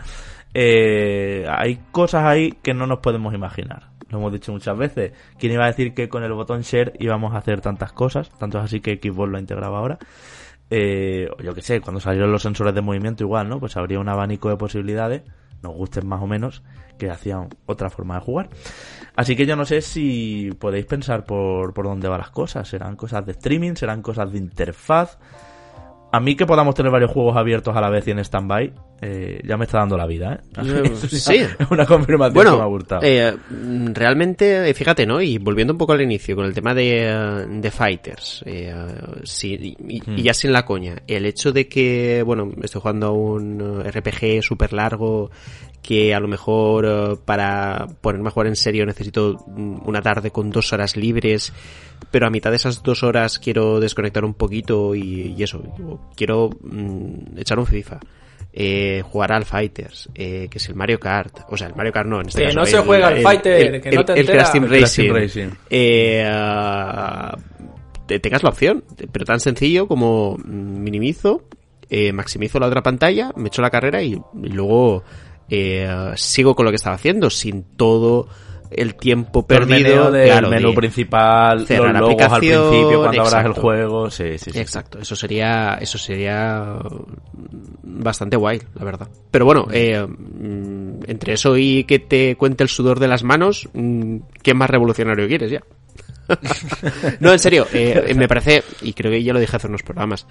Eh, 0.54 1.44
hay 1.48 1.80
cosas 1.90 2.24
ahí 2.24 2.52
que 2.62 2.72
no 2.72 2.86
nos 2.86 3.00
podemos 3.00 3.34
imaginar 3.34 3.91
lo 4.12 4.18
hemos 4.18 4.32
dicho 4.32 4.52
muchas 4.52 4.76
veces. 4.76 5.12
¿Quién 5.38 5.52
iba 5.52 5.64
a 5.64 5.68
decir 5.68 5.94
que 5.94 6.08
con 6.08 6.22
el 6.22 6.32
botón 6.32 6.62
share 6.62 6.92
íbamos 7.00 7.34
a 7.34 7.38
hacer 7.38 7.60
tantas 7.60 7.92
cosas? 7.92 8.30
Tanto 8.38 8.58
es 8.58 8.64
así 8.64 8.80
que 8.80 9.00
Xbox 9.02 9.30
lo 9.30 9.36
ha 9.36 9.40
integrado 9.40 9.76
ahora. 9.76 9.98
Eh, 10.70 11.28
yo 11.42 11.54
que 11.54 11.62
sé, 11.62 11.80
cuando 11.80 12.00
salieron 12.00 12.32
los 12.32 12.42
sensores 12.42 12.74
de 12.74 12.80
movimiento 12.80 13.24
igual, 13.24 13.48
¿no? 13.48 13.58
Pues 13.60 13.76
habría 13.76 13.98
un 13.98 14.08
abanico 14.08 14.48
de 14.48 14.56
posibilidades, 14.56 15.22
nos 15.62 15.74
gusten 15.74 16.06
más 16.06 16.22
o 16.22 16.26
menos, 16.26 16.62
que 16.98 17.10
hacían 17.10 17.48
otra 17.66 17.90
forma 17.90 18.14
de 18.14 18.20
jugar. 18.20 18.48
Así 19.14 19.36
que 19.36 19.44
yo 19.44 19.56
no 19.56 19.64
sé 19.64 19.82
si 19.82 20.50
podéis 20.58 20.86
pensar 20.86 21.24
por, 21.24 21.74
por 21.74 21.84
dónde 21.84 22.08
van 22.08 22.20
las 22.20 22.30
cosas. 22.30 22.68
¿Serán 22.68 22.96
cosas 22.96 23.26
de 23.26 23.32
streaming? 23.32 23.74
¿Serán 23.74 24.00
cosas 24.00 24.32
de 24.32 24.38
interfaz? 24.38 25.18
A 26.12 26.20
mí 26.20 26.36
que 26.36 26.44
podamos 26.44 26.74
tener 26.74 26.92
varios 26.92 27.10
juegos 27.10 27.38
abiertos 27.38 27.74
a 27.74 27.80
la 27.80 27.88
vez 27.88 28.06
y 28.06 28.10
en 28.10 28.18
stand-by, 28.18 28.72
eh, 29.00 29.40
ya 29.44 29.56
me 29.56 29.64
está 29.64 29.78
dando 29.78 29.96
la 29.96 30.06
vida, 30.06 30.40
¿eh? 30.58 30.92
sí. 31.08 31.36
Es 31.58 31.70
una 31.70 31.86
confirmación 31.86 32.34
bueno, 32.34 32.50
que 32.50 32.56
me 32.58 32.62
ha 32.62 32.66
gustado. 32.66 33.02
Eh, 33.02 33.34
realmente, 33.94 34.68
eh, 34.68 34.74
fíjate, 34.74 35.06
¿no? 35.06 35.22
Y 35.22 35.38
volviendo 35.38 35.72
un 35.72 35.78
poco 35.78 35.94
al 35.94 36.02
inicio, 36.02 36.36
con 36.36 36.44
el 36.44 36.52
tema 36.52 36.74
de, 36.74 37.46
de 37.48 37.70
Fighters, 37.70 38.44
eh, 38.44 38.74
sí, 39.24 39.74
y, 39.88 40.00
hmm. 40.02 40.16
ya 40.16 40.34
sin 40.34 40.52
la 40.52 40.66
coña, 40.66 40.96
el 41.06 41.24
hecho 41.24 41.50
de 41.50 41.66
que, 41.66 42.22
bueno, 42.26 42.50
estoy 42.62 42.82
jugando 42.82 43.06
a 43.06 43.12
un 43.12 43.82
RPG 43.82 44.42
súper 44.42 44.74
largo, 44.74 45.30
que 45.82 46.14
a 46.14 46.20
lo 46.20 46.28
mejor 46.28 47.20
para 47.24 47.88
ponerme 48.00 48.28
a 48.28 48.30
jugar 48.30 48.46
en 48.46 48.56
serio 48.56 48.86
necesito 48.86 49.44
una 49.46 50.00
tarde 50.00 50.30
con 50.30 50.50
dos 50.50 50.72
horas 50.72 50.96
libres, 50.96 51.52
pero 52.10 52.26
a 52.26 52.30
mitad 52.30 52.50
de 52.50 52.56
esas 52.56 52.82
dos 52.82 53.02
horas 53.02 53.38
quiero 53.38 53.80
desconectar 53.80 54.24
un 54.24 54.34
poquito 54.34 54.94
y, 54.94 55.42
eso, 55.42 55.62
quiero 56.16 56.50
mm, 56.62 57.38
echar 57.38 57.58
un 57.58 57.66
FIFA. 57.66 57.98
Eh, 58.54 59.02
jugar 59.02 59.32
al 59.32 59.46
Fighters, 59.46 60.10
eh, 60.14 60.46
que 60.50 60.58
es 60.58 60.68
el 60.68 60.74
Mario 60.74 61.00
Kart, 61.00 61.40
o 61.48 61.56
sea, 61.56 61.68
el 61.68 61.74
Mario 61.74 61.90
Kart 61.90 62.06
no, 62.06 62.20
en 62.20 62.28
este 62.28 62.42
que 62.42 62.46
caso. 62.48 62.58
no 62.58 62.66
se 62.66 62.78
juega 62.80 63.08
al 63.08 63.22
Fighter, 63.22 63.80
que 63.80 63.90
no 63.92 64.04
te 64.04 64.20
el, 64.20 64.26
Crash 64.26 64.52
Team 64.52 64.66
Racing. 64.68 65.10
Racing. 65.10 65.48
Eh, 65.70 66.22
uh, 66.30 67.34
te 68.06 68.20
tengas 68.20 68.42
la 68.42 68.50
opción, 68.50 68.84
pero 69.10 69.24
tan 69.24 69.40
sencillo 69.40 69.88
como 69.88 70.36
minimizo, 70.44 71.44
eh, 71.88 72.12
maximizo 72.12 72.60
la 72.60 72.66
otra 72.66 72.82
pantalla, 72.82 73.32
me 73.36 73.48
echo 73.48 73.62
la 73.62 73.70
carrera 73.70 74.02
y, 74.02 74.20
y 74.42 74.48
luego 74.48 75.02
eh, 75.48 76.12
sigo 76.16 76.54
con 76.54 76.64
lo 76.64 76.70
que 76.70 76.76
estaba 76.76 76.96
haciendo, 76.96 77.30
sin 77.30 77.62
todo 77.76 78.28
el 78.74 78.94
tiempo 78.94 79.46
perdido. 79.46 80.10
del 80.10 80.48
menú 80.48 80.74
principal, 80.74 81.66
los 81.68 81.92
logos 81.92 82.22
al 82.22 82.40
principio 82.40 83.02
cuando 83.02 83.22
abras 83.22 83.44
el 83.44 83.52
juego, 83.52 84.10
sí, 84.10 84.38
sí, 84.38 84.50
Exacto, 84.54 84.98
eso 84.98 85.16
sería 85.16 85.78
eso 85.80 85.98
sería 85.98 86.78
bastante 87.82 88.36
guay, 88.36 88.60
la 88.74 88.84
verdad. 88.84 89.08
Pero 89.30 89.44
bueno, 89.44 89.66
eh, 89.72 90.06
mm, 90.06 91.02
entre 91.06 91.34
eso 91.34 91.56
y 91.56 91.84
que 91.84 91.98
te 91.98 92.36
cuente 92.36 92.62
el 92.62 92.68
sudor 92.68 92.98
de 92.98 93.08
las 93.08 93.22
manos, 93.22 93.68
mm, 93.72 94.16
¿qué 94.42 94.54
más 94.54 94.70
revolucionario 94.70 95.28
quieres 95.28 95.50
ya? 95.50 95.62
no, 97.20 97.32
en 97.32 97.38
serio, 97.38 97.66
eh, 97.72 98.14
me 98.16 98.28
parece, 98.28 98.62
y 98.80 98.92
creo 98.94 99.10
que 99.10 99.22
ya 99.22 99.32
lo 99.32 99.40
dije 99.40 99.56
hace 99.56 99.66
unos 99.66 99.82
programas, 99.82 100.26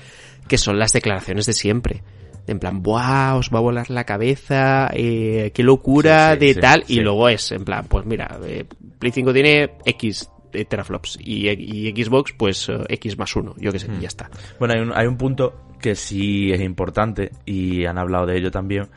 que 0.47 0.57
son 0.57 0.79
las 0.79 0.93
declaraciones 0.93 1.45
de 1.45 1.53
siempre 1.53 2.01
en 2.47 2.59
plan, 2.59 2.81
¡buah! 2.81 3.35
Os 3.35 3.49
va 3.53 3.59
a 3.59 3.61
volar 3.61 3.89
la 3.89 4.03
cabeza, 4.03 4.89
eh, 4.93 5.51
qué 5.53 5.63
locura 5.63 6.35
de 6.35 6.55
tal, 6.55 6.83
y 6.87 6.99
luego 6.99 7.29
es, 7.29 7.51
en 7.51 7.63
plan, 7.63 7.85
pues 7.87 8.05
mira, 8.05 8.39
eh, 8.45 8.65
Play 8.99 9.11
5 9.11 9.33
tiene 9.33 9.71
X 9.85 10.29
eh, 10.53 10.65
teraflops 10.65 11.17
y, 11.21 11.47
y, 11.49 12.03
Xbox 12.03 12.33
pues 12.33 12.67
eh, 12.67 12.83
X 12.89 13.17
más 13.17 13.35
uno, 13.35 13.55
yo 13.57 13.71
que 13.71 13.79
sé, 13.79 13.87
mm. 13.89 13.99
ya 13.99 14.07
está. 14.07 14.29
Bueno, 14.59 14.73
hay 14.73 14.81
un, 14.81 14.91
hay 14.93 15.07
un 15.07 15.17
punto 15.17 15.53
que 15.79 15.95
sí 15.95 16.51
es 16.51 16.61
importante 16.61 17.31
y 17.45 17.85
han 17.85 17.97
hablado 17.97 18.27
de 18.27 18.37
ello 18.37 18.51
también 18.51 18.89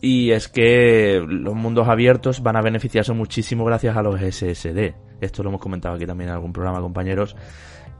Y 0.00 0.30
es 0.30 0.48
que 0.48 1.24
los 1.26 1.54
mundos 1.54 1.88
abiertos 1.88 2.42
van 2.42 2.56
a 2.56 2.62
beneficiarse 2.62 3.12
muchísimo 3.12 3.64
gracias 3.64 3.96
a 3.96 4.02
los 4.02 4.20
SSD. 4.20 4.94
Esto 5.20 5.42
lo 5.42 5.48
hemos 5.48 5.60
comentado 5.60 5.94
aquí 5.94 6.06
también 6.06 6.28
en 6.28 6.34
algún 6.34 6.52
programa, 6.52 6.80
compañeros, 6.80 7.36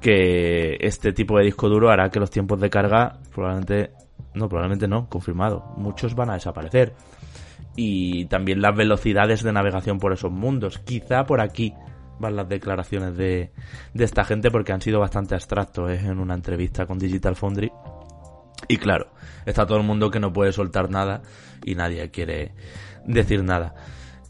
que 0.00 0.76
este 0.80 1.12
tipo 1.12 1.38
de 1.38 1.44
disco 1.44 1.68
duro 1.68 1.90
hará 1.90 2.10
que 2.10 2.20
los 2.20 2.30
tiempos 2.30 2.60
de 2.60 2.68
carga 2.68 3.20
probablemente, 3.32 3.92
no, 4.34 4.48
probablemente 4.48 4.88
no, 4.88 5.08
confirmado, 5.08 5.74
muchos 5.76 6.14
van 6.14 6.30
a 6.30 6.34
desaparecer. 6.34 6.94
Y 7.76 8.26
también 8.26 8.60
las 8.60 8.76
velocidades 8.76 9.42
de 9.42 9.52
navegación 9.52 9.98
por 9.98 10.12
esos 10.12 10.30
mundos. 10.30 10.78
Quizá 10.78 11.24
por 11.24 11.40
aquí 11.40 11.74
van 12.18 12.36
las 12.36 12.48
declaraciones 12.48 13.16
de, 13.16 13.50
de 13.94 14.04
esta 14.04 14.24
gente 14.24 14.50
porque 14.50 14.72
han 14.72 14.80
sido 14.80 15.00
bastante 15.00 15.34
abstractos 15.34 15.90
¿eh? 15.90 16.00
en 16.04 16.18
una 16.18 16.34
entrevista 16.34 16.86
con 16.86 16.98
Digital 16.98 17.36
Foundry. 17.36 17.72
Y 18.68 18.76
claro, 18.76 19.12
está 19.46 19.66
todo 19.66 19.78
el 19.78 19.84
mundo 19.84 20.10
que 20.10 20.20
no 20.20 20.32
puede 20.32 20.52
soltar 20.52 20.90
nada 20.90 21.22
y 21.64 21.74
nadie 21.74 22.10
quiere 22.10 22.54
decir 23.06 23.42
nada. 23.42 23.74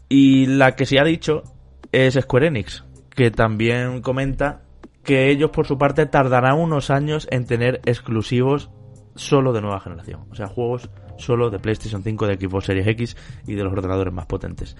Y 0.09 0.47
la 0.47 0.75
que 0.75 0.85
se 0.85 0.99
ha 0.99 1.03
dicho 1.03 1.43
es 1.91 2.15
Square 2.15 2.47
Enix, 2.47 2.83
que 3.09 3.31
también 3.31 4.01
comenta 4.01 4.61
que 5.03 5.29
ellos 5.29 5.51
por 5.51 5.67
su 5.67 5.77
parte 5.77 6.05
tardarán 6.05 6.57
unos 6.59 6.89
años 6.89 7.27
en 7.29 7.45
tener 7.45 7.81
exclusivos 7.85 8.69
solo 9.15 9.53
de 9.53 9.61
nueva 9.61 9.79
generación. 9.79 10.21
O 10.31 10.35
sea, 10.35 10.47
juegos 10.47 10.89
solo 11.17 11.49
de 11.49 11.59
PlayStation 11.59 12.03
5, 12.03 12.27
de 12.27 12.35
Xbox 12.35 12.65
Series 12.65 12.87
X 12.87 13.17
y 13.47 13.55
de 13.55 13.63
los 13.63 13.73
ordenadores 13.73 14.13
más 14.13 14.25
potentes. 14.25 14.75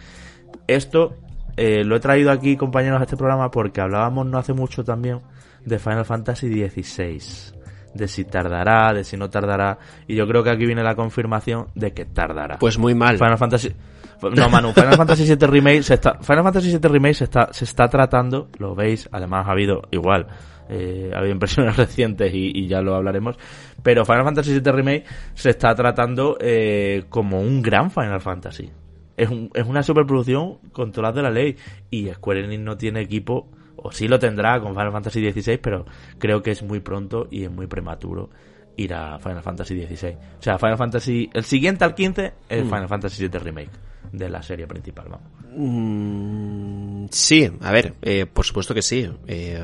Esto 0.68 1.16
eh, 1.58 1.84
lo 1.84 1.96
he 1.96 2.00
traído 2.00 2.32
aquí, 2.32 2.58
compañeros, 2.58 3.00
a 3.00 3.04
este 3.04 3.18
programa 3.18 3.52
porque 3.52 3.82
hablábamos 3.82 4.26
no 4.26 4.38
hace 4.38 4.54
mucho 4.54 4.84
también 4.84 5.20
de 5.66 5.80
Final 5.80 6.06
Fantasy 6.06 6.48
XVI 6.48 7.54
de 7.94 8.08
si 8.08 8.26
tardará, 8.26 8.94
de 8.94 9.04
si 9.04 9.18
no 9.18 9.30
tardará. 9.30 9.78
Y 10.08 10.16
yo 10.16 10.28
creo 10.28 10.44
que 10.44 10.50
aquí 10.50 10.66
viene 10.66 10.84
la 10.84 10.96
confirmación 10.96 11.68
de 11.76 11.94
que 11.94 12.06
tardará. 12.06 12.58
Pues 12.58 12.78
muy 12.78 12.96
mal. 12.96 13.18
Final 13.18 13.38
Fantasy. 13.38 13.74
No, 14.22 14.50
Manu, 14.50 14.72
Final 14.72 14.96
Fantasy 14.96 15.26
VII 15.26 15.48
Remake 15.48 15.84
se 15.84 15.96
está, 15.96 16.18
Final 16.22 16.44
Fantasy 16.44 16.70
VII 16.70 16.90
Remake 16.90 17.14
se 17.14 17.24
está, 17.26 17.50
se 17.52 17.66
está 17.66 17.90
tratando, 17.90 18.48
lo 18.58 18.74
veis, 18.74 19.10
además 19.12 19.46
ha 19.48 19.52
habido 19.52 19.82
igual, 19.92 20.28
eh, 20.70 21.12
ha 21.14 21.20
habido 21.20 21.34
impresiones 21.34 21.76
recientes 21.78 22.32
y, 22.34 22.68
ya 22.68 22.82
lo 22.82 22.96
hablaremos, 22.96 23.38
pero 23.82 24.06
Final 24.06 24.24
Fantasy 24.24 24.60
VII 24.60 24.72
Remake 24.72 25.06
se 25.34 25.52
está 25.52 25.74
tratando 25.76 26.38
eh, 26.40 27.06
como 27.10 27.40
un 27.40 27.62
gran 27.62 27.92
Final 27.92 28.22
Fantasy. 28.22 28.70
Es, 29.16 29.30
un, 29.30 29.50
es 29.54 29.66
una 29.68 29.84
superproducción 29.84 30.58
controlada 30.72 31.18
de 31.18 31.22
la 31.22 31.30
ley 31.30 31.56
y 31.92 32.10
Square 32.10 32.46
Enix 32.46 32.62
no 32.62 32.78
tiene 32.78 33.02
equipo 33.02 33.48
o 33.76 33.92
sí 33.92 34.08
lo 34.08 34.18
tendrá 34.18 34.60
con 34.60 34.74
Final 34.74 34.92
Fantasy 34.92 35.32
XVI, 35.32 35.58
pero 35.58 35.86
creo 36.18 36.42
que 36.42 36.52
es 36.52 36.64
muy 36.64 36.80
pronto 36.80 37.28
y 37.30 37.44
es 37.44 37.52
muy 37.52 37.68
prematuro 37.68 38.30
ir 38.76 38.94
a 38.94 39.20
Final 39.20 39.44
Fantasy 39.44 39.86
XVI. 39.86 40.16
O 40.40 40.42
sea, 40.42 40.58
Final 40.58 40.78
Fantasy, 40.78 41.30
el 41.34 41.44
siguiente 41.44 41.86
al 41.86 41.94
15 41.94 42.34
es 42.50 42.64
mm. 42.64 42.68
Final 42.68 42.88
Fantasy 42.88 43.28
VII 43.28 43.40
Remake 43.40 43.93
de 44.14 44.30
la 44.30 44.42
serie 44.42 44.68
principal, 44.68 45.08
vamos. 45.10 45.28
Mm, 45.56 47.08
sí, 47.10 47.52
a 47.62 47.72
ver, 47.72 47.96
eh, 48.02 48.26
por 48.32 48.46
supuesto 48.46 48.74
que 48.74 48.82
sí. 48.82 49.10
Eh, 49.28 49.60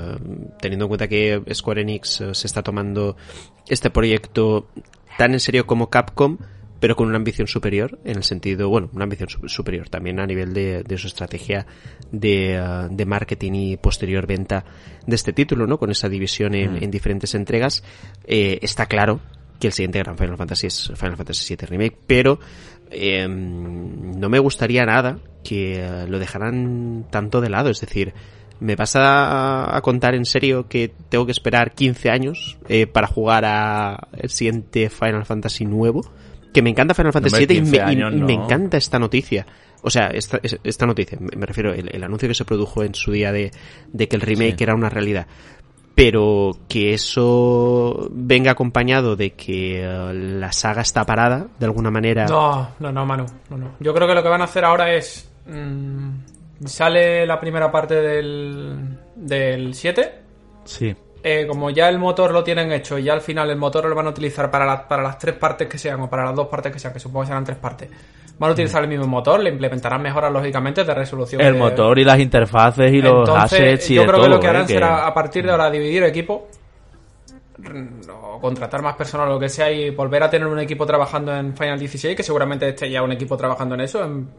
teniendo 0.60 0.86
en 0.86 0.90
cuenta 0.90 1.08
que 1.08 1.42
Square 1.54 1.82
Enix 1.82 2.22
eh, 2.22 2.36
se 2.36 2.48
está 2.48 2.62
tomando 2.62 3.16
este 3.68 3.90
proyecto 3.90 4.68
tan 5.18 5.34
en 5.34 5.40
serio 5.40 5.66
como 5.66 5.90
Capcom, 5.90 6.38
pero 6.80 6.96
con 6.96 7.08
una 7.08 7.18
ambición 7.18 7.48
superior, 7.48 8.00
en 8.06 8.18
el 8.18 8.24
sentido, 8.24 8.70
bueno, 8.70 8.90
una 8.94 9.04
ambición 9.04 9.30
superior 9.50 9.90
también 9.90 10.20
a 10.20 10.26
nivel 10.26 10.54
de, 10.54 10.98
su 10.98 11.08
estrategia 11.08 11.66
uh, 12.12 12.18
de, 12.18 13.06
marketing 13.06 13.52
y 13.54 13.78
posterior 13.78 14.26
venta 14.26 14.66
de 15.06 15.16
este 15.16 15.34
título, 15.34 15.68
¿no? 15.68 15.78
Con 15.78 15.92
esa 15.92 16.10
división 16.10 16.56
en, 16.56 16.76
mm. 16.76 16.92
diferentes 16.92 17.36
entregas, 17.36 17.84
eh, 18.26 18.60
está 18.62 18.86
claro 18.86 19.20
que 19.60 19.68
el 19.68 19.74
siguiente 19.74 20.00
gran 20.00 20.18
Final 20.18 20.38
Fantasy 20.38 20.68
es 20.68 20.92
Final 20.96 21.18
Fantasy 21.18 21.56
VII 21.56 21.68
Remake, 21.68 21.98
pero 22.08 22.40
em, 22.90 24.20
no 24.20 24.30
me 24.30 24.40
gustaría 24.40 24.86
nada 24.86 25.20
que 25.44 25.84
uh, 25.84 26.10
lo 26.10 26.20
dejaran 26.20 27.06
tanto 27.10 27.42
de 27.42 27.50
lado, 27.50 27.70
es 27.70 27.82
decir, 27.82 28.14
¿Me 28.62 28.76
vas 28.76 28.94
a, 28.98 29.80
contar 29.82 30.16
en 30.16 30.26
serio 30.26 30.68
que 30.68 30.92
tengo 31.08 31.26
que 31.26 31.32
esperar 31.32 31.72
15 31.72 32.10
años 32.10 32.58
eh, 32.68 32.88
para 32.88 33.08
jugar 33.08 33.46
a 33.46 34.10
el 34.18 34.30
siguiente 34.30 34.90
Final 34.90 35.26
Fantasy 35.26 35.64
nuevo? 35.64 36.02
que 36.54 36.62
me 36.62 36.70
encanta 36.70 36.94
Final 36.94 37.14
Fantasy 37.14 37.46
VII 37.46 37.58
y, 37.58 37.62
me, 37.62 38.34
encanta 38.34 38.78
esta 38.78 39.00
noticia. 39.00 39.46
O 39.82 39.90
sea, 39.90 40.08
esta, 40.08 40.40
esta 40.64 40.86
noticia, 40.86 41.18
me 41.20 41.46
refiero, 41.46 41.74
el, 41.74 42.04
anuncio 42.04 42.28
que 42.28 42.34
se 42.34 42.44
produjo 42.44 42.84
en 42.84 42.96
su 42.96 43.12
día 43.12 43.32
de, 43.32 43.52
que 43.94 44.16
el 44.16 44.22
remake 44.22 44.62
era 44.62 44.76
una 44.76 44.90
realidad. 44.90 45.28
Pero 46.00 46.52
que 46.70 46.94
eso 46.94 48.08
venga 48.10 48.52
acompañado 48.52 49.18
de 49.18 49.32
que 49.32 49.86
uh, 49.86 50.14
la 50.14 50.54
saga 50.54 50.82
está 50.82 51.06
parada, 51.06 51.48
de 51.60 51.66
alguna 51.66 51.92
manera. 51.92 52.26
No, 52.26 52.70
no, 52.80 52.90
no, 52.90 53.06
Manu. 53.06 53.26
No, 53.50 53.58
no. 53.58 53.72
Yo 53.82 53.94
creo 53.94 54.08
que 54.08 54.14
lo 54.14 54.24
que 54.24 54.30
van 54.30 54.40
a 54.40 54.46
hacer 54.46 54.64
ahora 54.64 54.94
es. 54.94 55.30
Mm, 55.46 56.12
sale 56.64 57.26
la 57.26 57.38
primera 57.38 57.70
parte 57.70 57.96
del, 57.96 58.98
del 59.14 59.74
7. 59.74 60.22
Sí. 60.64 60.96
Eh, 61.22 61.46
como 61.46 61.70
ya 61.70 61.90
el 61.90 62.00
motor 62.00 62.32
lo 62.32 62.46
tienen 62.46 62.72
hecho 62.72 62.98
y 62.98 63.04
ya 63.04 63.12
al 63.12 63.20
final 63.20 63.50
el 63.50 63.58
motor 63.58 63.84
lo 63.90 63.94
van 63.94 64.08
a 64.08 64.12
utilizar 64.12 64.50
para, 64.50 64.88
para 64.88 65.04
las 65.04 65.18
tres 65.20 65.36
partes 65.36 65.68
que 65.68 65.78
sean 65.78 66.00
o 66.00 66.10
para 66.10 66.24
las 66.24 66.34
dos 66.34 66.48
partes 66.48 66.72
que 66.72 66.80
sean, 66.80 66.94
que 66.94 67.00
supongo 67.02 67.24
que 67.24 67.28
serán 67.28 67.44
tres 67.44 67.58
partes, 67.58 67.90
van 68.40 68.50
a 68.50 68.54
utilizar 68.54 68.82
el 68.82 68.90
mismo 68.90 69.06
motor, 69.06 69.44
le 69.44 69.50
implementarán 69.50 70.02
mejoras 70.02 70.32
lógicamente 70.32 70.84
de 70.84 70.94
resolución. 70.94 71.42
El 71.42 71.56
motor 71.56 72.00
y 72.00 72.06
las 72.06 72.20
interfaces 72.20 72.92
y 72.92 73.02
los 73.02 73.30
assets 73.30 73.92
y 73.92 73.96
Yo 73.96 74.06
creo 74.06 74.24
que 74.24 74.30
lo 74.30 74.40
que 74.40 74.48
harán 74.48 74.64
¿eh? 74.64 74.68
será 74.68 75.06
a 75.06 75.14
partir 75.14 75.46
de 75.46 75.52
ahora 75.52 75.70
dividir 75.70 76.04
equipo 76.04 76.48
o 78.10 78.40
contratar 78.40 78.82
más 78.82 78.96
personal 78.96 79.28
o 79.28 79.34
lo 79.34 79.40
que 79.40 79.50
sea 79.50 79.70
y 79.70 79.90
volver 79.90 80.24
a 80.24 80.30
tener 80.30 80.48
un 80.48 80.60
equipo 80.60 80.86
trabajando 80.86 81.36
en 81.36 81.56
Final 81.56 81.78
16 81.78 82.16
que 82.16 82.24
seguramente 82.24 82.70
esté 82.70 82.90
ya 82.90 83.04
un 83.04 83.12
equipo 83.12 83.36
trabajando 83.36 83.76
en 83.76 83.82
eso, 83.82 84.04
en 84.04 84.30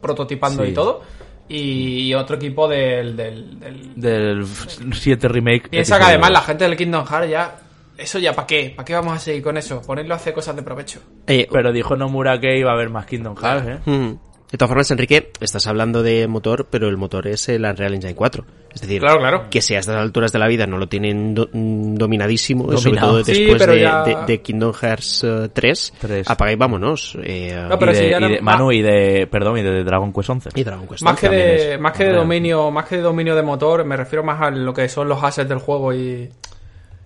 prototipando 0.00 0.64
y 0.64 0.72
todo 0.72 1.02
y 1.48 2.14
otro 2.14 2.36
equipo 2.36 2.68
del... 2.68 3.16
Del, 3.16 3.60
del, 3.96 4.46
7 4.46 5.28
Remake. 5.28 5.68
Piensa 5.68 5.98
que 5.98 6.04
además 6.04 6.30
la 6.30 6.40
gente 6.40 6.64
del 6.64 6.76
Kingdom 6.76 7.04
Hearts 7.06 7.30
ya... 7.30 7.56
Eso 7.96 8.18
ya, 8.18 8.32
¿para 8.32 8.46
qué? 8.46 8.72
¿Para 8.74 8.84
qué 8.84 8.94
vamos 8.94 9.16
a 9.16 9.18
seguir 9.18 9.42
con 9.42 9.56
eso? 9.56 9.80
Ponerlo 9.82 10.14
a 10.14 10.16
hacer 10.16 10.34
cosas 10.34 10.56
de 10.56 10.62
provecho. 10.62 11.00
Eh, 11.26 11.46
pero 11.50 11.72
dijo 11.72 11.96
Nomura 11.96 12.40
que 12.40 12.58
iba 12.58 12.70
a 12.70 12.74
haber 12.74 12.90
más 12.90 13.06
Kingdom 13.06 13.36
Hearts, 13.36 13.68
¿eh? 13.68 13.90
Mm. 13.90 14.14
De 14.54 14.58
todas 14.58 14.68
formas, 14.68 14.90
Enrique, 14.92 15.32
estás 15.40 15.66
hablando 15.66 16.04
de 16.04 16.28
motor, 16.28 16.68
pero 16.70 16.88
el 16.88 16.96
motor 16.96 17.26
es 17.26 17.48
el 17.48 17.64
Unreal 17.64 17.94
Engine 17.94 18.14
4. 18.14 18.44
Es 18.72 18.82
decir, 18.82 19.00
claro, 19.00 19.18
claro. 19.18 19.46
que 19.50 19.60
si 19.60 19.74
a 19.74 19.80
estas 19.80 19.96
alturas 19.96 20.30
de 20.30 20.38
la 20.38 20.46
vida 20.46 20.64
no 20.64 20.78
lo 20.78 20.86
tienen 20.86 21.32
mm, 21.32 21.96
dominadísimo, 21.96 22.76
sobre 22.76 23.00
todo 23.00 23.22
después 23.24 23.66
de, 23.66 24.40
Kingdom 24.42 24.72
Hearts 24.72 25.26
3, 25.52 25.92
eh, 26.08 26.22
apaga 26.26 26.52
y 26.52 26.54
vámonos. 26.54 27.18
Eh, 27.24 27.66
no, 27.68 27.76
pero 27.80 27.92
y 27.92 27.96
de, 27.96 28.40
Manu 28.42 28.70
y 28.70 28.80
de, 28.80 29.26
perdón, 29.26 29.58
y 29.58 29.62
de 29.62 29.82
Dragon 29.82 30.12
Quest 30.12 30.30
11. 30.30 30.50
Y 30.54 30.62
Dragon 30.62 30.86
Quest 30.86 31.02
más 31.02 31.18
que 31.18 31.28
de, 31.28 31.78
más 31.78 31.92
que 31.92 32.04
de 32.04 32.12
dominio, 32.12 32.70
más 32.70 32.86
que 32.86 32.98
de 32.98 33.02
dominio 33.02 33.34
de 33.34 33.42
motor, 33.42 33.84
me 33.84 33.96
refiero 33.96 34.22
más 34.22 34.40
a 34.40 34.50
lo 34.50 34.72
que 34.72 34.88
son 34.88 35.08
los 35.08 35.20
assets 35.22 35.48
del 35.48 35.58
juego 35.58 35.92
y 35.92 36.30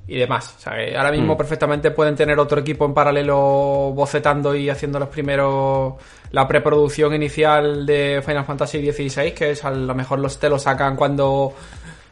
y 0.08 0.16
demás. 0.16 0.54
O 0.56 0.60
sea, 0.60 0.72
ahora 0.96 1.12
mismo 1.12 1.34
mm. 1.34 1.36
perfectamente 1.36 1.90
pueden 1.90 2.16
tener 2.16 2.38
otro 2.38 2.60
equipo 2.60 2.86
en 2.86 2.94
paralelo 2.94 3.92
bocetando 3.94 4.54
y 4.54 4.70
haciendo 4.70 4.98
los 4.98 5.10
primeros 5.10 5.94
la 6.30 6.48
preproducción 6.48 7.14
inicial 7.14 7.84
de 7.86 8.22
Final 8.24 8.44
Fantasy 8.44 8.90
XVI, 8.90 9.32
que 9.32 9.50
es 9.50 9.64
a 9.64 9.70
lo 9.70 9.94
mejor 9.94 10.18
los 10.18 10.38
te 10.38 10.48
lo 10.48 10.58
sacan 10.58 10.96
cuando 10.96 11.54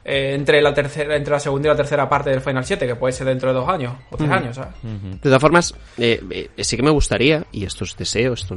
eh, 0.05 0.35
entre 0.35 0.61
la 0.61 0.75
tercera 0.75 1.17
entre 1.17 1.33
la 1.33 1.41
segunda 1.41 1.69
y 1.69 1.71
la 1.71 1.77
tercera 1.77 2.09
parte 2.09 2.31
del 2.31 2.43
Final 2.43 2.65
7, 2.65 2.87
que 2.87 2.97
puede 2.97 3.13
ser 3.13 3.27
dentro 3.27 3.49
de 3.49 3.59
dos 3.59 3.69
años 3.69 3.95
o 4.11 4.17
tres 4.17 4.31
años. 4.31 4.61
De 4.83 5.19
todas 5.19 5.41
formas, 5.41 5.75
eh, 5.97 6.23
eh, 6.31 6.65
sí 6.65 6.77
que 6.77 6.83
me 6.83 6.91
gustaría, 6.91 7.45
y 7.51 7.65
esto 7.65 7.85
es 7.85 7.97
deseo, 7.97 8.35
esto 8.35 8.57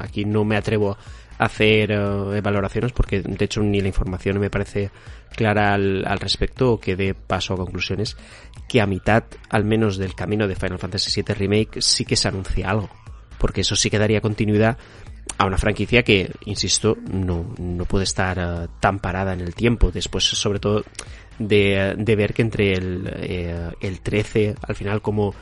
aquí 0.00 0.24
no 0.24 0.44
me 0.44 0.56
atrevo 0.56 0.98
hacer 1.40 1.90
eh, 1.90 2.40
valoraciones 2.42 2.92
porque 2.92 3.22
de 3.22 3.44
hecho 3.44 3.62
ni 3.62 3.80
la 3.80 3.88
información 3.88 4.38
me 4.38 4.50
parece 4.50 4.90
clara 5.34 5.72
al, 5.72 6.04
respecto 6.20 6.72
o 6.72 6.80
que 6.80 6.96
dé 6.96 7.14
paso 7.14 7.54
a 7.54 7.56
conclusiones 7.56 8.18
que 8.68 8.82
a 8.82 8.86
mitad 8.86 9.24
al 9.48 9.64
menos 9.64 9.96
del 9.96 10.14
camino 10.14 10.46
de 10.46 10.54
Final 10.54 10.78
Fantasy 10.78 11.22
VII 11.22 11.34
Remake 11.34 11.80
sí 11.80 12.04
que 12.04 12.16
se 12.16 12.28
anuncia 12.28 12.68
algo 12.68 12.90
porque 13.38 13.62
eso 13.62 13.74
sí 13.74 13.88
que 13.88 13.98
daría 13.98 14.20
continuidad 14.20 14.76
a 15.38 15.46
una 15.46 15.56
franquicia 15.56 16.02
que, 16.02 16.30
insisto, 16.44 16.98
no, 17.10 17.54
no 17.56 17.84
puede 17.86 18.04
estar 18.04 18.38
eh, 18.38 18.68
tan 18.78 18.98
parada 18.98 19.32
en 19.32 19.40
el 19.40 19.54
tiempo. 19.54 19.90
Después, 19.90 20.24
sobre 20.24 20.58
todo, 20.58 20.84
de, 21.38 21.94
de 21.96 22.16
ver 22.16 22.34
que 22.34 22.42
entre 22.42 22.72
el, 22.72 23.10
eh, 23.16 23.70
el 23.80 24.00
13, 24.00 24.56
al 24.60 24.74
final, 24.74 25.00
como 25.00 25.34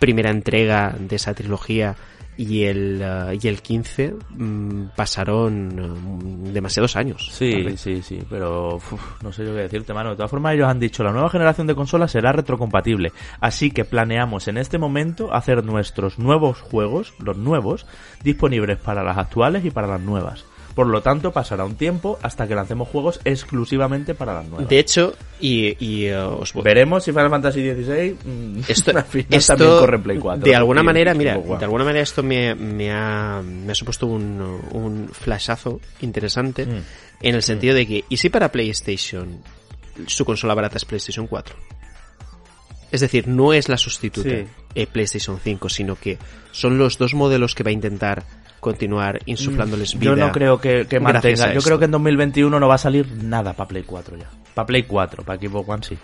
primera 0.00 0.30
entrega 0.30 0.96
de 0.98 1.14
esa 1.14 1.34
trilogía, 1.34 1.94
y 2.36 2.64
el, 2.64 3.02
uh, 3.02 3.38
y 3.40 3.48
el 3.48 3.62
15 3.62 4.14
mm, 4.30 4.82
pasaron 4.96 5.68
mm, 5.68 6.52
demasiados 6.52 6.96
años. 6.96 7.30
Sí, 7.32 7.76
sí, 7.76 8.02
sí, 8.02 8.20
pero 8.28 8.80
no 9.22 9.32
sé 9.32 9.44
yo 9.44 9.54
qué 9.54 9.62
decirte, 9.62 9.92
mano. 9.92 10.10
De 10.10 10.16
todas 10.16 10.30
formas, 10.30 10.54
ellos 10.54 10.68
han 10.68 10.80
dicho, 10.80 11.02
la 11.04 11.12
nueva 11.12 11.30
generación 11.30 11.66
de 11.66 11.74
consolas 11.74 12.10
será 12.10 12.32
retrocompatible, 12.32 13.12
así 13.40 13.70
que 13.70 13.84
planeamos 13.84 14.48
en 14.48 14.58
este 14.58 14.78
momento 14.78 15.32
hacer 15.32 15.64
nuestros 15.64 16.18
nuevos 16.18 16.60
juegos, 16.60 17.14
los 17.18 17.36
nuevos, 17.36 17.86
disponibles 18.22 18.78
para 18.78 19.02
las 19.02 19.18
actuales 19.18 19.64
y 19.64 19.70
para 19.70 19.86
las 19.86 20.00
nuevas. 20.00 20.44
Por 20.74 20.88
lo 20.88 21.02
tanto, 21.02 21.30
pasará 21.32 21.64
un 21.64 21.76
tiempo 21.76 22.18
hasta 22.20 22.48
que 22.48 22.54
lancemos 22.54 22.88
juegos 22.88 23.20
exclusivamente 23.24 24.14
para 24.14 24.34
las 24.34 24.46
nuevas. 24.46 24.68
De 24.68 24.78
hecho, 24.78 25.14
y, 25.40 25.76
y 25.78 26.06
eh, 26.06 26.16
os 26.16 26.52
veremos 26.54 27.04
si 27.04 27.12
Final 27.12 27.30
Fantasy 27.30 27.60
XVI 27.60 28.16
mm, 28.24 28.60
esto, 28.66 28.92
también 28.92 29.26
corre 29.78 29.98
Play 30.00 30.18
4. 30.18 30.44
De 30.44 30.56
alguna 30.56 30.82
manera, 30.82 31.14
mira, 31.14 31.38
de 31.38 31.64
alguna 31.64 31.84
manera 31.84 32.02
esto 32.02 32.22
me, 32.24 32.54
me, 32.56 32.92
ha, 32.92 33.40
me 33.42 33.70
ha 33.70 33.74
supuesto 33.74 34.06
un, 34.06 34.40
un 34.72 35.08
flashazo 35.12 35.80
interesante 36.00 36.66
mm. 36.66 36.82
en 37.22 37.34
el 37.34 37.42
sentido 37.42 37.74
de 37.74 37.86
que, 37.86 38.04
¿y 38.08 38.16
si 38.16 38.28
para 38.28 38.50
PlayStation 38.50 39.42
su 40.06 40.24
consola 40.24 40.54
barata 40.54 40.76
es 40.76 40.84
PlayStation 40.84 41.28
4? 41.28 41.54
Es 42.90 43.00
decir, 43.00 43.26
no 43.26 43.52
es 43.52 43.68
la 43.68 43.76
sustituta 43.76 44.28
de 44.28 44.86
PlayStation 44.86 45.40
5, 45.42 45.68
sino 45.68 45.96
que 45.96 46.16
son 46.52 46.78
los 46.78 46.96
dos 46.96 47.14
modelos 47.14 47.54
que 47.54 47.64
va 47.64 47.70
a 47.70 47.72
intentar 47.72 48.24
continuar 48.64 49.20
insuflándoles 49.26 49.94
vida. 49.98 50.10
Yo 50.10 50.16
no 50.16 50.32
creo 50.32 50.58
que, 50.58 50.86
mantenga. 50.98 51.52
Yo 51.52 51.60
creo 51.60 51.78
que 51.78 51.84
en 51.84 51.90
2021 51.90 52.58
no 52.58 52.66
va 52.66 52.76
a 52.76 52.78
salir 52.78 53.06
nada 53.22 53.52
para 53.52 53.68
Play 53.68 53.82
4 53.84 54.16
ya. 54.16 54.30
Para 54.54 54.66
Play 54.66 54.84
4, 54.84 55.22
para 55.22 55.38
Xbox 55.38 55.68
One 55.68 55.82
sí. 55.82 55.98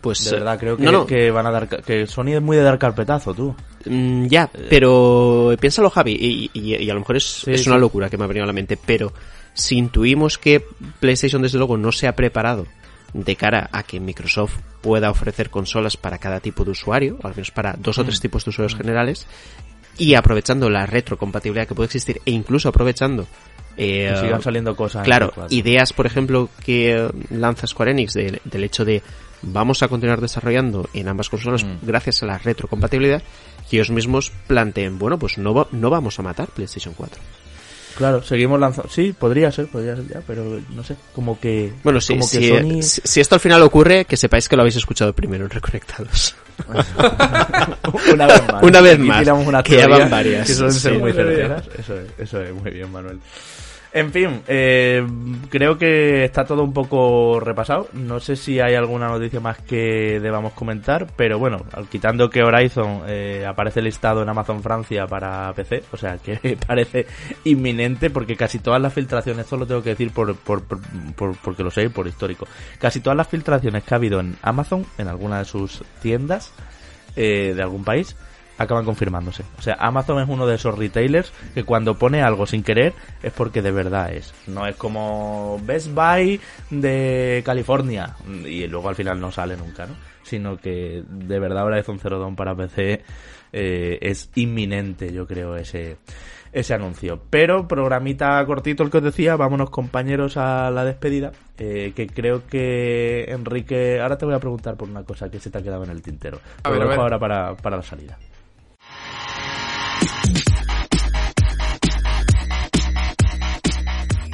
Pues 0.00 0.24
de 0.24 0.32
verdad 0.32 0.58
creo 0.58 0.76
que, 0.76 1.06
que 1.06 1.30
van 1.30 1.46
a 1.46 1.52
dar 1.52 1.68
que 1.68 2.08
Sony 2.08 2.34
es 2.34 2.42
muy 2.42 2.56
de 2.56 2.64
dar 2.64 2.76
carpetazo, 2.76 3.32
tú. 3.32 3.54
Mm, 3.86 4.26
ya, 4.26 4.50
pero 4.68 5.54
piénsalo 5.60 5.90
Javi 5.90 6.50
y, 6.52 6.90
a 6.90 6.94
lo 6.94 7.00
mejor 7.00 7.16
es, 7.16 7.46
es 7.46 7.68
una 7.68 7.78
locura 7.78 8.10
que 8.10 8.18
me 8.18 8.24
ha 8.24 8.26
venido 8.26 8.42
a 8.42 8.48
la 8.48 8.52
mente, 8.52 8.76
pero 8.76 9.12
si 9.54 9.78
intuimos 9.78 10.38
que 10.38 10.64
PlayStation 10.98 11.40
desde 11.40 11.58
luego 11.58 11.76
no 11.76 11.92
se 11.92 12.08
ha 12.08 12.16
preparado 12.16 12.66
de 13.12 13.36
cara 13.36 13.68
a 13.70 13.84
que 13.84 14.00
Microsoft 14.00 14.58
pueda 14.80 15.08
ofrecer 15.08 15.50
consolas 15.50 15.96
para 15.96 16.18
cada 16.18 16.40
tipo 16.40 16.64
de 16.64 16.72
usuario, 16.72 17.18
o 17.22 17.26
al 17.28 17.34
menos 17.34 17.52
para 17.52 17.74
dos 17.78 17.98
o 17.98 18.04
tres 18.04 18.18
mm. 18.18 18.22
tipos 18.22 18.44
de 18.44 18.50
usuarios 18.50 18.74
generales, 18.74 19.28
y 19.98 20.14
aprovechando 20.14 20.70
la 20.70 20.86
retrocompatibilidad 20.86 21.66
que 21.66 21.74
puede 21.74 21.86
existir 21.86 22.20
e 22.24 22.30
incluso 22.30 22.68
aprovechando 22.68 23.26
eh, 23.76 24.14
sigan 24.20 24.42
saliendo 24.42 24.76
cosas. 24.76 25.04
Claro, 25.04 25.32
ideas, 25.50 25.92
por 25.92 26.06
ejemplo, 26.06 26.48
que 26.64 27.10
lanza 27.30 27.66
Square 27.66 27.92
Enix 27.92 28.14
del 28.14 28.64
hecho 28.64 28.84
de 28.84 29.02
vamos 29.42 29.82
a 29.82 29.88
continuar 29.88 30.20
desarrollando 30.20 30.88
en 30.94 31.08
ambas 31.08 31.28
consolas 31.28 31.64
mm. 31.64 31.78
gracias 31.82 32.22
a 32.22 32.26
la 32.26 32.38
retrocompatibilidad, 32.38 33.22
que 33.68 33.76
ellos 33.76 33.90
mismos 33.90 34.32
planteen, 34.46 34.98
bueno, 34.98 35.18
pues 35.18 35.38
no, 35.38 35.68
no 35.70 35.90
vamos 35.90 36.18
a 36.18 36.22
matar 36.22 36.48
PlayStation 36.48 36.94
4. 36.94 37.20
Claro, 37.96 38.22
seguimos 38.22 38.58
lanzando. 38.58 38.90
Sí, 38.90 39.14
podría 39.16 39.50
ser, 39.52 39.66
podría 39.68 39.96
ser 39.96 40.08
ya, 40.08 40.20
pero 40.26 40.60
no 40.70 40.84
sé, 40.84 40.96
como 41.14 41.38
que. 41.38 41.72
Bueno, 41.82 42.00
sí, 42.00 42.14
como 42.14 42.28
que 42.28 42.82
si, 42.82 43.20
esto 43.20 43.34
al 43.34 43.40
final 43.40 43.62
ocurre, 43.62 44.04
que 44.04 44.16
sepáis 44.16 44.48
que 44.48 44.56
lo 44.56 44.62
habéis 44.62 44.76
escuchado 44.76 45.12
primero 45.12 45.44
en 45.44 45.50
Reconectados. 45.50 46.34
una 48.12 48.26
vez 48.26 48.42
más. 48.52 48.62
Una 48.62 48.80
vez 48.80 48.98
más. 48.98 49.28
Una 49.28 49.62
que 49.62 49.76
ya 49.76 49.88
van 49.88 50.10
varias. 50.10 50.46
Que 50.46 50.54
suelen 50.54 50.74
ser 50.74 50.98
muy 50.98 51.12
certeras. 51.12 51.64
Eso 51.78 51.98
es, 51.98 52.08
eso 52.18 52.42
es, 52.42 52.52
muy 52.54 52.70
bien, 52.70 52.90
Manuel. 52.90 53.18
En 53.94 54.10
fin, 54.10 54.42
eh, 54.46 55.06
creo 55.50 55.76
que 55.76 56.24
está 56.24 56.46
todo 56.46 56.62
un 56.62 56.72
poco 56.72 57.38
repasado. 57.40 57.88
No 57.92 58.20
sé 58.20 58.36
si 58.36 58.58
hay 58.58 58.74
alguna 58.74 59.08
noticia 59.08 59.38
más 59.38 59.58
que 59.58 60.18
debamos 60.18 60.54
comentar, 60.54 61.08
pero 61.14 61.38
bueno, 61.38 61.58
quitando 61.90 62.30
que 62.30 62.42
Horizon 62.42 63.02
eh, 63.06 63.44
aparece 63.46 63.82
listado 63.82 64.22
en 64.22 64.30
Amazon 64.30 64.62
Francia 64.62 65.06
para 65.06 65.52
PC, 65.52 65.84
o 65.92 65.98
sea 65.98 66.16
que 66.16 66.56
parece 66.66 67.06
inminente 67.44 68.08
porque 68.08 68.34
casi 68.34 68.60
todas 68.60 68.80
las 68.80 68.94
filtraciones, 68.94 69.44
esto 69.44 69.58
lo 69.58 69.66
tengo 69.66 69.82
que 69.82 69.90
decir 69.90 70.10
por, 70.10 70.34
por, 70.36 70.62
por, 70.62 71.36
porque 71.36 71.62
lo 71.62 71.70
sé, 71.70 71.90
por 71.90 72.06
histórico, 72.06 72.46
casi 72.78 73.00
todas 73.00 73.16
las 73.16 73.28
filtraciones 73.28 73.84
que 73.84 73.94
ha 73.94 73.98
habido 73.98 74.20
en 74.20 74.36
Amazon, 74.40 74.86
en 74.96 75.08
alguna 75.08 75.40
de 75.40 75.44
sus 75.44 75.84
tiendas 76.00 76.50
eh, 77.14 77.52
de 77.54 77.62
algún 77.62 77.84
país, 77.84 78.16
acaban 78.62 78.84
confirmándose. 78.84 79.44
O 79.58 79.62
sea, 79.62 79.76
Amazon 79.78 80.20
es 80.20 80.28
uno 80.28 80.46
de 80.46 80.56
esos 80.56 80.76
retailers 80.76 81.32
que 81.54 81.64
cuando 81.64 81.98
pone 81.98 82.22
algo 82.22 82.46
sin 82.46 82.62
querer 82.62 82.92
es 83.22 83.32
porque 83.32 83.62
de 83.62 83.70
verdad 83.70 84.12
es. 84.12 84.32
No 84.46 84.66
es 84.66 84.76
como 84.76 85.60
Best 85.64 85.92
Buy 85.92 86.40
de 86.70 87.42
California 87.44 88.16
y 88.44 88.66
luego 88.66 88.88
al 88.88 88.94
final 88.94 89.20
no 89.20 89.30
sale 89.30 89.56
nunca, 89.56 89.86
¿no? 89.86 89.94
Sino 90.22 90.56
que 90.56 91.02
de 91.08 91.38
verdad 91.38 91.62
ahora 91.62 91.78
es 91.78 91.88
un 91.88 91.98
Zero 91.98 92.18
Dawn 92.18 92.36
para 92.36 92.54
PC 92.54 93.02
eh, 93.52 93.98
es 94.00 94.30
inminente, 94.34 95.12
yo 95.12 95.26
creo, 95.26 95.56
ese 95.56 95.98
ese 96.52 96.74
anuncio. 96.74 97.20
Pero 97.30 97.66
programita 97.66 98.44
cortito 98.44 98.82
el 98.82 98.90
que 98.90 98.98
os 98.98 99.04
decía, 99.04 99.36
vámonos 99.36 99.70
compañeros 99.70 100.36
a 100.36 100.70
la 100.70 100.84
despedida, 100.84 101.32
eh, 101.58 101.92
que 101.96 102.06
creo 102.06 102.46
que 102.46 103.24
Enrique, 103.28 104.00
ahora 104.00 104.18
te 104.18 104.26
voy 104.26 104.34
a 104.34 104.38
preguntar 104.38 104.76
por 104.76 104.88
una 104.88 105.02
cosa 105.02 105.30
que 105.30 105.40
se 105.40 105.50
te 105.50 105.58
ha 105.58 105.62
quedado 105.62 105.84
en 105.84 105.90
el 105.90 106.02
tintero. 106.02 106.38
Lo 106.64 106.88
dejo 106.88 107.00
ahora 107.00 107.18
para, 107.18 107.56
para 107.56 107.78
la 107.78 107.82
salida. 107.82 108.18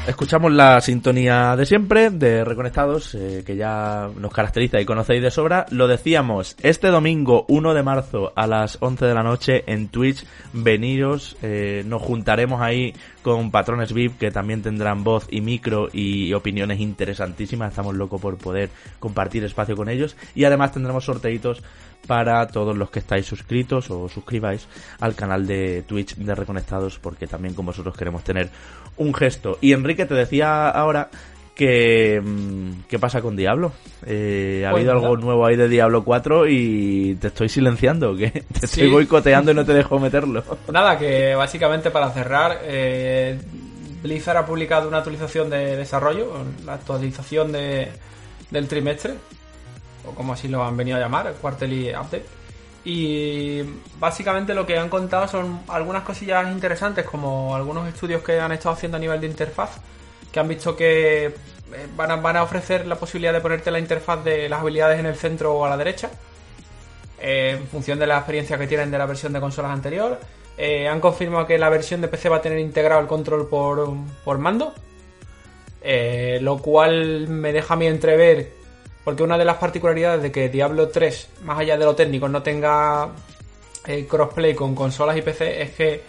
Escuchamos 0.08 0.50
la 0.52 0.80
sintonía 0.80 1.54
de 1.54 1.66
siempre, 1.66 2.08
de 2.08 2.42
Reconectados, 2.42 3.14
eh, 3.14 3.42
que 3.44 3.56
ya 3.56 4.08
nos 4.16 4.32
caracteriza 4.32 4.80
y 4.80 4.86
conocéis 4.86 5.22
de 5.22 5.30
sobra. 5.30 5.66
Lo 5.70 5.86
decíamos, 5.86 6.56
este 6.62 6.88
domingo 6.88 7.44
1 7.48 7.74
de 7.74 7.82
marzo 7.82 8.32
a 8.34 8.46
las 8.46 8.78
11 8.80 9.04
de 9.04 9.14
la 9.14 9.22
noche 9.22 9.64
en 9.66 9.88
Twitch, 9.88 10.24
veniros, 10.54 11.36
eh, 11.42 11.82
nos 11.86 12.00
juntaremos 12.00 12.62
ahí 12.62 12.94
con 13.20 13.50
patrones 13.50 13.92
VIP 13.92 14.16
que 14.18 14.30
también 14.30 14.62
tendrán 14.62 15.04
voz 15.04 15.26
y 15.30 15.42
micro 15.42 15.88
y 15.92 16.32
opiniones 16.32 16.80
interesantísimas. 16.80 17.72
Estamos 17.72 17.94
locos 17.94 18.18
por 18.18 18.38
poder 18.38 18.70
compartir 18.98 19.44
espacio 19.44 19.76
con 19.76 19.90
ellos. 19.90 20.16
Y 20.34 20.44
además 20.44 20.72
tendremos 20.72 21.04
sorteitos 21.04 21.62
para 22.06 22.46
todos 22.46 22.76
los 22.76 22.90
que 22.90 23.00
estáis 23.00 23.26
suscritos 23.26 23.90
o 23.90 24.08
suscribáis 24.08 24.66
al 25.00 25.14
canal 25.14 25.46
de 25.46 25.82
Twitch 25.82 26.16
de 26.16 26.34
Reconectados 26.34 26.98
porque 26.98 27.26
también 27.26 27.54
con 27.54 27.66
vosotros 27.66 27.96
queremos 27.96 28.24
tener 28.24 28.48
un 28.96 29.14
gesto. 29.14 29.58
Y 29.60 29.72
Enrique 29.72 30.06
te 30.06 30.14
decía 30.14 30.68
ahora 30.70 31.10
que 31.58 32.20
mm, 32.24 32.82
qué 32.88 33.00
pasa 33.00 33.20
con 33.20 33.34
Diablo. 33.34 33.72
Eh, 34.06 34.64
ha 34.64 34.70
habido 34.70 34.92
algo 34.92 35.16
nuevo 35.16 35.44
ahí 35.44 35.56
de 35.56 35.68
Diablo 35.68 36.04
4 36.04 36.46
y 36.48 37.16
te 37.20 37.26
estoy 37.26 37.48
silenciando, 37.48 38.16
que 38.16 38.30
te 38.60 38.66
estoy 38.66 38.88
boicoteando 38.88 39.50
y 39.50 39.54
no 39.54 39.64
te 39.64 39.74
dejo 39.74 39.98
meterlo. 39.98 40.44
Nada, 40.72 40.96
que 40.96 41.34
básicamente 41.34 41.90
para 41.90 42.10
cerrar, 42.10 42.60
eh, 42.62 43.40
Blizzard 44.04 44.36
ha 44.36 44.46
publicado 44.46 44.86
una 44.86 44.98
actualización 44.98 45.50
de 45.50 45.76
desarrollo, 45.76 46.32
la 46.64 46.74
actualización 46.74 47.50
de, 47.50 47.88
del 48.50 48.68
trimestre, 48.68 49.14
o 50.08 50.14
como 50.14 50.32
así 50.32 50.48
lo 50.48 50.64
han 50.64 50.76
venido 50.76 50.96
a 50.96 51.00
llamar, 51.00 51.26
el 51.26 51.34
Quarterly 51.34 51.90
Update. 51.90 52.26
Y 52.84 53.62
básicamente 53.98 54.54
lo 54.54 54.66
que 54.66 54.78
han 54.78 54.88
contado 54.88 55.28
son 55.28 55.60
algunas 55.68 56.04
cosillas 56.04 56.50
interesantes, 56.50 57.04
como 57.04 57.54
algunos 57.54 57.88
estudios 57.88 58.22
que 58.22 58.40
han 58.40 58.52
estado 58.52 58.74
haciendo 58.74 58.96
a 58.96 59.00
nivel 59.00 59.20
de 59.20 59.26
interfaz 59.26 59.78
que 60.32 60.40
han 60.40 60.48
visto 60.48 60.76
que 60.76 61.26
eh, 61.26 61.32
van 61.96 62.10
a, 62.10 62.16
van 62.16 62.36
a 62.36 62.42
ofrecer 62.42 62.86
la 62.86 62.96
posibilidad 62.96 63.32
de 63.32 63.40
ponerte 63.40 63.70
la 63.70 63.78
interfaz 63.78 64.22
de 64.24 64.48
las 64.48 64.60
habilidades 64.60 64.98
en 64.98 65.06
el 65.06 65.16
centro 65.16 65.54
o 65.54 65.64
a 65.64 65.68
la 65.68 65.76
derecha, 65.76 66.10
eh, 67.20 67.56
en 67.58 67.66
función 67.66 67.98
de 67.98 68.06
la 68.06 68.18
experiencia 68.18 68.58
que 68.58 68.66
tienen 68.66 68.90
de 68.90 68.98
la 68.98 69.06
versión 69.06 69.32
de 69.32 69.40
consolas 69.40 69.72
anterior. 69.72 70.18
Eh, 70.56 70.88
han 70.88 71.00
confirmado 71.00 71.46
que 71.46 71.56
la 71.56 71.68
versión 71.68 72.00
de 72.00 72.08
PC 72.08 72.28
va 72.28 72.36
a 72.36 72.42
tener 72.42 72.58
integrado 72.58 73.00
el 73.00 73.06
control 73.06 73.48
por, 73.48 73.88
por 74.24 74.38
mando, 74.38 74.74
lo 76.40 76.58
cual 76.58 77.28
me 77.28 77.52
deja 77.52 77.74
a 77.74 77.76
mí 77.76 77.86
entrever, 77.86 78.52
porque 79.04 79.22
una 79.22 79.38
de 79.38 79.44
las 79.44 79.56
particularidades 79.56 80.22
de 80.22 80.32
que 80.32 80.48
Diablo 80.48 80.88
3, 80.88 81.28
más 81.44 81.58
allá 81.58 81.76
de 81.76 81.84
lo 81.84 81.94
técnico, 81.94 82.28
no 82.28 82.42
tenga 82.42 83.10
crossplay 84.08 84.54
con 84.54 84.74
consolas 84.74 85.16
y 85.16 85.22
PC 85.22 85.62
es 85.62 85.70
que 85.70 86.02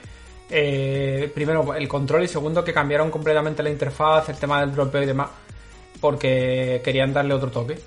eh, 0.49 1.31
primero 1.33 1.73
el 1.75 1.87
control 1.87 2.23
y 2.23 2.27
segundo 2.27 2.63
que 2.63 2.73
cambiaron 2.73 3.11
completamente 3.11 3.61
la 3.61 3.69
interfaz, 3.69 4.29
el 4.29 4.37
tema 4.37 4.61
del 4.61 4.73
dropeo 4.73 5.03
y 5.03 5.05
demás, 5.05 5.29
porque 6.01 6.81
querían 6.83 7.13
darle 7.13 7.33
otro 7.33 7.51
toque 7.51 7.77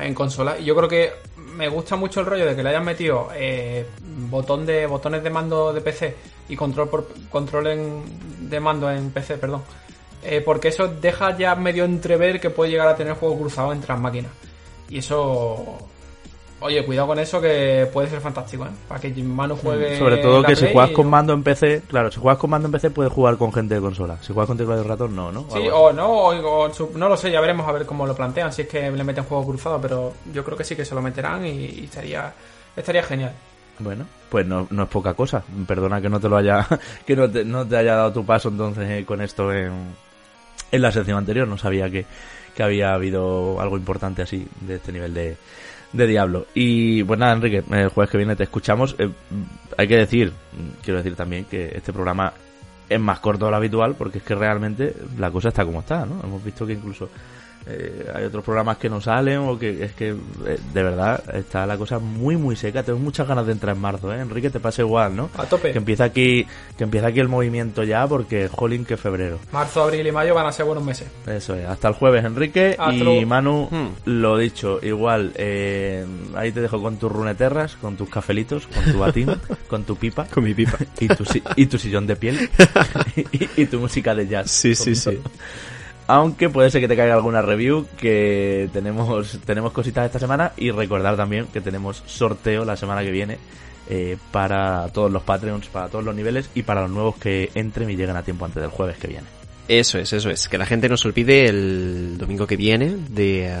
en 0.00 0.14
consola. 0.14 0.58
Y 0.58 0.64
yo 0.64 0.74
creo 0.74 0.88
que 0.88 1.12
me 1.54 1.68
gusta 1.68 1.96
mucho 1.96 2.20
el 2.20 2.26
rollo 2.26 2.46
de 2.46 2.56
que 2.56 2.62
le 2.62 2.70
hayan 2.70 2.84
metido 2.84 3.28
eh, 3.34 3.86
botón 4.28 4.66
de 4.66 4.86
botones 4.86 5.22
de 5.22 5.30
mando 5.30 5.72
de 5.72 5.80
PC 5.80 6.16
y 6.48 6.56
control 6.56 6.88
por 6.88 7.08
control 7.30 8.02
de 8.40 8.60
mando 8.60 8.90
en 8.90 9.10
PC, 9.10 9.38
perdón. 9.38 9.62
Eh, 10.22 10.42
porque 10.44 10.68
eso 10.68 10.86
deja 10.88 11.36
ya 11.36 11.54
medio 11.54 11.84
entrever 11.84 12.40
que 12.40 12.50
puede 12.50 12.70
llegar 12.70 12.88
a 12.88 12.96
tener 12.96 13.14
juego 13.14 13.38
cruzado 13.38 13.72
entre 13.72 13.88
las 13.88 14.00
máquinas. 14.00 14.32
Y 14.88 14.98
eso 14.98 15.78
Oye, 16.62 16.84
cuidado 16.84 17.08
con 17.08 17.18
eso 17.18 17.40
que 17.40 17.88
puede 17.90 18.08
ser 18.08 18.20
fantástico, 18.20 18.66
¿eh? 18.66 18.70
Para 18.86 19.00
que 19.00 19.10
Manu 19.22 19.56
juegue. 19.56 19.98
Sobre 19.98 20.18
todo 20.18 20.42
que 20.42 20.54
si 20.54 20.70
juegas 20.70 20.90
con 20.90 21.08
mando 21.08 21.32
en 21.32 21.42
PC, 21.42 21.82
claro, 21.88 22.10
si 22.10 22.20
juegas 22.20 22.38
con 22.38 22.50
mando 22.50 22.68
en 22.68 22.72
PC 22.72 22.90
puedes 22.90 23.10
jugar 23.10 23.38
con 23.38 23.50
gente 23.50 23.74
de 23.74 23.80
consola. 23.80 24.18
Si 24.20 24.34
juegas 24.34 24.46
con 24.46 24.58
teclado 24.58 24.82
de 24.82 24.88
ratón, 24.88 25.16
no, 25.16 25.32
¿no? 25.32 25.46
sí, 25.50 25.66
o 25.72 25.90
no, 25.90 26.10
o, 26.10 26.70
no 26.94 27.08
lo 27.08 27.16
sé, 27.16 27.30
ya 27.30 27.40
veremos 27.40 27.66
a 27.66 27.72
ver 27.72 27.86
cómo 27.86 28.06
lo 28.06 28.14
plantean, 28.14 28.52
si 28.52 28.62
es 28.62 28.68
que 28.68 28.90
le 28.90 29.04
meten 29.04 29.24
juego 29.24 29.46
cruzado, 29.46 29.80
pero 29.80 30.12
yo 30.34 30.44
creo 30.44 30.56
que 30.56 30.64
sí 30.64 30.76
que 30.76 30.84
se 30.84 30.94
lo 30.94 31.00
meterán 31.00 31.46
y, 31.46 31.84
estaría, 31.84 32.30
estaría 32.76 33.02
genial. 33.04 33.32
Bueno, 33.78 34.04
pues 34.28 34.46
no, 34.46 34.66
no, 34.68 34.82
es 34.82 34.88
poca 34.90 35.14
cosa. 35.14 35.42
Perdona 35.66 36.02
que 36.02 36.10
no 36.10 36.20
te 36.20 36.28
lo 36.28 36.36
haya, 36.36 36.66
que 37.06 37.16
no 37.16 37.30
te, 37.30 37.42
no 37.42 37.66
te 37.66 37.78
haya 37.78 37.94
dado 37.94 38.12
tu 38.12 38.26
paso 38.26 38.50
entonces 38.50 38.86
eh, 38.90 39.06
con 39.06 39.22
esto 39.22 39.50
en, 39.50 39.94
en 40.70 40.82
la 40.82 40.92
sección 40.92 41.18
anterior. 41.18 41.46
No 41.48 41.58
sabía 41.58 41.88
que, 41.90 42.06
que 42.54 42.62
había 42.62 42.94
habido 42.94 43.60
algo 43.60 43.76
importante 43.76 44.22
así 44.22 44.46
de 44.60 44.76
este 44.76 44.92
nivel 44.92 45.14
de, 45.14 45.36
de 45.92 46.06
Diablo. 46.06 46.46
Y 46.54 47.02
pues 47.04 47.18
nada, 47.18 47.32
Enrique, 47.32 47.62
el 47.70 47.88
jueves 47.88 48.10
que 48.10 48.18
viene 48.18 48.36
te 48.36 48.44
escuchamos. 48.44 48.94
Eh, 48.98 49.10
hay 49.76 49.88
que 49.88 49.96
decir, 49.96 50.32
quiero 50.82 50.98
decir 50.98 51.16
también 51.16 51.44
que 51.44 51.72
este 51.74 51.92
programa 51.92 52.32
es 52.88 53.00
más 53.00 53.20
corto 53.20 53.44
de 53.44 53.52
lo 53.52 53.56
habitual 53.56 53.94
porque 53.94 54.18
es 54.18 54.24
que 54.24 54.34
realmente 54.34 54.94
la 55.18 55.30
cosa 55.30 55.48
está 55.48 55.64
como 55.64 55.80
está, 55.80 56.04
¿no? 56.04 56.20
Hemos 56.24 56.42
visto 56.42 56.66
que 56.66 56.72
incluso 56.72 57.08
eh, 57.70 58.10
hay 58.14 58.24
otros 58.24 58.44
programas 58.44 58.78
que 58.78 58.88
no 58.88 59.00
salen 59.00 59.38
o 59.38 59.58
que 59.58 59.84
es 59.84 59.92
que 59.92 60.10
eh, 60.10 60.58
de 60.72 60.82
verdad 60.82 61.22
está 61.34 61.66
la 61.66 61.76
cosa 61.76 61.98
muy 61.98 62.36
muy 62.36 62.56
seca. 62.56 62.82
Tengo 62.82 62.98
muchas 62.98 63.26
ganas 63.26 63.46
de 63.46 63.52
entrar 63.52 63.74
en 63.74 63.80
marzo 63.80 64.12
¿eh? 64.12 64.20
Enrique 64.20 64.50
te 64.50 64.60
pasa 64.60 64.82
igual 64.82 65.14
¿no? 65.16 65.30
a 65.36 65.44
tope. 65.44 65.72
Que 65.72 65.78
empieza 65.78 66.04
aquí 66.04 66.46
que 66.76 66.84
empieza 66.84 67.08
aquí 67.08 67.20
el 67.20 67.28
movimiento 67.28 67.84
ya 67.84 68.06
porque 68.06 68.48
jolín 68.48 68.84
que 68.84 68.96
febrero. 68.96 69.38
Marzo 69.52 69.82
abril 69.82 70.06
y 70.06 70.12
mayo 70.12 70.34
van 70.34 70.46
a 70.46 70.52
ser 70.52 70.66
buenos 70.66 70.84
meses. 70.84 71.08
Eso 71.26 71.54
es. 71.54 71.66
Hasta 71.66 71.88
el 71.88 71.94
jueves 71.94 72.24
Enrique. 72.24 72.76
Y 72.92 73.24
Manu 73.24 73.68
hmm. 73.70 73.88
lo 74.06 74.36
dicho 74.36 74.78
igual 74.82 75.32
eh, 75.36 76.04
ahí 76.34 76.52
te 76.52 76.60
dejo 76.60 76.82
con 76.82 76.96
tus 76.96 77.10
runeterras 77.10 77.76
con 77.76 77.96
tus 77.96 78.08
cafelitos 78.08 78.66
con 78.66 78.92
tu 78.92 78.98
batín 78.98 79.30
con 79.68 79.84
tu 79.84 79.96
pipa. 79.96 80.26
Con 80.26 80.44
mi 80.44 80.54
pipa. 80.54 80.78
Y 81.00 81.08
tu, 81.08 81.24
y 81.56 81.66
tu 81.66 81.78
sillón 81.78 82.06
de 82.06 82.16
piel. 82.16 82.50
Y, 83.56 83.66
tu 83.66 83.80
música 83.80 84.14
de 84.14 84.26
jazz. 84.26 84.50
Sí 84.50 84.74
sí 84.74 84.94
sí 84.94 85.18
aunque 86.10 86.48
puede 86.48 86.70
ser 86.70 86.80
que 86.80 86.88
te 86.88 86.96
caiga 86.96 87.14
alguna 87.14 87.40
review, 87.40 87.86
que 87.96 88.68
tenemos, 88.72 89.38
tenemos 89.44 89.72
cositas 89.72 90.06
esta 90.06 90.18
semana 90.18 90.52
y 90.56 90.72
recordar 90.72 91.16
también 91.16 91.46
que 91.46 91.60
tenemos 91.60 92.02
sorteo 92.04 92.64
la 92.64 92.76
semana 92.76 93.02
que 93.02 93.12
viene 93.12 93.38
eh, 93.88 94.16
para 94.32 94.88
todos 94.88 95.10
los 95.12 95.22
Patreons, 95.22 95.68
para 95.68 95.88
todos 95.88 96.04
los 96.04 96.14
niveles 96.14 96.50
y 96.52 96.64
para 96.64 96.82
los 96.82 96.90
nuevos 96.90 97.16
que 97.16 97.50
entren 97.54 97.88
y 97.90 97.96
lleguen 97.96 98.16
a 98.16 98.24
tiempo 98.24 98.44
antes 98.44 98.60
del 98.60 98.72
jueves 98.72 98.98
que 98.98 99.06
viene. 99.06 99.26
Eso 99.68 99.98
es, 99.98 100.12
eso 100.12 100.30
es. 100.30 100.48
Que 100.48 100.58
la 100.58 100.66
gente 100.66 100.88
no 100.88 100.96
se 100.96 101.06
olvide 101.06 101.46
el 101.46 102.18
domingo 102.18 102.44
que 102.44 102.56
viene 102.56 102.96
de, 103.08 103.56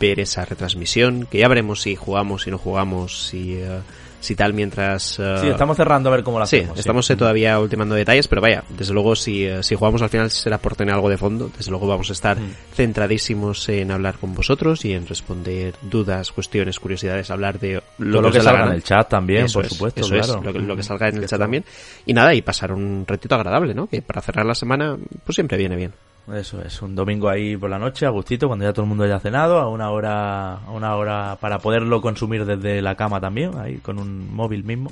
ver 0.00 0.18
esa 0.18 0.46
retransmisión, 0.46 1.26
que 1.30 1.38
ya 1.38 1.48
veremos 1.48 1.82
si 1.82 1.94
jugamos, 1.94 2.44
si 2.44 2.50
no 2.50 2.56
jugamos, 2.56 3.26
si... 3.28 3.56
Uh, 3.56 3.82
si 4.22 4.36
tal 4.36 4.54
mientras... 4.54 5.18
Uh... 5.18 5.38
Sí, 5.38 5.48
estamos 5.48 5.76
cerrando 5.76 6.08
a 6.08 6.12
ver 6.12 6.22
cómo 6.22 6.38
lo 6.38 6.46
sí, 6.46 6.58
hacemos. 6.58 6.78
Estamos 6.78 7.10
eh, 7.10 7.16
todavía 7.16 7.58
ultimando 7.58 7.94
detalles, 7.94 8.28
pero 8.28 8.40
vaya, 8.40 8.62
desde 8.70 8.94
luego 8.94 9.16
si, 9.16 9.44
eh, 9.44 9.62
si 9.62 9.74
jugamos 9.74 10.00
al 10.00 10.08
final 10.08 10.30
será 10.30 10.58
por 10.58 10.76
tener 10.76 10.94
algo 10.94 11.10
de 11.10 11.18
fondo, 11.18 11.50
desde 11.56 11.70
luego 11.70 11.86
vamos 11.88 12.08
a 12.08 12.12
estar 12.12 12.38
mm. 12.38 12.54
centradísimos 12.74 13.68
en 13.68 13.90
hablar 13.90 14.18
con 14.18 14.34
vosotros 14.34 14.84
y 14.84 14.92
en 14.92 15.06
responder 15.06 15.74
dudas, 15.82 16.30
cuestiones, 16.30 16.78
curiosidades, 16.78 17.30
hablar 17.30 17.58
de 17.58 17.82
lo, 17.98 18.30
que, 18.30 18.40
salga 18.40 18.66
en 18.66 18.72
el 18.72 18.84
chat 18.84 19.08
también, 19.08 19.46
por 19.52 19.66
supuesto, 19.66 20.00
eso 20.00 20.10
claro. 20.10 20.50
Es, 20.50 20.62
lo, 20.62 20.76
que, 20.76 20.82
salga 20.82 21.08
en 21.08 21.16
el 21.16 21.26
chat 21.26 21.40
también. 21.40 21.64
Y 22.06 22.14
nada, 22.14 22.32
y 22.32 22.42
pasar 22.42 22.72
un 22.72 23.04
ratito 23.06 23.34
agradable, 23.34 23.74
¿no? 23.74 23.88
Que 23.88 24.02
para 24.02 24.20
cerrar 24.20 24.46
la 24.46 24.54
semana, 24.54 24.96
pues 25.24 25.34
siempre 25.34 25.58
viene 25.58 25.74
bien. 25.74 25.92
Eso 26.30 26.62
es, 26.62 26.80
un 26.82 26.94
domingo 26.94 27.28
ahí 27.28 27.56
por 27.56 27.68
la 27.68 27.80
noche, 27.80 28.06
a 28.06 28.10
gustito, 28.10 28.46
cuando 28.46 28.64
ya 28.64 28.72
todo 28.72 28.84
el 28.84 28.88
mundo 28.88 29.02
haya 29.02 29.18
cenado, 29.18 29.58
a 29.58 29.68
una 29.68 29.90
hora, 29.90 30.54
a 30.54 30.70
una 30.70 30.94
hora 30.94 31.36
para 31.40 31.58
poderlo 31.58 32.00
consumir 32.00 32.44
desde 32.44 32.80
la 32.80 32.94
cama 32.94 33.20
también, 33.20 33.58
ahí 33.58 33.78
con 33.78 33.98
un 33.98 34.32
móvil 34.32 34.62
mismo. 34.62 34.90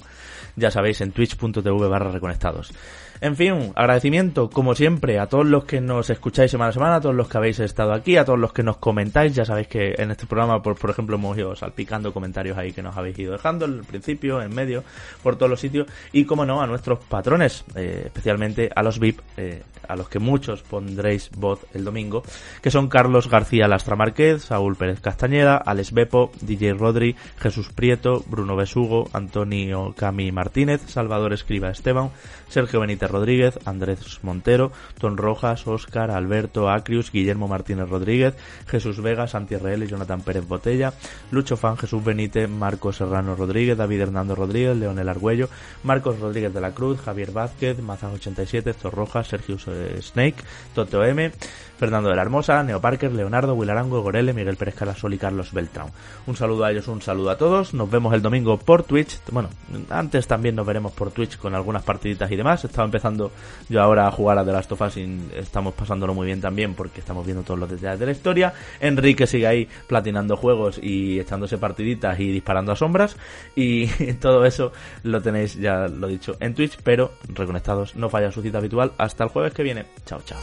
Ya 0.56 0.72
sabéis, 0.72 1.00
en 1.00 1.12
twitch.tv 1.12 1.88
barra 1.88 2.10
reconectados. 2.10 2.72
En 3.22 3.36
fin, 3.36 3.72
agradecimiento, 3.74 4.48
como 4.48 4.74
siempre, 4.74 5.18
a 5.18 5.26
todos 5.26 5.46
los 5.46 5.64
que 5.64 5.82
nos 5.82 6.08
escucháis 6.08 6.50
semana 6.50 6.70
a 6.70 6.72
semana, 6.72 6.94
a 6.96 7.00
todos 7.02 7.14
los 7.14 7.28
que 7.28 7.36
habéis 7.36 7.60
estado 7.60 7.92
aquí, 7.92 8.16
a 8.16 8.24
todos 8.24 8.38
los 8.38 8.54
que 8.54 8.62
nos 8.62 8.78
comentáis. 8.78 9.34
Ya 9.34 9.44
sabéis 9.44 9.68
que 9.68 9.94
en 9.98 10.10
este 10.10 10.26
programa, 10.26 10.62
por, 10.62 10.78
por 10.78 10.88
ejemplo, 10.88 11.16
hemos 11.16 11.36
ido 11.36 11.54
salpicando 11.54 12.14
comentarios 12.14 12.56
ahí 12.56 12.72
que 12.72 12.82
nos 12.82 12.96
habéis 12.96 13.18
ido 13.18 13.32
dejando, 13.32 13.66
en 13.66 13.74
el 13.74 13.84
principio, 13.84 14.40
en 14.40 14.54
medio, 14.54 14.84
por 15.22 15.36
todos 15.36 15.50
los 15.50 15.60
sitios. 15.60 15.86
Y, 16.12 16.24
como 16.24 16.46
no, 16.46 16.62
a 16.62 16.66
nuestros 16.66 16.98
patrones, 17.00 17.62
eh, 17.74 18.04
especialmente 18.06 18.70
a 18.74 18.82
los 18.82 18.98
VIP, 18.98 19.20
eh, 19.36 19.64
a 19.86 19.96
los 19.96 20.08
que 20.08 20.18
muchos 20.18 20.62
pondréis 20.62 21.30
voz 21.36 21.66
el 21.74 21.84
domingo, 21.84 22.22
que 22.62 22.70
son 22.70 22.88
Carlos 22.88 23.28
García 23.28 23.68
Lastra 23.68 23.96
Márquez, 23.96 24.44
Saúl 24.44 24.76
Pérez 24.76 25.00
Castañeda, 25.00 25.56
Alex 25.58 25.92
Bepo, 25.92 26.30
DJ 26.40 26.72
Rodri, 26.72 27.16
Jesús 27.38 27.68
Prieto, 27.68 28.24
Bruno 28.26 28.56
Besugo, 28.56 29.10
Antonio 29.12 29.92
Cami 29.94 30.32
Martínez, 30.32 30.80
Salvador 30.86 31.34
Escriba 31.34 31.70
Esteban, 31.70 32.10
Sergio 32.48 32.80
Benítez 32.80 33.09
Rodríguez, 33.10 33.58
Andrés 33.64 34.20
Montero, 34.22 34.72
Ton 34.98 35.16
Rojas, 35.16 35.66
Óscar, 35.66 36.10
Alberto 36.10 36.70
Acrius, 36.70 37.12
Guillermo 37.12 37.48
Martínez 37.48 37.88
Rodríguez, 37.88 38.34
Jesús 38.66 39.00
Vega, 39.02 39.26
Santi 39.26 39.56
Real 39.56 39.82
y 39.82 39.86
Jonathan 39.86 40.22
Pérez 40.22 40.46
Botella, 40.46 40.94
Lucho 41.30 41.56
Fan, 41.56 41.76
Jesús 41.76 42.02
Benítez, 42.04 42.48
Marcos 42.48 42.96
Serrano 42.96 43.36
Rodríguez, 43.36 43.76
David 43.76 44.00
Hernando 44.00 44.34
Rodríguez, 44.34 44.76
Leonel 44.76 45.08
Argüello, 45.08 45.48
Marcos 45.82 46.18
Rodríguez 46.18 46.52
de 46.54 46.60
la 46.60 46.72
Cruz, 46.72 47.00
Javier 47.00 47.32
Vázquez, 47.32 47.80
Mazas 47.80 48.14
87, 48.14 48.70
Héctor 48.70 48.94
Rojas, 48.94 49.28
Sergio 49.28 49.56
Snake, 49.58 50.42
Toto 50.74 51.04
M, 51.04 51.32
Fernando 51.80 52.10
de 52.10 52.16
la 52.16 52.22
Hermosa, 52.22 52.62
Neo 52.62 52.78
Parker, 52.78 53.10
Leonardo, 53.10 53.54
Wilarango, 53.54 54.02
Gorele, 54.02 54.34
Miguel 54.34 54.56
Pérez 54.56 54.74
Calasol 54.74 55.14
y 55.14 55.18
Carlos 55.18 55.50
Beltrán. 55.52 55.88
Un 56.26 56.36
saludo 56.36 56.64
a 56.64 56.70
ellos, 56.70 56.88
un 56.88 57.00
saludo 57.00 57.30
a 57.30 57.38
todos. 57.38 57.72
Nos 57.72 57.90
vemos 57.90 58.12
el 58.12 58.20
domingo 58.20 58.58
por 58.58 58.82
Twitch. 58.82 59.18
Bueno, 59.32 59.48
antes 59.88 60.26
también 60.26 60.56
nos 60.56 60.66
veremos 60.66 60.92
por 60.92 61.10
Twitch 61.10 61.38
con 61.38 61.54
algunas 61.54 61.82
partiditas 61.82 62.30
y 62.30 62.36
demás. 62.36 62.64
Estaba 62.64 62.84
empezando 63.00 63.32
yo 63.68 63.80
ahora 63.80 64.06
a 64.06 64.10
jugar 64.10 64.38
a 64.38 64.44
The 64.44 64.52
Last 64.52 64.72
of 64.72 64.80
Us 64.82 64.96
y 64.98 65.30
estamos 65.34 65.74
pasándolo 65.74 66.12
muy 66.12 66.26
bien 66.26 66.40
también 66.40 66.74
porque 66.74 67.00
estamos 67.00 67.24
viendo 67.24 67.42
todos 67.42 67.58
los 67.58 67.70
detalles 67.70 67.98
de 67.98 68.06
la 68.06 68.12
historia. 68.12 68.52
Enrique 68.80 69.26
sigue 69.26 69.46
ahí 69.46 69.68
platinando 69.86 70.36
juegos 70.36 70.78
y 70.82 71.18
echándose 71.18 71.56
partiditas 71.56 72.20
y 72.20 72.30
disparando 72.30 72.72
a 72.72 72.76
sombras. 72.76 73.16
Y 73.56 73.86
todo 74.20 74.44
eso 74.44 74.72
lo 75.02 75.22
tenéis, 75.22 75.54
ya 75.54 75.88
lo 75.88 76.08
dicho, 76.08 76.36
en 76.40 76.54
Twitch, 76.54 76.78
pero 76.82 77.12
reconectados 77.28 77.96
no 77.96 78.10
falla 78.10 78.30
su 78.30 78.42
cita 78.42 78.58
habitual. 78.58 78.92
Hasta 78.98 79.24
el 79.24 79.30
jueves 79.30 79.54
que 79.54 79.62
viene. 79.62 79.86
Chao, 80.04 80.20
chao. 80.24 80.38